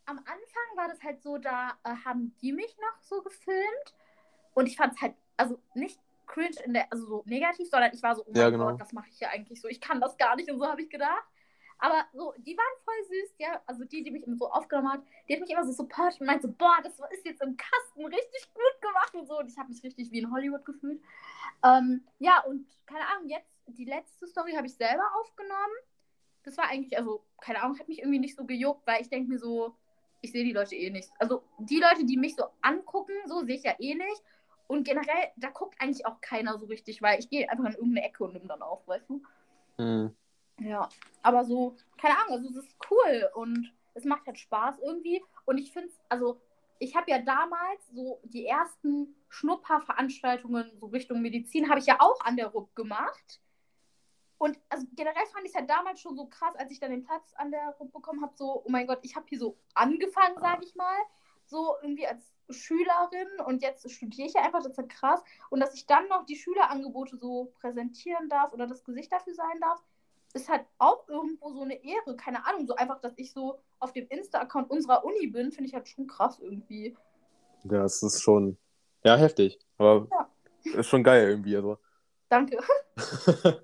am 0.06 0.20
Anfang 0.20 0.78
war 0.78 0.88
das 0.90 1.02
halt 1.04 1.22
so, 1.22 1.38
da 1.38 1.72
äh, 1.84 1.96
haben 2.06 2.36
die 2.42 2.52
mich 2.54 2.76
noch 2.80 3.02
so 3.02 3.22
gefilmt 3.22 3.96
und 4.54 4.68
ich 4.68 4.78
fand 4.78 4.94
es 4.96 5.02
halt, 5.02 5.16
also 5.38 5.60
nicht 5.76 6.00
cringe 6.28 6.56
in 6.66 6.74
der, 6.74 6.92
also 6.92 7.06
so 7.06 7.24
negativ, 7.26 7.70
sondern 7.70 7.92
ich 7.94 8.04
war 8.04 8.16
so, 8.16 8.24
oh 8.26 8.32
mein 8.32 8.42
Ja, 8.42 8.50
genau. 8.50 8.66
Gott, 8.72 8.80
was 8.80 8.94
mache 8.94 9.10
ich 9.10 9.18
hier 9.18 9.30
eigentlich 9.32 9.62
so? 9.62 9.68
Ich 9.68 9.82
kann 9.82 10.00
das 10.02 10.18
gar 10.18 10.36
nicht 10.36 10.50
und 10.52 10.60
so 10.60 10.66
habe 10.68 10.82
ich 10.82 10.90
gedacht. 10.90 11.24
Aber 11.80 12.06
so, 12.14 12.34
die 12.38 12.58
waren 12.58 12.84
voll 12.84 13.04
süß, 13.08 13.36
ja. 13.40 13.62
Also 13.66 13.86
die, 13.86 14.04
die 14.04 14.12
mich 14.12 14.24
immer 14.28 14.36
so 14.36 14.50
aufgenommen 14.52 14.92
hat, 14.92 15.02
die 15.28 15.34
hat 15.34 15.42
mich 15.42 15.50
immer 15.50 15.66
so 15.66 15.72
supportet 15.72 16.20
und 16.20 16.28
meinte 16.28 16.48
so, 16.48 16.54
boah, 16.54 16.78
das 16.84 17.00
ist 17.12 17.26
jetzt 17.26 17.42
im 17.42 17.56
Kasten 17.56 18.06
richtig 18.06 18.54
gut 18.54 18.82
gemacht 18.82 19.16
und 19.16 19.28
so. 19.28 19.40
Und 19.40 19.50
ich 19.50 19.58
habe 19.58 19.70
mich 19.70 19.82
richtig 19.84 20.12
wie 20.12 20.20
in 20.20 20.32
Hollywood 20.32 20.66
gefühlt. 20.66 21.02
Ähm, 21.64 22.04
ja, 22.20 22.44
und 22.44 22.68
keine 22.86 23.08
Ahnung, 23.08 23.30
jetzt, 23.30 23.50
die 23.68 23.86
letzte 23.86 24.28
Story 24.28 24.54
habe 24.54 24.68
ich 24.68 24.76
selber 24.76 25.04
aufgenommen. 25.22 25.76
Das 26.44 26.58
war 26.58 26.68
eigentlich, 26.70 26.98
also, 26.98 27.24
keine 27.42 27.62
Ahnung, 27.62 27.80
hat 27.80 27.88
mich 27.88 28.00
irgendwie 28.00 28.20
nicht 28.20 28.36
so 28.36 28.46
gejuckt, 28.46 28.86
weil 28.86 29.02
ich 29.02 29.10
denke 29.10 29.30
mir 29.30 29.40
so, 29.40 29.76
ich 30.22 30.32
sehe 30.32 30.44
die 30.44 30.54
Leute 30.54 30.76
eh 30.76 30.90
nicht. 30.90 31.10
Also 31.18 31.44
die 31.60 31.80
Leute, 31.80 32.06
die 32.06 32.18
mich 32.18 32.36
so 32.36 32.46
angucken, 32.62 33.14
so 33.26 33.44
sehe 33.46 33.56
ich 33.56 33.64
ja 33.64 33.76
eh 33.80 33.96
nicht. 33.96 34.22
Und 34.68 34.84
generell, 34.84 35.32
da 35.38 35.50
guckt 35.50 35.76
eigentlich 35.80 36.06
auch 36.06 36.20
keiner 36.22 36.58
so 36.58 36.66
richtig, 36.66 37.02
weil 37.02 37.20
ich 37.20 37.30
gehe 37.30 37.50
einfach 37.50 37.66
in 37.66 37.74
irgendeine 37.74 38.06
Ecke 38.06 38.24
und 38.24 38.34
nehme 38.34 38.48
dann 38.48 38.62
auf, 38.62 38.88
weißt 38.88 39.10
du? 39.10 39.24
Hm. 39.78 40.16
Ja, 40.62 40.90
aber 41.22 41.46
so, 41.46 41.76
keine 41.98 42.18
Ahnung, 42.18 42.38
also 42.38 42.50
es 42.50 42.66
ist 42.66 42.76
cool 42.90 43.30
und 43.36 43.72
es 43.94 44.06
macht 44.06 44.26
halt 44.28 44.40
Spaß 44.40 44.80
irgendwie. 44.80 45.24
Und 45.46 45.58
ich 45.58 45.72
finde 45.72 45.90
es, 45.90 46.00
also 46.10 46.40
ich 46.80 46.96
habe 46.96 47.12
ja 47.12 47.20
damals 47.20 47.88
so 47.94 48.20
die 48.24 48.46
ersten 48.46 49.16
Schnupperveranstaltungen 49.30 50.72
so 50.80 50.88
Richtung 50.88 51.22
Medizin, 51.22 51.70
habe 51.70 51.80
ich 51.80 51.86
ja 51.86 51.98
auch 52.00 52.20
an 52.22 52.38
der 52.38 52.48
RUB 52.48 52.76
gemacht. 52.76 53.42
Und 54.38 54.58
also 54.70 54.88
generell 54.94 55.26
fand 55.34 55.44
ich 55.44 55.52
es 55.52 55.56
halt 55.56 55.70
damals 55.70 56.00
schon 56.00 56.16
so 56.16 56.26
krass, 56.28 56.56
als 56.56 56.72
ich 56.72 56.80
dann 56.80 56.92
den 56.92 57.04
Platz 57.04 57.34
an 57.36 57.52
der 57.52 57.76
RUB 57.80 57.92
bekommen 57.92 58.22
habe, 58.22 58.34
so, 58.36 58.64
oh 58.66 58.70
mein 58.70 58.88
Gott, 58.88 59.00
ich 59.02 59.16
habe 59.16 59.26
hier 59.28 59.40
so 59.40 59.58
angefangen, 59.74 60.40
sage 60.40 60.64
ich 60.64 60.76
mal, 60.76 60.98
so 61.46 61.76
irgendwie 61.82 62.08
als 62.08 62.32
Schülerin 62.50 63.28
und 63.46 63.62
jetzt 63.62 63.90
studiere 63.92 64.28
ich 64.28 64.34
ja 64.34 64.42
einfach, 64.42 64.62
das 64.62 64.72
ist 64.72 64.78
halt 64.78 64.90
krass. 64.90 65.22
Und 65.50 65.60
dass 65.60 65.74
ich 65.74 65.86
dann 65.88 66.08
noch 66.08 66.26
die 66.26 66.38
Schülerangebote 66.38 67.18
so 67.18 67.52
präsentieren 67.60 68.30
darf 68.30 68.54
oder 68.54 68.68
das 68.68 68.84
Gesicht 68.86 69.12
dafür 69.12 69.34
sein 69.34 69.60
darf, 69.60 69.84
ist 70.34 70.50
halt 70.50 70.66
auch 70.78 71.08
irgendwo 71.08 71.52
so 71.52 71.62
eine 71.62 71.84
Ehre. 71.84 72.16
Keine 72.16 72.46
Ahnung, 72.46 72.68
so 72.68 72.76
einfach, 72.76 73.00
dass 73.02 73.14
ich 73.18 73.32
so 73.32 73.60
auf 73.80 73.94
dem 73.94 74.08
Insta-Account 74.08 74.70
unserer 74.70 75.04
Uni 75.04 75.28
bin, 75.28 75.52
finde 75.52 75.70
ich 75.70 75.74
halt 75.74 75.88
schon 75.88 76.08
krass 76.08 76.40
irgendwie. 76.40 76.96
Ja, 77.64 77.84
es 77.84 78.04
ist 78.04 78.22
schon, 78.22 78.58
ja, 79.04 79.16
heftig. 79.16 79.60
Aber 79.78 80.08
ist 80.64 80.88
schon 80.88 81.04
geil 81.04 81.30
irgendwie. 81.30 81.56
Also. 81.56 81.78
Danke. 82.30 82.60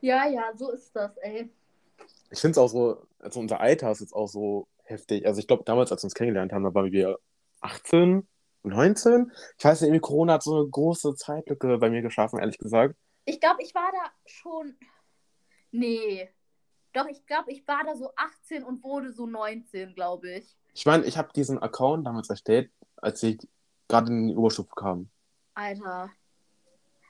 ja, 0.00 0.28
ja, 0.28 0.52
so 0.54 0.70
ist 0.70 0.94
das, 0.94 1.16
ey. 1.18 1.50
Ich 2.30 2.40
finde 2.40 2.52
es 2.52 2.58
auch 2.58 2.68
so, 2.68 3.06
also 3.20 3.40
unser 3.40 3.60
Alter 3.60 3.90
ist 3.90 4.00
jetzt 4.00 4.14
auch 4.14 4.26
so 4.26 4.66
heftig. 4.84 5.26
Also 5.26 5.40
ich 5.40 5.46
glaube, 5.46 5.64
damals, 5.64 5.90
als 5.92 6.02
wir 6.02 6.06
uns 6.06 6.14
kennengelernt 6.14 6.52
haben, 6.52 6.64
da 6.64 6.74
waren 6.74 6.92
wir 6.92 7.18
18, 7.60 8.26
19. 8.64 9.32
Ich 9.58 9.64
weiß 9.64 9.80
nicht, 9.80 9.88
irgendwie 9.88 10.00
Corona 10.00 10.34
hat 10.34 10.42
so 10.42 10.56
eine 10.56 10.68
große 10.68 11.14
Zeitlücke 11.14 11.78
bei 11.78 11.90
mir 11.90 12.02
geschaffen, 12.02 12.38
ehrlich 12.38 12.58
gesagt. 12.58 12.96
Ich 13.24 13.40
glaube, 13.40 13.62
ich 13.62 13.74
war 13.74 13.90
da 13.92 14.10
schon. 14.26 14.76
Nee. 15.74 16.28
Doch, 16.92 17.06
ich 17.08 17.26
glaube, 17.26 17.50
ich 17.50 17.66
war 17.66 17.82
da 17.84 17.96
so 17.96 18.12
18 18.14 18.62
und 18.62 18.84
wurde 18.84 19.12
so 19.12 19.26
19, 19.26 19.92
glaube 19.94 20.30
ich. 20.30 20.56
Ich 20.72 20.86
meine, 20.86 21.04
ich 21.04 21.18
habe 21.18 21.32
diesen 21.34 21.60
Account 21.60 22.06
damals 22.06 22.30
erstellt, 22.30 22.70
als 22.96 23.20
ich 23.24 23.40
gerade 23.88 24.12
in 24.12 24.28
die 24.28 24.36
Oberstufe 24.36 24.70
kam. 24.76 25.10
Alter. 25.54 26.10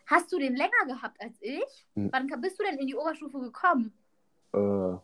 Hast 0.06 0.32
du 0.32 0.38
den 0.38 0.56
länger 0.56 0.86
gehabt 0.86 1.20
als 1.20 1.36
ich? 1.42 1.86
Hm. 1.94 2.08
Wann 2.10 2.26
bist 2.40 2.58
du 2.58 2.64
denn 2.64 2.78
in 2.78 2.86
die 2.86 2.96
Oberstufe 2.96 3.38
gekommen? 3.38 3.92
Äh, 4.54 4.96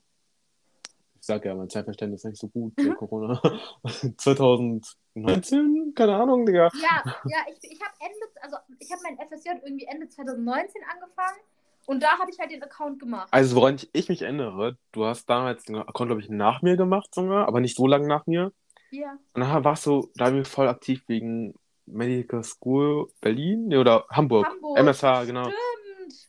sag 1.21 1.45
ja, 1.45 1.55
mein 1.55 1.69
Zeitverständnis 1.69 2.25
ist 2.25 2.31
nicht 2.31 2.41
so 2.41 2.49
gut 2.49 2.73
wegen 2.79 2.97
Corona. 2.97 3.41
2019? 4.17 5.93
Keine 5.95 6.17
Ahnung, 6.17 6.47
Digga. 6.47 6.71
Ja, 6.81 7.03
ja, 7.27 7.45
ich, 7.51 7.71
ich 7.71 7.81
habe 7.83 7.93
Ende, 8.01 8.27
also 8.41 8.57
ich 8.79 8.91
habe 8.91 9.03
mein 9.03 9.19
FSJ 9.19 9.51
irgendwie 9.63 9.85
Ende 9.85 10.09
2019 10.09 10.83
angefangen 10.91 11.41
und 11.87 12.03
da 12.03 12.19
habe 12.19 12.31
ich 12.31 12.39
halt 12.39 12.51
den 12.51 12.63
Account 12.63 12.99
gemacht. 13.01 13.29
Also, 13.31 13.57
woran 13.57 13.77
ich, 13.77 13.89
ich 13.93 14.09
mich 14.09 14.23
erinnere, 14.23 14.77
du 14.93 15.05
hast 15.07 15.27
damals 15.29 15.65
den 15.65 15.77
Account, 15.77 16.09
glaube 16.09 16.21
ich, 16.21 16.29
nach 16.29 16.63
mir 16.63 16.77
gemacht 16.77 17.15
sogar, 17.15 17.47
aber 17.49 17.61
nicht 17.61 17.77
so 17.77 17.87
lange 17.87 18.07
nach 18.09 18.27
mir. 18.27 18.53
Ja. 18.91 19.13
Und 19.35 19.41
dann 19.43 19.65
warst 19.65 19.87
du 19.87 20.11
da 20.17 20.27
irgendwie 20.27 20.49
voll 20.49 20.69
aktiv 20.69 21.03
wegen 21.07 21.55
Medical 21.87 22.43
School 22.45 23.09
Berlin 23.21 23.69
nee, 23.69 23.77
oder 23.77 24.05
Hamburg. 24.11 24.47
Hamburg. 24.47 24.79
MSH, 24.79 25.25
genau. 25.27 25.45
Stimmt. 25.45 26.29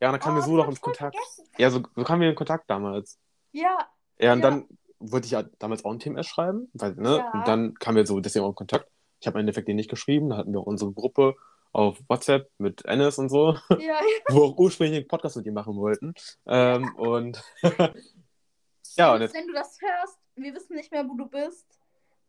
Ja, 0.00 0.08
und 0.08 0.12
dann 0.14 0.20
kamen 0.20 0.36
Oh, 0.36 0.40
wir 0.40 0.42
so 0.44 0.56
noch 0.56 0.68
ich 0.70 0.78
voll 0.78 0.92
Kontakt. 0.92 1.14
vergessen. 1.16 1.44
Ja, 1.58 1.70
so, 1.70 1.80
so 1.94 2.04
kamen 2.04 2.22
wir 2.22 2.28
in 2.30 2.34
Kontakt 2.34 2.68
damals. 2.68 3.18
Ja, 3.52 3.78
Ja, 4.18 4.32
und 4.32 4.40
Ja. 4.40 4.50
dann 4.50 4.68
wollte 5.00 5.26
ich 5.26 5.32
ja 5.32 5.42
damals 5.58 5.84
auch 5.84 5.92
ein 5.92 5.98
TMS 5.98 6.26
schreiben, 6.26 6.68
weil, 6.72 6.94
ne? 6.94 7.18
Ja. 7.18 7.30
Und 7.32 7.46
dann 7.48 7.74
kamen 7.74 7.96
wir 7.96 8.06
so 8.06 8.20
deswegen 8.20 8.44
auch 8.44 8.50
in 8.50 8.54
Kontakt. 8.54 8.88
Ich 9.20 9.26
habe 9.26 9.38
im 9.38 9.40
Endeffekt 9.40 9.68
den 9.68 9.76
nicht 9.76 9.90
geschrieben, 9.90 10.30
da 10.30 10.36
hatten 10.36 10.52
wir 10.52 10.60
auch 10.60 10.66
unsere 10.66 10.92
Gruppe 10.92 11.34
auf 11.74 11.98
WhatsApp 12.08 12.50
mit 12.58 12.84
Ennis 12.84 13.18
und 13.18 13.28
so, 13.28 13.58
ja, 13.78 14.00
wo 14.28 14.36
wir 14.36 14.42
auch 14.44 14.56
ursprünglich 14.56 14.98
einen 14.98 15.08
Podcast 15.08 15.36
mit 15.36 15.46
ihm 15.46 15.54
machen 15.54 15.76
wollten. 15.76 16.14
Ähm, 16.46 16.94
und 16.94 17.42
ja, 18.96 19.12
und 19.12 19.20
jetzt, 19.20 19.34
wenn 19.34 19.48
du 19.48 19.52
das 19.52 19.78
hörst, 19.80 20.18
wir 20.36 20.54
wissen 20.54 20.76
nicht 20.76 20.92
mehr, 20.92 21.06
wo 21.06 21.16
du 21.16 21.28
bist. 21.28 21.66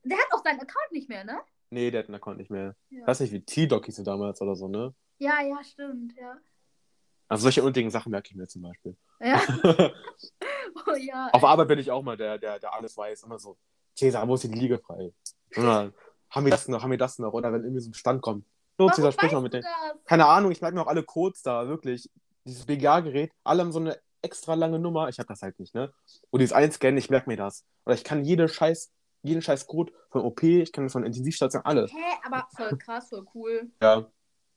Der 0.03 0.17
hat 0.17 0.27
auch 0.33 0.43
seinen 0.43 0.59
Account 0.59 0.91
nicht 0.91 1.09
mehr, 1.09 1.23
ne? 1.23 1.39
nee, 1.69 1.91
der 1.91 1.99
hat 1.99 2.07
einen 2.07 2.15
Account 2.15 2.37
nicht 2.37 2.51
mehr. 2.51 2.75
Ja, 2.89 3.07
Weiß 3.07 3.19
nicht, 3.19 3.33
wie 3.33 3.41
T-Doc 3.41 3.85
hieß 3.85 4.03
damals 4.03 4.41
oder 4.41 4.55
so, 4.55 4.67
ne? 4.67 4.93
ja, 5.19 5.41
ja 5.41 5.63
stimmt, 5.63 6.13
ja. 6.17 6.37
Also 7.27 7.43
solche 7.43 7.61
unnötigen 7.61 7.89
Sachen 7.89 8.11
merke 8.11 8.29
ich 8.29 8.35
mir 8.35 8.47
zum 8.47 8.61
Beispiel. 8.63 8.95
Ja, 9.19 9.41
oh, 10.87 10.95
ja. 10.99 11.29
Auf. 11.31 11.43
Arbeit 11.43 11.67
bin 11.67 11.79
ich 11.79 11.89
auch 11.89 12.03
mal 12.03 12.17
der, 12.17 12.37
der, 12.37 12.59
der 12.59 12.73
alles 12.73 12.95
weiß. 12.95 13.23
Immer 13.23 13.39
so, 13.39 13.57
Cäsar, 13.95 14.27
wo 14.27 14.35
ist 14.35 14.43
die 14.43 14.47
Liege 14.47 14.77
frei? 14.77 15.11
Haben 15.55 16.45
wir 16.45 16.51
das 16.51 16.67
noch, 16.67 16.83
haben 16.83 16.91
wir 16.91 16.97
das 16.97 17.17
noch? 17.17 17.33
Oder 17.33 17.51
wenn 17.51 17.61
irgendwie 17.61 17.81
so 17.81 17.89
ein 17.89 17.95
Stand 17.95 18.21
kommt. 18.21 18.45
So, 18.77 18.85
Warum 18.85 18.93
Cäsar, 18.93 19.11
sprich 19.11 19.31
mal 19.31 19.41
mit 19.41 19.53
denen. 19.53 19.63
das? 19.63 20.03
Keine 20.05 20.25
Ahnung, 20.25 20.51
ich 20.51 20.61
merke 20.61 20.75
mir 20.75 20.81
auch 20.83 20.87
alle 20.87 21.03
Codes 21.03 21.41
da, 21.41 21.67
wirklich. 21.67 22.09
Dieses 22.45 22.65
BGA-Gerät, 22.65 23.31
alle 23.43 23.61
haben 23.61 23.71
so 23.71 23.79
eine 23.79 23.97
extra 24.21 24.53
lange 24.55 24.79
Nummer. 24.79 25.07
Ich 25.09 25.17
habe 25.19 25.27
das 25.27 25.41
halt 25.41 25.59
nicht, 25.59 25.73
ne? 25.73 25.93
Und 26.29 26.39
dieses 26.41 26.53
Einscannen, 26.53 26.97
ich 26.97 27.09
merke 27.09 27.29
mir 27.29 27.37
das. 27.37 27.63
Oder 27.85 27.95
ich 27.95 28.03
kann 28.03 28.23
jede 28.25 28.47
Scheiß, 28.49 28.91
jeden 29.23 29.41
Scheiß 29.41 29.67
Code 29.67 29.93
von 30.09 30.21
OP, 30.21 30.43
ich 30.43 30.71
kann 30.71 30.89
von 30.89 31.03
Intensivstation, 31.05 31.61
alles. 31.63 31.91
Hä, 31.91 31.97
aber 32.25 32.47
voll 32.55 32.77
krass, 32.77 33.09
voll 33.09 33.25
cool. 33.33 33.71
Ja. 33.81 34.05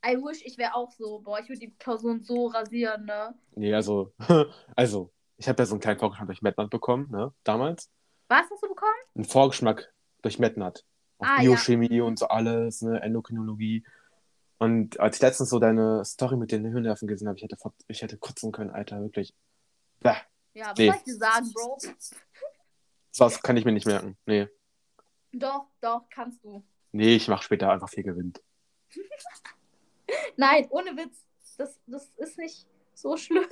I 0.05 0.17
wish, 0.17 0.43
ich 0.45 0.59
wäre 0.59 0.75
auch 0.75 0.91
so. 0.93 1.21
Boah, 1.21 1.39
ich 1.41 1.49
würde 1.49 1.61
die 1.61 1.71
Klausuren 1.77 2.23
so 2.23 2.47
rasieren, 2.49 3.05
ne? 3.05 3.35
Nee, 3.55 3.75
also, 3.75 4.13
also, 4.77 5.13
ich 5.37 5.49
habe 5.49 5.63
ja 5.63 5.67
so 5.67 5.75
einen 5.75 5.81
kleinen 5.81 5.99
Vorgeschmack 5.99 6.27
durch 6.29 6.43
MedNat 6.43 6.71
bekommen, 6.71 7.09
ne? 7.11 7.33
Damals. 7.45 7.91
Was 8.29 8.43
hast 8.51 8.63
du 8.63 8.69
bekommen? 8.69 8.91
Einen 9.15 9.25
Vorgeschmack 9.25 9.93
durch 10.23 10.39
MedNat. 10.39 10.85
Auf 11.19 11.27
Ah, 11.27 11.37
ja. 11.37 11.51
Biochemie 11.51 12.01
und 12.01 12.19
so 12.19 12.29
alles, 12.29 12.83
ne? 12.83 13.01
Endokrinologie. 13.01 13.85
Und 14.59 14.99
als 14.99 15.17
ich 15.17 15.23
letztens 15.23 15.51
so 15.51 15.59
deine 15.59 16.05
Story 16.05 16.37
mit 16.37 16.51
den 16.51 16.65
Hirnnerven 16.65 17.07
gesehen 17.07 17.29
habe, 17.29 17.37
ich 17.39 17.45
hätte, 17.45 17.57
ich 17.87 18.03
hätte 18.03 18.19
kotzen 18.19 18.51
können, 18.53 18.71
Alter, 18.71 19.01
wirklich. 19.01 19.35
Bäh. 20.01 20.15
Ja, 20.55 20.71
was 20.71 20.79
Nee. 20.79 20.87
soll 20.89 20.97
ich 20.97 21.03
dir 21.05 21.17
sagen, 21.17 21.53
Bro? 21.53 21.79
Das 23.17 23.43
kann 23.43 23.57
ich 23.57 23.65
mir 23.65 23.73
nicht 23.73 23.87
merken. 23.87 24.17
Nee. 24.27 24.49
Doch, 25.33 25.67
doch, 25.81 26.09
kannst 26.11 26.43
du. 26.45 26.65
Nee, 26.93 27.17
ich 27.17 27.29
mache 27.29 27.43
später 27.45 27.71
einfach 27.71 27.89
viel 27.89 28.03
Gewinn. 28.03 28.33
Nein, 30.37 30.67
ohne 30.71 30.97
Witz. 30.97 31.25
Das, 31.57 31.79
das 31.87 32.09
ist 32.17 32.39
nicht 32.39 32.67
so 32.95 33.17
schlimm, 33.17 33.45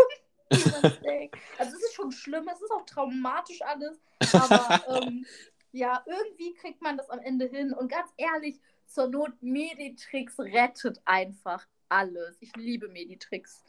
denkt. 1.05 1.37
Also 1.59 1.77
es 1.77 1.83
ist 1.85 1.95
schon 1.95 2.13
schlimm, 2.13 2.49
es 2.53 2.61
ist 2.61 2.71
auch 2.71 2.87
traumatisch 2.87 3.61
alles. 3.63 4.01
Aber 4.33 5.03
ähm, 5.03 5.27
ja, 5.73 6.05
irgendwie 6.07 6.55
kriegt 6.55 6.81
man 6.83 6.97
das 6.97 7.11
am 7.11 7.19
Ende 7.19 7.47
hin. 7.47 7.73
Und 7.73 7.91
ganz 7.91 8.11
ehrlich, 8.17 8.61
zur 8.87 9.09
Not, 9.09 9.33
Meditrix 9.41 10.39
rettet 10.39 11.01
einfach 11.05 11.67
alles. 11.89 12.37
Ich 12.41 12.55
liebe 12.57 12.89
Meditrix. 12.89 13.65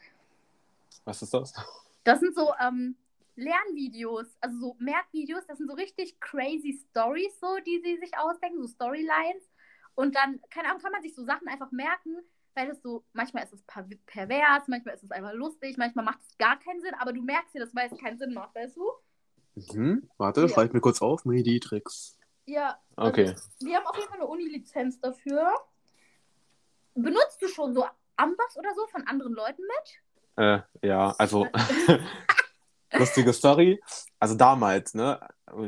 Was 1.05 1.21
ist 1.21 1.33
das? 1.33 1.53
Das 2.03 2.19
sind 2.19 2.35
so 2.35 2.53
ähm, 2.59 2.95
Lernvideos, 3.35 4.27
also 4.41 4.57
so 4.59 4.75
Merkvideos, 4.79 5.45
das 5.47 5.57
sind 5.57 5.67
so 5.67 5.75
richtig 5.75 6.19
crazy 6.19 6.79
Stories, 6.89 7.39
so, 7.39 7.57
die 7.65 7.81
sie 7.83 7.97
sich 7.97 8.17
ausdenken, 8.17 8.61
so 8.61 8.67
Storylines. 8.67 9.49
Und 9.95 10.15
dann, 10.15 10.39
keine 10.49 10.69
Ahnung, 10.69 10.81
kann 10.81 10.91
man 10.91 11.01
sich 11.01 11.15
so 11.15 11.23
Sachen 11.23 11.47
einfach 11.47 11.71
merken, 11.71 12.17
weil 12.55 12.69
es 12.69 12.81
so, 12.81 13.03
manchmal 13.13 13.43
ist 13.43 13.53
es 13.53 13.61
per 13.63 13.87
pervers, 14.05 14.67
manchmal 14.67 14.95
ist 14.95 15.03
es 15.03 15.11
einfach 15.11 15.33
lustig, 15.33 15.77
manchmal 15.77 16.05
macht 16.05 16.19
es 16.21 16.37
gar 16.37 16.59
keinen 16.59 16.81
Sinn, 16.81 16.93
aber 16.99 17.13
du 17.13 17.21
merkst 17.21 17.53
dir 17.53 17.59
das, 17.59 17.75
weil 17.75 17.89
es 17.91 17.99
keinen 17.99 18.17
Sinn 18.17 18.33
macht, 18.33 18.55
weißt 18.55 18.75
du? 18.75 18.91
Mhm. 19.73 20.09
Warte, 20.17 20.49
schreib 20.49 20.73
mir 20.73 20.81
kurz 20.81 21.01
auf. 21.01 21.25
Meditrix. 21.25 22.16
Ja. 22.47 22.79
also 22.95 23.09
Okay. 23.11 23.35
Wir 23.59 23.77
haben 23.77 23.85
auf 23.85 23.95
jeden 23.95 24.07
Fall 24.09 24.17
eine 24.19 24.27
Uni-Lizenz 24.27 24.99
dafür. 24.99 25.51
Benutzt 26.95 27.41
du 27.41 27.47
schon 27.47 27.73
so 27.73 27.85
Amboss 28.15 28.57
oder 28.57 28.73
so 28.75 28.87
von 28.87 29.05
anderen 29.07 29.33
Leuten 29.33 29.61
mit? 29.61 30.43
Äh, 30.83 30.87
ja, 30.87 31.13
also, 31.19 31.47
lustige 32.93 33.33
Story. 33.33 33.79
Also 34.19 34.35
damals, 34.35 34.93
ne? 34.93 35.19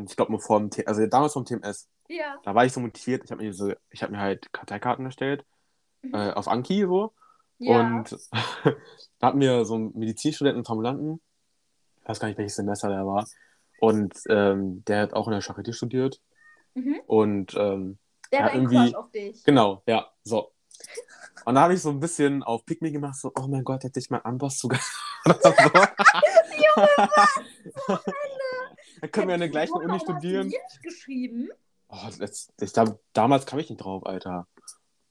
Ich 0.07 0.15
glaube 0.15 0.31
nur 0.31 0.41
vor 0.41 0.59
dem 0.59 0.69
T 0.71 0.85
also 0.85 1.05
damals 1.05 1.33
vom 1.33 1.45
TMS. 1.45 1.87
Ja. 2.07 2.39
Da 2.43 2.55
war 2.55 2.65
ich 2.65 2.73
so 2.73 2.79
motiviert, 2.79 3.23
ich 3.23 3.31
habe 3.31 3.43
mir 3.43 3.53
so, 3.53 3.71
ich 3.91 4.01
habe 4.01 4.11
mir 4.11 4.19
halt 4.19 4.51
Karteikarten 4.51 5.05
erstellt, 5.05 5.45
Mhm. 6.01 6.13
äh, 6.15 6.31
auf 6.31 6.47
Anki 6.47 6.85
so. 6.85 7.13
ja. 7.57 7.79
Und 7.81 8.17
da 9.19 9.27
hatten 9.27 9.39
wir 9.41 9.65
so 9.65 9.75
einen 9.75 9.91
Medizinstudenten, 9.97 10.63
Formulanten, 10.63 11.19
ich 12.01 12.07
weiß 12.09 12.19
gar 12.21 12.29
nicht, 12.29 12.37
welches 12.37 12.55
Semester 12.55 12.87
der 12.87 13.05
war. 13.05 13.27
Und 13.81 14.13
ähm, 14.29 14.83
der 14.85 15.01
hat 15.03 15.13
auch 15.13 15.27
in 15.27 15.33
der 15.33 15.41
Charité 15.43 15.73
studiert. 15.73 16.21
Mhm. 16.73 16.99
Und 17.07 17.53
ähm, 17.55 17.97
Der 18.31 18.39
ja, 18.39 18.45
hat 18.45 18.55
irgendwie- 18.55 18.75
Crush 18.77 18.93
auf 18.95 19.11
dich. 19.11 19.43
genau, 19.43 19.83
ja, 19.87 20.11
so. 20.23 20.51
Und 21.45 21.55
da 21.55 21.61
habe 21.61 21.73
ich 21.73 21.81
so 21.81 21.89
ein 21.89 21.99
bisschen 21.99 22.43
auf 22.43 22.65
Pick 22.65 22.81
Me 22.81 22.91
gemacht, 22.91 23.15
so, 23.15 23.31
oh 23.37 23.47
mein 23.47 23.63
Gott, 23.63 23.83
hätte 23.83 23.99
ich 23.99 24.09
mal 24.09 24.21
Amboss 24.23 24.59
sogar. 24.59 24.79
Oder 25.25 25.39
so. 25.41 25.51
Dann 29.01 29.11
können 29.11 29.27
wir 29.27 29.33
an 29.35 29.39
der 29.39 29.49
gleichen 29.49 29.73
Uni 29.73 29.87
hast 29.91 30.07
du 30.07 30.13
studieren. 30.13 30.49
dir 30.49 30.59
nicht 30.61 30.83
geschrieben? 30.83 31.49
Oh, 31.89 31.97
das, 32.19 32.49
ich 32.59 32.73
glaub, 32.73 32.99
damals 33.13 33.45
kam 33.45 33.59
ich 33.59 33.69
nicht 33.69 33.83
drauf, 33.83 34.05
Alter. 34.05 34.47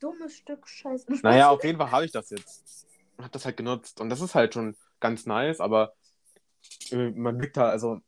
Dummes 0.00 0.36
Stück 0.36 0.68
Scheiße. 0.68 1.06
Naja, 1.22 1.48
auf 1.50 1.64
jeden 1.64 1.78
Fall 1.78 1.90
habe 1.90 2.04
ich 2.04 2.12
das 2.12 2.30
jetzt. 2.30 2.86
Habe 3.18 3.30
das 3.30 3.44
halt 3.44 3.56
genutzt. 3.56 4.00
Und 4.00 4.10
das 4.10 4.20
ist 4.20 4.34
halt 4.34 4.54
schon 4.54 4.76
ganz 5.00 5.26
nice, 5.26 5.60
aber 5.60 5.94
äh, 6.90 7.10
man 7.10 7.36
blickt 7.38 7.56
da, 7.56 7.68
also 7.70 8.00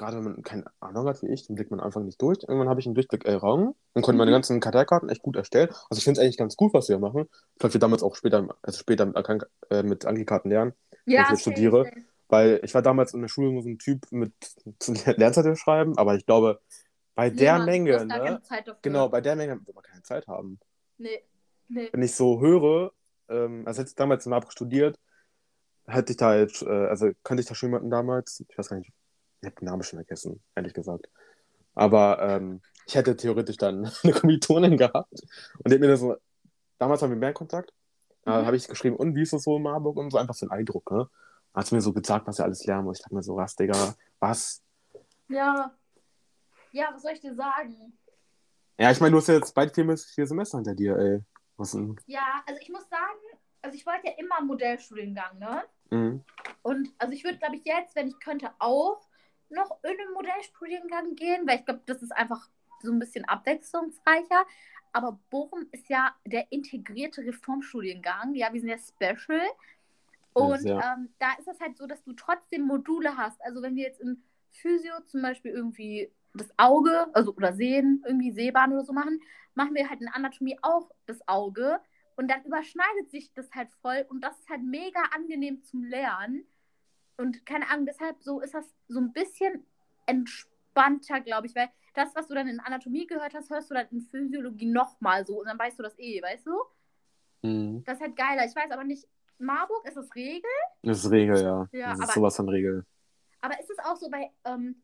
gerade 0.00 0.16
wenn 0.16 0.24
man 0.24 0.42
keine 0.42 0.64
Ahnung 0.80 1.06
hat 1.06 1.22
wie 1.22 1.28
ich, 1.28 1.46
dann 1.46 1.56
blickt 1.56 1.70
man 1.70 1.78
einfach 1.80 2.00
nicht 2.00 2.20
durch. 2.22 2.38
Irgendwann 2.42 2.70
habe 2.70 2.80
ich 2.80 2.86
einen 2.86 2.94
Durchblick 2.94 3.26
errungen 3.26 3.74
und 3.92 4.02
konnte 4.02 4.16
meine 4.16 4.30
Mhm. 4.30 4.36
ganzen 4.36 4.58
Karteikarten 4.60 5.10
echt 5.10 5.22
gut 5.22 5.36
erstellen. 5.36 5.68
Also 5.90 5.98
ich 5.98 6.04
finde 6.04 6.18
es 6.20 6.24
eigentlich 6.24 6.38
ganz 6.38 6.56
gut, 6.56 6.72
was 6.72 6.88
wir 6.88 6.98
machen. 6.98 7.28
Falls 7.60 7.74
wir 7.74 7.80
damals 7.80 8.02
auch 8.02 8.16
später, 8.16 8.48
also 8.62 8.78
später 8.78 9.04
mit, 9.04 9.16
äh, 9.70 9.82
mit 9.82 10.06
Anki-Karten 10.06 10.48
lernen. 10.48 10.72
ja, 11.04 11.22
ich 11.22 11.28
jetzt 11.28 11.28
safe, 11.28 11.52
studiere. 11.52 11.84
safe. 11.84 11.96
Weil 12.28 12.60
ich 12.62 12.74
war 12.74 12.80
damals 12.82 13.12
in 13.12 13.20
der 13.20 13.28
Schule 13.28 13.52
nur 13.52 13.62
so 13.62 13.68
ein 13.68 13.78
Typ 13.78 14.06
mit 14.10 14.32
Lernzettel 15.18 15.56
schreiben, 15.56 15.98
aber 15.98 16.14
ich 16.14 16.24
glaube, 16.24 16.60
bei 17.14 17.28
der 17.28 17.58
Niemand, 17.58 17.68
du 17.68 17.72
Menge, 17.72 18.06
ne? 18.06 18.40
Genau, 18.82 19.08
bei 19.10 19.20
der 19.20 19.36
Menge 19.36 19.60
wird 19.66 19.74
man 19.74 19.84
keine 19.84 20.02
Zeit 20.02 20.26
haben. 20.28 20.58
Nee, 20.96 21.22
nee. 21.68 21.88
wenn 21.92 22.02
ich 22.02 22.14
so 22.14 22.40
höre, 22.40 22.92
ähm, 23.28 23.64
also 23.66 23.80
hätte 23.80 23.90
ich 23.90 23.96
damals 23.96 24.24
in 24.24 24.30
Marburg 24.30 24.52
studiert, 24.52 24.98
hätte 25.86 26.12
ich 26.12 26.16
da 26.16 26.28
halt, 26.28 26.62
äh, 26.62 26.68
also 26.86 27.10
kannte 27.22 27.42
ich 27.42 27.48
da 27.48 27.54
schon 27.54 27.68
jemanden 27.70 27.90
damals, 27.90 28.44
ich 28.48 28.56
weiß 28.56 28.68
gar 28.70 28.78
nicht, 28.78 28.92
ich 29.40 29.46
habe 29.46 29.56
den 29.56 29.66
Namen 29.66 29.82
schon 29.82 29.98
vergessen, 29.98 30.42
ehrlich 30.54 30.74
gesagt. 30.74 31.08
Aber 31.74 32.20
ähm, 32.20 32.60
ich 32.86 32.94
hätte 32.94 33.16
theoretisch 33.16 33.56
dann 33.56 33.90
eine 34.02 34.12
Kommilitonin 34.12 34.76
gehabt 34.76 35.12
und 35.12 35.68
die 35.68 35.74
hat 35.74 35.80
mir 35.80 35.88
das 35.88 36.00
so, 36.00 36.16
damals 36.78 37.02
haben 37.02 37.10
wir 37.10 37.16
mehr 37.16 37.32
Kontakt, 37.32 37.72
da 38.24 38.42
Mhm. 38.42 38.46
habe 38.46 38.56
ich 38.56 38.68
geschrieben, 38.68 38.96
und 38.96 39.14
wie 39.14 39.22
ist 39.22 39.32
es 39.32 39.44
so 39.44 39.56
in 39.56 39.62
Marburg 39.62 39.96
und 39.96 40.10
so, 40.10 40.18
einfach 40.18 40.34
so 40.34 40.46
ein 40.46 40.50
Eindruck, 40.52 40.90
ne? 40.90 41.08
Hat 41.54 41.66
sie 41.66 41.74
mir 41.74 41.80
so 41.80 41.92
gesagt, 41.92 42.26
was 42.28 42.38
er 42.38 42.44
alles 42.44 42.64
lernen 42.64 42.84
muss. 42.84 42.98
Ich 42.98 43.02
dachte 43.02 43.14
mir 43.14 43.22
so, 43.22 43.34
was, 43.34 43.56
Digga, 43.56 43.94
was? 44.20 44.62
Ja. 45.28 45.74
Ja, 46.72 46.90
was 46.92 47.02
soll 47.02 47.12
ich 47.12 47.20
dir 47.20 47.34
sagen? 47.34 47.98
Ja, 48.78 48.90
ich 48.92 49.00
meine, 49.00 49.12
du 49.12 49.18
hast 49.18 49.26
ja 49.28 49.34
jetzt 49.34 49.54
bald 49.54 49.74
vier, 49.74 49.96
vier 49.96 50.26
Semester 50.26 50.58
hinter 50.58 50.74
dir, 50.74 50.96
ey. 50.96 51.20
Was 51.56 51.72
denn? 51.72 51.96
Ja, 52.06 52.42
also 52.46 52.60
ich 52.60 52.68
muss 52.70 52.88
sagen, 52.88 53.18
also 53.62 53.74
ich 53.76 53.84
wollte 53.84 54.06
ja 54.06 54.12
immer 54.18 54.40
Modellstudiengang, 54.42 55.38
ne? 55.38 55.64
Mhm. 55.90 56.24
Und 56.62 56.88
also 56.98 57.12
ich 57.12 57.24
würde, 57.24 57.38
glaube 57.38 57.56
ich, 57.56 57.64
jetzt, 57.64 57.96
wenn 57.96 58.06
ich 58.08 58.18
könnte, 58.20 58.50
auch 58.60 59.00
noch 59.50 59.78
in 59.82 59.90
einen 59.90 60.12
Modellstudiengang 60.14 61.14
gehen, 61.14 61.46
weil 61.46 61.58
ich 61.60 61.64
glaube, 61.64 61.82
das 61.86 62.02
ist 62.02 62.12
einfach 62.12 62.48
so 62.82 62.92
ein 62.92 62.98
bisschen 62.98 63.24
abwechslungsreicher. 63.26 64.44
Aber 64.92 65.18
Bochum 65.30 65.66
ist 65.72 65.88
ja 65.88 66.14
der 66.26 66.50
integrierte 66.50 67.22
Reformstudiengang. 67.22 68.34
Ja, 68.34 68.52
wir 68.52 68.60
sind 68.60 68.70
ja 68.70 68.78
special. 68.78 69.42
Und 70.32 70.64
Ja. 70.64 70.94
ähm, 70.94 71.10
da 71.18 71.32
ist 71.38 71.48
es 71.48 71.60
halt 71.60 71.76
so, 71.76 71.86
dass 71.86 72.02
du 72.04 72.12
trotzdem 72.12 72.62
Module 72.62 73.16
hast. 73.16 73.40
Also 73.42 73.62
wenn 73.62 73.76
wir 73.76 73.84
jetzt 73.84 74.00
in 74.00 74.22
Physio 74.52 75.00
zum 75.06 75.22
Beispiel 75.22 75.52
irgendwie 75.52 76.10
das 76.34 76.48
Auge, 76.56 77.08
also 77.14 77.34
oder 77.34 77.52
Sehen, 77.52 78.02
irgendwie 78.06 78.30
Sehbahn 78.32 78.72
oder 78.72 78.84
so 78.84 78.92
machen, 78.92 79.20
machen 79.54 79.74
wir 79.74 79.88
halt 79.90 80.00
in 80.00 80.08
Anatomie 80.08 80.58
auch 80.62 80.90
das 81.06 81.26
Auge. 81.28 81.80
Und 82.16 82.28
dann 82.30 82.44
überschneidet 82.44 83.10
sich 83.10 83.32
das 83.32 83.50
halt 83.52 83.70
voll 83.82 84.04
und 84.10 84.22
das 84.22 84.38
ist 84.38 84.48
halt 84.50 84.62
mega 84.62 85.00
angenehm 85.14 85.62
zum 85.64 85.84
Lernen. 85.84 86.46
Und 87.20 87.44
keine 87.44 87.68
Ahnung, 87.68 87.84
deshalb 87.84 88.22
so 88.22 88.40
ist 88.40 88.54
das 88.54 88.64
so 88.88 88.98
ein 88.98 89.12
bisschen 89.12 89.66
entspannter, 90.06 91.20
glaube 91.20 91.46
ich, 91.46 91.54
weil 91.54 91.68
das, 91.94 92.14
was 92.16 92.28
du 92.28 92.34
dann 92.34 92.48
in 92.48 92.60
Anatomie 92.60 93.06
gehört 93.06 93.34
hast, 93.34 93.50
hörst 93.50 93.70
du 93.70 93.74
dann 93.74 93.86
in 93.90 94.00
Physiologie 94.00 94.66
nochmal 94.66 95.26
so 95.26 95.38
und 95.38 95.46
dann 95.46 95.58
weißt 95.58 95.78
du 95.78 95.82
das 95.82 95.98
eh, 95.98 96.22
weißt 96.22 96.46
du? 96.46 96.52
Mhm. 97.42 97.84
Das 97.84 97.98
ist 97.98 98.02
halt 98.02 98.16
geiler. 98.16 98.46
Ich 98.46 98.56
weiß 98.56 98.70
aber 98.70 98.84
nicht, 98.84 99.06
Marburg, 99.38 99.86
ist 99.86 99.98
das 99.98 100.14
Regel? 100.14 100.50
Das 100.82 101.04
ist 101.04 101.10
Regel, 101.10 101.42
ja. 101.42 101.68
Ja, 101.72 101.90
das 101.90 102.08
ist 102.08 102.14
sowas 102.14 102.36
von 102.36 102.48
Regel. 102.48 102.86
Aber 103.42 103.58
ist 103.60 103.70
es 103.70 103.78
auch 103.80 103.96
so 103.96 104.08
bei, 104.08 104.30
ähm, 104.44 104.76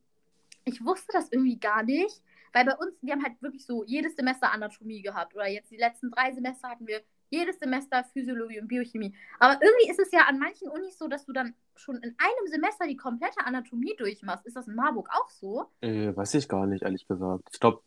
ich 0.65 0.85
wusste 0.85 1.13
das 1.13 1.33
irgendwie 1.33 1.59
gar 1.59 1.83
nicht, 1.85 2.23
weil 2.53 2.67
bei 2.67 2.77
uns, 2.77 2.93
wir 3.01 3.15
haben 3.15 3.23
halt 3.23 3.41
wirklich 3.41 3.65
so 3.65 3.83
jedes 3.85 4.15
Semester 4.15 4.53
Anatomie 4.53 5.01
gehabt 5.01 5.35
oder 5.35 5.49
jetzt 5.49 5.71
die 5.71 5.77
letzten 5.77 6.11
drei 6.11 6.33
Semester 6.33 6.69
hatten 6.69 6.87
wir 6.87 7.01
jedes 7.31 7.59
Semester 7.59 8.05
Physiologie 8.13 8.61
und 8.61 8.69
Biochemie. 8.69 9.15
Aber 9.39 9.61
irgendwie 9.61 9.91
ist 9.91 9.99
es 9.99 10.11
ja 10.13 10.21
an 10.29 10.39
manchen 10.39 10.69
Unis 10.69 10.99
so, 10.99 11.09
dass 11.09 11.25
du 11.25 11.33
dann 11.33 11.55
schon 11.75 11.97
in 11.97 12.15
einem 12.19 12.47
Semester 12.51 12.87
die 12.87 12.97
komplette 12.97 13.45
Anatomie 13.45 13.95
durchmachst. 13.97 14.47
Ist 14.47 14.57
das 14.57 14.69
in 14.69 14.75
Marburg 14.75 15.09
auch 15.13 15.29
so? 15.31 15.67
Äh, 15.81 16.15
weiß 16.17 16.35
ich 16.35 16.49
gar 16.49 16.67
nicht, 16.67 16.83
ehrlich 16.83 17.07
gesagt. 17.07 17.49
Ich 17.53 17.61
glaube, 17.61 17.83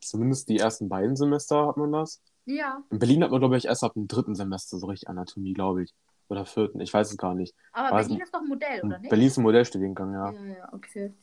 zumindest 0.00 0.48
die 0.48 0.58
ersten 0.58 0.88
beiden 0.88 1.16
Semester 1.16 1.66
hat 1.68 1.76
man 1.76 1.92
das. 1.92 2.22
Ja. 2.46 2.82
In 2.90 2.98
Berlin 2.98 3.22
hat 3.24 3.30
man, 3.30 3.40
glaube 3.40 3.56
ich, 3.56 3.66
erst 3.66 3.84
ab 3.84 3.94
dem 3.94 4.08
dritten 4.08 4.34
Semester 4.34 4.78
so 4.78 4.86
richtig 4.86 5.08
Anatomie, 5.08 5.52
glaube 5.52 5.82
ich. 5.82 5.94
Oder 6.28 6.44
vierten, 6.44 6.80
ich 6.80 6.92
weiß 6.92 7.10
es 7.10 7.16
gar 7.16 7.34
nicht. 7.34 7.54
Aber 7.72 7.92
Also, 7.92 8.08
Berlin 8.08 8.22
ist 8.22 8.34
doch 8.34 8.40
ein 8.40 8.48
Modell, 8.48 8.80
oder 8.84 8.98
nicht? 8.98 9.08
Berlin 9.08 9.26
ist 9.26 9.38
ein 9.38 9.42
Modellstudiengang, 9.42 10.12
ja. 10.12 10.30
Ja, 10.32 10.44
ja, 10.44 10.72
okay. 10.72 11.14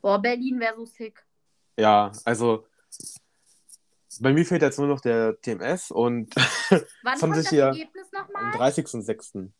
Boah, 0.00 0.20
Berlin 0.20 0.60
wäre 0.60 0.76
so 0.76 0.84
sick. 0.84 1.24
Ja, 1.76 2.12
also 2.24 2.66
bei 4.22 4.32
mir 4.32 4.44
fehlt 4.44 4.62
jetzt 4.62 4.78
nur 4.78 4.88
noch 4.88 5.00
der 5.00 5.40
TMS 5.40 5.90
und 5.90 6.34
Wann 6.70 7.12
haben 7.12 7.20
kommt 7.20 7.34
sich 7.36 7.44
das 7.44 7.50
hier 7.50 7.64
Ergebnis 7.64 8.06
am 8.12 8.26
nochmal? 8.26 8.70
30.06. 8.72 9.50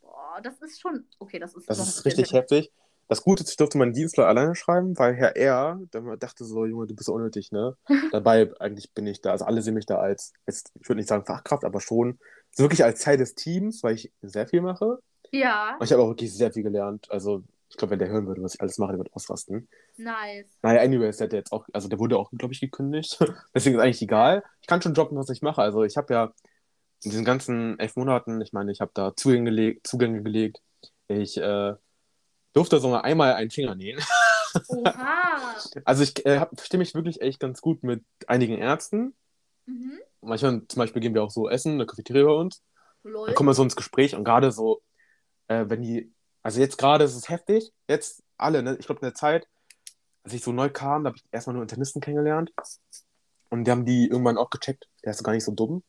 Boah, 0.00 0.40
das 0.42 0.60
ist 0.62 0.80
schon. 0.80 1.06
Okay, 1.18 1.38
das 1.38 1.54
ist. 1.54 1.68
Das 1.68 1.78
ist 1.78 2.04
richtig 2.04 2.32
heftig. 2.32 2.72
Das 3.08 3.22
Gute 3.22 3.42
ist, 3.42 3.50
ich 3.50 3.56
durfte 3.56 3.76
meinen 3.76 3.92
Dienstler 3.92 4.26
alleine 4.26 4.54
schreiben, 4.54 4.96
weil 4.98 5.14
Herr 5.14 5.36
R. 5.36 5.78
dachte 6.18 6.44
so, 6.44 6.64
Junge, 6.64 6.86
du 6.86 6.94
bist 6.94 7.08
unnötig, 7.08 7.52
ne? 7.52 7.76
Dabei 8.12 8.50
eigentlich 8.60 8.92
bin 8.92 9.06
ich 9.06 9.20
da, 9.20 9.32
also 9.32 9.44
alle 9.44 9.60
sehen 9.60 9.74
mich 9.74 9.86
da 9.86 9.98
als, 9.98 10.32
als 10.46 10.64
ich 10.80 10.88
würde 10.88 11.00
nicht 11.00 11.08
sagen 11.08 11.26
Fachkraft, 11.26 11.64
aber 11.64 11.80
schon 11.80 12.18
wirklich 12.56 12.82
als 12.82 13.00
Teil 13.00 13.18
des 13.18 13.34
Teams, 13.34 13.82
weil 13.82 13.94
ich 13.94 14.12
sehr 14.22 14.46
viel 14.46 14.62
mache. 14.62 15.00
Ja, 15.32 15.76
Und 15.78 15.84
ich 15.84 15.92
habe 15.92 16.02
auch 16.02 16.08
wirklich 16.08 16.32
sehr 16.32 16.52
viel 16.52 16.62
gelernt. 16.62 17.10
Also 17.10 17.42
ich 17.74 17.78
glaube, 17.78 17.90
wenn 17.90 17.98
der 17.98 18.08
hören 18.08 18.28
würde, 18.28 18.40
was 18.40 18.54
ich 18.54 18.60
alles 18.60 18.78
mache, 18.78 18.92
der 18.92 18.98
wird 18.98 19.12
ausrasten. 19.14 19.68
nice. 19.96 20.46
Naja, 20.62 20.80
anyways, 20.80 21.16
der 21.16 21.26
hat 21.26 21.32
jetzt 21.32 21.50
auch, 21.50 21.66
also 21.72 21.88
der 21.88 21.98
wurde 21.98 22.16
auch, 22.16 22.30
glaube 22.30 22.54
ich, 22.54 22.60
gekündigt. 22.60 23.18
Deswegen 23.54 23.74
ist 23.74 23.82
eigentlich 23.82 24.00
egal. 24.00 24.44
Ich 24.60 24.68
kann 24.68 24.80
schon 24.80 24.94
droppen, 24.94 25.18
was 25.18 25.28
ich 25.28 25.42
mache. 25.42 25.60
Also 25.60 25.82
ich 25.82 25.96
habe 25.96 26.14
ja 26.14 26.24
in 27.02 27.10
diesen 27.10 27.24
ganzen 27.24 27.76
elf 27.80 27.96
Monaten, 27.96 28.40
ich 28.42 28.52
meine, 28.52 28.70
ich 28.70 28.80
habe 28.80 28.92
da 28.94 29.16
Zugänge 29.16 29.50
gelegt, 29.50 29.88
Zugänge 29.88 30.22
gelegt. 30.22 30.62
Ich 31.08 31.36
äh, 31.36 31.74
durfte 32.52 32.78
sogar 32.78 33.02
einmal 33.02 33.34
einen 33.34 33.50
Finger 33.50 33.74
nähen. 33.74 34.00
Oha. 34.68 35.32
Also 35.84 36.02
ich 36.02 36.24
äh, 36.26 36.46
verstehe 36.54 36.78
mich 36.78 36.94
wirklich 36.94 37.20
echt 37.20 37.40
ganz 37.40 37.60
gut 37.60 37.82
mit 37.82 38.04
einigen 38.26 38.58
Ärzten. 38.58 39.14
Mhm. 39.66 39.98
Manchmal 40.20 40.62
zum 40.68 40.78
Beispiel 40.78 41.00
gehen 41.00 41.14
wir 41.14 41.24
auch 41.24 41.30
so 41.30 41.48
essen, 41.48 41.72
in 41.72 41.78
der 41.78 41.86
Cafeteria 41.86 42.24
bei 42.24 42.32
uns. 42.32 42.62
Lol. 43.02 43.26
Dann 43.26 43.34
kommen 43.34 43.48
wir 43.48 43.54
so 43.54 43.62
ins 43.62 43.76
Gespräch 43.76 44.14
und 44.14 44.24
gerade 44.24 44.52
so, 44.52 44.82
äh, 45.48 45.64
wenn 45.68 45.82
die, 45.82 46.13
also 46.44 46.60
jetzt 46.60 46.78
gerade 46.78 47.04
ist 47.04 47.16
es 47.16 47.28
heftig, 47.28 47.72
jetzt 47.88 48.22
alle, 48.36 48.62
ne? 48.62 48.76
Ich 48.78 48.86
glaube 48.86 49.00
in 49.00 49.06
der 49.06 49.14
Zeit, 49.14 49.48
als 50.22 50.34
ich 50.34 50.44
so 50.44 50.52
neu 50.52 50.68
kam, 50.68 51.02
da 51.02 51.08
habe 51.08 51.16
ich 51.16 51.24
erstmal 51.32 51.54
nur 51.54 51.62
Internisten 51.62 52.00
kennengelernt 52.00 52.52
und 53.50 53.64
die 53.64 53.70
haben 53.70 53.86
die 53.86 54.06
irgendwann 54.08 54.38
auch 54.38 54.50
gecheckt, 54.50 54.86
der 55.02 55.10
ist 55.10 55.24
gar 55.24 55.32
nicht 55.32 55.44
so 55.44 55.52
dumm, 55.52 55.82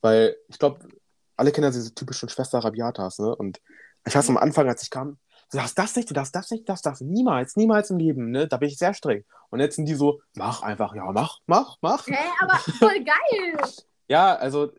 weil 0.00 0.36
ich 0.48 0.58
glaube, 0.58 0.88
alle 1.36 1.52
kennen 1.52 1.64
ja 1.64 1.70
diese 1.70 1.94
typischen 1.94 2.28
Schwester 2.28 2.58
Rabiatas, 2.58 3.20
ne? 3.20 3.34
Und 3.34 3.60
ich 4.04 4.14
weiß 4.14 4.28
am 4.28 4.36
Anfang, 4.36 4.68
als 4.68 4.82
ich 4.82 4.90
kam, 4.90 5.18
du 5.52 5.58
darfst 5.58 5.78
das 5.78 5.94
nicht, 5.94 6.10
du 6.10 6.14
darfst 6.14 6.34
das 6.34 6.50
nicht, 6.50 6.62
du 6.62 6.66
darfst 6.66 6.84
das 6.84 7.00
niemals, 7.00 7.54
niemals 7.56 7.90
im 7.90 7.98
Leben, 7.98 8.32
ne? 8.32 8.48
Da 8.48 8.56
bin 8.56 8.68
ich 8.68 8.78
sehr 8.78 8.94
streng. 8.94 9.24
Und 9.50 9.60
jetzt 9.60 9.76
sind 9.76 9.86
die 9.86 9.94
so, 9.94 10.20
mach 10.34 10.62
einfach, 10.62 10.96
ja, 10.96 11.10
mach, 11.12 11.38
mach, 11.46 11.76
mach. 11.80 12.06
Hä, 12.08 12.16
aber 12.40 12.56
voll 12.56 13.04
geil. 13.04 13.70
Ja, 14.08 14.34
also 14.34 14.72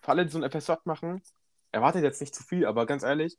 für 0.00 0.10
alle, 0.10 0.24
die 0.24 0.32
so 0.32 0.42
ein 0.42 0.50
FSJ 0.50 0.72
machen, 0.84 1.22
erwartet 1.72 2.02
jetzt 2.04 2.20
nicht 2.22 2.34
zu 2.34 2.42
viel, 2.42 2.64
aber 2.66 2.86
ganz 2.86 3.02
ehrlich, 3.02 3.36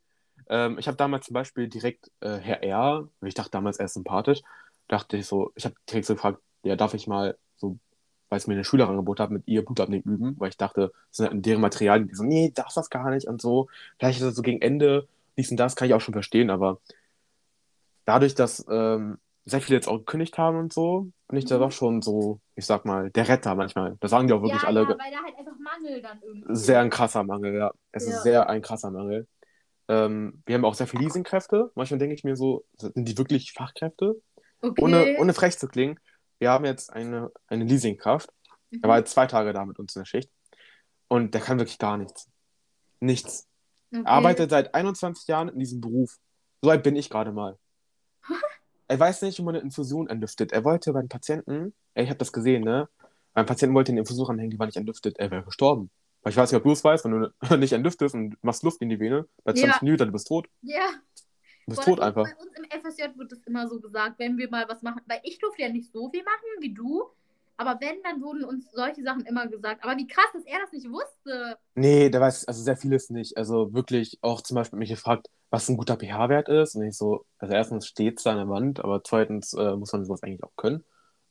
ähm, 0.50 0.78
ich 0.80 0.88
habe 0.88 0.98
damals 0.98 1.26
zum 1.26 1.34
Beispiel 1.34 1.68
direkt 1.68 2.12
äh, 2.22 2.38
Herr 2.38 2.64
R., 2.64 3.10
ich 3.26 3.34
dachte 3.34 3.52
damals 3.52 3.78
er 3.80 3.86
ist 3.86 3.94
sympathisch, 3.96 4.42
dachte 4.88 5.18
ich 5.18 5.26
so, 5.28 5.52
ich 5.56 5.66
habe 5.66 5.76
direkt 5.90 6.06
so 6.08 6.14
gefragt, 6.16 6.40
ja, 6.64 6.76
darf 6.76 6.94
ich 6.94 7.08
mal 7.08 7.38
so, 7.58 7.78
weil 8.30 8.38
es 8.38 8.48
mir 8.48 8.54
eine 8.56 8.64
Schülerangebot 8.64 9.20
hat, 9.20 9.32
mit 9.32 9.48
ihr 9.48 9.64
Blutabnehmen 9.66 10.04
üben, 10.06 10.36
weil 10.40 10.50
ich 10.50 10.58
dachte, 10.58 10.92
das 11.10 11.18
sind 11.18 11.30
halt 11.32 11.46
deren 11.46 11.62
Materialien, 11.62 12.08
die 12.08 12.16
so, 12.16 12.24
nee, 12.24 12.52
darfst 12.54 12.78
das 12.78 12.90
gar 12.90 13.10
nicht 13.12 13.28
und 13.28 13.42
so. 13.42 13.68
Vielleicht 14.00 14.20
ist 14.20 14.26
das 14.26 14.36
so 14.36 14.42
gegen 14.42 14.62
Ende, 14.62 15.08
dies 15.38 15.52
und 15.52 15.58
das, 15.58 15.76
kann 15.76 15.88
ich 15.88 15.94
auch 15.94 16.02
schon 16.02 16.14
verstehen, 16.14 16.50
aber 16.50 16.80
dadurch, 18.06 18.36
dass 18.36 18.66
ähm, 18.70 19.18
sehr 19.46 19.62
viele 19.62 19.78
jetzt 19.78 19.88
auch 19.88 19.98
gekündigt 20.00 20.38
haben 20.38 20.58
und 20.58 20.74
so, 20.74 21.12
bin 21.28 21.38
ich 21.38 21.46
da 21.46 21.56
Mhm. 21.58 21.62
doch 21.62 21.72
schon 21.72 22.02
so, 22.02 22.40
ich 22.56 22.66
sag 22.66 22.86
mal, 22.86 23.10
der 23.12 23.28
Retter 23.28 23.56
manchmal. 23.56 23.98
Das 24.00 24.12
sagen 24.12 24.28
die 24.28 24.34
auch 24.34 24.42
wirklich 24.42 24.62
ja, 24.62 24.68
alle. 24.70 24.82
ja, 24.82 24.90
weil 24.90 24.98
da 25.12 25.24
halt 25.24 25.38
einfach 25.38 25.60
Mangel 25.60 26.02
dann 26.02 26.20
irgendwie. 26.22 26.56
Sehr 26.56 26.80
ein 26.80 26.90
krasser 26.90 27.24
Mangel, 27.24 27.54
ja. 27.56 27.72
Es 27.92 28.06
Ja. 28.06 28.12
ist 28.12 28.24
sehr 28.24 28.50
ein 28.50 28.62
krasser 28.62 28.92
Mangel. 28.92 29.28
Ähm, 29.94 30.42
wir 30.46 30.56
haben 30.56 30.66
auch 30.66 30.74
sehr 30.74 30.88
viele 30.88 31.04
Leasingkräfte. 31.04 31.72
Manchmal 31.76 32.00
denke 32.00 32.16
ich 32.16 32.24
mir 32.24 32.36
so, 32.36 32.66
sind 32.78 33.08
die 33.08 33.18
wirklich 33.18 33.54
Fachkräfte? 33.54 34.16
Okay. 34.62 34.82
Ohne, 34.82 35.18
ohne 35.20 35.34
frech 35.34 35.58
zu 35.60 35.68
klingen. 35.68 36.00
Wir 36.40 36.50
haben 36.50 36.66
jetzt 36.66 36.92
eine, 36.92 37.32
eine 37.48 37.66
Leasingkraft. 37.66 38.30
Mhm. 38.72 38.80
Er 38.82 38.90
war 38.90 38.98
jetzt 38.98 39.12
zwei 39.12 39.28
Tage 39.28 39.54
da 39.54 39.66
mit 39.66 39.78
uns 39.78 39.96
in 39.96 40.02
der 40.02 40.06
Schicht. 40.06 40.32
Und 41.08 41.34
der 41.34 41.42
kann 41.42 41.60
wirklich 41.60 41.78
gar 41.78 41.98
nichts. 41.98 42.28
Nichts. 43.00 43.48
okay. 43.92 44.02
Er 44.04 44.12
arbeitet 44.12 44.50
seit 44.50 44.74
21 44.74 45.28
Jahren 45.28 45.50
in 45.50 45.60
diesem 45.60 45.80
Beruf. 45.80 46.18
So 46.62 46.72
alt 46.72 46.82
bin 46.82 46.96
ich 46.96 47.10
gerade 47.10 47.32
mal. 47.32 47.60
er 48.88 49.00
weiß 49.00 49.22
nicht, 49.22 49.38
wie 49.38 49.44
man 49.44 49.56
eine 49.56 49.64
Infusion 49.64 50.08
entlüftet. 50.08 50.54
Er 50.54 50.64
wollte 50.64 50.92
beim 50.94 51.08
Patienten, 51.08 51.76
ich 51.94 52.10
habe 52.10 52.18
das 52.18 52.32
gesehen, 52.34 52.64
ne? 52.64 52.90
Beim 53.34 53.46
Patienten 53.46 53.76
wollte 53.76 53.92
eine 53.92 54.00
Infusion 54.00 54.30
anhängen, 54.30 54.52
die 54.52 54.60
war 54.60 54.66
nicht 54.66 54.78
entlüftet. 54.78 55.20
Er 55.20 55.30
wäre 55.30 55.44
gestorben. 55.44 55.92
Ich 56.26 56.38
weiß 56.38 56.52
nicht, 56.52 56.58
ob 56.58 56.64
du 56.64 56.72
es 56.72 56.84
weißt, 56.84 57.06
wenn 57.06 57.12
du 57.12 57.32
nicht 57.58 57.74
entlüftest 57.74 58.16
und 58.16 58.42
machst 58.44 58.64
Luft 58.64 58.82
in 58.82 58.90
die 58.90 59.00
Vene, 59.00 59.28
bei 59.44 59.54
20 59.54 59.68
Ja. 59.70 59.80
Minuten, 59.82 60.06
du 60.08 60.12
bist 60.14 60.28
tot. 60.28 60.48
Ja. 60.62 60.86
Du 61.66 61.76
bist 61.76 61.80
Boah, 61.80 61.86
tot 61.86 62.00
das- 62.00 62.06
einfach. 62.08 62.24
Bei 62.24 62.36
uns 62.38 62.52
im 62.58 62.66
FSJ 62.66 63.18
wird 63.18 63.32
es 63.32 63.40
immer 63.44 63.68
so 63.68 63.80
gesagt, 63.80 64.20
wenn 64.20 64.38
wir 64.38 64.50
mal 64.50 64.66
was 64.68 64.82
machen. 64.82 65.02
Weil 65.08 65.20
ich 65.24 65.40
durfte 65.40 65.62
ja 65.64 65.70
nicht 65.70 65.92
so 65.92 66.10
viel 66.10 66.24
machen 66.24 66.62
wie 66.62 66.74
du. 66.74 67.04
Aber 67.56 67.78
wenn, 67.80 68.02
dann 68.04 68.22
wurden 68.22 68.44
uns 68.44 68.72
solche 68.72 69.04
Sachen 69.04 69.26
immer 69.26 69.48
gesagt. 69.48 69.84
Aber 69.84 69.96
wie 69.96 70.08
krass, 70.08 70.26
dass 70.34 70.44
er 70.44 70.60
das 70.60 70.72
nicht 70.72 70.90
wusste. 70.90 71.58
Nee, 71.76 72.10
der 72.10 72.20
weiß 72.20 72.46
also 72.48 72.64
sehr 72.64 72.76
vieles 72.78 73.10
nicht. 73.12 73.38
Also 73.38 73.74
wirklich 73.74 74.18
auch 74.22 74.42
zum 74.42 74.56
Beispiel 74.56 74.80
mich 74.80 74.90
gefragt, 74.90 75.30
was 75.52 75.70
ein 75.70 75.78
guter 75.78 75.96
pH-Wert 75.98 76.50
ist. 76.50 76.76
Und 76.76 76.82
ich 76.84 76.98
so, 76.98 77.26
also 77.38 77.54
erstens 77.54 77.86
steht 77.88 78.18
es 78.18 78.24
da 78.24 78.32
an 78.32 78.38
der 78.38 78.50
Wand, 78.50 78.80
aber 78.84 79.04
zweitens 79.04 79.54
äh, 79.54 79.76
muss 79.76 79.94
man 79.94 80.04
sowas 80.04 80.24
eigentlich 80.24 80.44
auch 80.44 80.56
können. 80.58 80.84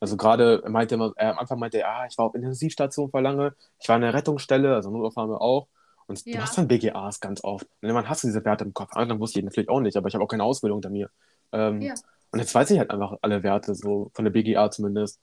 Also 0.03 0.17
gerade 0.17 0.63
er 0.65 0.71
meinte 0.71 0.97
er, 1.15 1.31
am 1.31 1.39
Anfang 1.39 1.61
meinte 1.61 1.79
er, 1.79 1.89
ah, 1.89 2.07
ich 2.11 2.19
war 2.19 2.25
auf 2.27 2.35
Intensivstation 2.35 3.09
vor 3.09 3.23
lange, 3.23 3.55
ich 3.79 3.89
war 3.89 3.95
in 3.95 4.03
der 4.03 4.13
Rettungsstelle, 4.13 4.75
also 4.75 4.91
Notaufnahme 4.91 5.41
auch. 5.41 5.69
Und 6.09 6.27
Ja. 6.27 6.39
du 6.39 6.43
hast 6.43 6.59
dann 6.59 6.67
BGAs 6.67 7.21
ganz 7.21 7.45
oft. 7.45 7.67
Und 7.81 7.89
irgendwann 7.89 8.09
hast 8.09 8.25
du 8.25 8.27
diese 8.27 8.45
Werte 8.45 8.65
im 8.65 8.75
Kopf. 8.75 8.91
Dann 8.95 9.21
wusste 9.21 9.39
ich 9.39 9.45
natürlich 9.45 9.69
auch 9.69 9.79
nicht, 9.79 9.97
aber 9.97 10.09
ich 10.09 10.15
habe 10.15 10.25
auch 10.25 10.29
keine 10.29 10.43
Ausbildung 10.43 10.79
hinter 10.79 10.91
mir. 10.91 11.09
Ähm, 11.53 11.81
Ja. 11.83 11.95
Und 12.33 12.41
jetzt 12.41 12.53
weiß 12.53 12.69
ich 12.73 12.81
halt 12.81 12.91
einfach 12.91 13.17
alle 13.23 13.45
Werte, 13.45 13.77
so 13.77 14.11
von 14.13 14.25
der 14.25 14.33
BGA 14.33 14.73
zumindest. 14.73 15.21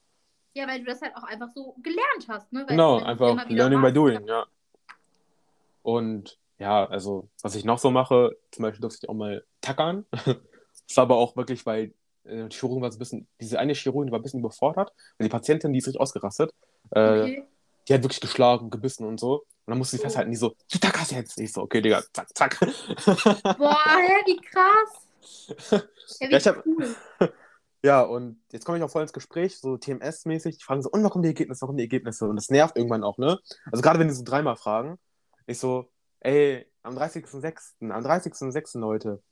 Ja, 0.54 0.66
weil 0.66 0.78
du 0.78 0.86
das 0.86 1.02
halt 1.02 1.14
auch 1.14 1.24
einfach 1.24 1.50
so 1.54 1.74
gelernt 1.82 2.26
hast. 2.28 2.50
Ne? 2.50 2.60
Weil 2.60 2.68
Genau, 2.68 3.00
einfach 3.00 3.50
Learning 3.50 3.82
by 3.82 3.92
doing, 3.92 4.26
ja. 4.26 4.46
Und 5.82 6.38
ja, 6.58 6.86
also, 6.86 7.28
was 7.42 7.54
ich 7.54 7.64
noch 7.64 7.78
so 7.78 7.90
mache, 7.90 8.34
zum 8.50 8.62
Beispiel 8.62 8.80
durfte 8.80 9.00
ich 9.02 9.08
auch 9.10 9.14
mal 9.14 9.44
tackern. 9.60 10.06
Das 10.88 10.96
war 10.96 11.02
aber 11.02 11.16
auch 11.18 11.36
wirklich, 11.36 11.64
weil 11.66 11.92
äh, 12.24 12.48
die 12.48 12.56
Chirurgin 12.56 12.82
war 12.82 12.90
so 12.90 12.96
ein 12.96 12.98
bisschen, 13.00 13.28
diese 13.40 13.58
eine 13.58 13.74
Chirurgin 13.74 14.10
war 14.12 14.18
ein 14.18 14.22
bisschen 14.22 14.40
überfordert 14.40 14.90
und 15.18 15.24
die 15.24 15.28
Patientin, 15.28 15.72
die 15.72 15.78
ist 15.78 15.86
richtig 15.86 16.00
ausgerastet. 16.00 16.52
Äh, 16.90 17.00
Okay. 17.22 17.44
Die 17.88 17.94
hat 17.94 18.02
wirklich 18.02 18.20
geschlagen, 18.20 18.70
gebissen 18.70 19.04
und 19.06 19.18
so. 19.18 19.38
Und 19.40 19.46
dann 19.66 19.78
musste 19.78 19.96
sie 19.96 20.00
Oh. 20.02 20.04
festhalten, 20.04 20.30
die 20.30 20.36
so, 20.36 20.54
du 20.70 20.78
tackerst 20.78 21.12
jetzt. 21.12 21.40
Ich 21.40 21.52
so, 21.52 21.62
okay, 21.62 21.80
Digga, 21.80 22.02
zack, 22.12 22.28
zack. 22.36 22.60
Boah, 23.58 23.78
hä, 23.98 24.22
wie 24.26 24.36
krass. 24.36 25.80
Ja, 26.20 26.28
wie 26.28 26.32
Ja, 26.34 26.40
hab- 26.44 26.66
cool. 26.66 26.94
Ja, 27.82 28.02
und 28.02 28.42
jetzt 28.52 28.66
komme 28.66 28.76
ich 28.76 28.84
auch 28.84 28.90
voll 28.90 29.00
ins 29.00 29.12
Gespräch, 29.14 29.58
so 29.58 29.76
TMS-mäßig. 29.78 30.58
Die 30.58 30.62
fragen 30.64 30.82
so, 30.82 30.90
und 30.90 31.02
wann 31.02 31.08
kommen 31.10 31.22
die 31.22 31.30
Ergebnisse, 31.30 31.62
wann 31.62 31.68
kommen 31.68 31.78
die 31.78 31.84
Ergebnisse? 31.84 32.26
Und 32.28 32.36
das 32.36 32.50
nervt 32.50 32.76
irgendwann 32.76 33.02
auch, 33.02 33.16
ne? 33.16 33.38
Also 33.72 33.80
gerade 33.80 33.98
wenn 33.98 34.08
die 34.08 34.14
so 34.14 34.22
dreimal 34.22 34.56
fragen, 34.56 34.98
ich 35.46 35.58
so, 35.58 35.90
ey, 36.20 36.70
am 36.82 36.94
30.06., 36.98 37.90
am 37.90 38.04
30.06., 38.04 38.78
Leute, 38.78 39.22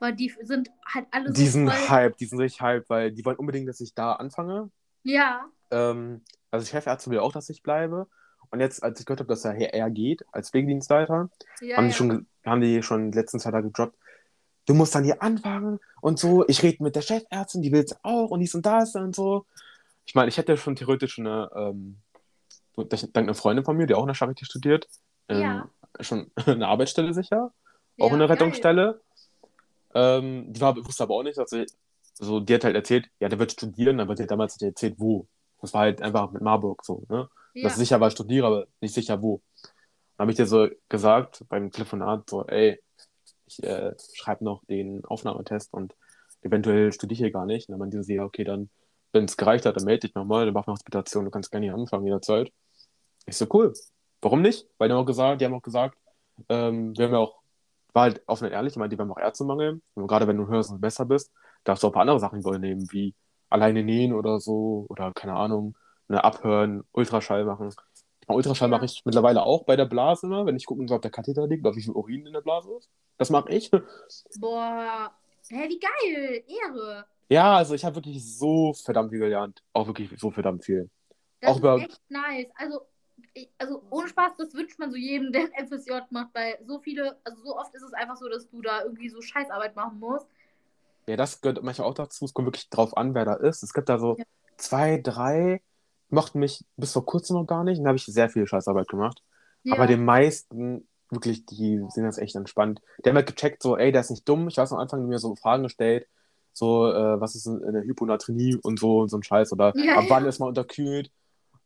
Boah, 0.00 0.12
die 0.12 0.32
sind 0.42 0.70
halt 0.86 1.06
alle 1.10 1.28
so 1.28 1.34
die 1.34 1.46
sind 1.46 1.70
voll... 1.70 1.88
hype, 1.88 2.16
die 2.18 2.26
sind 2.26 2.38
richtig 2.40 2.60
hype, 2.60 2.88
weil 2.88 3.12
die 3.12 3.24
wollen 3.24 3.36
unbedingt, 3.38 3.68
dass 3.68 3.80
ich 3.80 3.94
da 3.94 4.12
anfange. 4.14 4.70
Ja. 5.02 5.46
Ähm, 5.70 6.22
also 6.50 6.64
die 6.64 6.70
Chefärztin 6.70 7.12
will 7.12 7.20
auch, 7.20 7.32
dass 7.32 7.48
ich 7.48 7.62
bleibe. 7.62 8.06
Und 8.50 8.60
jetzt, 8.60 8.82
als 8.82 9.00
ich 9.00 9.06
gehört 9.06 9.20
habe, 9.20 9.28
dass 9.28 9.44
er 9.44 9.52
Herr 9.52 9.74
R 9.74 9.90
geht, 9.90 10.24
als 10.32 10.50
Pflegedienstleiter, 10.50 11.30
Ja, 11.60 11.76
haben, 11.76 11.84
ja. 11.84 11.88
die 11.88 11.94
schon, 11.94 12.26
haben 12.44 12.60
die 12.60 12.82
schon 12.82 13.10
letzten 13.12 13.40
zwei 13.40 13.50
Tage 13.50 13.68
gedroppt. 13.68 13.96
Du 14.66 14.74
musst 14.74 14.94
dann 14.94 15.04
hier 15.04 15.22
anfangen 15.22 15.78
und 16.00 16.18
so. 16.18 16.46
Ich 16.48 16.62
rede 16.62 16.82
mit 16.82 16.96
der 16.96 17.02
Chefärztin, 17.02 17.62
die 17.62 17.72
will 17.72 17.84
es 17.84 17.96
auch 18.02 18.30
und 18.30 18.40
dies 18.40 18.54
und 18.54 18.66
das 18.66 18.94
und 18.94 19.14
so. 19.14 19.46
Ich 20.04 20.14
meine, 20.14 20.28
ich 20.28 20.38
hätte 20.38 20.56
schon 20.56 20.76
theoretisch 20.76 21.18
eine, 21.18 21.50
ähm, 21.54 21.98
dank 22.76 23.16
einer 23.16 23.34
Freundin 23.34 23.64
von 23.64 23.76
mir, 23.76 23.86
die 23.86 23.94
auch 23.94 24.02
in 24.02 24.08
der 24.08 24.16
Charité 24.16 24.44
studiert, 24.44 24.88
ähm, 25.28 25.40
Ja. 25.40 25.68
schon 26.00 26.30
eine 26.46 26.68
Arbeitsstelle 26.68 27.14
sicher, 27.14 27.52
auch 27.98 28.12
eine. 28.12 28.28
Rettungsstelle. 28.28 29.00
Ähm, 29.96 30.52
die 30.52 30.60
war, 30.60 30.76
wusste 30.76 31.04
aber 31.04 31.14
auch 31.14 31.22
nicht, 31.22 31.38
dass 31.38 31.48
sie, 31.48 31.64
so, 32.12 32.40
die 32.40 32.54
hat 32.54 32.64
halt 32.64 32.76
erzählt, 32.76 33.08
ja, 33.18 33.30
der 33.30 33.38
wird 33.38 33.52
studieren, 33.52 33.98
aber 33.98 34.14
die 34.14 34.24
hat 34.24 34.30
damals 34.30 34.60
nicht 34.60 34.68
erzählt, 34.68 34.96
wo. 34.98 35.26
Das 35.62 35.72
war 35.72 35.82
halt 35.82 36.02
einfach 36.02 36.30
mit 36.32 36.42
Marburg 36.42 36.84
so, 36.84 37.04
ne? 37.08 37.28
Ja. 37.54 37.62
Das 37.62 37.72
ist 37.72 37.78
sicher 37.78 37.98
war 38.00 38.10
studiere, 38.10 38.46
aber 38.46 38.66
nicht 38.82 38.92
sicher 38.94 39.22
wo. 39.22 39.40
Dann 39.62 40.24
habe 40.24 40.30
ich 40.32 40.36
dir 40.36 40.46
so 40.46 40.68
gesagt 40.90 41.44
beim 41.48 41.70
Telefonat, 41.70 42.28
so, 42.28 42.44
ey, 42.46 42.78
ich 43.46 43.62
äh, 43.62 43.94
schreibe 44.14 44.44
noch 44.44 44.62
den 44.66 45.02
Aufnahmetest 45.06 45.72
und 45.72 45.94
eventuell 46.42 46.92
studiere 46.92 47.14
ich 47.14 47.18
hier 47.20 47.30
gar 47.30 47.46
nicht. 47.46 47.68
Und 47.68 47.72
dann 47.72 47.80
meinte 47.80 48.02
sie, 48.02 48.16
ja, 48.16 48.24
okay, 48.24 48.44
dann, 48.44 48.68
wenn 49.12 49.24
es 49.24 49.38
gereicht 49.38 49.64
hat, 49.64 49.76
dann 49.76 49.84
melde 49.84 50.06
dich 50.06 50.14
nochmal, 50.14 50.44
dann 50.44 50.52
mach 50.52 50.66
eine 50.66 50.74
Hospitation, 50.74 51.24
du 51.24 51.30
kannst 51.30 51.50
gerne 51.50 51.66
hier 51.66 51.74
anfangen 51.74 52.04
jederzeit. 52.04 52.52
Ich 53.24 53.36
so, 53.36 53.46
cool. 53.54 53.72
Warum 54.20 54.42
nicht? 54.42 54.66
Weil 54.76 54.88
die 54.88 54.94
haben 54.94 55.02
auch 55.02 55.06
gesagt, 55.06 55.40
die 55.40 55.46
haben 55.46 55.54
auch 55.54 55.62
gesagt, 55.62 55.96
ähm, 56.50 56.96
wir 56.96 57.06
haben 57.06 57.12
ja 57.12 57.18
auch, 57.18 57.38
war 57.96 58.02
halt 58.02 58.22
offen 58.26 58.44
und 58.44 58.52
ehrlich, 58.52 58.74
ich 58.74 58.76
meine, 58.76 58.90
die 58.94 58.98
haben 58.98 59.10
auch 59.10 59.18
Ärztemangel. 59.18 59.80
Und 59.94 60.06
gerade 60.06 60.28
wenn 60.28 60.36
du 60.36 60.46
höher 60.46 60.62
und 60.70 60.80
besser 60.80 61.06
bist, 61.06 61.32
darfst 61.64 61.82
du 61.82 61.86
auch 61.88 61.90
ein 61.90 61.94
paar 61.94 62.02
andere 62.02 62.20
Sachen 62.20 62.38
übernehmen, 62.40 62.86
wie 62.92 63.14
alleine 63.48 63.82
nähen 63.82 64.12
oder 64.12 64.38
so, 64.38 64.86
oder 64.88 65.12
keine 65.14 65.32
Ahnung, 65.34 65.76
ne, 66.08 66.22
abhören, 66.22 66.84
Ultraschall 66.92 67.44
machen. 67.44 67.74
Ultraschall 68.28 68.68
mache 68.68 68.84
ich 68.84 69.02
mittlerweile 69.04 69.42
auch 69.42 69.64
bei 69.64 69.76
der 69.76 69.86
Blase 69.86 70.26
immer, 70.26 70.44
wenn 70.46 70.56
ich 70.56 70.66
gucken 70.66 70.86
soll, 70.88 70.96
ob 70.96 71.02
der 71.02 71.10
Katheter 71.10 71.46
liegt 71.46 71.64
oder 71.64 71.74
wie 71.74 71.82
viel 71.82 71.94
Urin 71.94 72.26
in 72.26 72.32
der 72.34 72.40
Blase 72.42 72.70
ist. 72.76 72.90
Das 73.18 73.30
mache 73.30 73.50
ich. 73.50 73.70
Boah. 74.40 75.10
Hä, 75.48 75.68
wie 75.68 75.78
geil. 75.78 76.44
Ehre. 76.46 77.06
Ja, 77.28 77.56
also 77.56 77.74
ich 77.74 77.84
habe 77.84 77.96
wirklich 77.96 78.22
so 78.36 78.74
verdammt 78.74 79.10
viel 79.10 79.20
gelernt. 79.20 79.62
Auch 79.72 79.86
wirklich 79.86 80.10
so 80.18 80.30
verdammt 80.30 80.64
viel. 80.64 80.90
Das 81.40 81.52
Auch 81.52 81.58
über- 81.58 81.76
ist 81.76 81.84
echt 81.84 82.00
nice. 82.10 82.46
Also, 82.56 82.80
ich, 83.36 83.50
also 83.58 83.82
ohne 83.90 84.08
Spaß, 84.08 84.32
das 84.38 84.54
wünscht 84.54 84.78
man 84.78 84.90
so 84.90 84.96
jedem, 84.96 85.30
der 85.32 85.42
ein 85.54 85.66
FSJ 85.66 85.92
macht, 86.10 86.34
weil 86.34 86.58
so 86.66 86.78
viele, 86.80 87.18
also 87.24 87.42
so 87.42 87.56
oft 87.56 87.74
ist 87.74 87.82
es 87.82 87.92
einfach 87.92 88.16
so, 88.16 88.28
dass 88.28 88.48
du 88.48 88.62
da 88.62 88.82
irgendwie 88.82 89.08
so 89.10 89.20
Scheißarbeit 89.20 89.76
machen 89.76 89.98
musst. 90.00 90.26
Ja, 91.06 91.16
das 91.16 91.40
gehört 91.40 91.62
manchmal 91.62 91.88
auch 91.88 91.94
dazu. 91.94 92.24
Es 92.24 92.34
kommt 92.34 92.46
wirklich 92.46 92.68
drauf 92.70 92.96
an, 92.96 93.14
wer 93.14 93.24
da 93.24 93.34
ist. 93.34 93.62
Es 93.62 93.72
gibt 93.72 93.88
da 93.88 93.98
so 93.98 94.16
Ja. 94.18 94.24
zwei, 94.56 94.98
drei, 95.02 95.62
mochten 96.08 96.40
mich 96.40 96.64
bis 96.76 96.92
vor 96.92 97.04
kurzem 97.06 97.36
noch 97.36 97.46
gar 97.46 97.62
nicht. 97.62 97.78
Und 97.78 97.84
da 97.84 97.88
habe 97.88 97.98
ich 97.98 98.06
sehr 98.06 98.28
viel 98.28 98.46
Scheißarbeit 98.46 98.88
gemacht. 98.88 99.22
Ja. 99.62 99.74
Aber 99.74 99.86
den 99.86 100.04
meisten, 100.04 100.88
wirklich, 101.10 101.46
die 101.46 101.84
sind 101.90 102.04
das 102.04 102.18
echt 102.18 102.34
entspannt. 102.34 102.80
Die 103.04 103.08
haben 103.08 103.16
halt 103.16 103.26
gecheckt, 103.28 103.62
so, 103.62 103.76
ey, 103.76 103.92
der 103.92 104.00
ist 104.00 104.10
nicht 104.10 104.28
dumm. 104.28 104.48
Ich 104.48 104.56
weiß 104.56 104.72
am 104.72 104.78
Anfang, 104.78 105.06
mir 105.06 105.18
so 105.18 105.34
Fragen 105.36 105.62
gestellt, 105.64 106.08
so, 106.52 106.90
äh, 106.90 107.20
was 107.20 107.34
ist 107.36 107.46
in 107.46 107.72
der 107.72 107.82
Hyponatremie 107.84 108.56
und 108.56 108.78
so 108.80 109.00
und 109.00 109.08
so 109.08 109.18
ein 109.18 109.22
Scheiß. 109.22 109.52
Oder 109.52 109.72
Ja, 109.76 109.96
ab 109.96 110.06
wann 110.08 110.24
ja. 110.24 110.28
ist 110.28 110.38
man 110.40 110.48
unterkühlt. 110.48 111.10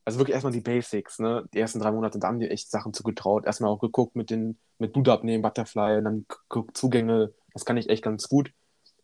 Also 0.05 0.19
wirklich 0.19 0.35
erstmal 0.35 0.53
die 0.53 0.61
Basics, 0.61 1.19
ne? 1.19 1.49
Die 1.53 1.61
ersten 1.61 1.79
drei 1.79 1.93
Monate, 1.93 2.19
da 2.19 2.29
haben 2.29 2.41
die 2.41 2.49
echt 2.49 2.71
Sachen 2.71 2.93
zugetraut. 2.95 3.45
Erstmal 3.45 3.71
auch 3.71 3.79
geguckt 3.79 4.17
mit 4.17 4.31
den, 4.31 4.59
mit 4.79 4.97
Dude 4.97 5.13
abnehmen, 5.13 5.43
Butterfly, 5.43 5.99
und 5.99 6.05
dann 6.05 6.27
geguckt, 6.49 6.77
Zugänge. 6.77 7.33
Das 7.53 7.65
kann 7.65 7.77
ich 7.77 7.89
echt 7.91 8.03
ganz 8.03 8.29
gut. 8.29 8.53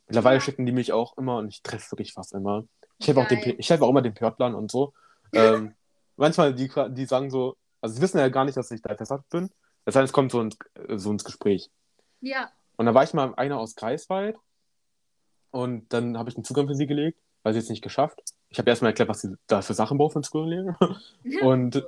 Mittlerweile 0.07 0.37
Ja. 0.37 0.41
schicken 0.41 0.67
die 0.67 0.73
mich 0.73 0.93
auch 0.93 1.17
immer 1.19 1.37
und 1.39 1.49
ich 1.49 1.63
treffe 1.63 1.93
wirklich 1.93 2.13
fast 2.15 2.33
immer. 2.33 2.65
Ich 2.99 3.09
helfe 3.09 3.21
auch, 3.21 3.29
den, 3.29 3.41
Geil. 3.41 3.57
ich 3.59 3.69
helfe 3.69 3.85
auch 3.85 3.91
immer 3.91 4.03
den 4.03 4.15
Pörtlern 4.15 4.55
und 4.55 4.71
so. 4.71 4.95
Ähm, 5.33 5.75
manchmal, 6.17 6.55
die, 6.55 6.71
die 6.91 7.05
sagen 7.05 7.31
so, 7.31 7.57
also 7.83 7.95
sie 7.95 8.01
wissen 8.01 8.19
ja 8.19 8.29
gar 8.29 8.45
nicht, 8.45 8.57
dass 8.57 8.71
ich 8.71 8.81
da 8.81 8.97
versagt 8.97 9.29
bin. 9.29 9.51
Das 9.85 9.97
heißt, 9.97 10.07
es 10.07 10.13
kommt 10.13 10.33
so 10.33 10.41
ins, 10.41 10.57
so 10.95 11.11
ins 11.11 11.25
Gespräch. 11.25 11.71
Ja. 12.21 12.51
Und 12.77 12.87
da 12.87 12.95
war 12.95 13.05
ich 13.05 13.13
mal 13.15 13.35
einer 13.35 13.59
aus 13.59 13.75
Greifswald 13.75 14.37
und 15.51 15.93
dann 15.93 16.17
habe 16.19 16.31
ich 16.31 16.37
einen 16.37 16.45
Zugang 16.45 16.67
für 16.69 16.75
sie 16.75 16.87
gelegt, 16.87 17.19
weil 17.43 17.53
sie 17.53 17.59
es 17.59 17.69
nicht 17.69 17.83
geschafft. 17.83 18.23
Ich 18.57 18.59
habe 18.59 18.71
erstmal 18.71 18.93
erklärt, 18.93 19.11
was 19.11 19.21
sie 19.21 19.37
da 19.49 19.61
für 19.61 19.75
Sachen 19.75 19.99
braucht 19.99 20.15
für 20.15 20.23
Zugang 20.23 20.49
legen. 20.49 20.77
Und 21.43 21.85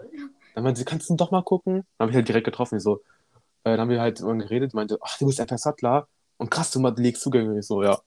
dann 0.54 0.62
meinte 0.62 0.78
sie, 0.78 0.84
kannst 0.84 1.08
du 1.08 1.16
doch 1.16 1.30
mal 1.30 1.40
gucken? 1.42 1.86
Dann 1.96 2.04
habe 2.04 2.10
ich 2.10 2.16
halt 2.16 2.28
direkt 2.28 2.44
getroffen. 2.44 2.76
Ich 2.76 2.82
so, 2.82 2.96
äh, 3.64 3.70
dann 3.70 3.80
haben 3.80 3.88
wir 3.88 4.02
halt 4.02 4.18
geredet, 4.18 4.74
meinte, 4.74 4.98
ach, 5.00 5.16
du 5.16 5.24
bist 5.24 5.40
FS 5.40 5.62
Sattler 5.62 6.08
und 6.36 6.50
krass, 6.50 6.70
du 6.70 6.86
legst 6.98 7.22
Zugänge. 7.22 7.58
Ich 7.58 7.66
so, 7.66 7.82
ja. 7.82 7.98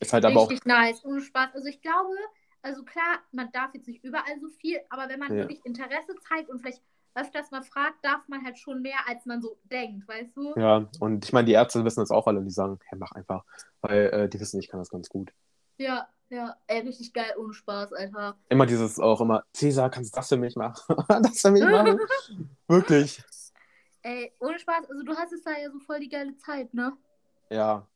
Ist 0.00 0.10
halt 0.10 0.24
aber 0.24 0.40
auch, 0.40 0.48
Richtig 0.48 0.64
nice, 0.64 1.04
ohne 1.04 1.20
Spaß. 1.20 1.50
Also 1.52 1.68
ich 1.68 1.82
glaube, 1.82 2.14
also 2.62 2.82
klar, 2.82 3.18
man 3.30 3.52
darf 3.52 3.74
jetzt 3.74 3.88
nicht 3.88 4.02
überall 4.02 4.40
so 4.40 4.48
viel, 4.48 4.80
aber 4.88 5.10
wenn 5.10 5.18
man 5.18 5.30
Ja. 5.30 5.42
wirklich 5.42 5.62
Interesse 5.66 6.14
zeigt 6.26 6.48
und 6.48 6.60
vielleicht 6.60 6.80
öfters 7.14 7.50
mal 7.50 7.62
fragt, 7.62 8.02
darf 8.02 8.26
man 8.26 8.42
halt 8.42 8.58
schon 8.58 8.80
mehr, 8.80 9.06
als 9.06 9.26
man 9.26 9.42
so 9.42 9.58
denkt, 9.64 10.08
weißt 10.08 10.34
du? 10.34 10.54
ja. 10.56 10.88
Und 10.98 11.26
ich 11.26 11.34
meine, 11.34 11.44
die 11.44 11.52
Ärzte 11.52 11.84
wissen 11.84 12.00
das 12.00 12.10
auch 12.10 12.26
alle 12.26 12.38
und 12.38 12.46
die 12.46 12.52
sagen, 12.52 12.78
hey, 12.86 12.98
mach 12.98 13.12
einfach. 13.12 13.44
Weil 13.82 14.06
äh, 14.06 14.28
die 14.30 14.40
wissen, 14.40 14.58
ich 14.60 14.68
kann 14.68 14.80
das 14.80 14.88
ganz 14.88 15.10
gut. 15.10 15.30
Ja, 15.76 16.08
ja. 16.32 16.56
Ey, 16.66 16.80
richtig 16.80 17.12
geil, 17.12 17.32
ohne 17.38 17.52
Spaß, 17.54 17.92
Alter. 17.92 18.36
Immer 18.48 18.66
dieses 18.66 18.98
auch 18.98 19.20
immer, 19.20 19.44
Cäsar, 19.52 19.90
kannst 19.90 20.14
du 20.14 20.16
das 20.18 20.28
für 20.28 20.36
mich 20.36 20.56
machen? 20.56 20.96
das 21.22 21.40
für 21.40 21.50
mich 21.50 21.62
machen? 21.62 21.98
Wirklich. 22.68 23.22
Ey, 24.02 24.32
ohne 24.40 24.58
Spaß, 24.58 24.86
also 24.90 25.02
du 25.04 25.14
hast 25.16 25.32
es 25.32 25.42
da 25.44 25.52
ja 25.52 25.70
so 25.70 25.78
voll 25.78 26.00
die 26.00 26.08
geile 26.08 26.36
Zeit, 26.36 26.74
ne? 26.74 26.92
Ja, 27.50 27.86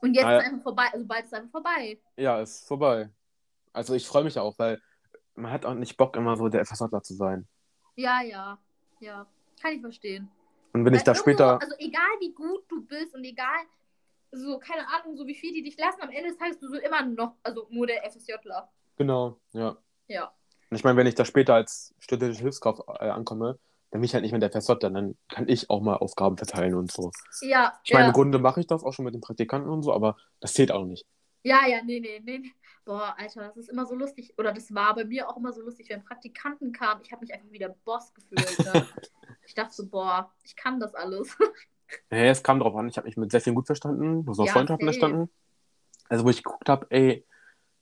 Und 0.00 0.14
jetzt 0.14 0.24
ja. 0.24 0.38
ist 0.38 0.46
einfach 0.46 0.62
vorbei, 0.62 0.88
also 0.92 1.06
bald 1.06 1.24
ist 1.26 1.34
einfach 1.34 1.50
vorbei. 1.50 2.00
ja, 2.16 2.40
ist 2.40 2.66
vorbei. 2.66 3.10
Also 3.72 3.94
ich 3.94 4.06
freue 4.06 4.24
mich 4.24 4.38
auch, 4.38 4.58
weil 4.58 4.80
man 5.34 5.50
hat 5.52 5.66
auch 5.66 5.74
nicht 5.74 5.96
Bock, 5.96 6.16
immer 6.16 6.36
so 6.36 6.48
der 6.48 6.64
FSJler 6.64 7.02
zu 7.02 7.14
sein. 7.14 7.46
Ja, 7.96 8.22
ja, 8.22 8.58
ja. 9.00 9.26
Kann 9.60 9.72
ich 9.72 9.80
verstehen. 9.80 10.30
Und 10.72 10.84
wenn 10.84 10.94
ich 10.94 11.00
Weil 11.00 11.04
da 11.04 11.12
irgendwo- 11.12 11.22
später. 11.22 11.60
Also 11.60 11.74
egal 11.78 12.10
wie 12.20 12.32
gut 12.32 12.64
du 12.68 12.84
bist 12.84 13.14
und 13.14 13.22
egal, 13.24 13.64
so, 14.34 14.58
keine 14.58 14.86
Ahnung, 14.88 15.16
so 15.16 15.26
wie 15.26 15.34
viel 15.34 15.52
die 15.52 15.62
dich 15.62 15.78
lassen, 15.78 16.00
am 16.02 16.10
Ende 16.10 16.30
des 16.30 16.38
Tages 16.38 16.58
bist 16.58 16.72
du 16.72 16.78
immer 16.78 17.04
noch, 17.04 17.36
also 17.42 17.66
nur 17.70 17.86
der 17.86 18.08
FSJler. 18.10 18.70
Genau, 18.96 19.40
ja. 19.52 19.76
Ja. 20.08 20.32
Und 20.70 20.76
ich 20.76 20.84
meine, 20.84 20.96
wenn 20.96 21.06
ich 21.06 21.14
da 21.14 21.24
später 21.24 21.54
als 21.54 21.94
studentische 21.98 22.42
Hilfskraft 22.42 22.82
äh, 23.00 23.08
ankomme, 23.08 23.58
dann 23.90 24.00
bin 24.00 24.04
ich 24.04 24.14
halt 24.14 24.22
nicht 24.22 24.32
mehr 24.32 24.40
der 24.40 24.50
FSJler, 24.50 24.90
dann 24.90 25.16
kann 25.28 25.48
ich 25.48 25.70
auch 25.70 25.80
mal 25.80 25.96
Aufgaben 25.96 26.36
verteilen 26.36 26.74
und 26.74 26.90
so. 26.90 27.10
Ja, 27.42 27.78
Ich 27.84 27.92
meine, 27.92 28.04
ja. 28.04 28.08
im 28.08 28.14
Grunde 28.14 28.38
mache 28.38 28.60
ich 28.60 28.66
das 28.66 28.82
auch 28.82 28.92
schon 28.92 29.04
mit 29.04 29.14
den 29.14 29.20
Praktikanten 29.20 29.70
und 29.70 29.82
so, 29.82 29.92
aber 29.92 30.16
das 30.40 30.52
zählt 30.54 30.72
auch 30.72 30.84
nicht. 30.84 31.06
Ja, 31.44 31.66
ja, 31.66 31.82
nee, 31.82 32.00
nee, 32.00 32.20
nee. 32.24 32.50
Boah, 32.86 33.14
Alter, 33.18 33.48
das 33.48 33.56
ist 33.56 33.68
immer 33.68 33.86
so 33.86 33.94
lustig. 33.94 34.34
Oder 34.38 34.52
das 34.52 34.74
war 34.74 34.94
bei 34.94 35.04
mir 35.04 35.28
auch 35.28 35.36
immer 35.36 35.52
so 35.52 35.60
lustig, 35.60 35.88
wenn 35.90 36.02
Praktikanten 36.02 36.72
kamen. 36.72 37.02
Ich 37.04 37.12
habe 37.12 37.20
mich 37.20 37.32
einfach 37.32 37.50
wie 37.50 37.58
der 37.58 37.68
Boss 37.84 38.12
gefühlt. 38.14 38.58
Ne? 38.60 38.86
ich 39.46 39.54
dachte 39.54 39.74
so, 39.74 39.86
boah, 39.86 40.32
ich 40.42 40.56
kann 40.56 40.80
das 40.80 40.94
alles. 40.94 41.36
Ja, 42.10 42.18
es 42.18 42.42
kam 42.42 42.60
drauf 42.60 42.74
an, 42.76 42.88
ich 42.88 42.96
habe 42.96 43.06
mich 43.06 43.16
mit 43.16 43.30
sehr 43.30 43.40
vielen 43.40 43.56
gut 43.56 43.66
verstanden, 43.66 44.24
so 44.32 44.44
Ja, 44.44 44.52
Freundschaften 44.52 44.86
safe. 44.86 44.96
entstanden. 44.96 45.30
Also, 46.08 46.24
wo 46.24 46.30
ich 46.30 46.42
geguckt 46.42 46.68
habe, 46.68 46.86
ey, 46.90 47.24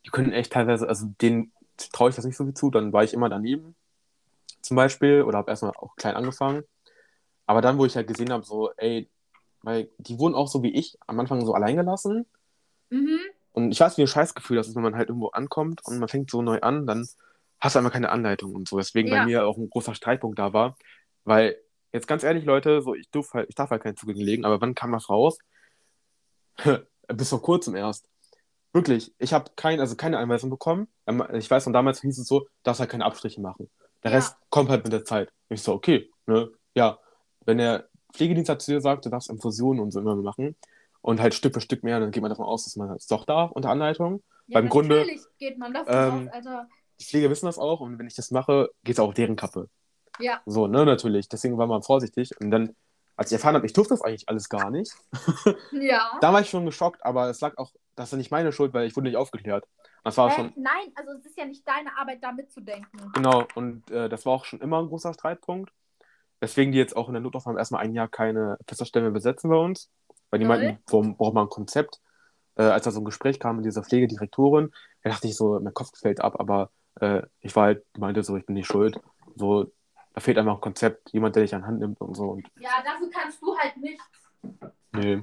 die 0.04 0.10
können 0.10 0.32
echt 0.32 0.52
teilweise, 0.52 0.88
also 0.88 1.06
denen 1.20 1.52
traue 1.92 2.10
ich 2.10 2.16
das 2.16 2.24
nicht 2.24 2.36
so 2.36 2.44
viel 2.44 2.54
zu, 2.54 2.70
dann 2.70 2.92
war 2.92 3.04
ich 3.04 3.14
immer 3.14 3.28
daneben, 3.28 3.74
zum 4.60 4.76
Beispiel, 4.76 5.22
oder 5.22 5.38
habe 5.38 5.50
erstmal 5.50 5.72
auch 5.72 5.96
klein 5.96 6.14
angefangen. 6.16 6.64
Aber 7.46 7.60
dann, 7.60 7.78
wo 7.78 7.84
ich 7.84 7.96
halt 7.96 8.06
gesehen 8.08 8.32
habe, 8.32 8.44
so, 8.44 8.70
ey, 8.76 9.08
weil 9.62 9.88
die 9.98 10.18
wurden 10.18 10.34
auch 10.34 10.48
so 10.48 10.62
wie 10.62 10.72
ich 10.74 10.98
am 11.06 11.18
Anfang 11.20 11.44
so 11.44 11.54
allein 11.54 11.76
gelassen. 11.76 12.26
mhm. 12.90 13.18
Und 13.52 13.70
ich 13.72 13.80
weiß, 13.80 13.98
wie 13.98 14.02
ein 14.02 14.06
Scheißgefühl 14.08 14.56
das 14.56 14.68
ist, 14.68 14.76
wenn 14.76 14.82
man 14.82 14.96
halt 14.96 15.08
irgendwo 15.08 15.28
ankommt 15.28 15.82
und 15.84 15.98
man 15.98 16.08
fängt 16.08 16.30
so 16.30 16.40
neu 16.42 16.60
an, 16.60 16.86
dann 16.86 17.06
hast 17.60 17.74
du 17.74 17.78
einmal 17.78 17.92
keine 17.92 18.10
Anleitung 18.10 18.54
und 18.54 18.68
so. 18.68 18.78
Deswegen 18.78 19.10
Ja. 19.10 19.18
bei 19.18 19.24
mir 19.26 19.46
auch 19.46 19.58
ein 19.58 19.68
großer 19.70 19.94
Streitpunkt 19.94 20.38
da 20.38 20.52
war. 20.52 20.76
Weil, 21.24 21.56
jetzt 21.92 22.06
ganz 22.06 22.22
ehrlich, 22.22 22.44
Leute, 22.44 22.82
so 22.82 22.94
ich, 22.94 23.10
darf 23.10 23.32
halt, 23.34 23.48
ich 23.48 23.54
darf 23.54 23.70
halt 23.70 23.82
keinen 23.82 23.96
Zugänge 23.96 24.22
legen, 24.24 24.44
aber 24.44 24.60
wann 24.60 24.74
kam 24.74 24.92
das 24.92 25.08
raus? 25.08 25.38
Bis 27.08 27.28
vor 27.30 27.42
kurzem 27.42 27.74
erst. 27.76 28.08
Wirklich, 28.72 29.12
ich 29.18 29.32
habe 29.32 29.50
kein, 29.56 29.80
also 29.80 29.96
keine 29.96 30.18
Anweisung 30.18 30.48
bekommen. 30.48 30.88
Ähm, 31.06 31.22
Ich 31.34 31.50
weiß 31.50 31.64
von 31.64 31.72
damals 31.72 32.00
hieß 32.00 32.18
es 32.18 32.26
so, 32.26 32.46
darfst 32.62 32.80
halt 32.80 32.90
keine 32.90 33.04
Abstriche 33.04 33.40
machen. 33.40 33.70
Der 34.02 34.10
Ja. 34.10 34.16
Rest 34.16 34.36
kommt 34.48 34.70
halt 34.70 34.84
mit 34.84 34.92
der 34.92 35.04
Zeit. 35.04 35.30
Ich 35.48 35.62
so, 35.62 35.72
okay, 35.74 36.10
ne? 36.26 36.50
Ja. 36.74 36.98
Wenn 37.44 37.58
der 37.58 37.88
Pflegedienst 38.14 38.48
halt 38.48 38.62
zu 38.62 38.70
dir 38.70 38.80
sagt, 38.80 39.04
du 39.04 39.10
darfst 39.10 39.28
Infusionen 39.28 39.82
und 39.82 39.90
so 39.90 40.00
immer 40.00 40.14
machen 40.16 40.56
und 41.02 41.20
halt 41.20 41.34
Stück 41.34 41.54
für 41.54 41.60
Stück 41.60 41.82
mehr, 41.82 41.98
dann 42.00 42.12
geht 42.12 42.22
man 42.22 42.30
davon 42.30 42.46
aus, 42.46 42.64
dass 42.64 42.76
man 42.76 42.90
es 42.96 43.06
doch 43.06 43.24
darf 43.26 43.50
unter 43.50 43.70
Anleitung. 43.70 44.22
Ja, 44.46 44.60
Beim 44.60 44.68
Grunde, 44.68 44.96
natürlich 45.00 45.22
geht 45.38 45.58
man 45.58 45.74
davon 45.74 45.94
ähm, 45.94 46.28
aus, 46.28 46.34
Alter. 46.34 46.68
Die 47.00 47.04
Pfleger 47.04 47.30
wissen 47.30 47.46
das 47.46 47.58
auch 47.58 47.80
und 47.80 47.98
wenn 47.98 48.06
ich 48.06 48.14
das 48.14 48.30
mache, 48.30 48.70
geht 48.84 48.94
es 48.94 49.00
auch 49.00 49.08
auf 49.08 49.14
deren 49.14 49.34
Kappe. 49.36 49.68
Ja, 50.18 50.40
So, 50.46 50.66
ne, 50.66 50.84
natürlich. 50.84 51.28
Deswegen 51.28 51.58
war 51.58 51.66
man 51.66 51.82
vorsichtig. 51.82 52.30
Und 52.40 52.50
dann, 52.50 52.74
als 53.16 53.30
ich 53.30 53.36
erfahren 53.36 53.54
habe, 53.54 53.66
ich 53.66 53.72
durfte 53.72 53.94
das 53.94 54.02
eigentlich 54.02 54.28
alles 54.28 54.48
gar 54.48 54.70
nicht, 54.70 54.92
ja. 55.72 56.18
da 56.20 56.32
war 56.32 56.40
ich 56.40 56.50
schon 56.50 56.66
geschockt, 56.66 57.04
aber 57.04 57.28
es 57.30 57.40
lag 57.40 57.56
auch, 57.58 57.72
das 57.94 58.08
ist 58.08 58.12
ja 58.12 58.18
nicht 58.18 58.30
meine 58.30 58.52
Schuld, 58.52 58.72
weil 58.74 58.86
ich 58.86 58.96
wurde 58.96 59.08
nicht 59.08 59.16
aufgeklärt. 59.16 59.66
Das 60.04 60.16
war 60.16 60.30
Hä? 60.30 60.34
schon, 60.36 60.52
Nein, 60.56 60.92
also 60.94 61.12
es 61.12 61.26
ist 61.26 61.38
ja 61.38 61.44
nicht 61.44 61.66
deine 61.66 61.96
Arbeit, 61.96 62.22
da 62.22 62.32
mitzudenken. 62.32 63.12
genau, 63.12 63.44
und 63.54 63.90
äh, 63.90 64.08
das 64.08 64.26
war 64.26 64.32
auch 64.32 64.44
schon 64.44 64.60
immer 64.60 64.80
ein 64.80 64.88
großer 64.88 65.14
Streitpunkt. 65.14 65.70
Weswegen 66.40 66.72
die 66.72 66.78
jetzt 66.78 66.96
auch 66.96 67.06
in 67.08 67.14
der 67.14 67.22
Notaufnahme 67.22 67.58
erstmal 67.58 67.82
ein 67.82 67.94
Jahr 67.94 68.08
keine 68.08 68.58
Festerstellen 68.66 69.04
mehr 69.04 69.12
besetzen 69.12 69.48
bei 69.48 69.56
uns. 69.56 69.90
Weil 70.30 70.40
die 70.40 70.46
meinten, 70.46 70.78
warum 70.88 71.16
braucht 71.16 71.34
man 71.34 71.46
ein 71.46 71.50
Konzept? 71.50 72.00
Äh, 72.56 72.62
als 72.64 72.84
da 72.84 72.90
so 72.90 73.00
ein 73.00 73.04
Gespräch 73.04 73.38
kam 73.38 73.56
mit 73.56 73.64
dieser 73.64 73.84
Pflegedirektorin, 73.84 74.72
da 75.02 75.10
dachte 75.10 75.28
ich 75.28 75.36
so, 75.36 75.60
mein 75.60 75.72
Kopf 75.72 75.96
fällt 75.96 76.20
ab, 76.20 76.40
aber 76.40 76.70
äh, 77.00 77.22
ich 77.40 77.54
war 77.54 77.64
halt, 77.66 77.84
die 77.94 78.00
meinte 78.00 78.22
so, 78.24 78.36
ich 78.36 78.44
bin 78.44 78.54
nicht 78.54 78.66
schuld. 78.66 78.98
So, 79.36 79.70
da 80.14 80.20
fehlt 80.20 80.38
einfach 80.38 80.54
ein 80.54 80.60
Konzept, 80.60 81.12
jemand, 81.12 81.36
der 81.36 81.42
dich 81.42 81.54
an 81.54 81.66
Hand 81.66 81.80
nimmt 81.80 82.00
und 82.00 82.14
so. 82.14 82.30
Und 82.30 82.46
Ja, 82.58 82.70
dafür 82.84 83.08
kannst 83.10 83.40
du 83.42 83.56
halt 83.56 83.76
nichts. 83.76 84.04
nee. 84.92 85.22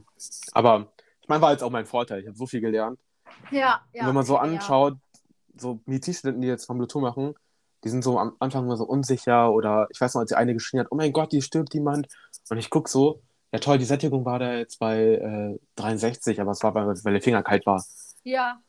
Aber 0.54 0.92
ich 1.22 1.28
meine, 1.28 1.42
war 1.42 1.52
jetzt 1.52 1.64
auch 1.64 1.70
mein 1.70 1.86
Vorteil. 1.86 2.22
Ich 2.22 2.28
habe 2.28 2.38
so 2.38 2.48
viel 2.48 2.62
gelernt. 2.62 3.00
Ja, 3.52 3.82
ja. 3.94 4.02
Und 4.02 4.08
wenn 4.08 4.16
man 4.16 4.26
so 4.26 4.36
ja. 4.36 4.42
anschaut, 4.42 4.98
so 5.56 5.80
Medizinstudenten, 5.86 6.42
die 6.42 6.48
jetzt 6.48 6.66
Formulatur 6.66 7.02
machen, 7.02 7.36
die 7.84 7.90
sind 7.90 8.04
so 8.04 8.18
am 8.20 8.36
Anfang 8.40 8.66
immer 8.66 8.78
so 8.78 8.86
unsicher 8.86 9.52
oder 9.54 9.88
ich 9.92 10.02
weiß 10.02 10.14
noch, 10.16 10.22
als 10.22 10.30
die 10.30 10.36
eine 10.36 10.54
geschrien 10.54 10.82
hat, 10.82 10.88
oh 10.92 10.96
mein 10.96 11.14
Gott, 11.14 11.32
die 11.32 11.42
stirbt 11.42 11.74
jemand. 11.74 12.08
Und 12.50 12.58
ich 12.58 12.70
gucke 12.70 12.90
so, 12.90 13.22
Ja, 13.52 13.60
toll, 13.60 13.78
die 13.78 13.86
Sättigung 13.86 14.26
war 14.26 14.40
da 14.40 14.56
jetzt 14.56 14.80
bei 14.80 15.00
äh, 15.00 15.60
63, 15.76 16.42
aber 16.42 16.52
es 16.52 16.62
war, 16.64 16.74
weil, 16.76 16.88
weil 16.88 17.14
der 17.14 17.22
Finger 17.22 17.42
kalt 17.44 17.66
war. 17.66 17.84
Ja, 18.24 18.60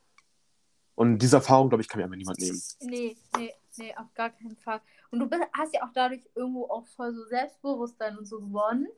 Und 0.94 1.18
diese 1.18 1.36
Erfahrung, 1.36 1.70
glaube 1.70 1.82
ich, 1.82 1.88
kann 1.88 1.98
mir 1.98 2.04
einfach 2.04 2.16
niemand 2.16 2.38
nehmen. 2.38 2.60
nee, 2.82 3.16
nee, 3.36 3.52
nee, 3.78 3.94
auf 3.96 4.12
gar 4.14 4.30
keinen 4.30 4.56
Fall. 4.56 4.80
Und 5.10 5.18
du 5.18 5.28
bist, 5.28 5.42
hast 5.52 5.74
ja 5.74 5.82
auch 5.82 5.92
dadurch 5.92 6.28
irgendwo 6.34 6.66
auch 6.66 6.86
voll 6.86 7.12
so 7.12 7.24
Selbstbewusstsein 7.24 8.16
und 8.16 8.26
so 8.26 8.40
gewonnen. 8.40 8.88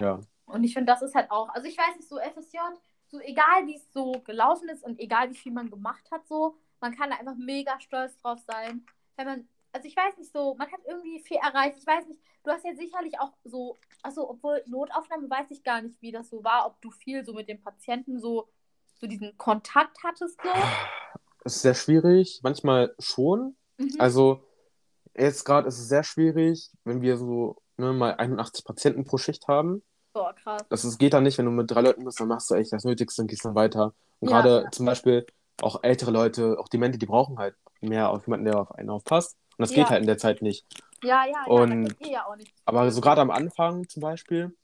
Ja. 0.00 0.18
Und 0.46 0.64
ich 0.64 0.74
finde, 0.74 0.92
das 0.92 1.02
ist 1.02 1.14
halt 1.14 1.30
auch, 1.30 1.48
also 1.50 1.66
ich 1.66 1.78
weiß 1.78 1.96
nicht, 1.96 2.08
so 2.08 2.18
FSJ, 2.18 2.58
so 3.06 3.20
egal 3.20 3.66
wie 3.66 3.76
es 3.76 3.92
so 3.92 4.12
gelaufen 4.24 4.68
ist 4.68 4.84
und 4.84 4.98
egal 4.98 5.30
wie 5.30 5.36
viel 5.36 5.52
man 5.52 5.70
gemacht 5.70 6.10
hat, 6.10 6.26
so, 6.26 6.56
man 6.80 6.94
kann 6.94 7.10
da 7.10 7.16
einfach 7.16 7.36
mega 7.36 7.78
stolz 7.80 8.16
drauf 8.18 8.40
sein. 8.46 8.84
Wenn 9.16 9.26
man, 9.26 9.48
also 9.72 9.86
ich 9.86 9.96
weiß 9.96 10.18
nicht 10.18 10.32
so, 10.32 10.54
man 10.56 10.70
hat 10.70 10.80
irgendwie 10.86 11.20
viel 11.20 11.38
erreicht. 11.38 11.78
Ich 11.78 11.86
weiß 11.86 12.06
nicht, 12.08 12.20
du 12.42 12.50
hast 12.50 12.64
ja 12.64 12.74
sicherlich 12.74 13.18
auch 13.20 13.32
so, 13.44 13.76
also 14.02 14.28
obwohl 14.28 14.62
Notaufnahme 14.66 15.30
weiß 15.30 15.50
ich 15.50 15.62
gar 15.62 15.80
nicht, 15.80 16.00
wie 16.02 16.12
das 16.12 16.28
so 16.28 16.42
war, 16.42 16.66
ob 16.66 16.80
du 16.82 16.90
viel 16.90 17.24
so 17.24 17.32
mit 17.32 17.48
den 17.48 17.62
Patienten 17.62 18.18
so, 18.18 18.48
so 19.00 19.06
diesen 19.06 19.36
Kontakt 19.38 20.02
hattest, 20.02 20.40
so. 20.42 20.48
Es 21.44 21.56
ist 21.56 21.62
sehr 21.62 21.74
schwierig, 21.74 22.40
manchmal 22.42 22.94
schon. 22.98 23.56
Mhm. 23.78 23.96
Also, 23.98 24.42
jetzt 25.16 25.44
gerade 25.44 25.68
ist 25.68 25.78
es 25.78 25.88
sehr 25.88 26.04
schwierig, 26.04 26.70
wenn 26.84 27.00
wir 27.02 27.16
so 27.16 27.56
ne, 27.76 27.92
mal 27.92 28.14
81 28.14 28.64
Patienten 28.64 29.04
pro 29.04 29.16
Schicht 29.18 29.48
haben. 29.48 29.82
Boah, 30.12 30.32
krass. 30.34 30.62
Das 30.68 30.84
ist, 30.84 30.98
geht 30.98 31.12
dann 31.12 31.24
nicht, 31.24 31.38
wenn 31.38 31.44
du 31.46 31.50
mit 31.50 31.70
drei 31.70 31.80
Leuten 31.80 32.04
bist, 32.04 32.20
dann 32.20 32.28
machst 32.28 32.50
du 32.50 32.54
echt 32.54 32.72
das 32.72 32.84
Nötigste 32.84 33.22
und 33.22 33.28
gehst 33.28 33.44
dann 33.44 33.54
weiter. 33.54 33.94
Und 34.20 34.30
Ja, 34.30 34.40
gerade 34.40 34.62
ja. 34.64 34.70
zum 34.70 34.86
Beispiel 34.86 35.26
auch 35.60 35.82
ältere 35.82 36.10
Leute, 36.10 36.56
auch 36.58 36.68
Demente, 36.68 36.98
die 36.98 37.06
brauchen 37.06 37.38
halt 37.38 37.56
mehr 37.80 38.10
auf 38.10 38.26
jemanden, 38.26 38.46
der 38.46 38.58
auf 38.60 38.72
einen 38.72 38.90
aufpasst. 38.90 39.36
Und 39.56 39.62
das 39.62 39.70
Ja. 39.70 39.82
geht 39.82 39.90
halt 39.90 40.00
in 40.02 40.06
der 40.06 40.18
Zeit 40.18 40.40
nicht. 40.42 40.64
Ja, 41.02 41.24
ja, 41.26 41.32
ja, 41.46 41.52
Und- 41.52 41.98
geht 41.98 42.08
ja 42.12 42.26
auch 42.26 42.36
nicht. 42.36 42.52
Aber 42.64 42.90
so 42.90 43.00
gerade 43.00 43.20
am 43.20 43.30
Anfang 43.30 43.88
zum 43.88 44.00
Beispiel, 44.02 44.54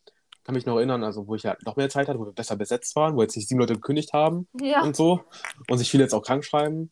kann 0.44 0.54
mich 0.54 0.66
noch 0.66 0.76
erinnern, 0.76 1.04
also 1.04 1.26
wo 1.26 1.34
ich 1.34 1.44
halt 1.44 1.64
noch 1.66 1.76
mehr 1.76 1.90
Zeit 1.90 2.08
hatte, 2.08 2.18
wo 2.18 2.24
wir 2.26 2.32
besser 2.32 2.56
besetzt 2.56 2.96
waren, 2.96 3.14
wo 3.14 3.22
jetzt 3.22 3.36
nicht 3.36 3.46
sieben 3.48 3.60
Leute 3.60 3.74
gekündigt 3.74 4.12
haben 4.14 4.48
Ja, 4.60 4.82
und 4.82 4.96
so 4.96 5.20
und 5.68 5.78
sich 5.78 5.90
viele 5.90 6.04
jetzt 6.04 6.14
auch 6.14 6.22
krank 6.22 6.44
schreiben. 6.44 6.90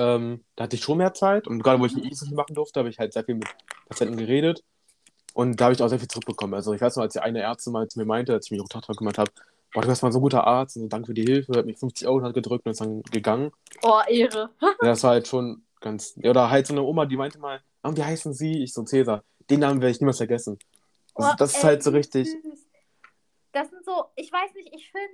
Ähm, 0.00 0.44
da 0.56 0.64
hatte 0.64 0.76
ich 0.76 0.82
schon 0.82 0.96
mehr 0.96 1.12
Zeit 1.12 1.46
und 1.46 1.62
gerade 1.62 1.78
wo 1.78 1.84
ich 1.84 1.94
nicht 1.94 2.16
so 2.16 2.24
viel 2.24 2.34
machen 2.34 2.54
durfte, 2.54 2.80
habe 2.80 2.88
ich 2.88 2.98
halt 2.98 3.12
sehr 3.12 3.22
viel 3.22 3.34
mit 3.34 3.46
Patienten 3.86 4.16
geredet 4.16 4.64
und 5.34 5.60
da 5.60 5.66
habe 5.66 5.74
ich 5.74 5.82
auch 5.82 5.88
sehr 5.88 5.98
viel 5.98 6.08
zurückbekommen. 6.08 6.54
Also 6.54 6.72
ich 6.72 6.80
weiß 6.80 6.96
noch, 6.96 7.02
als 7.02 7.12
die 7.12 7.20
eine 7.20 7.40
Ärztin 7.40 7.74
mal 7.74 7.86
zu 7.86 7.98
mir 7.98 8.06
meinte, 8.06 8.32
als 8.32 8.46
ich 8.46 8.52
mich 8.52 8.62
auch 8.62 8.68
Tochter 8.68 8.94
gekümmert 8.94 9.18
habe, 9.18 9.30
boah, 9.74 9.82
du 9.82 9.88
bist 9.88 10.02
mal 10.02 10.10
so 10.10 10.18
ein 10.18 10.22
guter 10.22 10.46
Arzt 10.46 10.76
und 10.76 10.82
so, 10.82 10.88
danke 10.88 11.08
für 11.08 11.14
die 11.14 11.24
Hilfe, 11.24 11.52
hat 11.52 11.66
mich 11.66 11.76
50 11.76 12.08
Euro 12.08 12.26
die 12.26 12.32
gedrückt 12.32 12.64
und 12.64 12.72
ist 12.72 12.80
dann 12.80 13.02
gegangen. 13.02 13.50
oh, 13.82 14.00
Ehre. 14.08 14.48
Ja, 14.62 14.74
das 14.80 15.02
war 15.02 15.10
halt 15.10 15.28
schon 15.28 15.64
ganz, 15.80 16.14
ja, 16.16 16.30
oder 16.30 16.48
halt 16.48 16.66
so 16.66 16.72
eine 16.72 16.82
Oma, 16.82 17.04
die 17.04 17.18
meinte 17.18 17.38
mal, 17.38 17.60
ah, 17.82 17.92
wie 17.94 18.02
heißen 18.02 18.32
Sie? 18.32 18.62
Ich 18.62 18.72
so, 18.72 18.84
Cäsar. 18.84 19.22
Den 19.50 19.60
Namen 19.60 19.82
werde 19.82 19.90
ich 19.90 20.00
niemals 20.00 20.16
vergessen. 20.16 20.58
Also, 21.14 21.30
Oh, 21.30 21.34
das 21.36 21.50
ist 21.50 21.56
ey, 21.56 21.62
halt 21.62 21.82
so 21.82 21.90
richtig, 21.90 22.30
süß. 22.30 22.66
Das 23.52 23.68
sind 23.68 23.84
so, 23.84 24.06
ich 24.16 24.32
weiß 24.32 24.54
nicht, 24.54 24.72
ich 24.74 24.90
finde, 24.90 25.12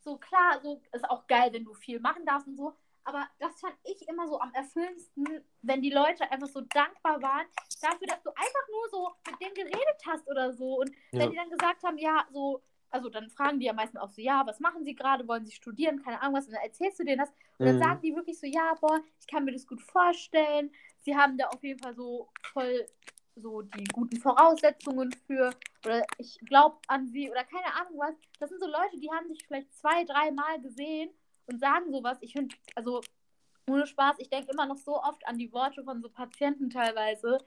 so 0.00 0.16
klar, 0.16 0.58
so 0.60 0.80
ist 0.92 1.08
auch 1.08 1.26
geil, 1.28 1.50
wenn 1.52 1.64
du 1.64 1.74
viel 1.74 2.00
machen 2.00 2.24
darfst 2.26 2.48
und 2.48 2.56
so. 2.56 2.72
Aber 3.04 3.26
das 3.38 3.60
fand 3.60 3.74
ich 3.84 4.08
immer 4.08 4.26
so 4.26 4.40
am 4.40 4.52
erfüllendsten, 4.54 5.44
wenn 5.62 5.82
die 5.82 5.90
Leute 5.90 6.30
einfach 6.30 6.48
so 6.48 6.62
dankbar 6.62 7.20
waren 7.22 7.46
dafür, 7.80 8.06
dass 8.06 8.22
du 8.22 8.30
einfach 8.30 8.68
nur 8.70 8.88
so 8.90 9.10
mit 9.30 9.40
denen 9.40 9.54
geredet 9.54 10.00
hast 10.06 10.26
oder 10.28 10.52
so. 10.52 10.80
Und 10.80 10.90
Ja. 11.12 11.20
wenn 11.20 11.30
die 11.30 11.36
dann 11.36 11.50
gesagt 11.50 11.82
haben, 11.82 11.98
ja, 11.98 12.26
so, 12.32 12.62
also 12.90 13.08
dann 13.10 13.28
fragen 13.30 13.60
die 13.60 13.66
ja 13.66 13.72
meistens 13.72 14.00
auch 14.00 14.08
so, 14.10 14.22
ja, 14.22 14.46
was 14.46 14.58
machen 14.60 14.84
sie 14.84 14.94
gerade, 14.94 15.28
wollen 15.28 15.44
sie 15.44 15.52
studieren, 15.52 16.02
keine 16.02 16.20
Ahnung 16.22 16.36
was, 16.36 16.46
und 16.46 16.54
dann 16.54 16.62
erzählst 16.62 16.98
du 16.98 17.04
denen 17.04 17.18
das. 17.18 17.30
Und 17.58 17.66
dann 17.66 17.76
Mhm. 17.76 17.80
sagen 17.80 18.00
die 18.02 18.16
wirklich 18.16 18.38
so, 18.40 18.46
ja, 18.46 18.74
boah, 18.80 19.00
ich 19.20 19.26
kann 19.26 19.44
mir 19.44 19.52
das 19.52 19.66
gut 19.66 19.82
vorstellen. 19.82 20.72
Sie 21.00 21.14
haben 21.14 21.36
da 21.36 21.48
auf 21.48 21.62
jeden 21.62 21.80
Fall 21.80 21.94
so 21.94 22.28
voll 22.52 22.86
so 23.36 23.62
die 23.62 23.84
guten 23.88 24.16
Voraussetzungen 24.16 25.12
für 25.26 25.50
oder 25.84 26.06
ich 26.18 26.38
glaube 26.46 26.78
an 26.86 27.08
sie 27.08 27.28
oder 27.30 27.42
keine 27.44 27.66
Ahnung 27.74 27.98
was. 27.98 28.14
Das 28.38 28.48
sind 28.48 28.60
so 28.60 28.66
Leute, 28.66 28.96
die 28.98 29.10
haben 29.10 29.26
sich 29.28 29.44
vielleicht 29.46 29.74
zwei, 29.74 30.04
drei 30.04 30.30
Mal 30.30 30.60
gesehen 30.60 31.10
und 31.46 31.60
sagen 31.60 31.92
sowas. 31.92 32.18
Ich 32.20 32.32
finde, 32.32 32.54
also 32.74 33.00
ohne 33.68 33.86
Spaß, 33.86 34.16
ich 34.18 34.28
denke 34.28 34.52
immer 34.52 34.66
noch 34.66 34.76
so 34.76 35.00
oft 35.00 35.26
an 35.26 35.38
die 35.38 35.52
Worte 35.52 35.82
von 35.84 36.02
so 36.02 36.08
Patienten 36.08 36.70
teilweise, 36.70 37.38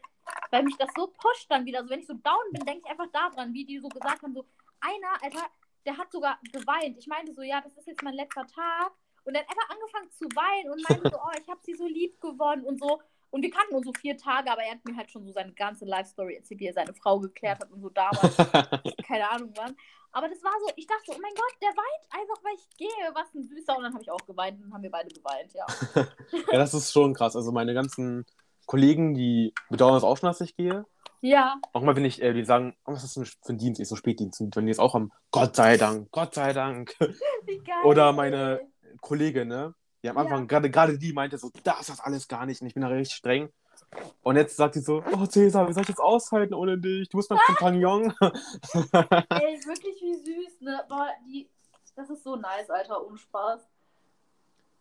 weil 0.52 0.64
mich 0.64 0.76
das 0.78 0.90
so 0.96 1.08
pusht 1.08 1.50
dann 1.50 1.66
wieder. 1.66 1.80
Also 1.80 1.90
wenn 1.90 2.00
ich 2.00 2.08
so 2.08 2.14
down 2.14 2.52
bin, 2.52 2.66
denke 2.66 2.82
ich 2.86 2.92
einfach 2.92 3.12
daran, 3.12 3.54
wie 3.54 3.66
die 3.66 3.80
so 3.80 3.90
gesagt 3.90 4.24
haben, 4.24 4.34
so 4.34 4.46
einer, 4.80 5.24
Alter, 5.24 5.48
der 5.86 5.98
hat 5.98 6.12
sogar 6.12 6.40
geweint. 6.52 6.98
Ich 6.98 7.08
meinte 7.08 7.34
so, 7.34 7.42
ja, 7.42 7.62
das 7.62 7.76
ist 7.78 7.88
jetzt 7.88 8.04
mein 8.04 8.16
letzter 8.16 8.46
Tag. 8.48 8.92
Und 9.24 9.36
er 9.36 9.42
hat 9.42 9.50
einfach 9.50 9.70
angefangen 9.70 10.12
zu 10.12 10.26
weinen 10.36 10.72
und 10.72 10.90
meinte 10.90 11.10
so, 11.10 11.18
oh, 11.18 11.38
ich 11.40 11.48
habe 11.50 11.60
sie 11.64 11.76
so 11.76 11.86
lieb 11.86 12.20
gewonnen 12.22 12.66
und 12.66 12.80
so. 12.80 13.02
Und 13.30 13.42
wir 13.42 13.52
kannten 13.52 13.76
uns 13.76 13.86
so 13.86 13.94
vier 13.94 14.18
Tage, 14.18 14.50
aber 14.50 14.64
er 14.64 14.72
hat 14.72 14.86
mir 14.86 14.96
halt 14.96 15.12
schon 15.12 15.26
so 15.26 15.32
seine 15.32 15.54
ganze 15.54 15.86
Life-Story 15.86 16.36
erzählt, 16.36 16.62
wie 16.62 16.68
er 16.68 16.74
seine 16.74 16.94
Frau 16.94 17.20
geklärt 17.20 17.60
hat 17.60 17.72
und 17.72 17.82
so 17.82 17.90
damals, 17.90 18.38
keine 19.06 19.30
Ahnung 19.30 19.52
wann. 19.56 19.76
Aber 20.12 20.30
das 20.30 20.44
war 20.44 20.54
so, 20.66 20.72
ich 20.76 20.88
dachte 20.88 21.04
so, 21.06 21.14
oh 21.14 21.20
mein 21.22 21.34
Gott, 21.36 21.54
der 21.62 21.70
weint 21.70 22.22
einfach, 22.22 22.44
weil 22.44 22.56
ich 22.56 22.78
gehe. 22.78 22.88
Was 23.14 23.34
ein 23.36 23.44
süßer. 23.44 23.78
Und 23.78 23.84
dann 23.84 23.94
habe 23.94 24.04
ich 24.04 24.12
auch 24.12 24.26
geweint 24.26 24.58
und 24.58 24.64
dann 24.64 24.74
haben 24.74 24.84
wir 24.84 24.92
beide 24.92 25.10
geweint, 25.10 25.54
ja. 25.54 25.66
ja, 26.52 26.58
das 26.58 26.74
ist 26.74 26.92
schon 26.92 27.14
krass. 27.14 27.36
Also 27.36 27.52
meine 27.52 27.74
ganzen 27.74 28.26
Kollegen, 28.66 29.14
die 29.14 29.54
bedauern 29.70 29.94
das 29.94 30.04
auch 30.04 30.18
schon, 30.18 30.28
dass 30.28 30.42
ich 30.42 30.56
gehe. 30.56 30.86
Ja, 31.22 31.56
Auch 31.74 31.82
mal, 31.82 31.96
wenn 31.96 32.06
ich, 32.06 32.22
äh, 32.22 32.32
die 32.34 32.44
sagen, 32.46 32.76
oh, 32.86 32.94
was 32.94 33.04
ist 33.04 33.18
das 33.18 33.38
für 33.44 33.54
ein 33.54 33.58
Dienst? 33.58 33.82
Ich 33.82 33.88
so 33.88 33.96
Spätdienst. 33.96 34.40
Und 34.42 34.56
wenn 34.56 34.66
die 34.66 34.72
es 34.72 34.80
auch 34.80 34.94
haben, 34.94 35.12
Gott 35.32 35.56
sei 35.56 35.76
Dank, 35.78 36.12
Gott 36.12 36.36
sei 36.36 36.54
Dank. 36.54 36.96
wie 37.46 37.58
geil. 37.60 37.84
Oder 37.86 38.14
meine 38.14 38.62
Kollegin, 39.02 39.48
ne? 39.48 39.74
Die 40.04 40.10
am 40.10 40.16
Ja. 40.16 40.22
Anfang, 40.24 40.48
gerade 40.48 40.70
gerade 40.70 40.98
die 41.00 41.14
meinte 41.14 41.38
so, 41.40 41.50
das 41.64 41.82
ist 41.82 41.90
das 41.90 42.00
alles 42.02 42.28
gar 42.28 42.46
nicht. 42.46 42.62
Und 42.62 42.68
ich 42.68 42.76
bin 42.76 42.82
da 42.84 42.90
richtig 42.90 43.16
streng. 43.18 43.50
Und 44.22 44.36
jetzt 44.36 44.58
sagt 44.58 44.74
sie 44.74 44.82
so, 44.82 45.04
oh 45.12 45.26
Cäsar, 45.26 45.68
wie 45.68 45.74
soll 45.74 45.82
ich 45.82 45.88
das 45.88 46.00
aushalten 46.00 46.54
ohne 46.54 46.78
dich? 46.78 47.10
Du 47.10 47.18
bist 47.18 47.30
mein 47.30 47.40
Kompagnon. 47.46 48.14
Ey, 48.20 49.60
wirklich 49.66 50.02
wie 50.02 50.16
süß, 50.16 50.62
ne? 50.62 50.84
Boah, 50.90 51.08
die, 51.26 51.50
das 51.96 52.10
ist 52.10 52.24
so 52.24 52.36
nice, 52.36 52.70
Alter, 52.70 53.06
ohne 53.06 53.18
Spaß. 53.18 53.62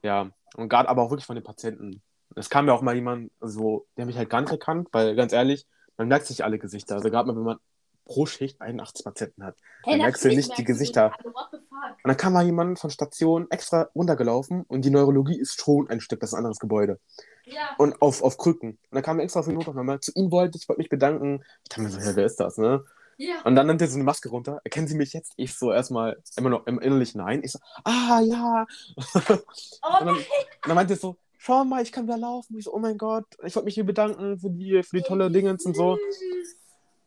Ja, 0.02 0.30
und 0.56 0.68
gerade 0.68 0.88
aber 0.88 1.02
auch 1.02 1.10
wirklich 1.10 1.26
von 1.26 1.36
den 1.36 1.44
Patienten. 1.44 2.02
Es 2.34 2.50
kam 2.50 2.66
ja 2.66 2.74
auch 2.74 2.82
mal 2.82 2.94
jemand, 2.94 3.30
so, 3.40 3.86
der 3.96 4.06
mich 4.06 4.16
halt 4.16 4.28
gar 4.28 4.40
nicht 4.40 4.50
erkannt, 4.50 4.88
weil 4.92 5.14
ganz 5.14 5.32
ehrlich, 5.32 5.66
man 5.96 6.08
merkt 6.08 6.26
sich 6.26 6.44
alle 6.44 6.58
Gesichter. 6.58 6.96
Also 6.96 7.10
gerade 7.10 7.28
mal, 7.28 7.36
wenn 7.36 7.44
man 7.44 7.58
pro 8.04 8.26
Schicht 8.26 8.60
81 8.60 9.04
Patienten 9.04 9.44
hat. 9.44 9.56
Dann 9.84 9.98
merkst 9.98 10.24
du 10.24 10.28
nicht 10.28 10.56
die 10.58 10.64
Gesichter. 10.64 11.12
fuck? 11.22 11.60
Und 12.06 12.08
dann 12.08 12.16
kam 12.16 12.32
mal 12.32 12.44
jemand 12.44 12.78
von 12.78 12.90
Station 12.90 13.46
extra 13.50 13.88
runtergelaufen 13.94 14.62
und 14.62 14.84
die 14.84 14.90
Neurologie 14.90 15.38
ist 15.38 15.60
schon 15.60 15.88
ein 15.88 16.00
Stück, 16.00 16.20
das 16.20 16.30
ist 16.30 16.34
ein 16.34 16.38
anderes 16.38 16.58
Gebäude. 16.58 16.98
Ja, 17.46 17.74
Und 17.78 18.02
auf, 18.02 18.22
auf 18.22 18.38
Krücken. 18.38 18.70
Und 18.70 18.78
dann 18.90 19.02
kam 19.02 19.18
er 19.18 19.24
extra 19.24 19.40
auf 19.40 19.46
die 19.46 19.52
Notaufnahme. 19.52 20.00
Zu 20.00 20.12
ihm 20.14 20.30
wollte 20.30 20.58
ich, 20.58 20.68
wollte 20.68 20.80
mich 20.80 20.88
bedanken. 20.88 21.44
Ich 21.62 21.68
dachte 21.68 21.82
mir 21.82 21.90
so, 21.90 21.98
ja, 22.00 22.16
wer 22.16 22.26
ist 22.26 22.40
das, 22.40 22.58
ne? 22.58 22.84
ja. 23.18 23.40
Und 23.44 23.56
dann 23.56 23.66
nimmt 23.66 23.80
er 23.80 23.88
so 23.88 23.94
eine 23.94 24.04
Maske 24.04 24.28
runter. 24.28 24.60
Erkennen 24.64 24.88
Sie 24.88 24.96
mich 24.96 25.12
jetzt? 25.12 25.32
Ich 25.36 25.54
so 25.54 25.72
erstmal 25.72 26.20
immer 26.36 26.50
noch 26.50 26.66
im 26.66 26.80
innerlich 26.80 27.14
nein. 27.14 27.42
Ich 27.44 27.52
so, 27.52 27.58
ah 27.84 28.20
ja. 28.20 28.66
Oh 28.96 29.02
Und 29.30 30.06
dann, 30.06 30.08
und 30.08 30.26
dann 30.64 30.74
meinte 30.74 30.94
er 30.94 30.98
so, 30.98 31.16
schau 31.38 31.64
mal, 31.64 31.82
ich 31.82 31.92
kann 31.92 32.06
wieder 32.06 32.18
laufen. 32.18 32.58
Ich 32.58 32.64
so, 32.64 32.74
oh 32.74 32.78
mein 32.78 32.98
Gott, 32.98 33.26
ich 33.44 33.54
wollte 33.54 33.66
mich 33.66 33.74
hier 33.74 33.86
bedanken 33.86 34.38
für 34.38 34.50
die, 34.50 34.82
für 34.82 34.96
die 34.96 35.02
tolle 35.02 35.30
Dingens 35.30 35.64
und 35.64 35.76
so. 35.76 35.98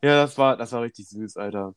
Ja, 0.01 0.23
das 0.23 0.37
war, 0.37 0.55
das 0.55 0.71
war 0.71 0.81
richtig 0.81 1.09
süß, 1.09 1.37
Alter. 1.37 1.75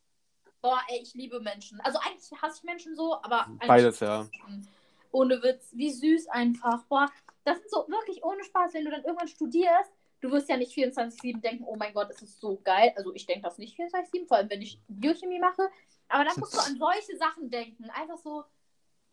Boah, 0.60 0.80
ey, 0.88 1.00
ich 1.02 1.12
liebe 1.14 1.40
Menschen. 1.40 1.80
Also 1.80 1.98
eigentlich 1.98 2.40
hasse 2.40 2.58
ich 2.58 2.64
Menschen 2.64 2.94
so, 2.94 3.16
aber 3.22 3.46
Beides, 3.66 3.98
ja. 3.98 4.28
Menschen. 4.44 4.68
Ohne 5.10 5.42
Witz, 5.42 5.70
wie 5.72 5.90
süß 5.90 6.28
einfach. 6.28 6.84
Boah, 6.84 7.10
das 7.44 7.58
sind 7.58 7.70
so 7.70 7.86
wirklich 7.88 8.22
ohne 8.24 8.42
Spaß, 8.44 8.74
wenn 8.74 8.84
du 8.84 8.90
dann 8.90 9.04
irgendwann 9.04 9.28
studierst. 9.28 9.92
Du 10.20 10.30
wirst 10.30 10.48
ja 10.48 10.56
nicht 10.56 10.72
24-7 10.76 11.40
denken, 11.40 11.64
oh 11.66 11.74
mein 11.76 11.92
Gott, 11.94 12.08
es 12.10 12.22
ist 12.22 12.38
so 12.40 12.60
geil. 12.62 12.92
Also 12.96 13.12
ich 13.14 13.26
denke 13.26 13.42
das 13.42 13.58
nicht 13.58 13.76
24-7, 13.78 14.26
vor 14.28 14.36
allem 14.36 14.50
wenn 14.50 14.62
ich 14.62 14.80
Biochemie 14.88 15.40
mache. 15.40 15.68
Aber 16.08 16.24
dann 16.24 16.38
musst 16.38 16.54
du 16.54 16.58
an 16.60 16.76
solche 16.78 17.16
Sachen 17.16 17.50
denken. 17.50 17.90
Einfach 17.90 18.18
so, 18.18 18.44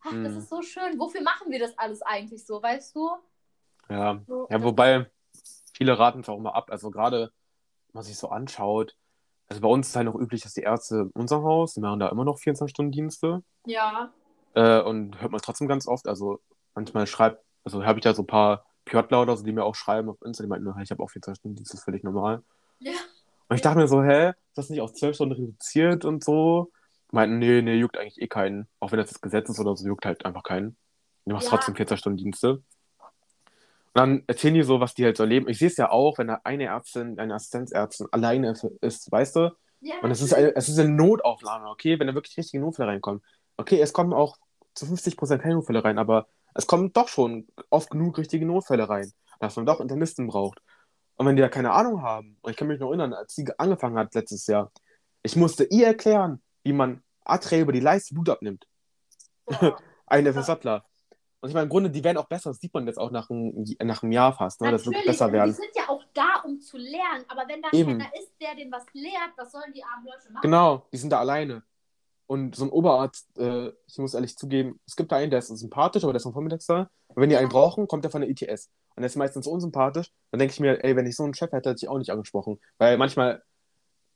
ach, 0.02 0.12
das 0.24 0.34
Mhm. 0.34 0.38
ist 0.38 0.50
so 0.50 0.62
schön. 0.62 1.00
Wofür 1.00 1.22
machen 1.22 1.50
wir 1.52 1.60
das 1.60 1.76
alles 1.80 2.02
eigentlich 2.04 2.46
so, 2.46 2.62
weißt 2.62 2.96
du? 2.96 3.10
Ja, 3.90 4.22
So, 4.28 4.48
ja 4.52 4.58
das- 4.58 4.64
wobei 4.64 5.10
viele 5.74 5.98
raten 5.98 6.20
es 6.20 6.30
auch 6.30 6.38
immer 6.38 6.54
ab. 6.54 6.70
Also 6.70 6.92
gerade, 6.92 7.32
wenn 7.88 7.94
man 7.94 8.04
sich 8.04 8.18
so 8.18 8.30
anschaut, 8.30 8.96
also 9.48 9.62
bei 9.62 9.68
uns 9.68 9.88
ist 9.88 9.96
halt 9.96 10.06
noch 10.06 10.14
üblich, 10.16 10.42
dass 10.44 10.54
die 10.54 10.62
Ärzte 10.62 11.10
in 11.16 11.22
unserem 11.22 11.44
Haus, 11.44 11.74
die 11.74 11.80
machen 11.82 12.00
da 12.00 12.10
immer 12.10 12.24
noch 12.26 12.38
24-Stunden-Dienste. 12.38 13.44
Ja, 13.66 14.14
Äh, 14.56 14.82
und 14.82 15.20
hört 15.22 15.32
man 15.32 15.42
trotzdem 15.42 15.68
ganz 15.68 15.88
oft. 15.88 16.08
Also 16.08 16.40
manchmal 16.76 17.08
schreibt, 17.08 17.44
also 17.76 17.86
habe 17.86 18.00
ich 18.00 18.04
da 18.04 18.14
so 18.14 18.24
ein 18.24 18.28
paar 18.28 18.66
Pjotler 18.86 19.22
oder 19.22 19.38
so, 19.38 19.44
die 19.44 19.52
mir 19.52 19.64
auch 19.64 19.76
schreiben 19.76 20.10
auf 20.10 20.18
Insta, 20.24 20.44
die 20.44 20.50
meinten, 20.50 20.66
"Na, 20.66 20.82
ich 20.82 20.90
habe 20.92 21.04
auch 21.04 21.10
24 21.10 21.40
Stunden, 21.40 21.64
das 21.64 21.74
ist 21.74 21.84
völlig 21.84 22.04
normal. 22.04 22.42
ja. 22.80 22.94
Und 23.48 23.56
ich 23.56 23.62
dachte 23.64 23.80
mir 23.80 23.88
so, 23.88 24.04
hä, 24.04 24.30
ist 24.30 24.58
das 24.58 24.70
nicht 24.70 24.80
auf 24.82 24.94
12 24.94 25.16
Stunden 25.16 25.34
reduziert 25.34 26.06
und 26.06 26.24
so? 26.24 26.72
Meinten, 27.12 27.40
nee, 27.40 27.64
nee, 27.64 27.76
juckt 27.76 27.98
eigentlich 27.98 28.22
eh 28.22 28.28
keinen. 28.28 28.68
Auch 28.80 28.92
wenn 28.92 29.00
das 29.00 29.10
das 29.10 29.22
Gesetz 29.22 29.50
ist 29.50 29.60
oder 29.60 29.76
so, 29.76 29.88
juckt 29.88 30.06
halt 30.06 30.24
einfach 30.24 30.44
keinen. 30.44 30.78
Du 31.26 31.34
machst 31.34 31.46
Ja. 31.48 31.58
trotzdem 31.58 31.76
14 31.76 31.98
Stunden 31.98 32.18
Dienste. 32.18 32.52
Und 32.52 32.64
dann 33.96 34.24
erzählen 34.28 34.54
die 34.54 34.62
so, 34.62 34.80
was 34.80 34.94
die 34.94 35.04
halt 35.04 35.18
so 35.18 35.24
erleben. 35.24 35.50
Ich 35.50 35.58
sehe 35.58 35.68
es 35.68 35.78
ja 35.78 35.90
auch, 35.90 36.20
wenn 36.20 36.28
da 36.28 36.42
eine 36.44 36.66
Ärztin, 36.66 37.18
eine 37.20 37.34
Assistenzärztin 37.34 38.08
alleine 38.12 38.54
ist, 38.82 39.12
weißt 39.12 39.36
du? 39.38 39.52
ja 39.82 39.96
Und 40.04 40.12
es 40.12 40.22
ist, 40.22 40.34
eine, 40.34 40.56
es 40.56 40.70
ist 40.70 40.78
eine 40.78 40.90
Notaufnahme, 40.90 41.70
okay? 41.70 42.00
Wenn 42.00 42.06
da 42.08 42.14
wirklich 42.14 42.38
richtige 42.38 42.62
Notfälle 42.62 42.90
reinkommen. 42.90 43.24
Okay, 43.58 43.82
es 43.82 43.94
kommen 43.94 44.14
auch 44.14 44.38
zu 44.76 44.86
50% 44.86 45.42
keine 45.42 45.56
Notfälle 45.56 45.84
rein, 45.84 45.98
aber 45.98 46.28
es 46.60 46.68
kommen 46.68 46.92
doch 46.92 47.08
schon 47.08 47.48
oft 47.70 47.90
genug 47.90 48.18
richtige 48.18 48.46
Notfälle 48.46 48.90
rein, 48.90 49.10
dass 49.40 49.56
man 49.56 49.66
doch 49.66 49.80
Internisten 49.80 50.28
braucht. 50.28 50.62
Und 51.16 51.26
wenn 51.26 51.38
die 51.38 51.42
da 51.42 51.48
keine 51.48 51.72
Ahnung 51.72 52.02
haben, 52.02 52.38
und 52.42 52.52
ich 52.52 52.58
kann 52.58 52.68
mich 52.68 52.80
noch 52.80 52.90
erinnern, 52.90 53.14
als 53.14 53.34
sie 53.34 53.48
angefangen 53.58 53.98
hat 53.98 54.14
letztes 54.14 54.46
Jahr, 54.48 54.72
Ich 55.24 55.36
musste 55.36 55.66
ihr 55.66 55.88
erklären, 55.88 56.42
wie 56.64 56.74
man 56.74 57.02
arteriell 57.24 57.64
über 57.64 57.72
die 57.72 57.80
Leiste 57.80 58.14
Blut 58.14 58.30
abnimmt. 58.30 58.68
Boah. 59.46 59.78
Ein 60.06 60.26
FSJler. 60.26 60.84
Und 61.42 61.50
ich 61.50 61.54
meine, 61.54 61.64
im 61.64 61.70
Grunde, 61.70 61.90
die 61.90 62.04
werden 62.04 62.18
auch 62.18 62.28
besser. 62.28 62.50
Das 62.50 62.60
sieht 62.60 62.74
man 62.74 62.86
jetzt 62.88 62.98
auch 62.98 63.12
nach 63.12 63.30
einem, 63.30 63.66
nach 63.84 64.04
einem 64.04 64.12
Jahr 64.12 64.34
fast, 64.34 64.60
ne? 64.60 64.72
dass 64.72 64.84
sie 64.84 64.90
besser 65.06 65.32
werden. 65.32 65.52
Die 65.52 65.56
sind 65.56 65.76
ja 65.76 65.88
auch 65.88 66.04
da, 66.14 66.42
um 66.44 66.60
zu 66.60 66.78
lernen. 66.78 67.24
Aber 67.30 67.48
wenn 67.48 67.62
da 67.62 67.70
Eben. 67.72 67.98
keiner 67.98 68.14
ist, 68.16 68.34
der 68.42 68.56
denen 68.56 68.72
was 68.72 68.86
lehrt, 68.94 69.32
was 69.38 69.52
sollen 69.52 69.72
die 69.74 69.84
armen 69.84 70.06
Leute 70.06 70.32
machen? 70.32 70.42
Genau, 70.42 70.88
die 70.92 70.98
sind 70.98 71.12
da 71.12 71.20
alleine. 71.20 71.64
Und 72.30 72.56
so 72.56 72.64
ein 72.64 72.70
Oberarzt, 72.70 73.28
äh, 73.40 73.72
ich 73.88 73.98
muss 73.98 74.14
ehrlich 74.14 74.38
zugeben, 74.38 74.80
es 74.86 74.96
gibt 74.96 75.12
da 75.12 75.16
einen, 75.16 75.32
der 75.32 75.40
ist 75.40 75.48
sympathisch, 75.48 76.04
aber 76.04 76.14
der 76.14 76.18
ist 76.18 76.28
am 76.28 76.34
Vormittags 76.34 76.68
da. 76.68 76.88
Und 77.08 77.16
wenn 77.16 77.30
die 77.32 77.38
einen 77.38 77.50
brauchen, 77.50 77.88
kommt 77.88 78.04
der 78.04 78.12
von 78.12 78.22
der 78.22 78.30
ITS. 78.30 78.70
Und 78.96 79.02
der 79.02 79.08
ist 79.08 79.16
meistens 79.16 79.48
unsympathisch. 79.48 80.12
Dann 80.30 80.38
denke 80.38 80.54
ich 80.54 80.60
mir, 80.60 80.84
ey, 80.84 80.96
wenn 80.96 81.08
ich 81.08 81.16
so 81.16 81.24
einen 81.24 81.34
Chef 81.34 81.52
hätte, 81.52 81.72
hätte 81.72 81.84
ich 81.84 81.90
auch 81.90 81.98
nicht 81.98 82.12
angesprochen. 82.12 82.60
Weil 82.78 83.00
manchmal, 83.00 83.42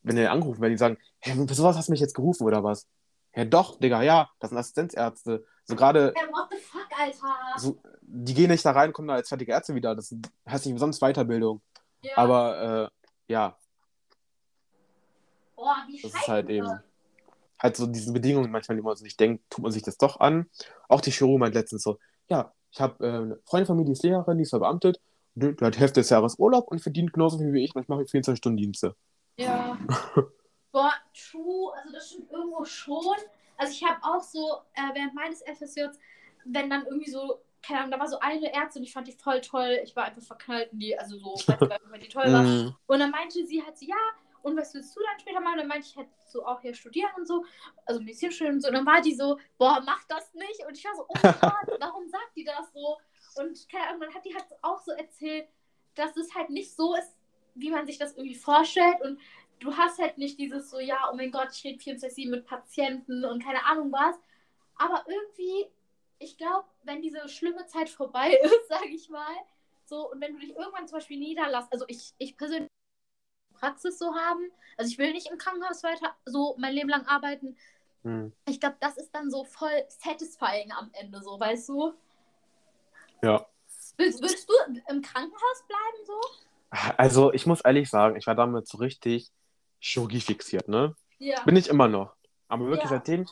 wenn 0.03 0.15
die 0.15 0.27
angerufen 0.27 0.61
werden, 0.61 0.73
die 0.73 0.77
sagen, 0.77 0.99
hey, 1.21 1.33
für 1.47 1.55
sowas 1.55 1.75
hast 1.75 1.87
du 1.87 1.91
mich 1.91 2.01
jetzt 2.01 2.13
gerufen 2.13 2.45
oder 2.45 2.63
was? 2.63 2.87
Ja, 3.35 3.45
doch, 3.45 3.79
Digga, 3.79 4.03
ja, 4.03 4.29
das 4.39 4.51
sind 4.51 4.59
Assistenzärzte. 4.59 5.43
So 5.65 5.75
gerade, 5.75 6.13
Hey, 6.15 6.27
what 6.27 6.49
the 6.51 6.57
fuck, 6.57 6.87
Alter? 6.95 7.35
so, 7.57 7.81
die 8.03 8.35
gehen 8.35 8.51
nicht 8.51 8.63
da 8.63 8.73
rein, 8.73 8.93
kommen 8.93 9.07
da 9.07 9.15
als 9.15 9.29
fertige 9.29 9.53
Ärzte 9.53 9.73
wieder. 9.73 9.95
Das 9.95 10.15
heißt 10.47 10.67
nicht 10.67 10.73
umsonst 10.73 11.01
Weiterbildung. 11.01 11.63
ja. 12.03 12.15
Aber, 12.15 12.91
äh, 12.91 13.33
ja, 13.33 13.57
Boah, 15.55 15.77
wie 15.87 15.99
das 15.99 16.13
ist 16.13 16.27
halt 16.27 16.49
eben. 16.51 16.69
Halt 17.63 17.77
so 17.77 17.87
diese 17.87 18.11
Bedingungen 18.13 18.51
manchmal, 18.51 18.75
die 18.75 18.83
man 18.83 18.95
sich 18.95 19.17
denkt, 19.17 19.43
tut 19.49 19.63
man 19.63 19.71
sich 19.71 19.83
das 19.83 19.97
doch 19.97 20.19
an. 20.19 20.47
Auch 20.89 21.01
die 21.01 21.11
Chirurg 21.11 21.39
meint 21.39 21.55
letztens 21.55 21.83
so, 21.83 21.97
ja, 22.29 22.53
ich 22.71 22.81
habe 22.81 23.05
äh, 23.05 23.09
eine 23.09 23.39
Freundin 23.45 23.67
von 23.67 23.77
mir, 23.77 23.85
die 23.85 23.93
ist 23.93 24.03
Lehrerin, 24.03 24.37
die 24.37 24.43
ist 24.43 24.49
verbeamtet, 24.49 24.99
die 25.35 25.55
hat 25.61 25.79
Hälfte 25.79 26.01
des 26.01 26.09
Jahres 26.09 26.37
Urlaub 26.37 26.67
und 26.69 26.79
verdient 26.81 27.13
genauso 27.13 27.37
viel 27.37 27.53
wie 27.53 27.63
ich, 27.63 27.75
ich 27.75 27.87
mache 27.87 28.05
24 28.05 28.37
Stunden 28.37 28.57
Dienste. 28.57 28.95
Ja. 29.37 29.77
Boah, 30.71 30.93
true, 31.13 31.71
also 31.75 31.93
das 31.93 32.09
stimmt 32.09 32.31
irgendwo 32.31 32.65
schon. 32.65 33.15
Also 33.57 33.73
ich 33.73 33.83
habe 33.83 33.99
auch 34.03 34.21
so, 34.23 34.57
äh, 34.73 34.93
während 34.95 35.13
meines 35.13 35.41
FSJs, 35.43 35.97
wenn 36.45 36.69
dann 36.69 36.85
irgendwie 36.85 37.09
so, 37.09 37.39
keine 37.61 37.79
Ahnung, 37.79 37.91
da 37.91 37.99
war 37.99 38.07
so 38.07 38.19
eine 38.19 38.51
Ärztin 38.53 38.81
und 38.81 38.87
ich 38.87 38.93
fand 38.93 39.07
die 39.07 39.13
voll 39.13 39.39
toll. 39.41 39.79
Ich 39.83 39.95
war 39.95 40.05
einfach 40.05 40.21
verknallt 40.21 40.73
in 40.73 40.79
die, 40.79 40.97
also 40.97 41.17
so, 41.17 41.35
weiß 41.47 41.59
gar 41.67 41.79
nicht, 41.79 41.91
weil 41.91 41.99
die 41.99 42.09
toll 42.09 42.31
war. 42.31 42.43
Mm, 42.43 42.75
Und 42.87 42.99
dann 42.99 43.11
meinte 43.11 43.45
sie 43.45 43.63
halt 43.63 43.77
so, 43.77 43.85
ja, 43.85 43.95
und 44.43 44.57
was 44.57 44.73
willst 44.73 44.95
du 44.95 44.99
dann 45.01 45.19
später 45.19 45.39
machen? 45.39 45.53
Und 45.53 45.59
dann 45.59 45.67
meinte 45.69 45.87
ich 45.87 45.95
halt 45.95 46.09
so 46.27 46.45
auch 46.45 46.61
hier 46.61 46.73
studieren 46.73 47.09
und 47.15 47.25
so, 47.25 47.45
also 47.85 48.01
Medizin 48.01 48.31
studieren 48.31 48.55
und 48.55 48.61
so. 48.61 48.67
Und 48.67 48.75
dann 48.75 48.85
war 48.85 49.01
die 49.01 49.15
so, 49.15 49.39
boah, 49.57 49.81
mach 49.85 50.03
das 50.05 50.33
nicht. 50.33 50.65
Und 50.67 50.77
ich 50.77 50.83
war 50.83 50.95
so, 50.95 51.05
oh 51.07 51.13
mein 51.23 51.33
Gott, 51.41 51.79
warum 51.79 52.07
sagt 52.09 52.35
die 52.35 52.43
das 52.43 52.71
so? 52.73 52.97
Und 53.41 53.67
keine 53.69 53.87
Ahnung, 53.87 54.01
dann 54.01 54.13
hat 54.13 54.25
die 54.25 54.35
halt 54.35 54.45
auch 54.61 54.79
so 54.79 54.91
erzählt, 54.91 55.47
dass 55.95 56.17
es 56.17 56.35
halt 56.35 56.49
nicht 56.49 56.75
so 56.75 56.93
ist, 56.95 57.15
wie 57.55 57.71
man 57.71 57.85
sich 57.85 57.97
das 57.97 58.15
irgendwie 58.15 58.35
vorstellt. 58.35 59.01
Und 59.01 59.19
du 59.59 59.75
hast 59.77 59.99
halt 59.99 60.17
nicht 60.17 60.37
dieses 60.37 60.69
so, 60.69 60.79
ja, 60.79 61.09
oh 61.11 61.15
mein 61.15 61.31
Gott, 61.31 61.49
ich 61.53 61.63
rede 61.63 61.79
24-7 61.79 62.29
mit 62.29 62.45
Patienten 62.45 63.23
und 63.23 63.41
keine 63.41 63.65
Ahnung 63.65 63.91
was. 63.93 64.17
Aber 64.75 65.05
irgendwie, 65.07 65.71
ich 66.19 66.37
glaube, 66.37 66.67
wenn 66.83 67.01
diese 67.01 67.29
schlimme 67.29 67.65
Zeit 67.67 67.89
vorbei 67.89 68.33
ist, 68.43 68.67
sage 68.67 68.89
ich 68.89 69.09
mal, 69.09 69.35
so, 69.85 70.11
und 70.11 70.19
wenn 70.19 70.33
du 70.33 70.39
dich 70.39 70.55
irgendwann 70.55 70.87
zum 70.87 70.97
Beispiel 70.97 71.17
niederlässt, 71.17 71.71
also 71.71 71.85
ich, 71.87 72.13
ich 72.17 72.35
persönlich 72.35 72.69
Praxis 73.63 73.97
so 73.97 74.13
haben, 74.13 74.51
also 74.77 74.91
ich 74.91 74.97
will 74.97 75.13
nicht 75.13 75.31
im 75.31 75.37
Krankenhaus 75.37 75.83
weiter 75.83 76.13
so 76.25 76.55
mein 76.57 76.73
Leben 76.73 76.89
lang 76.89 77.05
arbeiten. 77.07 77.55
mm. 78.03 78.27
Ich 78.45 78.59
glaube, 78.59 78.75
das 78.81 78.97
ist 78.97 79.11
dann 79.15 79.31
so 79.31 79.45
voll 79.45 79.85
satisfying 79.87 80.71
am 80.73 80.89
Ende, 80.91 81.21
so, 81.21 81.39
weißt 81.39 81.69
du? 81.69 81.93
Ja. 83.21 83.45
Willst, 83.95 84.21
würdest 84.21 84.49
du 84.49 84.53
im 84.89 85.01
Krankenhaus 85.01 85.63
bleiben, 85.67 86.05
so? 86.05 86.19
Also, 86.97 87.31
ich 87.31 87.45
muss 87.45 87.61
ehrlich 87.61 87.89
sagen, 87.89 88.17
ich 88.17 88.27
war 88.27 88.35
damit 88.35 88.67
so 88.67 88.79
richtig 88.79 89.31
Chirurgie 89.79 90.19
fixiert, 90.19 90.67
ne? 90.67 90.95
Ja. 91.19 91.41
Bin 91.43 91.55
ich 91.55 91.69
immer 91.69 91.87
noch. 91.87 92.15
Aber 92.49 92.65
wirklich, 92.65 92.91
Ja. 92.91 92.97
seitdem 92.97 93.25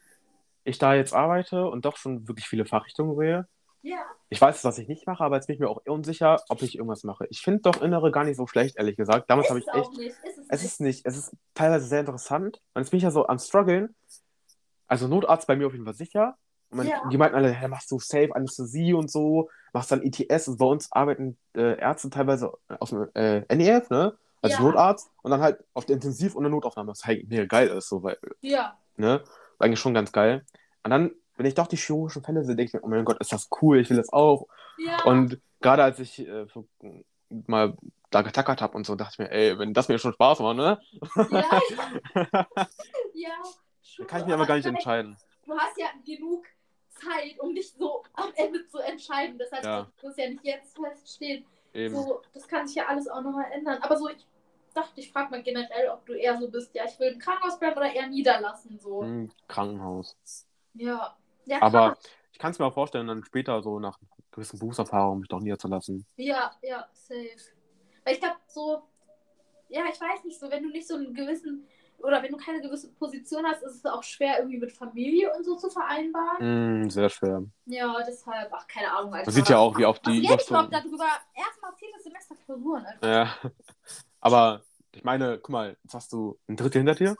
ich 0.64 0.78
da 0.78 0.94
jetzt 0.94 1.14
arbeite 1.14 1.68
und 1.68 1.84
doch 1.84 1.98
schon 1.98 2.28
wirklich 2.28 2.48
viele 2.48 2.66
Fachrichtungen 2.66 3.18
sehe, 3.18 3.48
Ja. 3.84 3.98
ich 4.30 4.40
weiß, 4.40 4.64
was 4.64 4.78
ich 4.78 4.88
nicht 4.88 5.08
mache, 5.08 5.24
aber 5.24 5.38
jetzt 5.38 5.48
bin 5.48 5.56
ich 5.56 5.60
mir 5.60 5.68
auch 5.70 5.82
unsicher, 5.88 6.40
ob 6.50 6.62
ich 6.62 6.76
irgendwas 6.76 7.04
mache. 7.04 7.26
Ich 7.30 7.42
finde 7.42 7.62
doch 7.62 7.82
Innere 7.82 8.12
gar 8.12 8.24
nicht 8.24 8.38
so 8.38 8.46
schlecht, 8.46 8.78
ehrlich 8.78 8.96
gesagt. 8.96 9.30
Damals 9.30 9.50
habe 9.50 9.60
ich 9.60 9.70
auch 9.72 9.90
echt. 9.90 9.98
nicht. 9.98 10.16
Ist 10.24 10.38
es, 10.38 10.46
Es 10.50 10.62
nicht. 10.62 10.64
ist 10.72 10.82
nicht, 10.82 11.06
es 11.06 11.18
ist 11.18 11.36
teilweise 11.56 11.88
sehr 11.88 12.00
interessant. 12.02 12.62
Und 12.74 12.82
jetzt 12.84 12.92
bin 12.92 12.98
ich 12.98 13.04
ja 13.04 13.12
so 13.12 13.28
am 13.28 13.40
struggeln. 13.40 13.96
Also 14.88 15.08
Notarzt 15.08 15.48
bei 15.48 15.56
mir 15.56 15.68
auf 15.68 15.74
jeden 15.74 15.86
Fall 15.86 15.94
sicher. 15.96 16.38
Und 16.70 16.78
man, 16.78 16.88
Ja. 16.88 17.02
die 17.10 17.18
meinten 17.18 17.36
alle, 17.36 17.50
hey, 17.52 17.68
machst 17.68 17.90
du 17.92 18.00
Safe 18.00 18.34
Anästhesie 18.36 18.94
und 18.94 19.10
so, 19.10 19.50
machst 19.74 19.92
dann 19.92 20.04
ITS. 20.04 20.48
Und 20.50 20.58
bei 20.60 20.66
uns 20.66 20.92
arbeiten 20.92 21.38
äh, 21.56 21.80
Ärzte 21.80 22.10
teilweise 22.10 22.54
auf 22.80 22.90
dem 22.90 23.10
äh, 23.16 23.42
NEF, 23.56 23.90
ne? 23.90 24.16
Als 24.44 24.54
Ja. 24.54 24.62
Notarzt 24.62 25.12
und 25.22 25.32
dann 25.32 25.42
halt 25.42 25.64
auf 25.74 25.86
der 25.86 25.96
Intensiv- 25.96 26.36
und 26.36 26.44
der 26.44 26.50
Notaufnahme, 26.52 26.90
was 26.92 27.04
halt 27.06 27.28
mega 27.28 27.46
geil 27.46 27.68
ist, 27.70 27.90
so, 27.90 28.02
weil, 28.04 28.18
Ja. 28.42 28.78
ne? 28.98 29.22
Ist 29.24 29.32
eigentlich 29.62 29.80
schon 29.80 29.94
ganz 29.94 30.12
geil. 30.12 30.46
Und 30.84 30.90
dann, 30.92 31.12
wenn 31.42 31.48
ich 31.48 31.56
doch 31.56 31.66
die 31.66 31.76
chirurgischen 31.78 32.24
Fälle 32.24 32.44
sehe, 32.44 32.56
denke 32.56 32.70
ich 32.70 32.74
mir, 32.74 32.84
oh 32.84 32.88
mein 32.88 33.04
Gott, 33.04 33.20
ist 33.20 33.34
das 33.34 33.50
cool, 33.62 33.80
ich 33.80 33.89
will 33.89 33.98
das 33.98 34.14
auch. 34.14 34.48
Ja. 34.78 35.04
Und 35.06 35.42
gerade 35.60 35.84
als 35.84 35.98
ich 35.98 36.20
äh, 36.20 36.46
mal 37.48 37.76
da 38.12 38.22
getackert 38.22 38.62
habe 38.62 38.78
und 38.78 38.86
so, 38.86 38.96
dachte 38.96 39.14
ich 39.14 39.20
mir, 39.20 39.32
ey, 39.32 39.58
wenn 39.58 39.74
das 39.74 39.88
mir 39.88 39.98
schon 39.98 40.14
Spaß 40.14 40.39
macht, 40.42 40.58
ne? 40.58 40.80
ja. 41.32 42.48
ja. 43.16 43.32
Dann 43.98 44.08
kann 44.08 44.22
ich 44.22 44.28
mir 44.28 44.36
aber 44.36 44.46
gar 44.46 44.56
nicht 44.56 44.68
entscheiden. 44.68 45.18
Du 45.48 45.58
hast 45.58 45.78
ja 45.78 45.88
genug 46.06 46.46
Zeit, 46.89 47.39
um 47.39 47.56
dich 47.56 47.72
so 47.72 48.04
am 48.14 48.30
Ende 48.36 48.68
zu 48.68 48.78
entscheiden. 48.78 49.39
Deshalb 49.39 49.64
Ja. 49.64 49.92
muss 50.04 50.18
ja 50.18 50.30
nicht 50.30 50.44
jetzt 50.44 50.78
feststehen. 50.78 51.44
Eben. 51.74 51.96
So, 51.96 52.22
das 52.34 52.48
kann 52.48 52.68
sich 52.68 52.76
ja 52.76 52.86
alles 52.86 53.08
auch 53.08 53.22
nochmal 53.22 53.52
ändern. 53.52 53.80
Aber 53.82 53.98
so, 53.98 54.10
ich 54.10 54.28
dachte, 54.76 55.00
ich 55.00 55.12
frage 55.12 55.32
mal 55.32 55.42
generell, 55.42 55.89
ob 55.89 56.06
du 56.06 56.14
eher 56.14 56.38
so 56.38 56.50
bist, 56.50 56.76
ja, 56.76 56.84
ich 56.86 57.00
will 57.00 57.14
im 57.14 57.20
Krankenhaus 57.20 57.58
bleiben 57.58 57.78
oder 57.78 57.92
eher 57.92 58.08
niederlassen. 58.08 58.78
So. 58.80 59.02
Im 59.02 59.32
Krankenhaus. 59.48 60.16
Ja. 60.74 61.18
Ja 61.46 61.62
Aber 61.62 61.98
ich 62.32 62.39
kann 62.39 62.52
es 62.52 62.60
mir 62.60 62.66
auch 62.66 62.74
vorstellen, 62.74 63.08
dann 63.08 63.24
später 63.24 63.62
so 63.62 63.80
nach 63.80 64.00
gewissen 64.32 64.60
Berufserfahrungen 64.60 65.20
mich 65.20 65.30
doch 65.30 65.39
niederzulassen. 65.39 66.06
Ja, 66.16 66.52
ja, 66.62 66.88
safe. 66.94 67.30
Weil 68.04 68.14
ich 68.14 68.20
glaube, 68.20 68.38
so, 68.48 68.82
ja, 69.70 69.84
ich 69.92 70.00
weiß 70.00 70.24
nicht, 70.24 70.39
so, 70.39 70.50
wenn 70.50 70.64
du 70.64 70.70
nicht 70.70 70.88
so 70.88 70.96
einen 70.96 71.14
gewissen, 71.14 71.68
oder 72.00 72.24
wenn 72.24 72.32
du 72.32 72.38
keine 72.38 72.62
gewisse 72.62 72.92
Position 72.94 73.46
hast, 73.46 73.62
ist 73.62 73.76
es 73.76 73.86
auch 73.86 74.04
schwer, 74.04 74.39
irgendwie 74.39 74.58
mit 74.58 74.72
Familie 74.72 75.32
und 75.36 75.44
so 75.44 75.56
zu 75.56 75.70
vereinbaren. 75.70 76.86
Mm, 76.86 76.89
sehr 76.89 77.10
schwer. 77.10 77.44
Ja, 77.66 78.02
deshalb, 78.06 78.52
ach, 78.54 78.68
keine 78.68 78.92
Ahnung, 78.92 79.14
Alter. 79.14 79.28
Man 79.28 79.36
sieht 79.36 79.50
ja 79.50 79.58
auch, 79.58 79.78
wie 79.78 79.84
Was 79.84 80.02
die 80.02 80.10
rede 80.10 80.22
ich 80.22 80.26
überhaupt 80.26 80.50
Überstunden. 80.50 80.72
darüber? 80.72 81.08
Erstmal 81.36 81.74
viertes 81.76 82.04
Semester 82.04 82.36
Klausuren, 82.46 82.86
Alter. 82.86 83.12
Ja. 83.12 83.36
Aber 84.20 84.62
ich 84.94 85.04
meine, 85.04 85.38
guck 85.38 85.50
mal, 85.50 85.78
jetzt 85.84 85.94
hast 85.94 86.12
du 86.14 86.39
ein 86.48 86.56
Drittel 86.56 86.80
hinter 86.80 86.96
dir. 86.96 87.16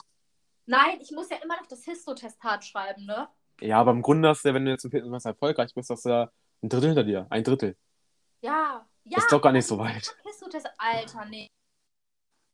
Nein, 0.66 1.00
ich 1.02 1.12
muss 1.12 1.30
ja 1.30 1.38
immer 1.44 1.58
noch 1.58 1.68
das 1.68 1.84
Histotestat 1.84 2.64
schreiben, 2.66 3.06
ne? 3.06 3.28
Ja, 3.62 3.80
aber 3.80 3.92
im 3.92 4.02
Grunde 4.02 4.28
hast 4.30 4.44
du, 4.44 4.50
ja, 4.50 4.56
wenn 4.56 4.66
du 4.66 4.72
jetzt 4.72 4.84
im 4.84 4.92
vierten 4.92 5.08
Semester 5.08 5.30
erfolgreich 5.30 5.74
bist, 5.74 5.90
hast 5.90 6.06
du 6.06 6.10
ja 6.10 6.32
ein 6.64 6.70
Drittel 6.70 6.90
hinter 6.90 7.04
dir. 7.04 7.28
Ein 7.30 7.44
Drittel. 7.44 7.78
Ja, 8.42 8.88
ja. 9.04 9.18
ist 9.20 9.32
doch 9.32 9.42
gar 9.42 9.52
nicht 9.52 9.68
so 9.68 9.78
weit. 9.78 10.16
Histotest, 10.24 10.68
Alter, 10.78 11.26
nee. 11.26 11.48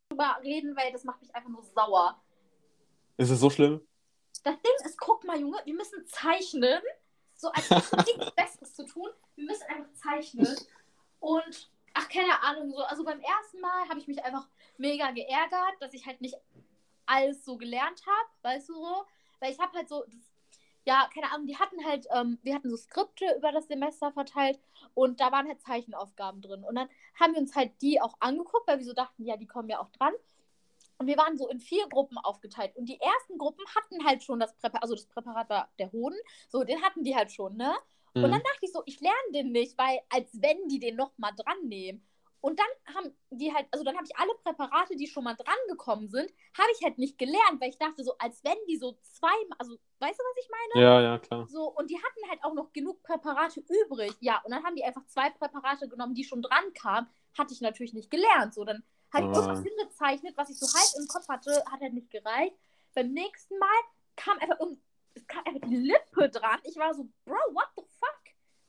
Drüber 0.09 0.37
reden, 0.43 0.75
weil 0.75 0.91
das 0.91 1.05
macht 1.05 1.21
mich 1.21 1.33
einfach 1.33 1.49
nur 1.49 1.63
sauer. 1.63 2.21
Ist 3.15 3.29
es 3.29 3.39
so 3.39 3.49
schlimm? 3.49 3.81
Das 4.43 4.55
Ding 4.61 4.85
ist, 4.85 4.99
guck 4.99 5.23
mal, 5.23 5.39
Junge, 5.39 5.57
wir 5.63 5.73
müssen 5.73 6.05
zeichnen. 6.07 6.81
So 7.35 7.49
als 7.51 7.69
nichts 7.69 8.31
Besseres 8.35 8.75
zu 8.75 8.85
tun. 8.85 9.09
Wir 9.35 9.45
müssen 9.45 9.63
einfach 9.63 9.93
zeichnen. 9.93 10.55
Und, 11.19 11.71
ach, 11.93 12.09
keine 12.09 12.41
Ahnung, 12.43 12.71
so. 12.71 12.83
Also 12.83 13.03
beim 13.03 13.21
ersten 13.21 13.61
Mal 13.61 13.87
habe 13.87 13.99
ich 13.99 14.07
mich 14.07 14.23
einfach 14.23 14.47
mega 14.77 15.11
geärgert, 15.11 15.75
dass 15.79 15.93
ich 15.93 16.05
halt 16.05 16.19
nicht 16.19 16.35
alles 17.05 17.45
so 17.45 17.57
gelernt 17.57 18.01
habe, 18.05 18.29
weißt 18.41 18.69
du 18.69 18.73
so? 18.73 19.05
Weil 19.39 19.51
ich 19.51 19.59
habe 19.59 19.77
halt 19.77 19.87
so, 19.87 20.03
das, 20.05 20.19
ja, 20.87 21.09
keine 21.13 21.31
Ahnung, 21.31 21.47
die 21.47 21.57
hatten 21.57 21.83
halt, 21.85 22.07
ähm, 22.15 22.39
wir 22.43 22.55
hatten 22.55 22.69
so 22.69 22.77
Skripte 22.77 23.25
über 23.37 23.51
das 23.51 23.67
Semester 23.67 24.11
verteilt 24.13 24.59
und 24.93 25.19
da 25.19 25.31
waren 25.33 25.47
halt 25.47 25.61
Zeichenaufgaben 25.61 26.41
drin. 26.41 26.63
Und 26.63 26.75
dann 26.75 26.89
haben 27.19 27.33
wir 27.33 27.41
uns 27.41 27.55
halt 27.55 27.73
die 27.81 28.01
auch 28.01 28.15
angeguckt, 28.21 28.67
weil 28.67 28.79
wir 28.79 28.85
so 28.85 28.93
dachten, 28.93 29.23
ja, 29.25 29.35
die 29.37 29.47
kommen 29.47 29.69
ja 29.69 29.79
auch 29.81 29.91
dran. 29.91 30.13
Und 30.99 31.07
wir 31.07 31.17
waren 31.17 31.37
so 31.37 31.47
in 31.49 31.59
vier 31.59 31.87
Gruppen 31.89 32.17
aufgeteilt. 32.17 32.75
Und 32.75 32.85
die 32.87 32.99
ersten 32.99 33.37
Gruppen 33.37 33.65
hatten 33.75 34.05
halt 34.05 34.23
schon 34.23 34.39
das 34.39 34.53
Präparat, 34.55 34.83
also 34.83 34.95
das 34.95 35.05
Präparat 35.07 35.49
war 35.49 35.69
der 35.77 35.91
Hoden. 35.91 36.17
So, 36.49 36.63
den 36.63 36.81
hatten 36.81 37.03
die 37.03 37.15
halt 37.15 37.31
schon, 37.31 37.55
ne? 37.57 37.75
Und 38.15 38.23
dann 38.31 38.31
Mhm. 38.31 38.43
dachte 38.43 38.59
ich 38.61 38.71
so, 38.71 38.81
ich 38.85 38.99
lerne 39.01 39.31
den 39.33 39.51
nicht, 39.51 39.77
weil 39.77 39.99
als 40.09 40.29
wenn 40.41 40.67
die 40.69 40.79
den 40.79 40.95
nochmal 40.95 41.33
dran 41.35 41.67
nehmen. 41.67 42.03
Und 42.39 42.59
dann 42.59 42.95
haben 42.95 43.17
die 43.31 43.53
halt, 43.53 43.67
also 43.71 43.83
dann 43.83 43.95
habe 43.95 44.05
ich 44.05 44.15
alle 44.17 44.33
Präparate, 44.43 44.95
die 44.95 45.07
schon 45.07 45.23
mal 45.23 45.33
dran 45.35 45.55
gekommen 45.67 46.07
sind, 46.07 46.31
habe 46.57 46.69
ich 46.77 46.83
halt 46.83 46.97
nicht 46.99 47.17
gelernt, 47.17 47.59
weil 47.59 47.69
ich 47.69 47.77
dachte 47.79 48.03
so, 48.03 48.15
als 48.19 48.43
wenn 48.43 48.57
die 48.69 48.77
so 48.77 48.97
zweimal, 49.01 49.57
also 49.57 49.71
weißt 49.99 50.19
du, 50.19 50.23
was 50.23 50.43
ich 50.43 50.49
meine? 50.49 50.85
Ja, 50.85 51.01
ja, 51.01 51.17
klar. 51.19 51.47
So, 51.47 51.63
und 51.75 51.89
die 51.89 51.97
hatten 51.97 52.29
halt 52.29 52.43
auch 52.43 52.53
noch 52.53 52.71
genug 52.73 53.01
Präparate 53.03 53.61
übrig. 53.85 54.13
Ja, 54.19 54.41
und 54.45 54.51
dann 54.51 54.63
haben 54.63 54.75
die 54.75 54.83
einfach 54.83 55.05
zwei 55.07 55.29
Präparate 55.31 55.87
genommen, 55.89 56.13
die 56.13 56.23
schon 56.23 56.41
dran 56.41 56.73
kamen. 56.73 57.07
Hatte 57.37 57.53
ich 57.53 57.61
natürlich 57.61 57.93
nicht 57.93 58.11
gelernt. 58.11 58.53
So, 58.53 58.63
dann 58.63 58.83
habe 59.13 59.25
ich 59.25 59.31
Ah. 59.31 59.35
irgendwas 59.35 59.63
hingezeichnet, 59.63 60.37
was 60.37 60.49
ich 60.49 60.59
so 60.59 60.67
halb 60.67 60.89
im 61.01 61.07
Kopf 61.07 61.27
hatte, 61.27 61.63
hat 61.71 61.81
halt 61.81 61.93
nicht 61.93 62.09
gereicht. 62.11 62.55
Beim 62.93 63.11
nächsten 63.13 63.57
Mal 63.57 63.69
kam 64.15 64.37
einfach 64.39 64.59
irgend, 64.59 64.79
es 65.15 65.25
kam 65.27 65.43
einfach 65.45 65.67
die 65.67 65.75
Lippe 65.77 66.29
dran. 66.29 66.59
Ich 66.63 66.75
war 66.77 66.93
so, 66.93 67.07
Bro, 67.25 67.35
what 67.53 67.67
the 67.75 67.83
fuck? 67.99 68.21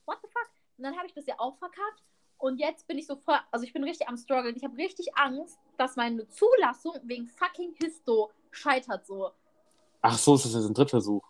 What 0.07 0.19
the 0.23 0.29
fuck? 0.29 0.49
Und 0.79 0.85
dann 0.85 0.97
habe 0.97 1.07
ich 1.07 1.13
das 1.15 1.27
ja 1.27 1.35
auch 1.39 1.59
verkackt. 1.59 2.03
Und 2.39 2.59
jetzt 2.59 2.87
bin 2.87 2.99
ich 2.99 3.07
so 3.07 3.17
voll, 3.17 3.39
also 3.51 3.65
ich 3.65 3.73
bin 3.73 3.85
richtig 3.85 4.09
am 4.09 4.17
struggeln. 4.17 4.57
Ich 4.57 4.65
habe 4.65 4.77
richtig 4.77 5.17
Angst, 5.17 5.59
dass 5.77 5.97
meine 5.97 6.29
Zulassung 6.29 6.95
wegen 7.03 7.27
fucking 7.27 7.75
Histo 7.75 8.31
scheitert 8.51 9.07
so. 9.07 9.31
Ach 10.01 10.17
so, 10.17 10.37
ist 10.37 10.45
das 10.45 10.55
jetzt 10.55 10.67
ein 10.67 10.75
Drittversuch? 10.75 11.25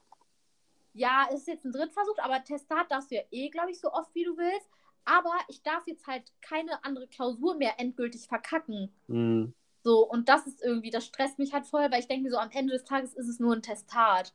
Ja, 0.92 1.26
es 1.30 1.40
ist 1.40 1.48
jetzt 1.48 1.64
ein 1.64 1.72
Drittversuch, 1.72 2.18
aber 2.18 2.44
Testat 2.44 2.90
darfst 2.90 3.10
du 3.10 3.16
ja 3.16 3.22
eh, 3.30 3.48
glaube 3.48 3.70
ich, 3.70 3.80
so 3.80 3.90
oft 3.92 4.14
wie 4.14 4.24
du 4.24 4.36
willst. 4.36 4.68
Aber 5.04 5.32
ich 5.48 5.62
darf 5.62 5.86
jetzt 5.86 6.06
halt 6.06 6.24
keine 6.42 6.84
andere 6.84 7.06
Klausur 7.06 7.54
mehr 7.54 7.74
endgültig 7.78 8.28
verkacken. 8.28 8.92
Hm. 9.06 9.54
So, 9.82 10.06
und 10.06 10.28
das 10.28 10.46
ist 10.46 10.62
irgendwie, 10.62 10.90
das 10.90 11.06
stresst 11.06 11.38
mich 11.38 11.54
halt 11.54 11.66
voll, 11.66 11.90
weil 11.90 12.00
ich 12.00 12.08
denke 12.08 12.24
mir 12.24 12.30
so, 12.30 12.36
am 12.36 12.50
Ende 12.50 12.74
des 12.74 12.84
Tages 12.84 13.14
ist 13.14 13.28
es 13.28 13.40
nur 13.40 13.54
ein 13.54 13.62
Testat. 13.62 14.34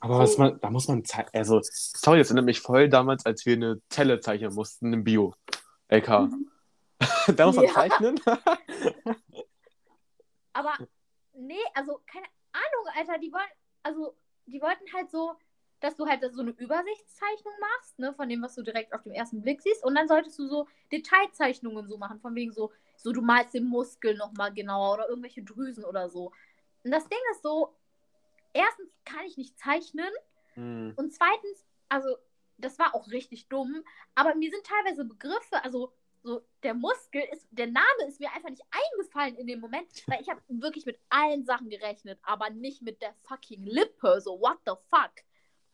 Aber 0.00 0.18
was 0.18 0.36
man, 0.36 0.60
da 0.60 0.70
muss 0.70 0.86
man. 0.86 1.02
Also, 1.32 1.60
sorry, 1.62 2.18
das 2.18 2.28
erinnert 2.28 2.44
mich 2.44 2.60
voll 2.60 2.88
damals, 2.90 3.24
als 3.24 3.46
wir 3.46 3.54
eine 3.54 3.80
Zelle 3.88 4.20
zeichnen 4.20 4.54
mussten 4.54 4.92
im 4.92 5.02
Bio. 5.02 5.34
LK. 5.96 6.30
Da 7.36 7.46
muss 7.46 7.56
man 7.56 7.64
Ja. 7.66 7.72
zeichnen. 7.72 8.20
Aber 10.52 10.74
nee, 11.32 11.58
also 11.74 12.00
keine 12.06 12.26
Ahnung, 12.52 12.86
Alter, 12.96 13.18
die 13.18 13.32
wollen, 13.32 13.50
also 13.82 14.16
die 14.46 14.60
wollten 14.60 14.84
halt 14.92 15.10
so, 15.10 15.34
dass 15.80 15.96
du 15.96 16.06
halt 16.06 16.22
so 16.32 16.40
eine 16.40 16.52
Übersichtszeichnung 16.52 17.52
machst, 17.60 17.98
ne, 17.98 18.14
von 18.14 18.28
dem, 18.28 18.40
was 18.42 18.54
du 18.54 18.62
direkt 18.62 18.94
auf 18.94 19.02
den 19.02 19.12
ersten 19.12 19.42
Blick 19.42 19.60
siehst. 19.60 19.84
Und 19.84 19.94
dann 19.96 20.08
solltest 20.08 20.38
du 20.38 20.46
so 20.46 20.66
Detailzeichnungen 20.92 21.86
so 21.88 21.98
machen, 21.98 22.20
von 22.20 22.34
wegen 22.34 22.52
so, 22.52 22.72
so 22.96 23.12
du 23.12 23.20
malst 23.20 23.54
den 23.54 23.64
Muskel 23.64 24.16
nochmal 24.16 24.52
genauer 24.54 24.94
oder 24.94 25.08
irgendwelche 25.08 25.42
Drüsen 25.42 25.84
oder 25.84 26.08
so. 26.08 26.32
Und 26.84 26.90
das 26.90 27.08
Ding 27.08 27.18
ist 27.32 27.42
so, 27.42 27.74
erstens 28.52 28.96
kann 29.04 29.24
ich 29.26 29.36
nicht 29.36 29.58
zeichnen 29.58 30.08
Hm. 30.54 30.92
und 30.96 31.12
zweitens, 31.12 31.66
also 31.88 32.16
das 32.58 32.78
war 32.78 32.94
auch 32.94 33.08
richtig 33.08 33.48
dumm, 33.48 33.84
aber 34.14 34.34
mir 34.34 34.50
sind 34.50 34.64
teilweise 34.64 35.04
Begriffe, 35.04 35.62
also 35.62 35.92
so 36.24 36.42
der 36.62 36.72
Muskel 36.74 37.22
ist, 37.32 37.46
der 37.50 37.66
Name 37.66 38.08
ist 38.08 38.18
mir 38.18 38.32
einfach 38.32 38.48
nicht 38.48 38.64
eingefallen 38.70 39.36
in 39.36 39.46
dem 39.46 39.60
Moment, 39.60 39.86
weil 40.06 40.22
ich 40.22 40.28
habe 40.28 40.40
wirklich 40.48 40.86
mit 40.86 40.98
allen 41.10 41.44
Sachen 41.44 41.68
gerechnet, 41.68 42.18
aber 42.22 42.48
nicht 42.50 42.80
mit 42.82 43.02
der 43.02 43.14
fucking 43.24 43.64
Lippe, 43.64 44.20
so 44.20 44.40
what 44.40 44.58
the 44.64 44.72
fuck. 44.88 45.12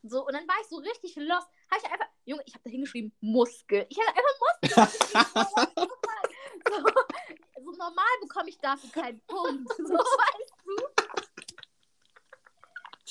So, 0.03 0.25
und 0.25 0.33
dann 0.33 0.47
war 0.47 0.55
ich 0.61 0.67
so 0.67 0.77
richtig 0.77 1.15
lost. 1.15 1.47
Habe 1.69 1.81
ich 1.83 1.91
einfach, 1.91 2.07
Junge, 2.25 2.43
ich 2.45 2.53
habe 2.53 2.63
da 2.63 2.71
hingeschrieben 2.71 3.13
Muskel. 3.21 3.85
Ich 3.87 3.97
hätte 3.97 4.09
einfach 4.09 4.39
Muskel. 4.41 5.87
so, 6.69 6.83
so 7.63 7.71
normal 7.77 8.19
bekomme 8.21 8.49
ich 8.49 8.57
dafür 8.57 8.89
keinen 8.89 9.21
Punkt. 9.21 9.71
So, 9.77 9.93
weißt 9.93 10.53
du? 10.65 10.75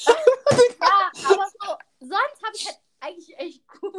ja, 0.80 1.10
aber 1.24 1.46
so, 1.60 1.76
sonst 2.00 2.42
habe 2.42 2.56
ich 2.56 2.66
halt 2.66 2.78
eigentlich 3.00 3.38
echt 3.38 3.66
gut, 3.80 3.94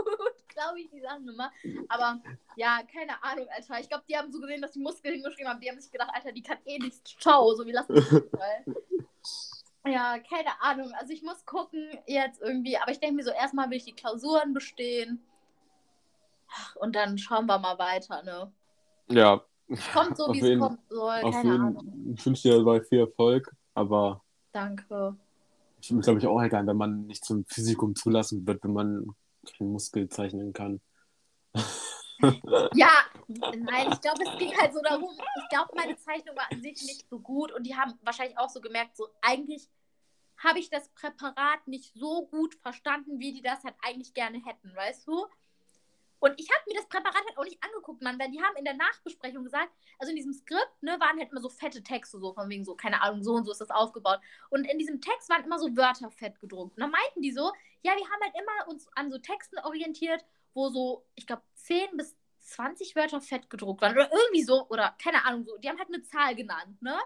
glaube 0.47 0.79
ich, 0.79 0.89
die 0.89 1.01
Sachen 1.01 1.25
gemacht. 1.25 1.51
Aber 1.89 2.21
ja, 2.55 2.79
keine 2.91 3.23
Ahnung, 3.23 3.47
Alter. 3.55 3.79
Ich 3.79 3.89
glaube, 3.89 4.03
die 4.07 4.17
haben 4.17 4.31
so 4.31 4.39
gesehen, 4.39 4.61
dass 4.61 4.71
die 4.71 4.79
Muskeln 4.79 5.15
hingeschrieben 5.15 5.49
haben. 5.49 5.59
Die 5.59 5.69
haben 5.69 5.79
sich 5.79 5.91
gedacht, 5.91 6.11
Alter, 6.13 6.31
die 6.31 6.43
kann 6.43 6.57
eh 6.65 6.77
nichts. 6.79 7.15
Ciao, 7.17 7.53
so 7.53 7.65
wie 7.65 7.71
lassen. 7.71 7.95
Ja, 9.83 10.19
keine 10.19 10.61
Ahnung. 10.61 10.93
Also 10.99 11.11
ich 11.11 11.23
muss 11.23 11.43
gucken 11.43 11.97
jetzt 12.05 12.39
irgendwie. 12.39 12.77
Aber 12.77 12.91
ich 12.91 12.99
denke 12.99 13.15
mir 13.15 13.23
so, 13.23 13.31
erstmal 13.31 13.67
will 13.71 13.77
ich 13.77 13.85
die 13.85 13.95
Klausuren 13.95 14.53
bestehen. 14.53 15.19
Und 16.75 16.95
dann 16.95 17.17
schauen 17.17 17.47
wir 17.47 17.57
mal 17.57 17.79
weiter, 17.79 18.21
ne? 18.21 18.51
Ja. 19.07 19.43
Kommt 19.91 20.17
so, 20.17 20.31
wie 20.33 20.51
es 20.51 20.59
kommen 20.59 20.77
soll. 20.87 21.21
Keine 21.21 21.53
Ahnung. 21.53 22.13
Ich 22.15 22.23
wünsche 22.23 22.49
dir 22.49 22.57
dabei 22.59 22.81
viel 22.81 22.99
Erfolg, 22.99 23.51
aber 23.73 24.21
Danke. 24.51 25.15
Ich 25.81 25.91
würde 25.91 26.03
glaube 26.03 26.19
ich 26.19 26.27
auch 26.27 26.41
egal, 26.41 26.67
wenn 26.67 26.77
man 26.77 27.07
nicht 27.07 27.25
zum 27.25 27.45
Physikum 27.45 27.95
zulassen 27.95 28.45
wird, 28.45 28.63
wenn 28.63 28.73
man 28.73 29.07
keinen 29.57 29.71
Muskel 29.71 30.09
zeichnen 30.09 30.53
kann. 30.53 30.81
Ja, 32.73 32.91
nein, 33.27 33.91
ich 33.91 34.01
glaube, 34.01 34.23
es 34.23 34.37
ging 34.37 34.55
halt 34.57 34.73
so 34.73 34.81
darum, 34.81 35.09
ich 35.09 35.49
glaube, 35.49 35.71
meine 35.75 35.97
Zeichnung 35.97 36.35
war 36.35 36.51
an 36.51 36.61
sich 36.61 36.81
nicht 36.83 37.09
so 37.09 37.19
gut 37.19 37.51
und 37.51 37.63
die 37.63 37.75
haben 37.75 37.93
wahrscheinlich 38.03 38.37
auch 38.37 38.49
so 38.49 38.61
gemerkt, 38.61 38.95
so 38.95 39.07
eigentlich 39.21 39.67
habe 40.37 40.59
ich 40.59 40.69
das 40.69 40.89
Präparat 40.89 41.67
nicht 41.67 41.93
so 41.95 42.27
gut 42.27 42.55
verstanden, 42.55 43.19
wie 43.19 43.33
die 43.33 43.41
das 43.41 43.63
halt 43.63 43.75
eigentlich 43.81 44.13
gerne 44.13 44.43
hätten, 44.43 44.75
weißt 44.75 45.07
du? 45.07 45.25
Und 46.21 46.39
ich 46.39 46.47
habe 46.51 46.61
mir 46.67 46.75
das 46.75 46.87
Präparat 46.87 47.25
halt 47.25 47.35
auch 47.35 47.43
nicht 47.43 47.61
angeguckt, 47.63 48.03
Mann, 48.03 48.19
weil 48.19 48.29
die 48.29 48.41
haben 48.41 48.55
in 48.55 48.63
der 48.63 48.75
Nachbesprechung 48.75 49.43
gesagt, 49.43 49.71
also 49.97 50.11
in 50.11 50.15
diesem 50.15 50.33
Skript, 50.33 50.83
ne, 50.83 50.91
waren 50.99 51.17
halt 51.17 51.31
immer 51.31 51.41
so 51.41 51.49
fette 51.49 51.81
Texte, 51.81 52.19
so 52.19 52.31
von 52.33 52.47
wegen 52.47 52.63
so, 52.63 52.75
keine 52.75 53.01
Ahnung, 53.01 53.23
so 53.23 53.33
und 53.33 53.43
so 53.43 53.51
ist 53.51 53.59
das 53.59 53.71
aufgebaut. 53.71 54.19
Und 54.51 54.65
in 54.65 54.77
diesem 54.77 55.01
Text 55.01 55.29
waren 55.29 55.43
immer 55.43 55.57
so 55.57 55.75
Wörter 55.75 56.11
fett 56.11 56.39
gedruckt. 56.39 56.77
Und 56.77 56.79
dann 56.81 56.91
meinten 56.91 57.23
die 57.23 57.31
so, 57.31 57.51
ja, 57.81 57.93
wir 57.97 58.05
haben 58.05 58.21
halt 58.21 58.35
immer 58.35 58.69
uns 58.69 58.87
an 58.93 59.09
so 59.09 59.17
Texten 59.17 59.57
orientiert, 59.59 60.23
wo 60.53 60.69
so, 60.69 61.03
ich 61.15 61.25
glaube, 61.25 61.41
10 61.55 61.97
bis 61.97 62.15
20 62.41 62.95
Wörter 62.95 63.19
fett 63.19 63.49
gedruckt 63.49 63.81
waren. 63.81 63.93
Oder 63.93 64.11
irgendwie 64.11 64.43
so, 64.43 64.67
oder 64.69 64.95
keine 65.01 65.25
Ahnung, 65.25 65.43
so. 65.43 65.57
Die 65.57 65.69
haben 65.69 65.79
halt 65.79 65.89
eine 65.89 66.03
Zahl 66.03 66.35
genannt, 66.35 66.79
ne? 66.83 66.99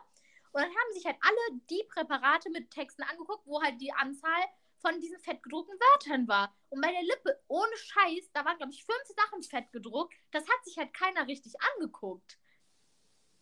Und 0.52 0.62
dann 0.62 0.70
haben 0.70 0.94
sich 0.94 1.06
halt 1.06 1.18
alle 1.22 1.60
die 1.70 1.84
Präparate 1.88 2.50
mit 2.50 2.70
Texten 2.70 3.04
angeguckt, 3.04 3.46
wo 3.46 3.62
halt 3.62 3.80
die 3.80 3.94
Anzahl 3.94 4.44
von 4.86 5.00
diesen 5.00 5.20
fett 5.20 5.42
gedruckten 5.42 5.78
Wörtern 5.80 6.28
war. 6.28 6.54
Und 6.70 6.82
bei 6.82 6.92
der 6.92 7.02
Lippe, 7.02 7.40
ohne 7.48 7.76
Scheiß, 7.76 8.30
da 8.34 8.46
waren, 8.46 8.58
glaube 8.58 8.72
ich, 8.72 8.86
fünf 8.86 9.16
Sachen 9.16 9.42
fett 9.42 9.72
gedruckt. 9.72 10.14
Das 10.32 10.44
hat 10.44 10.64
sich 10.64 10.78
halt 10.78 10.94
keiner 10.94 11.28
richtig 11.28 11.54
angeguckt. 11.76 12.38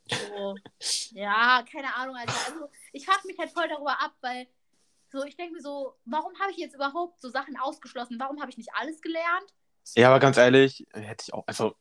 So. 0.10 0.56
ja, 1.12 1.64
keine 1.70 1.94
Ahnung, 1.96 2.16
Alter. 2.16 2.34
Also, 2.48 2.70
ich 2.94 3.06
frage 3.06 3.28
mich 3.28 3.38
halt 3.38 3.52
voll 3.52 3.68
darüber 3.68 4.02
ab, 4.02 4.14
weil 4.22 4.48
so, 5.12 5.24
ich 5.26 5.36
denke 5.36 5.56
mir 5.56 5.62
so, 5.62 5.96
warum 6.06 6.34
habe 6.40 6.52
ich 6.52 6.58
jetzt 6.58 6.76
überhaupt 6.76 7.22
so 7.22 7.30
Sachen 7.30 7.58
ausgeschlossen? 7.58 8.20
Warum 8.20 8.40
habe 8.40 8.50
ich 8.50 8.58
nicht 8.58 8.70
alles 8.76 9.02
gelernt? 9.02 9.54
Ja, 9.96 10.10
aber 10.10 10.20
ganz 10.20 10.38
ehrlich, 10.38 10.88
hätte 10.94 11.26
ich 11.28 11.34
auch, 11.34 11.44
also 11.46 11.76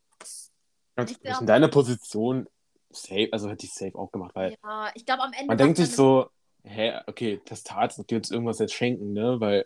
ganz 0.96 1.12
Ich 1.12 1.24
ehrlich, 1.24 1.40
in 1.40 1.46
deiner 1.46 1.68
Position 1.68 2.48
safe, 2.90 3.28
also 3.30 3.48
hätte 3.48 3.64
ich 3.64 3.72
safe 3.72 3.96
auch 3.96 4.10
gemacht, 4.10 4.34
weil 4.34 4.56
Ja, 4.62 4.90
ich 4.94 5.06
glaube, 5.06 5.22
am 5.22 5.32
Ende. 5.32 5.46
man 5.46 5.56
denkt 5.56 5.78
sich 5.78 5.94
so, 5.94 6.28
hä, 6.64 7.00
okay, 7.06 7.38
Testat, 7.44 7.98
das 7.98 8.04
jetzt 8.10 8.30
irgendwas 8.30 8.58
jetzt 8.58 8.74
schenken, 8.74 9.12
ne, 9.12 9.40
weil 9.40 9.64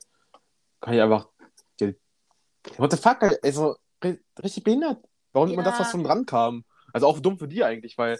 kann 0.80 0.94
ich 0.94 1.00
einfach, 1.02 1.28
ja, 1.80 1.88
what 2.78 2.90
the 2.92 2.96
fuck, 2.96 3.22
also 3.42 3.76
ri- 4.02 4.20
richtig 4.42 4.64
behindert. 4.64 5.04
Warum 5.32 5.48
nimmt 5.48 5.56
man 5.56 5.64
das, 5.64 5.74
Ja. 5.74 5.80
was 5.80 5.90
schon 5.90 6.04
dran 6.04 6.26
kam? 6.26 6.64
Also 6.92 7.06
auch 7.06 7.20
dumm 7.20 7.38
für 7.38 7.48
die 7.48 7.62
eigentlich, 7.64 7.98
weil 7.98 8.18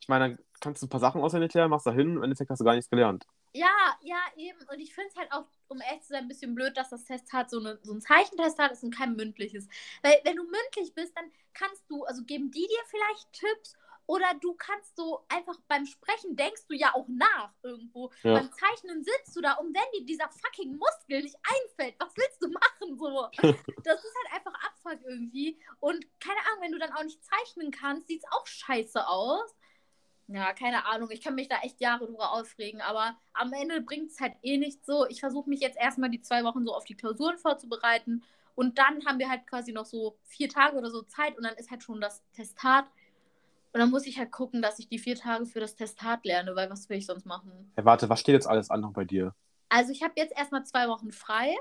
ich 0.00 0.08
meine, 0.08 0.28
dann 0.36 0.44
kannst 0.60 0.82
du 0.82 0.86
ein 0.86 0.90
paar 0.90 1.00
Sachen 1.00 1.20
auswendig 1.22 1.52
lernen, 1.54 1.70
machst 1.70 1.86
da 1.86 1.92
hin, 1.92 2.16
im 2.16 2.22
Endeffekt 2.22 2.50
hast 2.50 2.60
du 2.60 2.64
gar 2.64 2.74
nichts 2.74 2.90
gelernt. 2.90 3.26
Ja, 3.56 3.68
ja, 4.02 4.18
eben. 4.36 4.58
Und 4.70 4.80
ich 4.80 4.94
finde 4.94 5.10
es 5.10 5.16
halt 5.16 5.30
auch, 5.32 5.46
um 5.68 5.80
ehrlich 5.80 6.02
zu 6.02 6.08
sein, 6.08 6.24
ein 6.24 6.28
bisschen 6.28 6.54
blöd, 6.54 6.76
dass 6.76 6.90
das 6.90 7.04
Testat 7.04 7.50
so, 7.50 7.60
eine, 7.60 7.78
so 7.82 7.92
ein 7.94 8.00
Zeichentestat 8.00 8.72
ist 8.72 8.82
und 8.82 8.94
kein 8.94 9.14
mündliches. 9.14 9.68
Weil, 10.02 10.14
wenn 10.24 10.36
du 10.36 10.42
mündlich 10.42 10.92
bist, 10.94 11.16
dann 11.16 11.30
kannst 11.52 11.84
du, 11.88 12.04
also 12.04 12.24
geben 12.24 12.50
die 12.50 12.66
dir 12.66 12.84
vielleicht 12.88 13.32
Tipps 13.32 13.76
oder 14.06 14.26
du 14.40 14.54
kannst 14.54 14.96
so 14.96 15.24
einfach 15.28 15.58
beim 15.68 15.86
Sprechen 15.86 16.36
denkst 16.36 16.66
du 16.68 16.74
ja 16.74 16.94
auch 16.94 17.06
nach 17.08 17.52
irgendwo. 17.62 18.10
Ja. 18.22 18.34
Beim 18.34 18.50
Zeichnen 18.52 19.02
sitzt 19.02 19.34
du 19.36 19.40
da 19.40 19.54
und 19.54 19.74
wenn 19.74 19.98
dir 19.98 20.04
dieser 20.04 20.28
fucking 20.28 20.76
Muskel 20.76 21.22
nicht 21.22 21.36
einfällt, 21.42 21.94
was 21.98 22.16
willst 22.16 22.42
du 22.42 22.48
machen 22.48 22.98
so? 22.98 23.28
Das 23.84 24.02
ist 24.02 24.14
halt 24.16 24.34
einfach 24.34 24.54
Abfuck 24.64 25.04
irgendwie. 25.06 25.58
Und 25.80 26.06
keine 26.20 26.38
Ahnung, 26.40 26.62
wenn 26.62 26.72
du 26.72 26.78
dann 26.78 26.92
auch 26.92 27.04
nicht 27.04 27.20
zeichnen 27.22 27.70
kannst, 27.70 28.08
sieht 28.08 28.22
es 28.24 28.32
auch 28.32 28.46
scheiße 28.46 29.06
aus. 29.06 29.54
Ja, 30.26 30.54
keine 30.54 30.86
Ahnung. 30.86 31.10
Ich 31.10 31.20
kann 31.20 31.34
mich 31.34 31.48
da 31.48 31.60
echt 31.60 31.80
Jahre 31.80 32.06
drüber 32.06 32.32
aufregen, 32.32 32.80
aber 32.80 33.16
am 33.34 33.52
Ende 33.52 33.82
bringt 33.82 34.10
es 34.10 34.20
halt 34.20 34.34
eh 34.42 34.56
nicht 34.56 34.84
so. 34.86 35.06
Ich 35.08 35.20
versuche 35.20 35.50
mich 35.50 35.60
jetzt 35.60 35.78
erstmal 35.78 36.08
die 36.08 36.22
zwei 36.22 36.44
Wochen 36.44 36.64
so 36.64 36.74
auf 36.74 36.84
die 36.84 36.96
Klausuren 36.96 37.36
vorzubereiten 37.36 38.22
und 38.54 38.78
dann 38.78 39.04
haben 39.04 39.18
wir 39.18 39.28
halt 39.28 39.46
quasi 39.46 39.72
noch 39.72 39.84
so 39.84 40.16
vier 40.24 40.48
Tage 40.48 40.76
oder 40.76 40.90
so 40.90 41.02
Zeit 41.02 41.36
und 41.36 41.44
dann 41.44 41.56
ist 41.56 41.70
halt 41.70 41.82
schon 41.82 42.00
das 42.00 42.22
Testat. 42.32 42.86
Und 43.74 43.80
dann 43.80 43.90
muss 43.90 44.06
ich 44.06 44.18
halt 44.18 44.30
gucken, 44.30 44.62
dass 44.62 44.78
ich 44.78 44.88
die 44.88 45.00
vier 45.00 45.16
Tage 45.16 45.46
für 45.46 45.58
das 45.58 45.74
Testat 45.74 46.24
lerne, 46.24 46.54
weil 46.54 46.70
was 46.70 46.88
will 46.88 46.96
ich 46.96 47.06
sonst 47.06 47.26
machen? 47.26 47.72
Hey, 47.74 47.84
warte, 47.84 48.08
was 48.08 48.20
steht 48.20 48.34
jetzt 48.34 48.46
alles 48.46 48.70
an 48.70 48.80
noch 48.80 48.92
bei 48.92 49.04
dir? 49.04 49.34
Also 49.68 49.90
ich 49.90 50.02
habe 50.04 50.12
jetzt 50.16 50.32
erstmal 50.38 50.64
zwei 50.64 50.86
Wochen 50.86 51.10
frei. 51.10 51.52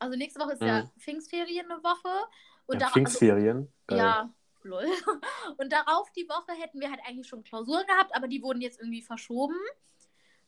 Also 0.00 0.16
nächste 0.18 0.40
Woche 0.40 0.54
ist 0.54 0.62
ja 0.62 0.82
Mhm. 0.82 0.90
Pfingstferien 0.98 1.70
eine 1.70 1.82
Woche. 1.84 2.26
Und 2.66 2.80
ja, 2.80 2.88
also, 2.88 2.94
Pfingstferien? 2.94 3.72
Geil. 3.86 3.98
ja, 3.98 4.34
lol. 4.62 4.84
Und 5.58 5.72
darauf 5.72 6.10
die 6.10 6.28
Woche 6.28 6.60
hätten 6.60 6.80
wir 6.80 6.90
halt 6.90 7.00
eigentlich 7.06 7.28
schon 7.28 7.44
Klausuren 7.44 7.86
gehabt, 7.86 8.12
aber 8.16 8.26
die 8.26 8.42
wurden 8.42 8.60
jetzt 8.60 8.80
irgendwie 8.80 9.02
verschoben. 9.02 9.56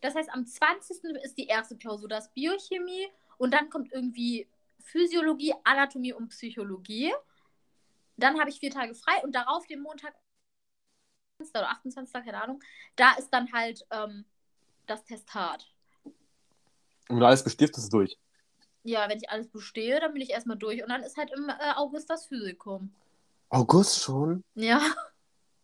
Das 0.00 0.16
heißt, 0.16 0.30
am 0.32 0.44
20. 0.44 1.04
ist 1.22 1.38
die 1.38 1.46
erste 1.46 1.76
Klausur, 1.76 2.08
das 2.08 2.32
Biochemie. 2.32 3.06
Und 3.38 3.54
dann 3.54 3.70
kommt 3.70 3.92
irgendwie 3.92 4.48
Physiologie, 4.80 5.54
Anatomie 5.62 6.12
und 6.12 6.30
Psychologie. 6.30 7.12
Dann 8.16 8.40
habe 8.40 8.50
ich 8.50 8.58
vier 8.58 8.70
Tage 8.70 8.94
frei 8.96 9.22
und 9.22 9.34
darauf 9.34 9.66
den 9.68 9.80
Montag 9.80 10.14
oder 11.50 11.70
28. 11.70 12.12
keine 12.12 12.42
Ahnung, 12.42 12.62
da 12.96 13.12
ist 13.12 13.30
dann 13.30 13.52
halt 13.52 13.84
ähm, 13.90 14.24
das 14.86 15.04
Testat. 15.04 15.66
Und 16.04 17.16
wenn 17.16 17.20
du 17.20 17.26
alles 17.26 17.44
bestehst, 17.44 17.74
bist 17.74 17.92
du 17.92 17.98
durch. 17.98 18.18
Ja, 18.84 19.08
wenn 19.08 19.18
ich 19.18 19.30
alles 19.30 19.48
bestehe, 19.48 20.00
dann 20.00 20.12
bin 20.12 20.22
ich 20.22 20.30
erstmal 20.30 20.56
durch 20.56 20.82
und 20.82 20.88
dann 20.88 21.02
ist 21.02 21.16
halt 21.16 21.30
im 21.32 21.48
äh, 21.48 21.72
August 21.76 22.10
das 22.10 22.26
Physikum. 22.26 22.92
August 23.48 24.02
schon? 24.02 24.42
Ja. 24.54 24.80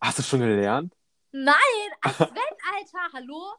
Hast 0.01 0.19
du 0.19 0.23
schon 0.23 0.41
gelernt? 0.41 0.95
Nein, 1.33 1.55
als 2.01 2.21
wenn, 2.21 2.29
Alter, 2.29 3.13
hallo? 3.13 3.55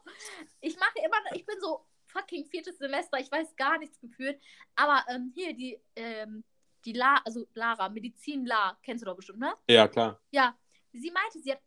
Ich 0.60 0.78
mache 0.78 0.98
immer, 1.04 1.36
ich 1.36 1.44
bin 1.44 1.56
so 1.60 1.84
fucking 2.06 2.46
viertes 2.46 2.78
Semester, 2.78 3.18
ich 3.18 3.30
weiß 3.30 3.54
gar 3.56 3.78
nichts 3.78 4.00
gefühlt. 4.00 4.40
Aber 4.76 5.04
ähm, 5.08 5.32
hier, 5.34 5.54
die, 5.54 5.78
ähm, 5.96 6.44
die 6.84 6.92
La, 6.92 7.20
also 7.24 7.46
Lara, 7.54 7.88
Medizin 7.88 8.46
La, 8.46 8.78
kennst 8.82 9.02
du 9.02 9.06
doch 9.06 9.16
bestimmt, 9.16 9.40
ne? 9.40 9.54
Ja, 9.68 9.86
klar. 9.88 10.20
Ja. 10.30 10.56
Sie 10.92 11.10
meinte, 11.10 11.38
sie 11.40 11.52
hat 11.52 11.60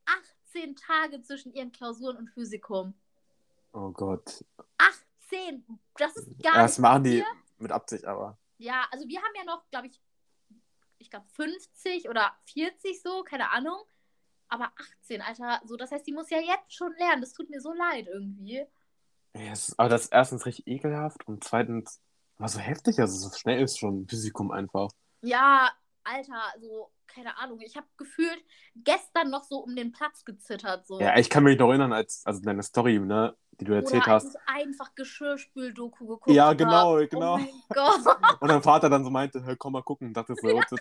18 0.53 0.75
Tage 0.75 1.21
zwischen 1.21 1.53
ihren 1.53 1.71
Klausuren 1.71 2.17
und 2.17 2.29
Physikum. 2.29 2.93
Oh 3.73 3.91
Gott. 3.91 4.43
18! 4.77 5.65
Das 5.97 6.15
ist 6.15 6.43
gar 6.43 6.55
Das 6.55 6.77
nicht 6.77 6.81
machen 6.81 7.03
die 7.03 7.23
mit 7.57 7.71
Absicht, 7.71 8.05
aber. 8.05 8.37
Ja, 8.57 8.85
also 8.91 9.07
wir 9.07 9.19
haben 9.19 9.33
ja 9.35 9.43
noch, 9.45 9.63
glaube 9.71 9.87
ich, 9.87 9.99
ich 10.99 11.09
glaube 11.09 11.25
50 11.29 12.09
oder 12.09 12.31
40 12.45 13.01
so, 13.01 13.23
keine 13.23 13.49
Ahnung. 13.49 13.77
Aber 14.47 14.71
18, 15.01 15.21
Alter, 15.21 15.61
so, 15.65 15.75
das 15.75 15.91
heißt, 15.91 16.05
die 16.05 16.13
muss 16.13 16.29
ja 16.29 16.39
jetzt 16.39 16.73
schon 16.73 16.93
lernen. 16.97 17.21
Das 17.21 17.33
tut 17.33 17.49
mir 17.49 17.59
so 17.59 17.73
leid 17.73 18.07
irgendwie. 18.07 18.65
Ja, 19.33 19.51
ist, 19.51 19.79
aber 19.79 19.89
das 19.89 20.03
ist 20.03 20.13
erstens 20.13 20.45
richtig 20.45 20.67
ekelhaft 20.67 21.27
und 21.27 21.43
zweitens 21.43 21.99
war 22.37 22.49
so 22.49 22.59
heftig, 22.59 22.99
also 22.99 23.29
so 23.29 23.35
schnell 23.35 23.63
ist 23.63 23.79
schon 23.79 24.07
Physikum 24.07 24.51
einfach. 24.51 24.91
Ja, 25.21 25.71
Alter, 26.03 26.53
so, 26.59 26.91
keine 27.13 27.37
Ahnung. 27.37 27.59
Ich 27.61 27.75
habe 27.75 27.87
gefühlt 27.97 28.43
gestern 28.75 29.29
noch 29.29 29.43
so 29.43 29.57
um 29.57 29.75
den 29.75 29.91
Platz 29.91 30.25
gezittert. 30.25 30.87
So. 30.87 30.99
Ja, 30.99 31.17
ich 31.17 31.29
kann 31.29 31.43
mich 31.43 31.57
noch 31.59 31.69
erinnern, 31.69 31.93
als 31.93 32.25
also 32.25 32.41
deine 32.41 32.63
Story, 32.63 32.99
ne, 32.99 33.35
die 33.59 33.65
du 33.65 33.73
erzählt 33.73 34.03
Oder 34.03 34.13
hast. 34.13 34.35
ich 34.35 34.41
einfach 34.53 34.95
Geschirrspül-Doku 34.95 36.05
geguckt 36.07 36.35
Ja, 36.35 36.47
hab. 36.49 36.57
genau, 36.57 36.97
Oh 36.99 37.07
genau. 37.09 37.35
Und 38.39 38.47
dein 38.49 38.63
Vater 38.63 38.89
dann 38.89 39.03
so 39.03 39.09
meinte, 39.09 39.43
hey, 39.43 39.55
komm 39.57 39.73
mal 39.73 39.83
gucken, 39.83 40.13
dachte 40.13 40.35
so. 40.35 40.47
Ey, 40.47 40.57
ich 40.57 40.71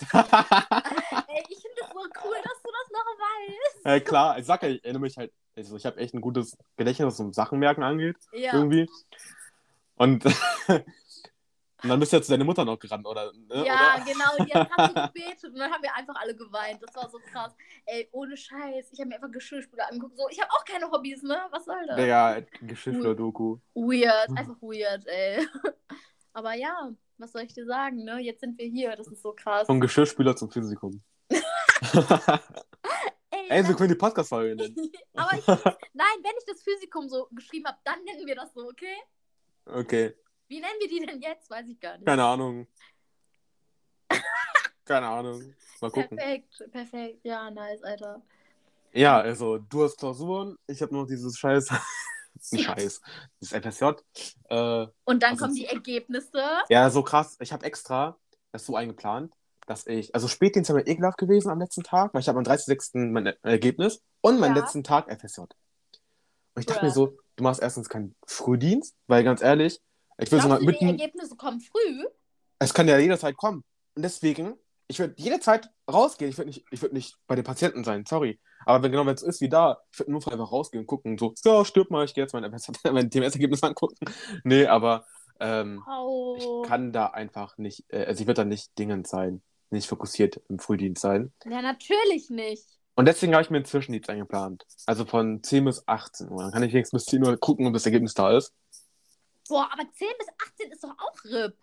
finde 1.60 1.80
es 1.80 1.88
so 1.92 2.00
cool, 2.24 2.36
dass 2.42 2.62
du 2.62 2.70
das 2.70 2.90
noch 2.90 3.06
weißt. 3.18 3.84
ja, 3.84 4.00
klar, 4.00 4.38
ich 4.38 4.46
sag 4.46 4.62
ja, 4.62 4.68
ich 4.70 4.84
erinnere 4.84 5.02
mich 5.02 5.16
halt, 5.16 5.32
also 5.56 5.76
ich 5.76 5.84
habe 5.86 5.98
echt 5.98 6.14
ein 6.14 6.20
gutes 6.20 6.56
Gedächtnis, 6.76 7.06
was 7.06 7.16
so 7.16 7.32
Sachen 7.32 7.58
merken 7.58 7.82
angeht, 7.82 8.16
Ja. 8.32 8.54
irgendwie. 8.54 8.88
Und, 9.96 10.24
und 11.82 11.88
dann 11.88 11.98
bist 11.98 12.12
du 12.12 12.16
ja 12.16 12.22
zu 12.22 12.30
deiner 12.30 12.44
Mutter 12.44 12.64
noch 12.64 12.78
gerannt, 12.78 13.06
oder? 13.06 13.32
Ne? 13.32 13.64
Ja, 13.66 13.96
oder? 13.96 14.04
genau. 14.04 14.44
Jetzt 14.46 14.70
haben 14.70 14.94
sie 14.94 15.00
gebetet 15.12 15.44
und 15.52 15.58
dann 15.58 15.70
haben 15.72 15.82
wir 15.82 15.94
einfach 15.94 16.14
alle 16.20 16.36
geweint. 16.36 16.82
Das 16.82 16.94
war 16.94 17.10
so 17.10 17.18
krass. 17.30 17.52
Ey, 17.86 18.08
ohne 18.12 18.36
Scheiß. 18.36 18.90
Ich 18.92 19.00
habe 19.00 19.08
mir 19.08 19.16
einfach 19.16 19.30
Geschirrspüler 19.30 19.88
angeguckt. 19.88 20.16
So, 20.16 20.28
ich 20.30 20.40
habe 20.40 20.50
auch 20.52 20.64
keine 20.64 20.90
Hobbys, 20.90 21.22
ne? 21.22 21.38
Was 21.50 21.64
soll 21.64 21.84
das? 21.86 21.96
Digga, 21.96 22.40
Geschirrspüler-Doku. 22.60 23.58
Weird. 23.74 24.30
Einfach 24.36 24.60
weird, 24.60 25.06
ey. 25.06 25.46
Aber 26.32 26.54
ja, 26.54 26.90
was 27.18 27.32
soll 27.32 27.42
ich 27.42 27.54
dir 27.54 27.66
sagen, 27.66 28.04
ne? 28.04 28.20
Jetzt 28.20 28.40
sind 28.40 28.58
wir 28.58 28.66
hier. 28.66 28.94
Das 28.96 29.08
ist 29.08 29.22
so 29.22 29.32
krass. 29.32 29.66
Vom 29.66 29.80
Geschirrspüler 29.80 30.36
zum 30.36 30.50
Physikum. 30.50 31.02
Ey, 33.48 33.64
so 33.64 33.74
können 33.74 33.90
die 33.90 33.94
Podcast-Folge 33.96 34.56
nennen. 34.56 34.90
Aber 35.14 35.36
ich, 35.36 35.46
nein, 35.46 36.16
wenn 36.22 36.32
ich 36.38 36.44
das 36.46 36.62
Physikum 36.62 37.08
so 37.08 37.28
geschrieben 37.32 37.66
habe, 37.66 37.78
dann 37.84 38.02
nennen 38.04 38.26
wir 38.26 38.34
das 38.34 38.52
so, 38.54 38.66
okay? 38.68 38.96
Okay, 39.66 40.14
Wie 40.52 40.60
nennen 40.60 40.74
wir 40.80 40.88
die 40.88 41.06
denn 41.06 41.22
jetzt? 41.22 41.48
Weiß 41.48 41.66
ich 41.66 41.80
gar 41.80 41.96
nicht. 41.96 42.04
keine 42.04 42.24
Ahnung. 42.24 42.66
Keine 44.84 45.06
Ahnung. 45.08 45.54
Mal 45.80 45.90
gucken. 45.90 46.18
Perfekt, 46.18 46.62
perfekt. 46.70 47.20
Ja, 47.24 47.50
nice, 47.50 47.82
Alter. 47.82 48.20
Ja, 48.92 49.18
also 49.18 49.56
du 49.56 49.84
hast 49.84 49.96
Klausuren, 49.96 50.58
ich 50.66 50.82
habe 50.82 50.94
noch 50.94 51.06
dieses 51.06 51.38
Scheiß. 51.38 51.70
Scheiß. 52.54 53.00
Dieses 53.40 53.58
FSJ. 53.62 53.84
Äh, 54.50 54.86
Und 55.04 55.22
dann 55.22 55.30
Also 55.30 55.44
kommen 55.44 55.54
die 55.54 55.64
Ergebnisse. 55.64 56.42
ja, 56.68 56.90
so 56.90 57.02
krass. 57.02 57.38
Ich 57.40 57.50
habe 57.54 57.64
extra 57.64 58.18
das 58.50 58.66
so 58.66 58.76
eingeplant, 58.76 59.32
dass 59.66 59.86
ich. 59.86 60.14
Also 60.14 60.28
Spätdienst 60.28 60.70
mir 60.70 60.86
ekelhaft 60.86 61.16
gewesen 61.16 61.48
am 61.48 61.60
letzten 61.60 61.82
Tag, 61.82 62.12
weil 62.12 62.20
ich 62.20 62.28
habe 62.28 62.36
am 62.36 62.44
30.06. 62.44 63.10
mein 63.10 63.26
Ergebnis 63.42 64.02
und 64.20 64.38
meinen 64.38 64.54
Ja. 64.54 64.60
letzten 64.60 64.84
Tag 64.84 65.08
FSJ. 65.10 65.40
Und 65.40 65.48
ich 66.58 66.66
dachte 66.66 66.80
Bruh. 66.80 66.86
mir 66.88 66.92
so, 66.92 67.16
du 67.36 67.44
machst 67.44 67.62
erstens 67.62 67.88
keinen 67.88 68.14
Frühdienst, 68.26 68.94
weil 69.06 69.24
ganz 69.24 69.40
ehrlich, 69.40 69.80
ich 70.18 70.30
will 70.30 70.40
so 70.40 70.48
Glaubst 70.48 70.62
die 70.62 70.66
mitten. 70.66 70.88
Ergebnisse 70.88 71.36
kommen 71.36 71.60
früh? 71.60 72.04
Es 72.58 72.74
kann 72.74 72.88
ja 72.88 72.98
jederzeit 72.98 73.36
kommen. 73.36 73.64
Und 73.94 74.02
deswegen, 74.02 74.54
ich 74.88 74.98
würde 74.98 75.14
jede 75.16 75.40
Zeit 75.40 75.68
rausgehen. 75.90 76.30
Ich 76.30 76.38
würde 76.38 76.48
nicht, 76.50 76.64
ich 76.70 76.80
würd 76.82 76.92
nicht 76.92 77.16
bei 77.26 77.34
den 77.34 77.44
Patienten 77.44 77.84
sein, 77.84 78.04
sorry. 78.06 78.40
Aber 78.64 78.82
wenn 78.82 78.92
genau 78.92 79.06
wenn 79.06 79.14
es 79.14 79.22
ist 79.22 79.40
wie 79.40 79.48
da, 79.48 79.78
ich 79.92 79.98
würde 79.98 80.12
nur 80.12 80.26
einfach 80.32 80.52
rausgehen 80.52 80.82
und 80.82 80.86
gucken, 80.86 81.18
so, 81.18 81.34
ja, 81.44 81.64
stirb 81.64 81.90
mal, 81.90 82.04
ich 82.04 82.14
gehe 82.14 82.22
jetzt 82.24 82.32
mein, 82.32 82.42
mein 82.92 83.10
TMS-Ergebnis 83.10 83.62
angucken. 83.62 83.96
Nee, 84.44 84.66
aber 84.66 85.04
ähm, 85.40 85.82
Oh. 85.88 86.36
ich 86.62 86.68
kann 86.68 86.92
da 86.92 87.06
einfach 87.06 87.58
nicht, 87.58 87.84
äh, 87.88 88.04
also 88.04 88.20
ich 88.20 88.26
würde 88.26 88.42
da 88.42 88.44
nicht 88.44 88.78
dingend 88.78 89.08
sein, 89.08 89.42
nicht 89.70 89.88
fokussiert 89.88 90.40
im 90.48 90.58
Frühdienst 90.60 91.02
sein. 91.02 91.32
Ja, 91.44 91.62
natürlich 91.62 92.30
nicht. 92.30 92.64
Und 92.94 93.06
deswegen 93.06 93.32
habe 93.32 93.42
ich 93.42 93.50
mir 93.50 93.56
einen 93.56 93.64
Zwischendienst 93.64 94.08
eingeplant. 94.10 94.64
Also 94.86 95.04
von 95.06 95.42
10 95.42 95.64
bis 95.64 95.82
18 95.88 96.28
Uhr. 96.28 96.42
Dann 96.42 96.52
kann 96.52 96.62
ich 96.62 96.72
wenigstens 96.74 97.04
bis 97.04 97.10
10 97.10 97.24
Uhr 97.24 97.36
gucken, 97.38 97.66
ob 97.66 97.72
das 97.72 97.86
Ergebnis 97.86 98.12
da 98.14 98.36
ist. 98.36 98.52
Boah, 99.52 99.68
aber 99.70 99.82
10 99.92 100.08
bis 100.18 100.28
18 100.50 100.72
ist 100.72 100.82
doch 100.82 100.94
auch 100.98 101.24
RIP. 101.24 101.54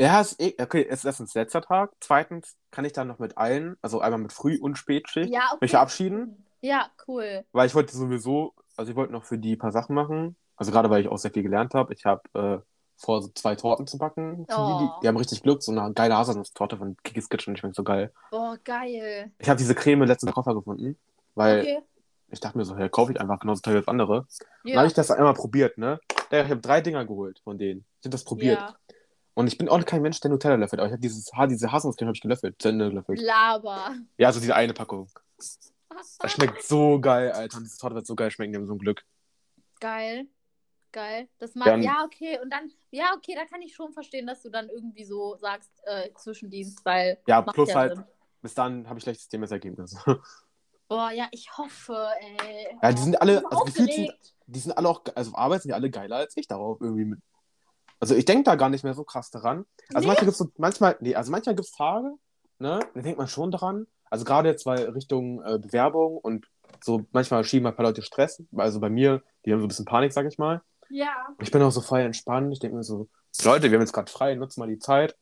Ja, 0.00 0.20
ist 0.22 0.40
eh, 0.40 0.54
okay, 0.60 0.86
es 0.88 1.00
ist 1.00 1.04
erstens 1.04 1.34
letzter 1.34 1.60
Tag. 1.60 1.90
Zweitens 2.00 2.56
kann 2.70 2.86
ich 2.86 2.92
dann 2.94 3.08
noch 3.08 3.18
mit 3.18 3.36
allen, 3.36 3.76
also 3.82 4.00
einmal 4.00 4.20
mit 4.20 4.32
Früh- 4.32 4.58
und 4.58 4.76
Spätschicht, 4.78 5.30
Ja, 5.30 5.42
okay. 5.50 5.58
mich 5.60 5.70
verabschieden. 5.72 6.46
Ja, 6.62 6.90
cool. 7.06 7.44
Weil 7.52 7.66
ich 7.66 7.74
wollte 7.74 7.94
sowieso, 7.94 8.54
also 8.76 8.90
ich 8.90 8.96
wollte 8.96 9.12
noch 9.12 9.24
für 9.24 9.36
die 9.38 9.56
ein 9.56 9.58
paar 9.58 9.72
Sachen 9.72 9.94
machen. 9.94 10.36
Also 10.56 10.72
gerade 10.72 10.88
weil 10.88 11.02
ich 11.02 11.08
auch 11.08 11.18
sehr 11.18 11.30
viel 11.30 11.42
gelernt 11.42 11.74
habe. 11.74 11.92
Ich 11.92 12.06
habe 12.06 12.22
äh, 12.34 12.58
vor, 12.96 13.20
so 13.22 13.28
zwei 13.34 13.54
Torten 13.54 13.86
zu 13.86 13.98
backen. 13.98 14.46
Für 14.48 14.54
die, 14.78 14.84
die, 14.84 14.90
Oh. 15.02 15.06
haben 15.06 15.16
richtig 15.18 15.42
Glück. 15.42 15.62
So 15.62 15.72
eine 15.72 15.92
geile 15.92 16.16
Haselnuss-Torte 16.16 16.78
von 16.78 16.96
Kikis 17.04 17.28
Kitchen, 17.28 17.52
die 17.54 17.60
schmeckt 17.60 17.76
so 17.76 17.84
geil. 17.84 18.12
Boah, 18.30 18.56
geil. 18.64 19.30
Ich 19.38 19.48
habe 19.50 19.58
diese 19.58 19.74
Creme 19.74 20.04
letzten 20.04 20.32
Koffer 20.32 20.54
gefunden, 20.54 20.98
weil 21.34 21.60
Okay. 21.60 21.82
Ich 22.36 22.40
dachte 22.40 22.56
mir 22.58 22.64
so, 22.64 22.76
hey, 22.76 22.88
kaufe 22.88 23.12
ich 23.12 23.20
einfach 23.20 23.38
genauso 23.40 23.60
teuer 23.62 23.76
als 23.76 23.88
andere. 23.88 24.26
Dann 24.62 24.72
Ja. 24.72 24.76
habe 24.78 24.86
ich 24.88 24.94
das 24.94 25.10
einmal 25.10 25.34
probiert, 25.34 25.76
ne? 25.78 25.98
Ja, 26.30 26.42
Ich 26.44 26.50
habe 26.50 26.60
drei 26.60 26.80
Dinger 26.80 27.04
geholt 27.04 27.40
von 27.44 27.58
denen. 27.58 27.84
Ich 28.00 28.04
habe 28.06 28.10
das 28.10 28.24
probiert. 28.24 28.58
ja. 28.60 28.76
Und 29.34 29.48
ich 29.48 29.58
bin 29.58 29.68
auch 29.68 29.84
kein 29.84 30.00
Mensch, 30.00 30.18
der 30.20 30.30
Nutella 30.30 30.54
löffelt, 30.54 30.80
aber 30.80 30.86
ich 30.86 30.92
habe 30.92 31.00
dieses 31.02 31.26
diese 31.48 31.70
Haselnusscreme 31.72 32.08
habe 32.08 32.16
ich 32.16 32.22
gelöffelt, 32.22 32.60
zu 32.60 32.68
Ende 32.68 32.88
gelöffelt. 32.88 33.20
Laber. 33.20 33.94
Ja, 34.16 34.28
also 34.28 34.40
diese 34.40 34.54
eine 34.54 34.72
Packung. 34.72 35.10
Das 35.38 36.32
schmeckt 36.32 36.62
so 36.62 36.98
geil, 37.00 37.32
Alter. 37.32 37.58
Und 37.58 37.64
diese 37.64 37.78
Torte 37.78 37.96
wird 37.96 38.06
so 38.06 38.14
geil 38.14 38.30
schmecken, 38.30 38.52
die 38.52 38.58
haben 38.58 38.66
so 38.66 38.72
ein 38.74 38.78
Glück. 38.78 39.04
Geil. 39.80 40.26
Geil. 40.92 41.28
Das 41.38 41.54
mag, 41.54 41.66
Dann- 41.66 41.82
ja, 41.82 42.02
okay. 42.04 42.38
Und 42.42 42.50
dann, 42.50 42.70
ja, 42.90 43.12
okay, 43.14 43.34
da 43.34 43.44
kann 43.44 43.60
ich 43.60 43.74
schon 43.74 43.92
verstehen, 43.92 44.26
dass 44.26 44.40
du 44.42 44.48
dann 44.48 44.70
irgendwie 44.70 45.04
so 45.04 45.36
sagst, 45.36 45.70
äh, 45.84 46.08
Zwischendienst, 46.14 46.82
weil. 46.86 47.18
Ja, 47.26 47.42
plus 47.42 47.74
halt, 47.74 47.94
Sinn. 47.96 48.04
bis 48.40 48.54
dann 48.54 48.88
habe 48.88 48.98
ich 48.98 49.02
schlechtes 49.02 49.28
TMS-Ergebnis. 49.28 49.96
Boah, 50.88 51.10
ja, 51.10 51.26
ich 51.32 51.48
hoffe, 51.56 52.08
ey. 52.20 52.78
Ja, 52.82 52.92
die 52.92 53.02
sind 53.02 53.20
alle- 53.20 53.42
also 53.50 53.64
gefühlt 53.64 53.92
sind- 53.92 54.12
die 54.46 54.58
sind 54.60 54.76
alle 54.76 54.88
auch, 54.88 55.02
also 55.14 55.32
auf 55.32 55.38
Arbeit 55.38 55.62
sind 55.62 55.70
die 55.70 55.74
alle 55.74 55.90
geiler 55.90 56.16
als 56.16 56.36
ich 56.36 56.46
darauf 56.46 56.80
irgendwie 56.80 57.04
mit. 57.04 57.18
Also 57.98 58.14
ich 58.14 58.24
denke 58.24 58.44
da 58.44 58.54
gar 58.54 58.68
nicht 58.68 58.84
mehr 58.84 58.94
so 58.94 59.02
krass 59.04 59.30
daran. 59.30 59.64
Also 59.94 60.00
Nee? 60.00 60.06
manchmal 60.08 60.24
gibt's 60.26 60.38
so, 60.38 60.46
manchmal, 60.58 60.96
nee, 61.00 61.14
also 61.14 61.30
manchmal 61.32 61.54
gibt's 61.56 61.72
Tage, 61.72 62.12
ne, 62.58 62.78
da 62.94 63.00
denkt 63.00 63.18
man 63.18 63.26
schon 63.26 63.50
dran. 63.50 63.86
Also 64.10 64.24
gerade 64.24 64.48
jetzt 64.48 64.66
weil 64.66 64.90
Richtung 64.90 65.42
äh, 65.42 65.58
Bewerbung 65.58 66.18
und 66.18 66.46
so 66.84 67.04
manchmal 67.10 67.42
schieben 67.42 67.64
mal 67.64 67.70
ein 67.70 67.76
paar 67.76 67.86
Leute 67.86 68.02
Stress. 68.02 68.42
Also 68.56 68.78
bei 68.80 68.90
mir, 68.90 69.22
die 69.44 69.52
haben 69.52 69.58
so 69.60 69.64
ein 69.64 69.68
bisschen 69.68 69.86
Panik, 69.86 70.12
sag 70.12 70.26
ich 70.26 70.38
mal. 70.38 70.62
Ja. 70.90 71.26
Ich 71.40 71.50
bin 71.50 71.62
auch 71.62 71.72
so 71.72 71.80
voll 71.80 72.00
entspannt. 72.00 72.52
Ich 72.52 72.60
denke 72.60 72.76
mir 72.76 72.84
so, 72.84 73.08
Leute, 73.42 73.70
wir 73.70 73.78
haben 73.78 73.82
jetzt 73.82 73.92
gerade 73.92 74.12
frei, 74.12 74.34
nutzt 74.36 74.58
mal 74.58 74.68
die 74.68 74.78
Zeit. 74.78 75.16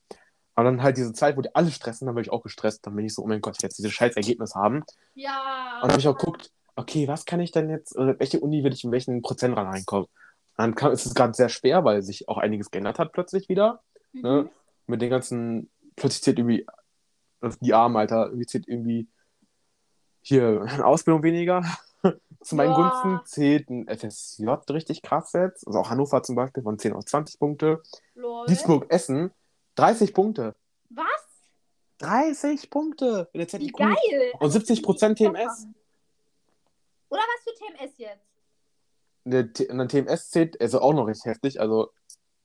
Aber 0.55 0.71
dann 0.71 0.83
halt 0.83 0.97
diese 0.97 1.13
Zeit, 1.13 1.37
wo 1.37 1.41
die 1.41 1.55
alle 1.55 1.71
stressen, 1.71 2.07
dann 2.07 2.15
bin 2.15 2.23
ich 2.23 2.31
auch 2.31 2.43
gestresst. 2.43 2.87
Dann 2.87 2.95
bin 2.95 3.05
ich 3.05 3.15
so, 3.15 3.23
oh 3.23 3.27
mein 3.27 3.41
Gott, 3.41 3.57
ich 3.57 3.63
jetzt 3.63 3.79
dieses 3.79 3.93
scheiß 3.93 4.15
Ergebnis 4.17 4.55
haben. 4.55 4.85
Ja. 5.15 5.77
Und 5.77 5.83
dann 5.83 5.91
habe 5.93 6.01
ich 6.01 6.09
auch 6.09 6.17
geguckt, 6.17 6.53
okay, 6.77 7.09
was 7.09 7.25
kann 7.25 7.41
ich 7.41 7.51
denn 7.51 7.71
jetzt, 7.71 7.97
oder 7.97 8.19
welche 8.19 8.41
Uni 8.41 8.63
will 8.63 8.73
ich 8.73 8.85
in 8.85 8.93
welchen 8.93 9.23
Prozent 9.23 9.57
reinkommen? 9.57 10.09
Dann 10.57 10.75
kam, 10.75 10.93
ist 10.93 11.07
es 11.07 11.15
gerade 11.15 11.35
sehr 11.35 11.49
schwer, 11.49 11.85
weil 11.85 12.03
sich 12.03 12.29
auch 12.29 12.39
einiges 12.39 12.71
geändert 12.71 12.99
hat 12.99 13.13
plötzlich 13.13 13.49
wieder. 13.49 13.83
Mhm. 14.13 14.23
Ne? 14.23 14.51
Mit 14.87 15.03
den 15.03 15.11
ganzen, 15.11 15.71
plötzlich 15.97 16.23
zählt 16.23 16.39
irgendwie, 16.39 16.67
die 17.61 17.75
Armen, 17.75 17.97
Alter, 17.97 18.27
irgendwie 18.27 18.47
zählt 18.47 18.69
irgendwie 18.69 19.09
hier 20.23 20.65
eine 20.69 20.87
Ausbildung 20.87 21.25
weniger. 21.25 21.65
Zu 22.43 22.57
meinen 22.57 22.75
Boah. 22.75 22.93
Gunsten 23.03 23.27
zählt 23.27 23.71
ein 23.71 23.89
FSJ 23.89 24.47
richtig 24.71 25.03
krass 25.03 25.33
jetzt. 25.33 25.67
Also 25.67 25.81
auch 25.81 25.91
Hannover 25.91 26.23
zum 26.23 26.37
Beispiel 26.37 26.63
von 26.63 26.79
10 26.79 26.93
auf 26.93 27.05
20 27.05 27.41
Punkte. 27.41 27.83
Lol. 28.15 28.47
Duisburg-Essen 28.47 29.33
30 29.77 30.15
Punkte. 30.15 30.55
Was? 30.91 31.05
30 31.99 32.71
Punkte 32.71 33.29
in 33.33 33.41
der 33.47 33.61
Wie 33.61 33.67
ZIQ. 33.69 33.77
geil. 33.79 34.33
Und 34.41 34.51
70% 34.53 35.19
die- 35.19 35.25
TMS. 35.25 35.67
Oder 37.09 37.21
was 37.21 37.45
für 37.45 37.55
TMS 37.55 37.99
jetzt? 37.99 39.55
T- 39.57 39.69
und 39.71 39.79
dann 39.79 39.89
TMS 39.89 40.31
zählt, 40.31 40.61
also 40.61 40.81
auch 40.81 40.93
noch 40.93 41.07
recht 41.07 41.25
heftig. 41.25 41.61
Also 41.61 41.91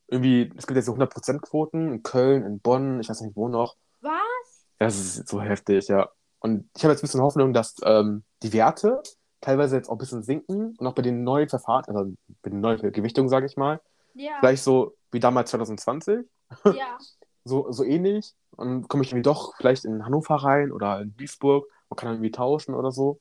irgendwie, 0.08 0.52
es 0.58 0.66
gibt 0.66 0.76
jetzt 0.78 0.86
so 0.86 0.94
100% 0.94 1.42
Quoten 1.42 1.92
in 1.92 2.04
Köln, 2.04 2.44
in 2.46 2.60
Bonn, 2.60 3.00
ich 3.02 3.10
weiß 3.10 3.22
nicht 3.22 3.36
wo 3.36 3.48
noch. 3.50 3.76
Was? 4.02 4.68
Das 4.78 4.96
ist 4.98 5.28
so 5.28 5.42
heftig, 5.42 5.88
ja. 5.88 6.10
Und 6.40 6.70
ich 6.78 6.84
habe 6.84 6.94
jetzt 6.94 7.02
ein 7.02 7.08
bisschen 7.08 7.22
Hoffnung, 7.22 7.54
dass 7.54 7.76
ähm, 7.84 8.24
die 8.44 8.54
Werte 8.54 9.02
teilweise 9.42 9.76
jetzt 9.76 9.90
auch 9.90 9.94
ein 9.94 9.98
bisschen 9.98 10.24
sinken 10.24 10.76
und 10.78 10.88
auch 10.88 10.94
bei 10.94 11.02
den 11.02 11.24
neuen 11.24 11.50
Verfahren, 11.50 11.84
also 11.88 12.14
bei 12.42 12.50
den 12.50 12.62
neuen 12.62 12.80
Gewichtungen, 12.94 13.28
sage 13.30 13.46
ich 13.46 13.58
mal, 13.58 13.82
Ja. 14.14 14.38
vielleicht 14.40 14.64
so 14.64 14.96
wie 15.12 15.20
damals 15.20 15.50
2020, 15.52 16.26
Ja. 16.74 16.98
so, 17.50 17.72
so 17.72 17.84
ähnlich. 17.84 18.34
Und 18.52 18.68
dann 18.68 18.88
komme 18.88 19.04
ich 19.04 19.10
irgendwie 19.12 19.24
doch 19.24 19.56
vielleicht 19.58 19.86
in 19.86 20.06
Hannover 20.06 20.36
rein 20.36 20.72
oder 20.72 21.02
in 21.02 21.16
Duisburg 21.18 21.68
und 21.90 21.98
kann 21.98 22.08
dann 22.08 22.16
irgendwie 22.16 22.32
tauschen 22.32 22.76
oder 22.76 22.92
so. 22.92 23.20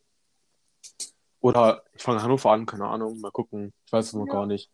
Oder 1.40 1.82
ich 1.94 2.02
fange 2.02 2.18
in 2.18 2.24
Hannover 2.24 2.50
an, 2.50 2.66
keine 2.66 2.86
Ahnung, 2.86 3.20
mal 3.20 3.30
gucken. 3.30 3.72
Ich 3.86 3.92
weiß 3.92 4.06
es 4.06 4.12
noch 4.12 4.26
Ja. 4.26 4.32
gar 4.32 4.46
nicht. 4.46 4.70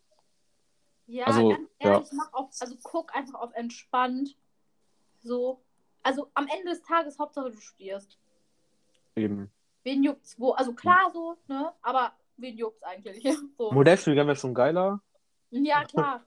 Ja, 1.06 1.26
Also, 1.26 1.48
ganz 1.50 1.70
ehrlich, 1.78 2.08
mach 2.12 2.32
auf, 2.32 2.50
also 2.60 2.76
guck 2.82 3.14
einfach 3.14 3.40
auf 3.40 3.52
entspannt. 3.54 4.36
So. 5.22 5.60
Also 6.02 6.30
am 6.34 6.46
Ende 6.48 6.70
des 6.70 6.82
Tages, 6.82 7.18
Hauptsache 7.18 7.50
du 7.50 7.60
studierst. 7.60 8.18
Eben. 9.16 9.50
Wen 9.84 10.02
juckt's 10.02 10.38
wo? 10.40 10.52
Also 10.52 10.72
klar 10.72 11.10
so, 11.12 11.36
ne? 11.46 11.72
Aber 11.82 12.12
wen 12.36 12.56
juckt's 12.56 12.82
eigentlich? 12.82 13.24
So. 13.58 13.72
Modellstudiengang 13.72 14.26
wäre 14.26 14.36
schon 14.36 14.54
geiler, 14.54 15.00
Ja, 15.50 15.84
klar. 15.84 16.24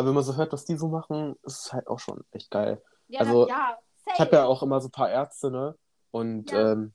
Aber 0.00 0.08
wenn 0.08 0.14
man 0.14 0.24
so 0.24 0.36
hört, 0.36 0.52
was 0.52 0.64
die 0.64 0.76
so 0.76 0.88
machen, 0.88 1.36
ist 1.44 1.66
es 1.66 1.72
halt 1.72 1.86
auch 1.86 1.98
schon 1.98 2.24
echt 2.32 2.50
geil. 2.50 2.82
Ja, 3.08 3.20
Also, 3.20 3.48
ja. 3.48 3.78
Ich 4.12 4.18
habe 4.18 4.32
ja 4.36 4.44
auch 4.46 4.62
immer 4.62 4.80
so 4.80 4.88
ein 4.88 4.92
paar 4.92 5.10
Ärzte, 5.10 5.50
ne? 5.50 5.76
Und 6.10 6.50
Ja. 6.50 6.72
ähm, 6.72 6.92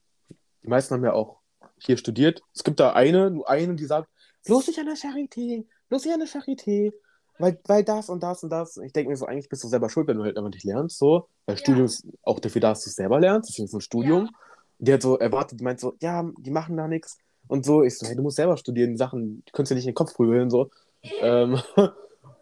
die 0.64 0.68
meisten 0.68 0.94
haben 0.96 1.06
ja 1.06 1.14
auch 1.14 1.40
hier 1.78 1.98
studiert. 1.98 2.42
Es 2.54 2.64
gibt 2.64 2.80
da 2.80 2.94
eine, 2.94 3.32
nur 3.32 3.50
eine, 3.50 3.76
die 3.76 3.86
sagt, 3.86 4.10
bloß 4.46 4.68
nicht 4.68 4.80
an 4.80 4.86
der 4.88 4.96
Charité, 4.96 5.66
bloß 5.90 6.06
nicht 6.06 6.14
an 6.14 6.20
der 6.20 6.28
Charité, 6.28 6.92
weil, 7.38 7.60
weil 7.68 7.84
das 7.84 8.10
und 8.10 8.24
das 8.24 8.44
und 8.44 8.50
das. 8.50 8.78
Ich 8.78 8.92
denke 8.92 9.10
mir 9.12 9.18
so, 9.18 9.26
eigentlich 9.26 9.50
bist 9.50 9.64
du 9.64 9.68
selber 9.68 9.90
schuld, 9.90 10.08
wenn 10.08 10.18
du 10.18 10.24
halt 10.24 10.38
einfach 10.38 10.52
nicht 10.52 10.64
lernst, 10.66 10.98
so. 10.98 11.28
Weil 11.46 11.56
Ja. 11.56 11.60
Studium 11.60 11.86
ist 11.86 12.06
auch 12.24 12.40
dafür 12.40 12.62
da, 12.62 12.70
dass 12.70 12.84
du 12.84 12.90
es 12.90 12.96
selber 12.96 13.20
lernst, 13.20 13.50
deswegen 13.50 13.66
ist 13.66 13.72
es 13.72 13.78
ein 13.78 13.82
Studium. 13.82 14.30
Die 14.80 14.92
hat 14.92 15.02
so 15.02 15.18
erwartet, 15.18 15.60
die 15.60 15.64
meint 15.64 15.80
so, 15.80 15.96
ja, 16.02 16.30
die 16.40 16.52
machen 16.52 16.76
da 16.76 16.88
nichts 16.88 17.18
und 17.48 17.66
so. 17.66 17.84
Ich 17.84 17.98
so, 17.98 18.06
hey, 18.08 18.16
du 18.16 18.24
musst 18.24 18.36
selber 18.38 18.58
studieren, 18.58 18.92
die 18.92 18.98
Sachen, 18.98 19.44
die 19.46 19.52
kannst 19.54 19.72
du 19.72 19.76
nicht 19.76 19.86
in 19.86 19.92
den 19.92 19.96
Kopf 19.96 20.14
prügeln, 20.16 20.50
so. 20.50 20.70
Ähm, 21.22 21.62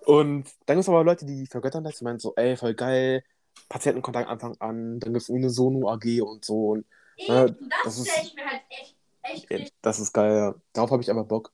und 0.05 0.45
dann 0.65 0.77
gibt 0.77 0.79
es 0.83 0.89
aber 0.89 1.03
Leute, 1.03 1.25
die 1.25 1.45
vergöttern 1.47 1.83
das, 1.83 1.97
die 1.97 2.03
meinen 2.03 2.19
so, 2.19 2.33
ey, 2.35 2.55
voll 2.57 2.73
geil, 2.73 3.23
Patientenkontakt 3.69 4.29
Anfang 4.29 4.55
an, 4.59 4.99
dann 4.99 5.13
gibt 5.13 5.23
es 5.23 5.29
eine 5.29 5.49
Sono 5.49 5.89
AG 5.89 6.21
und 6.21 6.43
so. 6.45 6.69
Und 6.71 6.85
Eben, 7.17 7.29
das, 7.69 7.83
das 7.83 7.97
ist- 7.99 8.09
stelle 8.11 8.27
ich 8.27 8.35
mir 8.35 8.45
halt 8.45 8.61
echt, 8.69 8.95
echt 9.23 9.49
ja, 9.51 9.59
das 9.81 9.99
ist 9.99 10.13
geil, 10.13 10.35
ja. 10.35 10.55
Darauf 10.73 10.91
habe 10.91 11.01
ich 11.03 11.09
aber 11.11 11.23
Bock. 11.23 11.51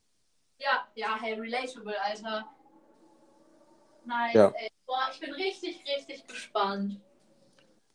Ja, 0.60 0.88
ja, 0.96 1.18
hey, 1.22 1.34
relatable, 1.40 1.96
Alter. 2.02 2.46
Nice, 4.06 4.34
Ja. 4.34 4.48
ey. 4.56 4.70
Boah, 4.86 5.10
ich 5.14 5.20
bin 5.20 5.34
richtig, 5.34 5.84
richtig 5.86 6.26
gespannt. 6.28 7.00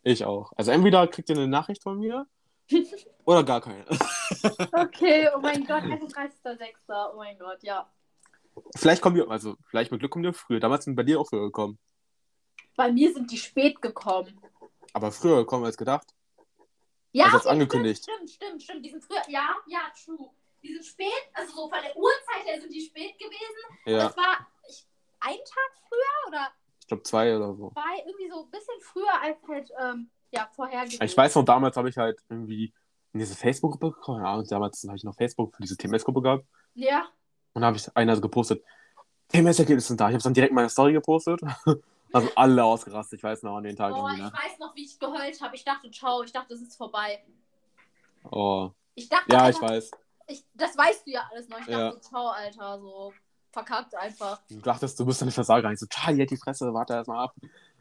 Ich 0.02 0.24
auch. 0.24 0.52
Also 0.56 0.70
entweder 0.70 1.06
kriegt 1.08 1.28
ihr 1.30 1.36
eine 1.36 1.48
Nachricht 1.48 1.82
von 1.82 1.98
mir 1.98 2.26
oder 3.24 3.42
gar 3.42 3.60
keine. 3.60 3.84
Okay, 4.72 5.28
oh 5.34 5.38
mein 5.40 5.64
Gott, 5.66 5.82
31.06. 5.82 6.74
Oh 6.88 7.16
mein 7.16 7.38
Gott, 7.38 7.62
ja. 7.62 7.88
Vielleicht 8.76 9.02
kommen 9.02 9.16
wir, 9.16 9.30
also 9.30 9.56
vielleicht 9.68 9.90
mit 9.90 10.00
Glück 10.00 10.12
kommen 10.12 10.24
wir 10.24 10.32
früher. 10.34 10.60
Damals 10.60 10.84
sind 10.84 10.94
bei 10.96 11.02
dir 11.02 11.20
auch 11.20 11.28
früher 11.28 11.42
gekommen. 11.42 11.78
Bei 12.76 12.90
mir 12.90 13.12
sind 13.12 13.30
die 13.30 13.36
spät 13.38 13.80
gekommen. 13.80 14.40
Aber 14.92 15.10
früher 15.12 15.36
gekommen 15.38 15.64
als 15.64 15.76
gedacht. 15.76 16.06
Ja, 17.12 17.26
Also 17.26 17.36
als 17.38 17.46
angekündigt. 17.46 18.02
Stimmt, 18.02 18.30
stimmt, 18.30 18.62
stimmt. 18.62 18.84
Die 18.84 18.90
sind 18.90 19.04
früher, 19.04 19.22
ja, 19.28 19.54
ja, 19.68 19.80
true. 20.04 20.30
Die 20.62 20.72
sind 20.72 20.84
spät, 20.84 21.12
also 21.34 21.54
so 21.54 21.68
von 21.68 21.78
der 21.82 21.96
Uhrzeit 21.96 22.46
her 22.46 22.60
sind 22.60 22.72
die 22.72 22.80
spät 22.80 23.18
gewesen. 23.18 23.78
Ja, 23.86 24.06
Das 24.08 24.16
war 24.16 24.46
ich, 24.68 24.86
ein 25.20 25.36
Tag 25.36 25.72
früher 25.88 26.28
oder 26.28 26.48
ich 26.80 26.86
glaube 26.88 27.02
zwei 27.04 27.36
oder 27.36 27.54
so. 27.54 27.70
zwei, 27.70 27.98
irgendwie 28.06 28.28
so 28.30 28.44
ein 28.44 28.50
bisschen 28.50 28.80
früher 28.80 29.20
als 29.22 29.36
halt, 29.48 29.70
ähm, 29.80 30.10
ja, 30.32 30.50
vorher 30.54 30.84
gewesen. 30.84 31.02
Ich 31.02 31.16
weiß 31.16 31.34
noch, 31.36 31.44
damals 31.44 31.76
habe 31.76 31.88
ich 31.88 31.96
halt 31.96 32.18
irgendwie 32.28 32.74
in 33.12 33.20
diese 33.20 33.36
Facebook-Gruppe 33.36 33.92
gekommen. 33.92 34.24
Ja, 34.24 34.34
und 34.36 34.50
damals 34.50 34.82
habe 34.86 34.96
ich 34.96 35.04
noch 35.04 35.14
Facebook 35.14 35.54
für 35.54 35.62
diese 35.62 35.76
TMS-Gruppe 35.76 36.20
gehabt. 36.22 36.44
Ja, 36.74 37.08
Und 37.54 37.62
da 37.62 37.68
habe 37.68 37.76
ich 37.76 37.96
einer 37.96 38.14
so 38.14 38.20
gepostet, 38.20 38.62
TMS-Ergebnisse 39.28 39.88
sind 39.88 40.00
da. 40.00 40.04
Ich 40.08 40.12
habe 40.12 40.18
es 40.18 40.24
dann 40.24 40.34
direkt 40.34 40.50
in 40.50 40.56
meine 40.56 40.68
Story 40.68 40.92
gepostet. 40.92 41.40
Also 42.12 42.28
alle 42.36 42.62
ausgerastet, 42.62 43.18
ich 43.18 43.24
weiß 43.24 43.42
noch 43.42 43.56
an 43.56 43.64
den 43.64 43.74
Tag 43.74 43.90
irgendwie, 43.90 44.14
ich 44.14 44.22
ne? 44.22 44.32
weiß 44.32 44.60
noch, 44.60 44.72
wie 44.76 44.84
ich 44.84 45.00
geheult 45.00 45.40
habe. 45.42 45.56
Ich 45.56 45.64
dachte, 45.64 45.90
ciao, 45.90 46.22
ich 46.22 46.30
dachte, 46.30 46.54
es 46.54 46.62
ist 46.62 46.76
vorbei. 46.76 47.20
Oh. 48.30 48.70
Ich 48.94 49.08
dachte, 49.08 49.32
Ja, 49.32 49.48
ich 49.48 49.56
einfach, 49.56 49.68
weiß. 49.70 49.90
ich, 50.28 50.44
das 50.54 50.78
weißt 50.78 51.08
du 51.08 51.10
ja 51.10 51.28
alles 51.32 51.48
noch. 51.48 51.58
Ich 51.58 51.66
Ja. 51.66 51.90
dachte, 51.90 52.00
ciao, 52.02 52.28
Alter, 52.28 52.78
so 52.78 53.12
verkackt 53.50 53.96
einfach. 53.96 54.40
Du 54.48 54.60
dachtest, 54.60 55.00
du 55.00 55.04
bist 55.06 55.22
eine 55.22 55.32
Versager. 55.32 55.72
Ich 55.72 55.80
so, 55.80 55.86
Charlie, 55.86 56.20
halt 56.20 56.30
die 56.30 56.36
Fresse, 56.36 56.72
warte 56.72 56.92
erst 56.92 57.08
mal 57.08 57.24
ab. 57.24 57.34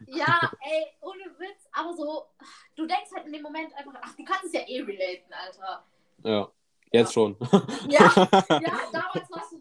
Ja, 0.08 0.40
ey, 0.62 0.86
ohne 1.02 1.26
Witz, 1.38 1.68
aber 1.72 1.94
so, 1.96 2.26
du 2.76 2.88
denkst 2.88 3.12
halt 3.16 3.28
in 3.28 3.34
dem 3.34 3.44
Moment 3.44 3.72
einfach, 3.76 3.94
ach, 4.02 4.16
du 4.16 4.24
kannst 4.24 4.46
es 4.46 4.54
ja 4.54 4.62
eh 4.62 4.82
relaten, 4.82 5.32
Alter. 5.32 5.84
Ja, 6.24 6.48
jetzt 6.92 7.14
schon. 7.14 7.38
Ja, 7.88 8.02
ja, 8.50 8.80
damals 8.92 9.30
warst 9.30 9.53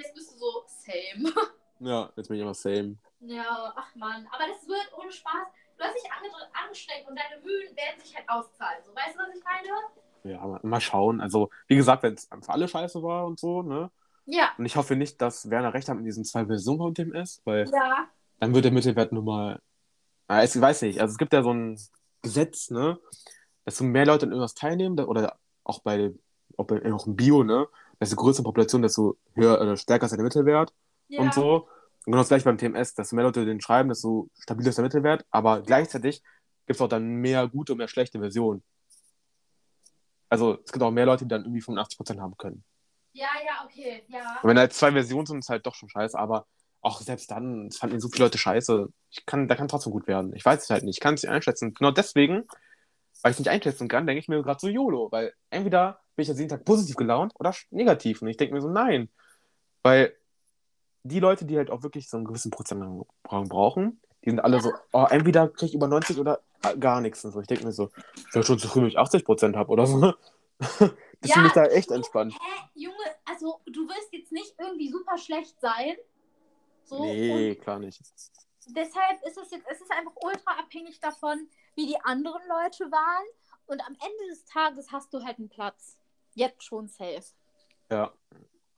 jetzt 0.00 0.14
bist 0.14 0.32
du 0.32 0.38
so, 0.38 0.64
same. 0.66 1.32
ja, 1.80 2.10
jetzt 2.16 2.28
bin 2.28 2.36
ich 2.36 2.42
immer 2.42 2.54
same. 2.54 2.96
Ja, 3.20 3.72
ach 3.76 3.94
man, 3.94 4.26
aber 4.32 4.44
das 4.48 4.66
wird 4.66 4.90
ohne 4.96 5.12
Spaß. 5.12 5.46
Du 5.76 5.84
hast 5.84 5.94
dich 5.94 6.10
ange 6.12 6.28
angestrengt 6.64 7.08
und 7.08 7.16
deine 7.18 7.40
Mühen 7.42 7.74
werden 7.76 8.00
sich 8.00 8.14
halt 8.14 8.28
auszahlen. 8.28 8.82
So, 8.84 8.94
weißt 8.94 9.14
du, 9.14 9.20
was 9.20 9.36
ich 9.36 9.44
meine? 9.44 10.34
Ja, 10.34 10.46
mal, 10.46 10.60
mal 10.62 10.80
schauen. 10.80 11.20
Also, 11.20 11.50
wie 11.68 11.76
gesagt, 11.76 12.02
wenn 12.02 12.14
es 12.14 12.28
für 12.28 12.52
alle 12.52 12.68
scheiße 12.68 13.02
war 13.02 13.26
und 13.26 13.38
so, 13.38 13.62
ne? 13.62 13.90
Ja, 14.26 14.50
Und 14.58 14.66
ich 14.66 14.76
hoffe 14.76 14.94
nicht, 14.94 15.20
dass 15.20 15.50
Werner 15.50 15.74
recht 15.74 15.88
hat 15.88 15.96
mit 15.96 16.06
diesen 16.06 16.24
zwei 16.24 16.44
Versionen 16.46 16.78
von 16.78 16.94
TMS, 16.94 17.40
weil 17.44 17.68
ja, 17.72 18.08
dann 18.38 18.54
wird 18.54 18.64
der 18.64 18.72
Mittelwert 18.72 19.12
nur 19.12 19.22
mal. 19.22 19.60
Ah, 20.28 20.44
ich 20.44 20.58
weiß 20.58 20.82
nicht. 20.82 21.00
Also, 21.00 21.12
es 21.12 21.18
gibt 21.18 21.32
ja 21.32 21.42
so 21.42 21.52
ein 21.52 21.80
Gesetz, 22.22 22.70
ne? 22.70 22.98
Dass 23.64 23.78
so 23.78 23.84
mehr 23.84 24.06
Leute 24.06 24.26
an 24.26 24.32
irgendwas 24.32 24.54
teilnehmen, 24.54 24.98
oder 25.00 25.38
auch 25.64 25.80
bei, 25.80 26.12
auch 26.56 26.66
bei 26.66 26.92
auch 26.92 27.06
im 27.06 27.16
Bio, 27.16 27.42
ne? 27.42 27.66
Desto 28.00 28.16
größere 28.16 28.44
Population, 28.44 28.82
desto 28.82 29.16
höher 29.34 29.60
oder 29.60 29.76
stärker 29.76 30.06
ist 30.06 30.12
der 30.12 30.22
Mittelwert. 30.22 30.72
ja. 31.08 31.20
und 31.20 31.34
so. 31.34 31.68
Und 32.06 32.12
genau 32.12 32.18
das 32.18 32.28
gleiche 32.28 32.44
beim 32.44 32.56
TMS, 32.56 32.94
desto 32.94 33.14
mehr 33.14 33.26
Leute 33.26 33.44
den 33.44 33.60
schreiben, 33.60 33.90
desto 33.90 34.30
stabiler 34.38 34.70
ist 34.70 34.78
der 34.78 34.84
Mittelwert, 34.84 35.26
aber 35.30 35.60
gleichzeitig 35.60 36.22
gibt 36.66 36.76
es 36.76 36.80
auch 36.80 36.88
dann 36.88 37.06
mehr 37.16 37.46
gute 37.46 37.72
und 37.72 37.78
mehr 37.78 37.88
schlechte 37.88 38.18
Versionen. 38.18 38.62
Also 40.30 40.58
es 40.64 40.72
gibt 40.72 40.82
auch 40.82 40.90
mehr 40.90 41.04
Leute, 41.04 41.24
die 41.24 41.28
dann 41.28 41.42
irgendwie 41.42 41.60
85% 41.60 42.20
haben 42.20 42.36
können. 42.38 42.64
Ja, 43.12 43.28
ja, 43.44 43.64
okay, 43.64 44.04
ja. 44.08 44.38
Und 44.42 44.48
wenn 44.48 44.58
halt 44.58 44.72
zwei 44.72 44.92
Versionen 44.92 45.26
sind, 45.26 45.40
ist 45.40 45.48
halt 45.48 45.66
doch 45.66 45.74
schon 45.74 45.88
scheiße, 45.88 46.18
aber 46.18 46.46
auch 46.80 47.00
selbst 47.00 47.30
dann, 47.30 47.70
fanden 47.72 48.00
so 48.00 48.08
viele 48.08 48.26
Leute 48.26 48.38
scheiße. 48.38 48.88
Ich 49.10 49.26
kann, 49.26 49.48
da 49.48 49.56
kann 49.56 49.68
trotzdem 49.68 49.92
gut 49.92 50.06
werden. 50.06 50.34
Ich 50.34 50.44
weiß 50.44 50.62
es 50.62 50.70
halt 50.70 50.84
nicht, 50.84 50.96
ich 50.96 51.00
kann 51.00 51.14
es 51.14 51.22
nicht 51.22 51.32
einschätzen. 51.32 51.74
Genau 51.74 51.90
deswegen, 51.90 52.44
weil 53.22 53.30
ich 53.32 53.36
es 53.36 53.38
nicht 53.40 53.48
einschätzen 53.50 53.88
kann, 53.88 54.06
denke 54.06 54.20
ich 54.20 54.28
mir 54.28 54.42
gerade 54.42 54.60
so 54.60 54.68
YOLO, 54.68 55.10
weil 55.12 55.34
entweder 55.50 56.00
bin 56.16 56.22
ich 56.22 56.28
jetzt 56.28 56.38
jeden 56.38 56.50
Tag 56.50 56.64
positiv 56.64 56.96
gelaunt 56.96 57.32
oder 57.38 57.54
negativ. 57.70 58.22
Und 58.22 58.28
ich 58.28 58.36
denke 58.36 58.54
mir 58.54 58.60
so, 58.60 58.68
nein. 58.68 59.08
Weil 59.82 60.14
die 61.02 61.20
Leute, 61.20 61.44
die 61.44 61.56
halt 61.56 61.70
auch 61.70 61.82
wirklich 61.82 62.08
so 62.08 62.16
einen 62.16 62.26
gewissen 62.26 62.50
Prozent 62.50 62.84
brauchen, 63.24 64.00
die 64.24 64.30
sind 64.30 64.40
alle 64.40 64.60
so, 64.60 64.72
oh, 64.92 65.06
entweder 65.08 65.48
kriege 65.48 65.66
ich 65.66 65.74
über 65.74 65.88
90 65.88 66.18
oder 66.18 66.40
gar 66.78 67.00
nichts. 67.00 67.24
Und 67.24 67.32
so. 67.32 67.40
Ich 67.40 67.46
denke 67.46 67.64
mir 67.64 67.72
so, 67.72 67.90
ich 68.16 68.34
wäre 68.34 68.44
schon 68.44 68.58
zufrieden, 68.58 68.84
wenn 68.84 68.90
ich 68.90 68.98
80 68.98 69.24
Prozent 69.24 69.56
habe 69.56 69.70
oder 69.70 69.86
so. 69.86 70.12
Das 71.22 71.30
Ja, 71.30 71.34
finde 71.34 71.48
ich 71.48 71.54
da 71.54 71.64
echt 71.66 71.90
entspannt. 71.90 72.32
Hä, 72.32 72.68
Junge, 72.74 72.94
also 73.26 73.60
du 73.66 73.86
wirst 73.88 74.10
jetzt 74.12 74.32
nicht 74.32 74.54
irgendwie 74.58 74.88
super 74.90 75.18
schlecht 75.18 75.54
sein. 75.60 75.96
So, 76.84 77.02
Nee, 77.02 77.54
klar 77.56 77.78
nicht. 77.78 78.00
deshalb 78.68 79.22
ist 79.26 79.36
es 79.36 79.50
jetzt, 79.50 79.66
es 79.70 79.80
ist 79.80 79.90
einfach 79.92 80.12
ultra 80.22 80.58
abhängig 80.58 80.98
davon, 81.00 81.46
wie 81.74 81.86
die 81.86 82.00
anderen 82.02 82.42
Leute 82.48 82.90
waren. 82.90 83.26
Und 83.66 83.80
am 83.86 83.94
Ende 83.94 84.26
des 84.28 84.44
Tages 84.44 84.90
hast 84.90 85.12
du 85.14 85.22
halt 85.22 85.38
einen 85.38 85.48
Platz. 85.48 85.96
Jetzt 86.34 86.64
schon 86.64 86.88
safe. 86.88 87.24
Ja. 87.90 88.12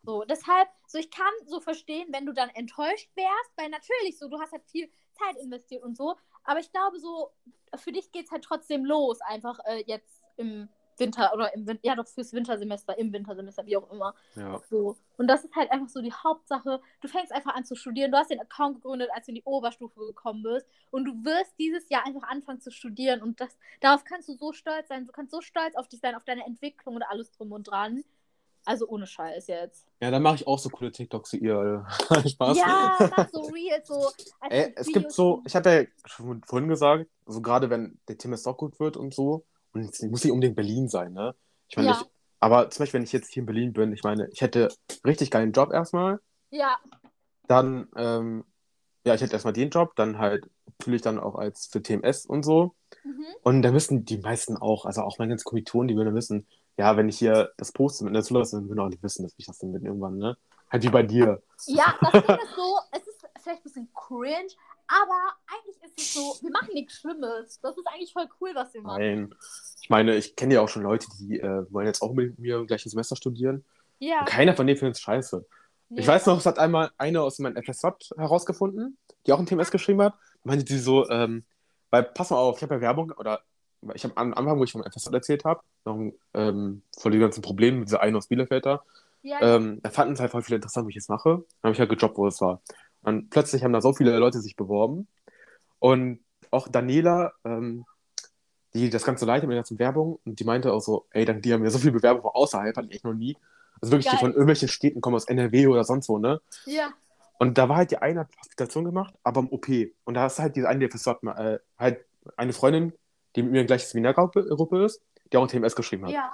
So, 0.04 0.24
deshalb, 0.24 0.68
so 0.86 0.98
ich 0.98 1.10
kann 1.10 1.32
so 1.46 1.60
verstehen, 1.60 2.08
wenn 2.10 2.26
du 2.26 2.32
dann 2.32 2.48
enttäuscht 2.50 3.10
wärst, 3.14 3.52
weil 3.56 3.68
natürlich 3.68 4.18
so, 4.18 4.28
du 4.28 4.40
hast 4.40 4.52
halt 4.52 4.64
viel 4.64 4.90
Zeit 5.12 5.36
investiert 5.36 5.84
und 5.84 5.96
so, 5.96 6.16
aber 6.42 6.58
ich 6.58 6.72
glaube 6.72 6.98
so, 6.98 7.30
für 7.76 7.92
dich 7.92 8.10
geht 8.10 8.26
es 8.26 8.32
halt 8.32 8.42
trotzdem 8.42 8.84
los, 8.84 9.20
einfach 9.20 9.60
äh, 9.64 9.84
jetzt 9.86 10.24
im 10.36 10.68
Winter 11.02 11.32
oder 11.34 11.54
im 11.54 11.66
Winter, 11.66 11.80
ja 11.84 11.96
doch 11.96 12.06
fürs 12.06 12.32
Wintersemester, 12.32 12.98
im 12.98 13.12
Wintersemester, 13.12 13.66
wie 13.66 13.76
auch 13.76 13.90
immer. 13.90 14.14
Ja. 14.36 14.60
So. 14.70 14.96
Und 15.16 15.26
das 15.26 15.44
ist 15.44 15.54
halt 15.54 15.70
einfach 15.70 15.88
so 15.88 16.00
die 16.00 16.12
Hauptsache. 16.12 16.80
Du 17.00 17.08
fängst 17.08 17.32
einfach 17.32 17.54
an 17.54 17.64
zu 17.64 17.74
studieren. 17.74 18.12
Du 18.12 18.18
hast 18.18 18.30
den 18.30 18.40
Account 18.40 18.76
gegründet, 18.76 19.10
als 19.14 19.26
du 19.26 19.32
in 19.32 19.36
die 19.36 19.44
Oberstufe 19.44 20.00
gekommen 20.06 20.42
bist. 20.42 20.66
Und 20.90 21.04
du 21.04 21.12
wirst 21.24 21.54
dieses 21.58 21.88
Jahr 21.88 22.06
einfach 22.06 22.28
anfangen 22.28 22.60
zu 22.60 22.70
studieren. 22.70 23.22
Und 23.22 23.40
das, 23.40 23.56
darauf 23.80 24.04
kannst 24.04 24.28
du 24.28 24.34
so 24.34 24.52
stolz 24.52 24.88
sein. 24.88 25.06
Du 25.06 25.12
kannst 25.12 25.32
so 25.32 25.40
stolz 25.40 25.74
auf 25.74 25.88
dich 25.88 26.00
sein, 26.00 26.14
auf 26.14 26.24
deine 26.24 26.46
Entwicklung 26.46 26.96
und 26.96 27.02
alles 27.02 27.30
drum 27.32 27.52
und 27.52 27.64
dran. 27.64 28.04
Also 28.64 28.86
ohne 28.86 29.06
Scheiß 29.06 29.48
jetzt. 29.48 29.86
Ja, 30.00 30.10
dann 30.10 30.22
mache 30.22 30.36
ich 30.36 30.46
auch 30.46 30.58
so 30.58 30.68
coole 30.68 30.92
TikToks 30.92 31.32
wie 31.32 31.38
ihr. 31.38 31.84
Spaß. 32.28 32.56
Ja, 32.56 32.96
mach 33.16 33.28
so 33.30 33.40
real, 33.46 33.82
so. 33.84 34.08
Ey, 34.48 34.72
es 34.76 34.86
gibt 34.86 35.10
so, 35.10 35.42
ich 35.44 35.56
habe 35.56 35.70
ja 35.70 35.84
schon 36.04 36.42
vorhin 36.44 36.68
gesagt, 36.68 37.06
so 37.26 37.40
gerade 37.40 37.70
wenn 37.70 37.98
der 38.06 38.18
TMS 38.18 38.44
doch 38.44 38.56
gut 38.56 38.78
wird 38.78 38.96
und 38.96 39.14
so, 39.14 39.44
und 39.72 39.82
es 39.82 40.02
muss 40.02 40.24
nicht 40.24 40.32
unbedingt 40.32 40.56
Berlin 40.56 40.88
sein, 40.88 41.12
ne? 41.12 41.34
Ich 41.68 41.76
meine, 41.76 41.90
Ja. 41.90 42.00
ich, 42.00 42.06
aber 42.40 42.70
zum 42.70 42.82
Beispiel, 42.82 42.98
wenn 42.98 43.04
ich 43.04 43.12
jetzt 43.12 43.32
hier 43.32 43.42
in 43.42 43.46
Berlin 43.46 43.72
bin, 43.72 43.92
ich 43.92 44.02
meine, 44.02 44.28
ich 44.32 44.40
hätte 44.40 44.68
richtig 45.06 45.30
geilen 45.30 45.52
Job 45.52 45.72
erstmal, 45.72 46.20
Ja, 46.50 46.76
dann, 47.48 47.88
ähm, 47.96 48.44
ja, 49.04 49.14
ich 49.14 49.20
hätte 49.20 49.32
erstmal 49.32 49.52
den 49.52 49.70
Job, 49.70 49.94
dann 49.96 50.18
halt 50.18 50.48
natürlich 50.78 51.02
dann 51.02 51.18
auch 51.18 51.34
als 51.34 51.66
für 51.66 51.82
TMS 51.82 52.26
und 52.26 52.44
so. 52.44 52.74
mhm. 53.04 53.24
Und 53.42 53.62
da 53.62 53.72
wissen 53.74 54.04
die 54.04 54.18
meisten 54.18 54.56
auch, 54.56 54.84
also 54.86 55.02
auch 55.02 55.18
meine 55.18 55.30
ganzen 55.30 55.44
Kommilitonen, 55.44 55.88
die 55.88 55.96
würden 55.96 56.14
wissen, 56.14 56.46
ja, 56.78 56.96
wenn 56.96 57.08
ich 57.08 57.18
hier 57.18 57.50
das 57.56 57.72
poste 57.72 58.04
mit 58.04 58.14
einer 58.14 58.22
Zulassung, 58.22 58.60
dann 58.60 58.68
würden 58.68 58.80
auch 58.80 58.88
nicht 58.88 59.02
wissen, 59.02 59.24
dass 59.24 59.34
ich 59.36 59.46
das 59.46 59.58
dann 59.58 59.72
bin 59.72 59.84
irgendwann, 59.84 60.16
ne? 60.18 60.36
Halt 60.70 60.84
wie 60.84 60.88
bei 60.88 61.02
dir. 61.02 61.42
ja 61.66 61.94
das 62.00 62.12
Ding 62.12 62.22
ist 62.22 62.54
so, 62.56 62.78
es 62.92 63.06
ist 63.06 63.26
vielleicht 63.42 63.60
ein 63.60 63.62
bisschen 63.64 63.88
cringe, 63.94 64.48
aber 64.86 65.32
eigentlich 65.46 65.82
ist 65.82 65.98
es 65.98 66.14
so, 66.14 66.36
wir 66.42 66.50
machen 66.50 66.70
nichts 66.74 66.94
Schlimmes. 66.94 67.60
Das 67.60 67.76
ist 67.76 67.86
eigentlich 67.86 68.12
voll 68.12 68.26
cool, 68.40 68.50
was 68.54 68.72
wir 68.74 68.82
machen. 68.82 69.00
Nein. 69.00 69.34
Ich 69.80 69.90
meine, 69.90 70.16
ich 70.16 70.36
kenne 70.36 70.54
ja 70.54 70.60
auch 70.60 70.68
schon 70.68 70.82
Leute, 70.82 71.06
die 71.18 71.40
äh, 71.40 71.66
wollen 71.72 71.86
jetzt 71.86 72.02
auch 72.02 72.12
mit 72.12 72.38
mir 72.38 72.56
im 72.56 72.66
gleichen 72.66 72.88
Semester 72.90 73.16
studieren. 73.16 73.64
Ja. 73.98 74.20
Und 74.20 74.26
keiner 74.28 74.54
von 74.54 74.66
denen 74.66 74.78
findet 74.78 74.96
es 74.96 75.02
scheiße. 75.02 75.44
nee. 75.88 76.00
Ich 76.00 76.06
weiß 76.06 76.26
noch, 76.26 76.38
es 76.38 76.46
hat 76.46 76.58
einmal 76.58 76.90
eine 76.98 77.22
aus 77.22 77.38
meinem 77.38 77.62
FSJ 77.62 77.88
herausgefunden, 78.16 78.98
die 79.26 79.32
auch 79.32 79.38
ein 79.38 79.46
TMS 79.46 79.70
geschrieben 79.70 80.02
hat. 80.02 80.14
Meinte 80.44 80.64
die 80.64 80.78
so, 80.78 81.08
ähm, 81.10 81.44
Weil, 81.90 82.04
pass 82.04 82.30
mal 82.30 82.38
auf, 82.38 82.56
ich 82.56 82.62
habe 82.62 82.74
ja 82.76 82.80
Werbung, 82.80 83.12
oder 83.12 83.42
ich 83.94 84.04
habe 84.04 84.16
am 84.16 84.32
Anfang, 84.34 84.58
wo 84.58 84.64
ich 84.64 84.72
vom 84.72 84.82
FSJ 84.84 85.12
erzählt 85.12 85.44
habe, 85.44 85.60
noch 85.84 86.12
ähm, 86.34 86.82
von 86.98 87.12
den 87.12 87.20
ganzen 87.20 87.42
Problemen 87.42 87.80
mit 87.80 87.88
dieser 87.88 88.00
einen 88.00 88.16
aus 88.16 88.28
Bielefeld 88.28 88.64
da, 88.66 88.82
Ja, 89.22 89.40
ja. 89.40 89.56
ähm, 89.56 89.80
da 89.82 89.90
fanden 89.90 90.14
es 90.14 90.20
halt 90.20 90.30
voll 90.30 90.42
viele 90.42 90.56
interessant, 90.56 90.86
wie 90.86 90.90
ich 90.90 90.96
es 90.96 91.08
mache. 91.08 91.28
Dann 91.60 91.68
habe 91.68 91.72
ich 91.72 91.80
halt 91.80 91.90
gejobbt, 91.90 92.16
wo 92.16 92.26
es 92.26 92.40
war. 92.40 92.60
Und 93.02 93.30
plötzlich 93.30 93.64
haben 93.64 93.72
da 93.72 93.80
so 93.80 93.92
viele 93.92 94.16
Leute 94.18 94.40
sich 94.40 94.56
beworben. 94.56 95.08
Und 95.78 96.20
auch 96.50 96.68
Daniela, 96.68 97.32
ähm, 97.44 97.84
die 98.74 98.90
das 98.90 99.04
Ganze 99.04 99.26
leitet 99.26 99.48
mit 99.48 99.54
der 99.54 99.60
ganzen 99.62 99.78
Werbung, 99.78 100.18
und 100.24 100.38
die 100.40 100.44
meinte 100.44 100.72
auch 100.72 100.80
so, 100.80 101.06
ey, 101.10 101.24
dann, 101.24 101.42
die 101.42 101.52
haben 101.52 101.64
ja 101.64 101.70
so 101.70 101.78
viele 101.78 101.92
Bewerbungen 101.92 102.22
von 102.22 102.32
außerhalb, 102.34 102.76
hatte 102.76 102.88
ich 102.88 102.94
echt 102.96 103.04
noch 103.04 103.14
nie. 103.14 103.36
Also 103.80 103.92
wirklich, 103.92 104.06
die 104.06 104.12
Geil. 104.12 104.20
von 104.20 104.30
irgendwelchen 104.30 104.68
Städten 104.68 105.00
kommen 105.00 105.16
aus 105.16 105.24
NRW 105.24 105.66
oder 105.66 105.84
sonst 105.84 106.08
wo, 106.08 106.18
ne? 106.18 106.40
ja. 106.66 106.92
Und 107.38 107.58
da 107.58 107.68
war 107.68 107.76
halt 107.78 107.90
die 107.90 107.98
eine 107.98 108.20
hat 108.20 108.28
Hospitation 108.38 108.84
gemacht, 108.84 109.12
aber 109.24 109.40
im 109.40 109.48
OP. 109.48 109.66
Und 110.04 110.14
da 110.14 110.26
ist 110.26 110.38
halt 110.38 110.54
diese 110.54 110.68
eine, 110.68 110.78
die 110.78 110.88
versorgt, 110.88 111.24
äh, 111.24 111.58
halt 111.76 112.04
eine 112.36 112.52
Freundin, 112.52 112.92
die 113.34 113.42
mit 113.42 113.50
mir 113.50 113.62
in 113.62 113.66
gleicher 113.66 113.86
Seminargruppe 113.88 114.44
Gruppe 114.44 114.84
ist, 114.84 115.00
die 115.32 115.36
auch 115.36 115.42
ein 115.42 115.48
TMS 115.48 115.74
geschrieben 115.74 116.04
hat. 116.06 116.12
Ja. 116.12 116.32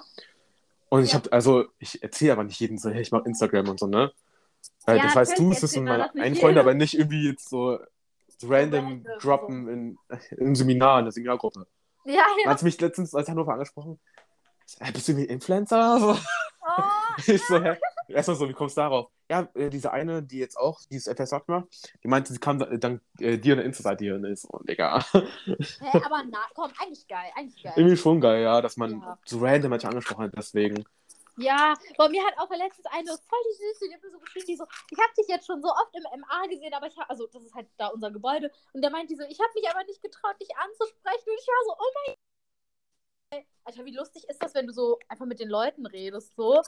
Und 0.90 1.04
ich 1.04 1.12
Ja. 1.12 1.20
habe, 1.20 1.32
also, 1.32 1.64
ich 1.78 2.02
erzähle 2.02 2.32
aber 2.32 2.44
nicht 2.44 2.60
jedem 2.60 2.76
so, 2.76 2.90
hey, 2.90 3.00
ich 3.00 3.10
mache 3.10 3.24
Instagram 3.26 3.70
und 3.70 3.80
so, 3.80 3.86
ne? 3.86 4.12
Weil 4.88 4.96
Ja, 4.96 5.02
das 5.02 5.16
weißt 5.16 5.38
du, 5.38 5.42
natürlich 5.50 5.62
es 5.64 5.76
man 5.76 5.98
das 5.98 6.14
nicht 6.14 6.24
ein 6.24 6.34
Freund, 6.34 6.56
aber 6.56 6.72
nicht 6.72 6.94
irgendwie 6.94 7.28
jetzt 7.28 7.50
so, 7.50 7.78
so 8.38 8.48
random 8.48 9.04
droppen 9.20 9.68
in, 9.68 9.98
im 10.38 10.54
Seminar, 10.54 11.00
in 11.00 11.04
der 11.04 11.12
Seminargruppe. 11.12 11.66
Ja, 12.06 12.14
Ja. 12.14 12.22
ja. 12.44 12.50
Hat 12.50 12.62
mich 12.62 12.80
letztens 12.80 13.14
als 13.14 13.28
Hannover 13.28 13.52
angesprochen, 13.52 14.00
bist 14.94 15.08
du 15.08 15.12
irgendwie 15.12 15.28
Influencer? 15.28 15.98
So. 16.00 16.16
Oh, 16.62 16.82
Ich 17.26 17.42
so, 17.46 17.62
hä? 17.62 17.76
Erstmal 18.08 18.36
so, 18.36 18.48
wie 18.48 18.52
kommst 18.54 18.76
du 18.78 18.80
darauf? 18.80 19.10
Ja, 19.30 19.46
äh, 19.54 19.68
diese 19.68 19.92
eine, 19.92 20.22
die 20.22 20.38
jetzt 20.38 20.56
auch 20.56 20.80
dieses 20.90 21.06
FSJ 21.14 21.36
macht, 21.48 21.66
die 22.02 22.08
meinte, 22.08 22.32
sie 22.32 22.38
kam 22.38 22.58
da- 22.58 22.66
dank 22.76 23.02
äh, 23.18 23.36
dir 23.36 23.54
eine 23.54 23.62
Insta-Seite 23.64 24.04
hier 24.04 24.14
und 24.14 24.24
ist. 24.24 24.46
Und 24.46 24.66
Digga, 24.68 25.04
hä, 25.12 25.56
aber 25.92 26.22
na, 26.30 26.38
komm, 26.54 26.70
eigentlich 26.80 27.06
geil, 27.08 27.30
eigentlich 27.36 27.62
geil. 27.62 27.74
irgendwie 27.76 27.96
schon 27.98 28.20
geil, 28.22 28.42
ja, 28.42 28.62
dass 28.62 28.78
man 28.78 29.00
Ja. 29.02 29.18
so 29.26 29.38
random 29.40 29.68
manche 29.70 29.88
angesprochen 29.88 30.24
hat, 30.24 30.32
deswegen. 30.36 30.84
Ja, 31.38 31.74
bei 31.96 32.08
mir 32.08 32.24
hat 32.24 32.36
auch 32.38 32.50
letztens 32.50 32.86
eine 32.86 33.16
voll 33.16 33.38
die 33.50 33.56
Süße, 33.56 33.88
die 33.88 33.94
hat 33.94 34.02
mir 34.02 34.10
so 34.10 34.18
geschrieben, 34.18 34.46
die 34.46 34.56
so, 34.56 34.66
ich 34.90 34.98
habe 34.98 35.12
dich 35.16 35.28
jetzt 35.28 35.46
schon 35.46 35.62
so 35.62 35.68
oft 35.68 35.94
im 35.94 36.02
MA 36.20 36.46
gesehen, 36.48 36.74
aber 36.74 36.88
ich 36.88 36.96
habe, 36.96 37.08
also 37.08 37.28
das 37.28 37.44
ist 37.44 37.54
halt 37.54 37.68
da 37.76 37.88
unser 37.88 38.10
Gebäude, 38.10 38.50
und 38.72 38.82
der 38.82 38.90
meint 38.90 39.08
die 39.08 39.16
so, 39.16 39.22
ich 39.22 39.38
habe 39.38 39.52
mich 39.54 39.70
aber 39.70 39.84
nicht 39.84 40.02
getraut, 40.02 40.40
dich 40.40 40.56
anzusprechen, 40.56 41.30
und 41.30 41.38
ich 41.38 41.46
war 41.46 41.64
so, 41.64 41.74
oh 41.78 41.92
mein 41.94 42.16
Alter, 43.64 43.84
wie 43.84 43.94
lustig 43.94 44.24
ist 44.28 44.42
das, 44.42 44.54
wenn 44.54 44.66
du 44.66 44.72
so 44.72 44.98
einfach 45.08 45.26
mit 45.26 45.38
den 45.38 45.50
Leuten 45.50 45.86
redest, 45.86 46.34
so. 46.34 46.62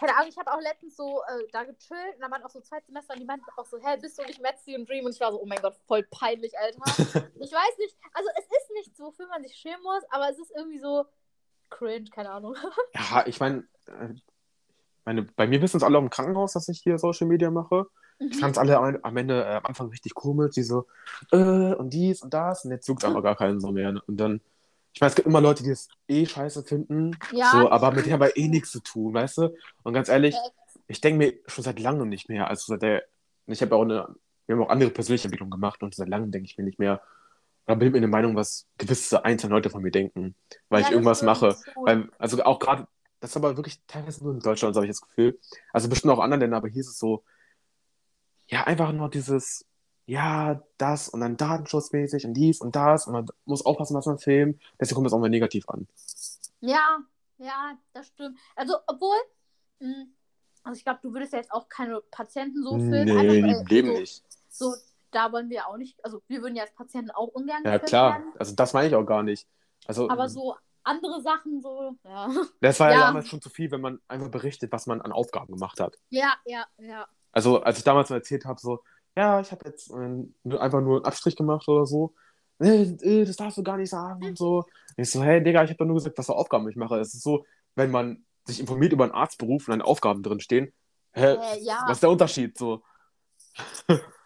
Keine 0.00 0.16
Ahnung, 0.16 0.30
ich 0.30 0.38
habe 0.38 0.50
auch 0.50 0.60
letztens 0.60 0.96
so 0.96 1.22
äh, 1.28 1.46
da 1.52 1.62
gechillt, 1.62 2.16
und 2.16 2.22
da 2.22 2.30
waren 2.30 2.42
auch 2.42 2.50
so 2.50 2.60
zwei 2.60 2.80
Semester, 2.80 3.14
und 3.14 3.20
die 3.20 3.26
meinten 3.26 3.44
auch 3.56 3.66
so, 3.66 3.78
hä, 3.78 3.98
bist 3.98 4.18
du 4.18 4.24
nicht 4.24 4.40
Metzi 4.40 4.74
und 4.74 4.88
Dream? 4.88 5.04
Und 5.04 5.14
ich 5.14 5.20
war 5.20 5.30
so, 5.30 5.40
oh 5.40 5.46
mein 5.46 5.60
Gott, 5.60 5.76
voll 5.86 6.02
peinlich, 6.04 6.58
Alter. 6.58 6.80
ich 7.38 7.52
weiß 7.52 7.78
nicht, 7.78 7.96
also 8.14 8.28
es 8.36 8.46
ist 8.46 8.70
nichts, 8.72 8.98
wofür 8.98 9.28
man 9.28 9.42
sich 9.44 9.54
schämen 9.54 9.82
muss, 9.82 10.02
aber 10.10 10.30
es 10.30 10.38
ist 10.38 10.50
irgendwie 10.56 10.80
so 10.80 11.04
cringe, 11.78 12.08
keine 12.10 12.30
Ahnung. 12.30 12.54
Ja, 12.94 13.24
ich 13.26 13.40
meine, 13.40 13.64
äh, 13.86 14.08
meine, 15.04 15.22
bei 15.22 15.46
mir 15.46 15.60
wissen 15.62 15.78
es 15.78 15.82
alle 15.82 15.98
im 15.98 16.10
Krankenhaus, 16.10 16.52
dass 16.52 16.68
ich 16.68 16.80
hier 16.80 16.98
Social 16.98 17.26
Media 17.26 17.50
mache. 17.50 17.86
Ich 18.18 18.38
fand 18.38 18.52
es 18.52 18.58
alle 18.58 18.78
am, 18.78 18.98
am 19.02 19.16
Ende, 19.16 19.42
äh, 19.42 19.54
am 19.56 19.66
Anfang 19.66 19.88
richtig 19.88 20.14
komisch, 20.14 20.54
die 20.54 20.62
so, 20.62 20.86
äh, 21.32 21.74
und 21.74 21.90
dies 21.92 22.22
und 22.22 22.32
das, 22.32 22.64
und 22.64 22.70
jetzt 22.70 22.86
juckt 22.86 23.04
aber 23.04 23.20
gar 23.22 23.34
keinen 23.36 23.60
so 23.60 23.72
mehr. 23.72 23.90
ne? 23.92 24.02
Und 24.06 24.16
dann, 24.18 24.40
ich 24.92 25.00
meine, 25.00 25.08
es 25.08 25.16
gibt 25.16 25.26
immer 25.26 25.40
Leute, 25.40 25.64
die 25.64 25.70
es 25.70 25.88
eh 26.06 26.24
scheiße 26.24 26.62
finden, 26.62 27.16
Ja, 27.32 27.50
so, 27.50 27.70
aber 27.70 27.90
mit 27.90 28.04
denen 28.04 28.12
haben 28.14 28.20
wir 28.20 28.36
eh 28.36 28.48
nichts 28.48 28.70
zu 28.70 28.80
tun, 28.80 29.14
weißt 29.14 29.38
du? 29.38 29.54
Und 29.82 29.92
ganz 29.94 30.08
ehrlich, 30.08 30.36
ich 30.86 31.00
denke 31.00 31.18
mir 31.18 31.34
schon 31.46 31.64
seit 31.64 31.80
langem 31.80 32.08
nicht 32.08 32.28
mehr, 32.28 32.48
also 32.48 32.64
seit 32.68 32.82
der, 32.82 33.02
ich 33.46 33.60
habe 33.62 33.74
auch 33.74 33.82
eine, 33.82 34.06
wir 34.46 34.54
haben 34.56 34.62
auch 34.62 34.68
andere 34.70 34.90
persönliche 34.90 35.24
Entwicklungen 35.26 35.50
gemacht 35.50 35.82
und 35.82 35.94
seit 35.94 36.08
langem 36.08 36.30
denke 36.30 36.46
ich 36.46 36.56
mir 36.58 36.64
nicht 36.64 36.78
mehr, 36.78 37.00
oder 37.66 37.76
bin 37.76 37.92
mir 37.92 37.98
eine 37.98 38.08
Meinung, 38.08 38.36
was 38.36 38.66
gewisse 38.78 39.24
einzelne 39.24 39.54
Leute 39.54 39.70
von 39.70 39.82
mir 39.82 39.90
denken, 39.90 40.34
weil 40.68 40.82
Ja, 40.82 40.88
ich 40.88 40.90
irgendwas 40.90 41.22
mache. 41.22 41.56
Weil, 41.84 42.10
also 42.18 42.42
auch 42.44 42.58
gerade, 42.58 42.86
das 43.20 43.30
ist 43.30 43.36
aber 43.36 43.56
wirklich 43.56 43.80
teilweise 43.86 44.24
nur 44.24 44.34
in 44.34 44.40
Deutschland, 44.40 44.74
so 44.74 44.80
habe 44.80 44.86
ich 44.86 44.92
das 44.92 45.00
Gefühl. 45.00 45.38
Also 45.72 45.88
bestimmt 45.88 46.12
auch 46.12 46.18
in 46.18 46.24
anderen 46.24 46.40
Ländern, 46.40 46.58
aber 46.58 46.68
hier 46.68 46.80
ist 46.80 46.88
es 46.88 46.98
so, 46.98 47.24
ja, 48.48 48.64
einfach 48.64 48.92
nur 48.92 49.08
dieses, 49.10 49.64
ja, 50.06 50.62
das 50.78 51.08
und 51.08 51.20
dann 51.20 51.36
datenschutzmäßig 51.36 52.26
und 52.26 52.34
dies 52.34 52.60
und 52.60 52.76
das 52.76 53.06
und 53.06 53.12
man 53.14 53.26
muss 53.44 53.64
aufpassen, 53.64 53.94
was 53.96 54.06
man 54.06 54.18
filmt. 54.18 54.60
Deswegen 54.80 54.96
kommt 54.96 55.06
das 55.06 55.12
auch 55.12 55.20
mal 55.20 55.30
negativ 55.30 55.68
an. 55.68 55.86
Ja, 56.60 56.98
ja, 57.38 57.78
das 57.92 58.08
stimmt. 58.08 58.38
Also, 58.56 58.76
obwohl, 58.86 59.16
mh, 59.80 60.06
also 60.64 60.76
ich 60.76 60.84
glaube, 60.84 61.00
du 61.02 61.12
würdest 61.12 61.32
ja 61.32 61.38
jetzt 61.38 61.52
auch 61.52 61.68
keine 61.68 62.00
Patienten 62.10 62.62
so 62.62 62.78
filmen. 62.78 63.04
nee, 63.04 63.12
einfach, 63.12 63.42
weil 63.42 63.66
Leben 63.68 63.88
so, 63.88 63.98
nicht. 64.00 64.22
So, 64.48 64.74
da 65.12 65.30
wollen 65.32 65.48
wir 65.50 65.68
auch 65.68 65.76
nicht, 65.76 66.04
also 66.04 66.22
wir 66.28 66.42
würden 66.42 66.56
ja 66.56 66.64
als 66.64 66.74
Patienten 66.74 67.10
auch 67.12 67.28
ungern 67.28 67.62
Ja, 67.64 67.78
klar. 67.78 68.14
werden. 68.14 68.32
Also 68.38 68.54
das 68.54 68.72
meine 68.72 68.88
ich 68.88 68.94
auch 68.94 69.04
gar 69.04 69.22
nicht. 69.22 69.46
Also, 69.86 70.08
Aber 70.10 70.28
so 70.28 70.56
andere 70.84 71.20
Sachen 71.22 71.60
so, 71.62 71.96
ja. 72.04 72.28
das 72.60 72.80
war 72.80 72.90
ja, 72.90 72.98
Ja. 72.98 73.06
damals 73.06 73.28
schon 73.28 73.40
zu 73.40 73.50
viel, 73.50 73.70
wenn 73.70 73.80
man 73.80 74.00
einfach 74.08 74.28
berichtet, 74.30 74.72
was 74.72 74.86
man 74.86 75.00
an 75.00 75.12
Aufgaben 75.12 75.52
gemacht 75.52 75.78
hat. 75.80 75.96
Ja, 76.10 76.34
ja, 76.44 76.64
ja. 76.78 77.06
Also, 77.30 77.62
als 77.62 77.78
ich 77.78 77.84
damals 77.84 78.10
mal 78.10 78.16
erzählt 78.16 78.44
habe, 78.44 78.60
so, 78.60 78.82
ja, 79.16 79.40
ich 79.40 79.52
habe 79.52 79.66
jetzt 79.68 79.90
ähm, 79.90 80.34
nur- 80.42 80.60
einfach 80.60 80.80
nur 80.80 80.96
einen 80.96 81.04
Abstrich 81.04 81.36
gemacht 81.36 81.68
oder 81.68 81.86
so. 81.86 82.14
Nee, 82.58 82.82
äh, 83.02 83.24
das 83.24 83.36
darfst 83.36 83.58
du 83.58 83.62
gar 83.62 83.76
nicht 83.76 83.90
sagen 83.90 84.24
und 84.24 84.38
so. 84.38 84.64
Ich 84.96 85.10
so, 85.10 85.22
hey, 85.22 85.42
Digga, 85.42 85.62
ich 85.64 85.70
habe 85.70 85.78
doch 85.78 85.86
nur 85.86 85.96
gesagt, 85.96 86.16
was 86.18 86.26
für 86.26 86.34
Aufgaben 86.34 86.68
ich 86.68 86.76
mache. 86.76 86.98
Es 86.98 87.14
ist 87.14 87.22
so, 87.22 87.44
wenn 87.74 87.90
man 87.90 88.24
sich 88.44 88.60
informiert 88.60 88.92
über 88.92 89.04
einen 89.04 89.12
Arztberuf 89.14 89.68
und 89.68 89.72
dann 89.72 89.82
Aufgaben 89.82 90.22
drin 90.22 90.40
stehen, 90.40 90.72
hä, 91.12 91.34
Äh, 91.34 91.60
ja. 91.62 91.82
was 91.86 91.98
ist 91.98 92.02
der 92.02 92.10
Unterschied? 92.10 92.56
So, 92.58 92.82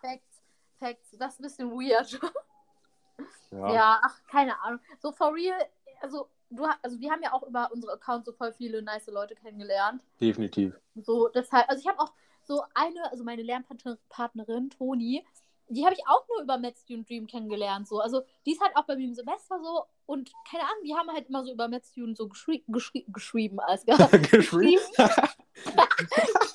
Facts. 0.79 1.17
Das 1.19 1.35
ist 1.35 1.41
ein 1.41 1.43
bisschen 1.43 1.71
weird. 1.71 2.11
ja. 3.51 3.73
Ja, 3.73 4.01
ach, 4.03 4.21
keine 4.31 4.61
Ahnung. 4.63 4.81
So 5.01 5.13
for 5.13 5.35
real, 5.35 5.59
also 6.01 6.29
du 6.51 6.65
also 6.83 7.01
wir 7.01 7.11
haben 7.11 7.23
ja 7.23 7.33
auch 7.33 7.43
über 7.43 7.71
unsere 7.73 7.95
Accounts 7.95 8.27
so 8.27 8.33
voll 8.33 8.53
viele 8.53 8.83
nice 8.83 9.07
Leute 9.07 9.35
kennengelernt. 9.35 10.03
definitiv. 10.21 10.79
So, 10.95 11.29
deshalb, 11.29 11.69
also 11.69 11.81
ich 11.81 11.89
habe 11.89 12.01
auch 12.01 12.13
so 12.43 12.63
eine, 12.75 13.11
also 13.11 13.25
meine 13.25 13.43
Lernpartnerin, 13.43 14.71
Toni, 14.71 15.25
die 15.69 15.85
habe 15.85 15.95
ich 15.95 16.07
auch 16.07 16.27
nur 16.29 16.43
über 16.43 16.59
Mad 16.59 16.77
Student 16.81 17.09
Dream 17.09 17.27
kennengelernt. 17.27 17.89
So. 17.89 18.01
Also 18.01 18.23
die 18.45 18.53
ist 18.53 18.61
halt 18.61 18.77
auch 18.77 18.85
bei 18.85 18.97
mir 18.97 19.05
im 19.05 19.15
Semester 19.15 19.61
so 19.61 19.85
und 20.07 20.31
keine 20.49 20.63
Ahnung, 20.63 20.85
die 20.85 20.95
haben 20.95 21.11
halt 21.11 21.29
immer 21.29 21.45
so 21.45 21.53
über 21.53 21.69
Mad 21.69 21.85
Student 21.85 22.17
so 22.17 22.29
geschrie 22.29 22.63
geschrie 22.69 23.05
geschrieben. 23.09 23.59
Als, 23.61 23.85
Geschrieben. 24.31 24.81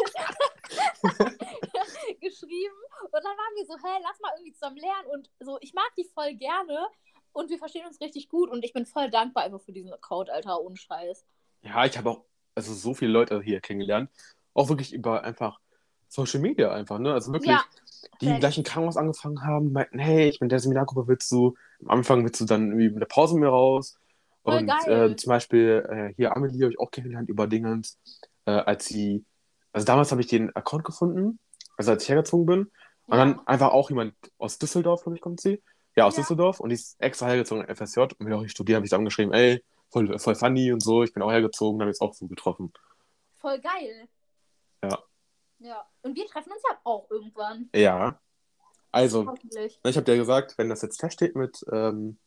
geschrieben. 2.22 2.76
Und 3.04 3.14
dann 3.14 3.24
waren 3.24 3.56
wir 3.56 3.66
so, 3.66 3.76
hey, 3.84 4.00
lass 4.02 4.20
mal 4.22 4.32
irgendwie 4.38 4.54
zusammen 4.54 4.78
lernen. 4.78 5.08
Und 5.12 5.30
so, 5.40 5.58
ich 5.62 5.74
mag 5.74 5.92
die 5.98 6.06
voll 6.06 6.34
gerne 6.36 6.88
und 7.34 7.50
wir 7.50 7.58
verstehen 7.58 7.86
uns 7.86 8.00
richtig 8.00 8.30
gut 8.30 8.50
und 8.50 8.64
ich 8.64 8.74
bin 8.74 8.86
voll 8.86 9.10
dankbar 9.10 9.44
einfach 9.44 9.62
für 9.62 9.72
diesen 9.72 9.92
Account, 9.94 10.30
Alter, 10.30 10.62
ohne 10.62 10.78
Scheiß. 10.78 11.26
Ja, 11.64 11.86
ich 11.86 11.98
habe 11.98 12.10
auch 12.10 12.26
also 12.56 12.74
so 12.74 12.94
viele 12.94 13.12
Leute 13.12 13.42
hier 13.42 13.62
kennengelernt. 13.62 14.10
Auch 14.54 14.70
wirklich 14.70 14.94
über 14.94 15.24
einfach 15.24 15.60
Social 16.08 16.42
Media 16.42 16.72
einfach, 16.74 17.00
ne? 17.00 17.14
Also 17.14 17.32
wirklich, 17.32 17.52
Ja, 17.52 17.64
die 18.20 18.28
im 18.28 18.40
gleichen 18.40 18.64
Krankenhaus 18.64 18.98
angefangen 18.98 19.44
haben, 19.44 19.72
meinten, 19.72 20.00
hey, 20.00 20.30
ich 20.30 20.40
bin 20.40 20.50
der 20.50 20.60
Seminargruppe, 20.60 21.08
willst 21.08 21.32
du, 21.32 21.56
am 21.82 21.90
Anfang 21.90 22.24
willst 22.24 22.42
du 22.42 22.46
dann 22.46 22.68
irgendwie 22.68 22.90
mit 22.90 23.00
der 23.00 23.06
Pause 23.06 23.36
mit 23.36 23.44
mir 23.44 23.50
raus. 23.50 23.98
Voll 24.44 24.58
und 24.58 24.68
geil. 24.68 25.12
äh, 25.12 25.16
zum 25.16 25.30
Beispiel 25.30 25.86
äh, 25.88 26.14
hier 26.16 26.36
Amelie 26.36 26.64
habe 26.64 26.74
ich 26.74 26.80
auch 26.80 26.92
kennengelernt 26.92 27.30
über 27.30 27.48
Dingens, 27.48 27.98
äh, 28.46 28.52
als 28.52 28.86
sie, 28.86 29.24
also 29.72 29.86
damals 29.86 30.12
habe 30.12 30.22
ich 30.22 30.28
den 30.28 30.54
Account 30.56 30.84
gefunden, 30.84 31.40
also 31.78 31.92
als 31.92 32.04
ich 32.04 32.10
hergezogen 32.10 32.46
bin. 32.46 32.60
Und 33.08 33.18
Ja. 33.18 33.26
dann 33.26 33.46
einfach 33.48 33.72
auch 33.72 33.90
jemand 33.90 34.14
aus 34.38 34.58
Düsseldorf, 34.58 35.04
glaube 35.04 35.16
ich, 35.18 35.22
kommt 35.22 35.42
sie. 35.42 35.62
Ja, 35.96 36.06
aus 36.06 36.16
Ja. 36.16 36.22
Düsseldorf. 36.24 36.60
Und 36.60 36.70
die 36.70 36.76
ist 36.76 36.96
extra 37.02 37.28
hergezogen 37.28 37.64
in 37.66 37.70
FSJ. 37.76 38.00
Und 38.02 38.20
will 38.22 38.34
auch 38.34 38.42
nicht 38.42 38.52
studieren, 38.52 38.78
habe 38.78 38.86
ich 38.86 38.92
dann 38.92 39.04
geschrieben, 39.06 39.34
ey, 39.34 39.64
voll, 39.90 40.18
voll 40.20 40.36
funny 40.36 40.72
und 40.72 40.82
so. 40.82 41.04
Ich 41.04 41.14
bin 41.14 41.22
auch 41.24 41.32
hergezogen, 41.32 41.82
haben 41.82 41.88
jetzt 41.90 42.02
auch 42.02 42.14
so 42.14 42.28
getroffen. 42.28 42.72
Voll 43.40 43.60
geil. 43.60 44.08
Ja. 44.84 45.00
Ja. 45.60 45.86
Und 46.02 46.16
wir 46.16 46.26
treffen 46.28 46.52
uns 46.54 46.62
ja 46.70 46.78
auch 46.84 47.10
irgendwann. 47.10 47.70
Ja. 47.76 48.20
Also, 48.92 49.26
Hoffentlich. 49.28 49.80
ich 49.84 49.96
habe 49.96 50.06
dir 50.06 50.18
gesagt, 50.18 50.58
wenn 50.58 50.70
das 50.70 50.82
jetzt 50.82 51.00
feststeht 51.00 51.36
mit, 51.36 51.66
ähm, 51.72 52.18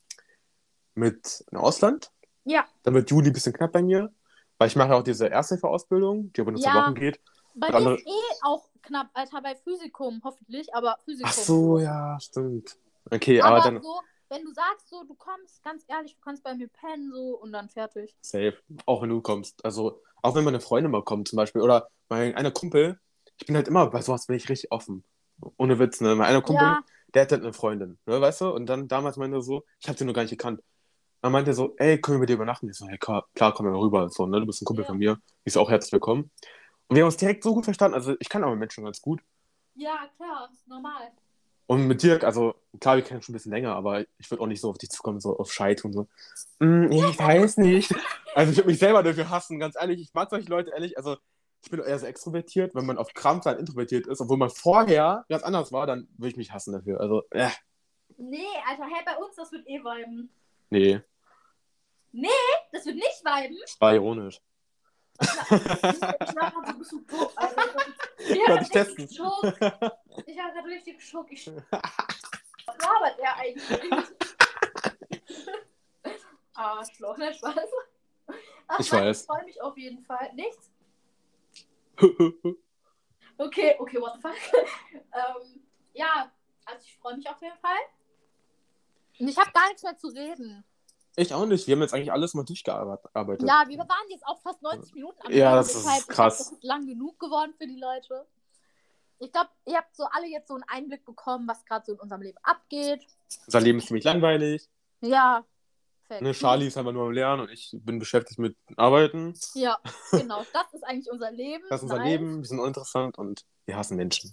mit 0.95 1.45
Ausland, 1.53 2.11
Ja. 2.45 2.65
dann 2.83 2.95
wird 2.95 3.11
Juli 3.11 3.29
ein 3.29 3.33
bisschen 3.33 3.53
knapp 3.53 3.73
bei 3.73 3.83
mir. 3.83 4.13
Weil 4.59 4.69
ich 4.69 4.77
mache 4.77 4.91
ja 4.91 4.95
auch 4.99 5.03
diese 5.03 5.29
Ersthilfe-Ausbildung, 5.31 6.33
die 6.33 6.41
aber 6.41 6.53
nur 6.53 6.61
zwei 6.61 6.71
Ja. 6.71 6.85
Wochen 6.87 6.95
geht. 6.95 7.21
Bei 7.55 7.69
mir 7.71 7.75
andere- 7.75 7.95
ist 7.97 8.07
eh 8.07 8.37
auch 8.45 8.69
knapp, 8.85 9.09
Alter, 9.15 9.41
bei 9.43 9.55
Physikum, 9.57 10.21
hoffentlich, 10.25 10.75
aber 10.75 10.97
Physikum. 11.05 11.31
Ach 11.31 11.33
so, 11.33 11.79
ja, 11.79 12.19
stimmt. 12.21 12.77
Okay, 13.11 13.41
Aber, 13.41 13.57
aber 13.57 13.65
dann 13.71 13.83
so, 13.83 14.01
wenn 14.29 14.45
du 14.45 14.53
sagst, 14.53 14.89
so, 14.89 15.05
du 15.05 15.15
kommst, 15.15 15.63
ganz 15.63 15.85
ehrlich, 15.89 16.15
du 16.15 16.21
kannst 16.23 16.43
bei 16.43 16.55
mir 16.55 16.69
pennen, 16.69 17.13
so, 17.13 17.39
und 17.39 17.53
dann 17.53 17.69
fertig. 17.69 18.15
safe. 18.21 18.57
Auch 18.87 19.03
wenn 19.03 19.11
du 19.11 19.21
kommst. 19.21 19.65
Also, 19.65 20.01
auch 20.23 20.35
wenn 20.35 20.45
meine 20.45 20.61
Freunde 20.61 20.89
mal 20.89 21.03
kommen 21.03 21.27
zum 21.27 21.37
Beispiel. 21.37 21.61
Oder 21.63 21.89
mein 22.09 22.35
einer 22.35 22.51
Kumpel, 22.51 22.99
ich 23.39 23.47
bin 23.47 23.57
halt 23.57 23.69
immer, 23.69 23.89
bei 23.91 24.01
sowas 24.01 24.27
bin 24.27 24.37
ich 24.37 24.49
richtig 24.49 24.73
offen. 24.73 25.05
Ohne 25.57 25.79
Witz, 25.79 26.01
ne? 26.01 26.15
Mein 26.15 26.29
einer 26.29 26.43
Kumpel, 26.43 26.67
Ja. 26.69 26.85
der 27.13 27.23
hat 27.23 27.33
halt 27.33 27.43
eine 27.43 27.53
Freundin, 27.53 27.99
ne, 28.07 28.21
weißt 28.21 28.41
du? 28.43 28.51
Und 28.51 28.67
dann 28.67 28.89
damals 28.89 29.17
meinte 29.17 29.37
er 29.37 29.43
so, 29.43 29.65
ich 29.81 29.89
hab 29.89 29.99
sie 29.99 30.05
noch 30.05 30.15
gar 30.15 30.23
nicht 30.23 30.31
gekannt. 30.31 30.63
Dann 31.21 31.33
meinte 31.33 31.51
er 31.51 31.55
so, 31.55 31.75
ey, 31.79 32.01
können 32.01 32.19
wir 32.19 32.21
bei 32.21 32.27
dir 32.27 32.35
übernachten? 32.35 32.69
Ich 32.71 32.77
so, 32.77 32.87
hey, 32.87 32.99
klar, 32.99 33.27
klar, 33.35 33.53
komm 33.55 33.67
mal 33.67 33.75
rüber. 33.79 34.09
So, 34.11 34.27
ne? 34.27 34.41
Du 34.41 34.47
bist 34.47 34.63
ein 34.63 34.67
Kumpel 34.67 34.85
Ja. 34.85 34.89
von 34.89 34.99
mir. 34.99 35.19
Ich 35.45 35.53
so, 35.55 35.61
auch 35.61 35.71
herzlich 35.71 35.93
willkommen. 35.93 36.31
Und 36.95 36.99
wir 36.99 37.03
haben 37.03 37.09
uns 37.09 37.17
direkt 37.17 37.43
so 37.43 37.53
gut 37.55 37.65
verstanden. 37.65 37.97
Also, 37.97 38.15
ich 38.21 38.29
kann 38.29 38.45
aber 38.45 38.55
Menschen 38.55 38.85
ganz 38.85 39.03
gut. 39.03 39.21
Ja, 39.75 40.07
klar, 40.17 40.49
ist 40.53 40.69
normal. 40.69 41.11
Und 41.67 41.89
mit 41.89 42.01
Dirk, 42.05 42.23
also 42.23 42.55
klar, 42.79 42.95
wir 42.95 43.03
kennen 43.03 43.21
schon 43.21 43.33
ein 43.33 43.37
bisschen 43.39 43.51
länger, 43.51 43.75
aber 43.75 44.03
ich 44.19 44.31
würde 44.31 44.41
auch 44.41 44.47
nicht 44.47 44.61
so 44.61 44.71
auf 44.71 44.79
dich 44.79 44.91
zukommen, 44.91 45.19
so 45.19 45.37
auf 45.37 45.53
Scheit 45.53 45.85
und 45.85 45.93
so. 45.93 46.07
"Mm, 46.61 46.93
ich 46.93 47.19
weiß 47.19 47.57
nicht. 47.57 47.93
Also 48.37 48.53
ich 48.53 48.59
würde 48.59 48.69
mich 48.69 48.79
selber 48.79 49.03
dafür 49.03 49.29
hassen, 49.29 49.59
ganz 49.59 49.75
ehrlich. 49.75 50.01
Ich 50.03 50.15
mag 50.15 50.31
solche 50.31 50.49
Leute 50.49 50.71
ehrlich. 50.71 50.97
Also 50.97 51.17
ich 51.63 51.71
bin 51.71 51.81
eher 51.81 51.99
so 51.99 52.07
extrovertiert. 52.07 52.77
Wenn 52.77 52.87
man 52.87 52.97
auf 52.97 53.13
Krampf 53.13 53.43
dann 53.43 53.59
introvertiert 53.59 54.07
ist, 54.07 54.21
obwohl 54.21 54.37
man 54.37 54.51
vorher 54.51 55.25
ganz 55.29 55.43
anders 55.43 55.73
war, 55.73 55.89
dann 55.89 56.07
würde 56.17 56.29
ich 56.31 56.37
mich 56.37 56.53
hassen 56.53 56.75
dafür. 56.75 57.01
Also, 57.01 57.23
äh, 57.31 57.49
Nee, 58.19 58.45
Alter, 58.69 58.85
hey, 58.85 59.03
bei 59.05 59.17
uns, 59.17 59.35
das 59.35 59.51
wird 59.51 59.67
eh 59.67 59.81
viben. 59.81 60.31
nee, 60.71 61.01
Das 62.73 62.87
wird 62.87 62.95
nicht 62.97 63.25
viben. 63.25 63.57
das 63.63 63.81
war 63.81 63.95
ironisch. 63.95 64.41
Ich 65.21 66.01
war 66.01 66.53
Alter. 67.37 68.63
Ich 68.63 68.69
testen. 68.69 69.09
Schock. 69.09 69.43
Ich 70.27 70.39
habe 70.39 70.53
gerade 70.53 70.69
richtig 70.69 71.03
Schock. 71.03 71.31
Ich... 71.31 71.47
Was 71.47 72.79
labert 72.79 73.19
er 73.19 73.37
eigentlich? 73.37 73.91
Arschloch, 76.55 77.17
ne 77.17 77.35
Spaß. 77.35 77.57
Ach, 78.69 78.81
Ich 78.81 78.93
nein, 78.93 79.07
weiß. 79.07 79.21
Ich 79.21 79.27
freue 79.27 79.45
mich 79.45 79.63
auf 79.63 79.77
jeden 79.77 80.05
Fall. 80.05 80.33
Nichts? 80.35 80.71
Okay, 83.37 83.75
okay, 83.81 84.01
what 84.01 84.15
the 84.15 84.21
fuck? 84.21 84.37
ähm, 84.93 85.61
ja, 85.93 86.31
also 86.65 86.87
ich 86.87 86.97
freue 86.99 87.17
mich 87.17 87.29
auf 87.29 87.43
jeden 87.43 87.59
Fall. 87.59 87.79
Und 89.19 89.29
ich 89.29 89.37
habe 89.37 89.51
gar 89.53 89.67
nichts 89.67 89.83
mehr 89.83 89.97
zu 89.97 90.07
reden. 90.09 90.65
Ich 91.17 91.35
auch 91.35 91.47
nicht. 91.47 91.67
Wir 91.67 91.75
haben 91.77 91.83
jetzt 91.83 91.95
eigentlich 91.95 92.13
alles 92.13 92.35
mal 92.35 92.45
durchgearbeitet. 92.45 93.47
Ja, 93.47 93.65
wir 93.67 93.79
waren 93.79 94.09
jetzt 94.09 94.27
auch 94.27 94.41
fast 94.41 94.63
90 94.63 94.95
Minuten 94.95 95.19
am 95.27 95.33
Ja, 95.33 95.57
das 95.57 95.75
ist 95.75 95.87
ich 95.87 96.07
krass. 96.09 96.09
glaub, 96.09 96.29
das 96.29 96.53
ist 96.53 96.65
lang 96.65 96.87
genug 96.87 97.19
geworden 97.19 97.55
für 97.57 97.67
die 97.67 97.79
Leute. 97.79 98.27
Ich 99.19 99.31
glaube, 99.33 99.51
ihr 99.67 99.77
habt 99.77 99.95
so 99.95 100.05
alle 100.11 100.27
jetzt 100.27 100.49
so 100.49 100.55
einen 100.55 100.65
Einblick 100.65 101.05
bekommen, 101.05 101.47
was 101.47 101.65
gerade 101.65 101.87
so 101.87 101.93
in 101.93 102.01
unserem 102.01 102.23
Leben 102.23 102.39
abgeht. 102.43 103.07
Unser 103.47 103.61
Leben 103.61 103.79
ist 103.79 103.87
ziemlich 103.87 104.05
langweilig. 104.05 104.69
Ja. 105.01 105.45
Fällt 106.07 106.21
Ne. 106.23 106.33
Charlie 106.33 106.67
ist 106.67 106.77
einfach 106.77 106.93
nur 106.93 107.07
am 107.07 107.13
Lernen 107.13 107.43
und 107.43 107.51
ich 107.51 107.71
bin 107.73 107.99
beschäftigt 107.99 108.39
mit 108.39 108.57
Arbeiten. 108.77 109.35
Ja, 109.55 109.79
genau. 110.11 110.45
Das 110.53 110.75
ist 110.75 110.83
eigentlich 110.85 111.11
unser 111.11 111.31
Leben. 111.31 111.65
Das 111.71 111.81
ist 111.81 111.85
unser 111.85 111.99
Nice. 111.99 112.07
Leben, 112.09 112.39
wir 112.43 112.47
sind 112.47 112.61
uninteressant 112.61 113.17
und 113.17 113.47
wir 113.67 113.77
hassen 113.77 113.97
Menschen. 113.97 114.31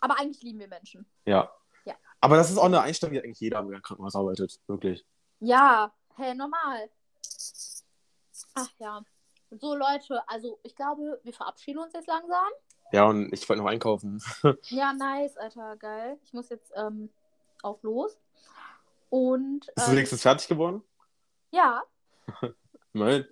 Aber 0.00 0.18
eigentlich 0.18 0.42
lieben 0.42 0.58
wir 0.58 0.68
Menschen. 0.68 1.06
Ja. 1.26 1.52
Ja. 1.84 1.94
Aber 2.20 2.36
das 2.36 2.50
ist 2.50 2.58
auch 2.58 2.64
eine 2.64 2.80
Einstellung, 2.80 3.12
die 3.14 3.22
eigentlich 3.22 3.40
jeder 3.40 3.60
im 3.60 3.70
Krankenhaus 3.82 4.16
arbeitet. 4.16 4.58
Wirklich. 4.66 5.04
Ja, 5.40 5.92
hey, 6.16 6.34
normal. 6.34 6.90
Ach 8.54 8.68
ja. 8.78 9.02
So, 9.50 9.74
Leute, 9.74 10.22
also 10.28 10.58
ich 10.62 10.76
glaube, 10.76 11.18
wir 11.24 11.32
verabschieden 11.32 11.78
uns 11.78 11.92
jetzt 11.92 12.06
langsam. 12.08 12.48
Ja, 12.92 13.04
und 13.04 13.32
ich 13.32 13.48
wollte 13.48 13.62
noch 13.62 13.70
einkaufen. 13.70 14.22
Ja, 14.68 14.92
nice, 14.92 15.36
Alter, 15.36 15.76
geil. 15.76 16.18
Ich 16.24 16.32
muss 16.32 16.48
jetzt 16.50 16.72
ähm, 16.76 17.10
auf 17.62 17.82
los. 17.82 18.18
Und 19.08 19.60
Bist 19.74 19.86
du 19.86 19.90
ähm, 19.90 19.96
wenigstens 19.96 20.22
fertig 20.22 20.48
geworden? 20.48 20.82
ja, 21.50 21.82
Nein. 22.92 23.24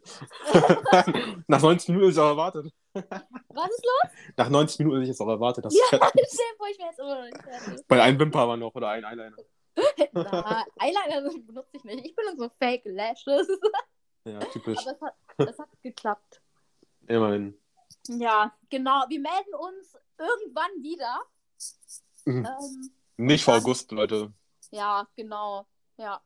Nach 1.48 1.60
90 1.60 1.88
Minuten 1.88 2.08
ist 2.10 2.14
es 2.16 2.18
auch 2.22 2.28
erwartet. 2.30 2.72
was 2.94 3.70
ist 3.70 3.84
los? 3.84 4.12
Nach 4.36 4.48
90 4.48 4.78
Minuten 4.80 5.02
ist 5.02 5.08
es 5.10 5.20
auch 5.20 5.28
erwartet, 5.28 5.64
dass 5.64 5.74
Ja, 5.74 5.82
es 5.82 5.88
fertig 5.98 6.28
vor, 6.56 6.68
ich 6.68 6.78
wäre 6.78 6.88
jetzt 6.88 6.98
immer 7.00 7.14
noch 7.16 7.24
nicht 7.24 7.42
fertig. 7.42 7.84
Bei 7.88 8.00
einem 8.02 8.20
Wimper 8.20 8.46
war 8.46 8.56
noch 8.56 8.72
oder 8.74 8.88
ein 8.90 9.04
Eyeliner. 9.04 9.36
Na, 10.12 10.66
Eyeliner 10.80 11.30
benutze 11.46 11.68
ich 11.72 11.84
nicht. 11.84 12.06
Ich 12.06 12.14
benutze 12.14 12.38
so 12.38 12.50
Fake 12.58 12.82
Lashes. 12.84 13.48
Ja, 14.24 14.38
typisch. 14.40 14.78
Aber 14.86 14.90
es 14.92 15.00
hat, 15.00 15.48
es 15.48 15.58
hat 15.58 15.68
geklappt. 15.82 16.40
Immerhin. 17.06 17.58
Ja, 18.08 18.54
genau. 18.68 19.04
Wir 19.08 19.20
melden 19.20 19.54
uns 19.54 19.96
irgendwann 20.18 20.82
wieder. 20.82 21.22
Mhm. 22.24 22.46
Ähm, 22.46 22.90
Nicht 23.16 23.44
vor 23.44 23.54
August, 23.54 23.90
Leute. 23.92 24.32
ja, 24.70 25.06
genau. 25.16 25.66
Ja. 25.96 26.20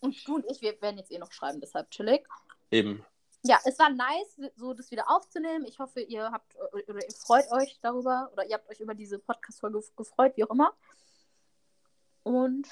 Und 0.00 0.26
du 0.26 0.36
und 0.36 0.44
ich, 0.50 0.60
wir 0.60 0.80
werden 0.82 0.98
jetzt 0.98 1.10
eh 1.10 1.18
noch 1.18 1.32
schreiben, 1.32 1.60
deshalb 1.60 1.90
chillig. 1.90 2.26
Eben. 2.70 3.04
Ja, 3.42 3.58
es 3.64 3.78
war 3.78 3.90
nice, 3.90 4.40
so 4.56 4.72
das 4.74 4.90
wieder 4.90 5.10
aufzunehmen. 5.10 5.66
Ich 5.66 5.78
hoffe, 5.78 6.00
ihr 6.00 6.30
habt 6.30 6.56
oder 6.72 7.04
ihr 7.04 7.14
freut 7.14 7.50
euch 7.52 7.78
darüber 7.82 8.30
oder 8.32 8.46
ihr 8.46 8.54
habt 8.54 8.68
euch 8.70 8.80
über 8.80 8.94
diese 8.94 9.18
Podcast-Folge 9.18 9.82
gefreut, 9.96 10.32
wie 10.36 10.44
auch 10.44 10.50
immer. 10.50 10.74
Und 12.22 12.68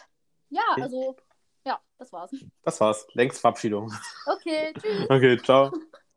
ja, 0.52 0.82
also, 0.82 1.16
ja, 1.64 1.80
das 1.98 2.12
war's. 2.12 2.30
Das 2.62 2.80
war's. 2.80 3.06
Längst 3.14 3.40
Verabschiedung. 3.40 3.92
Okay, 4.26 4.72
tschüss. 4.80 5.10
Okay, 5.10 5.36
ciao. 5.42 5.72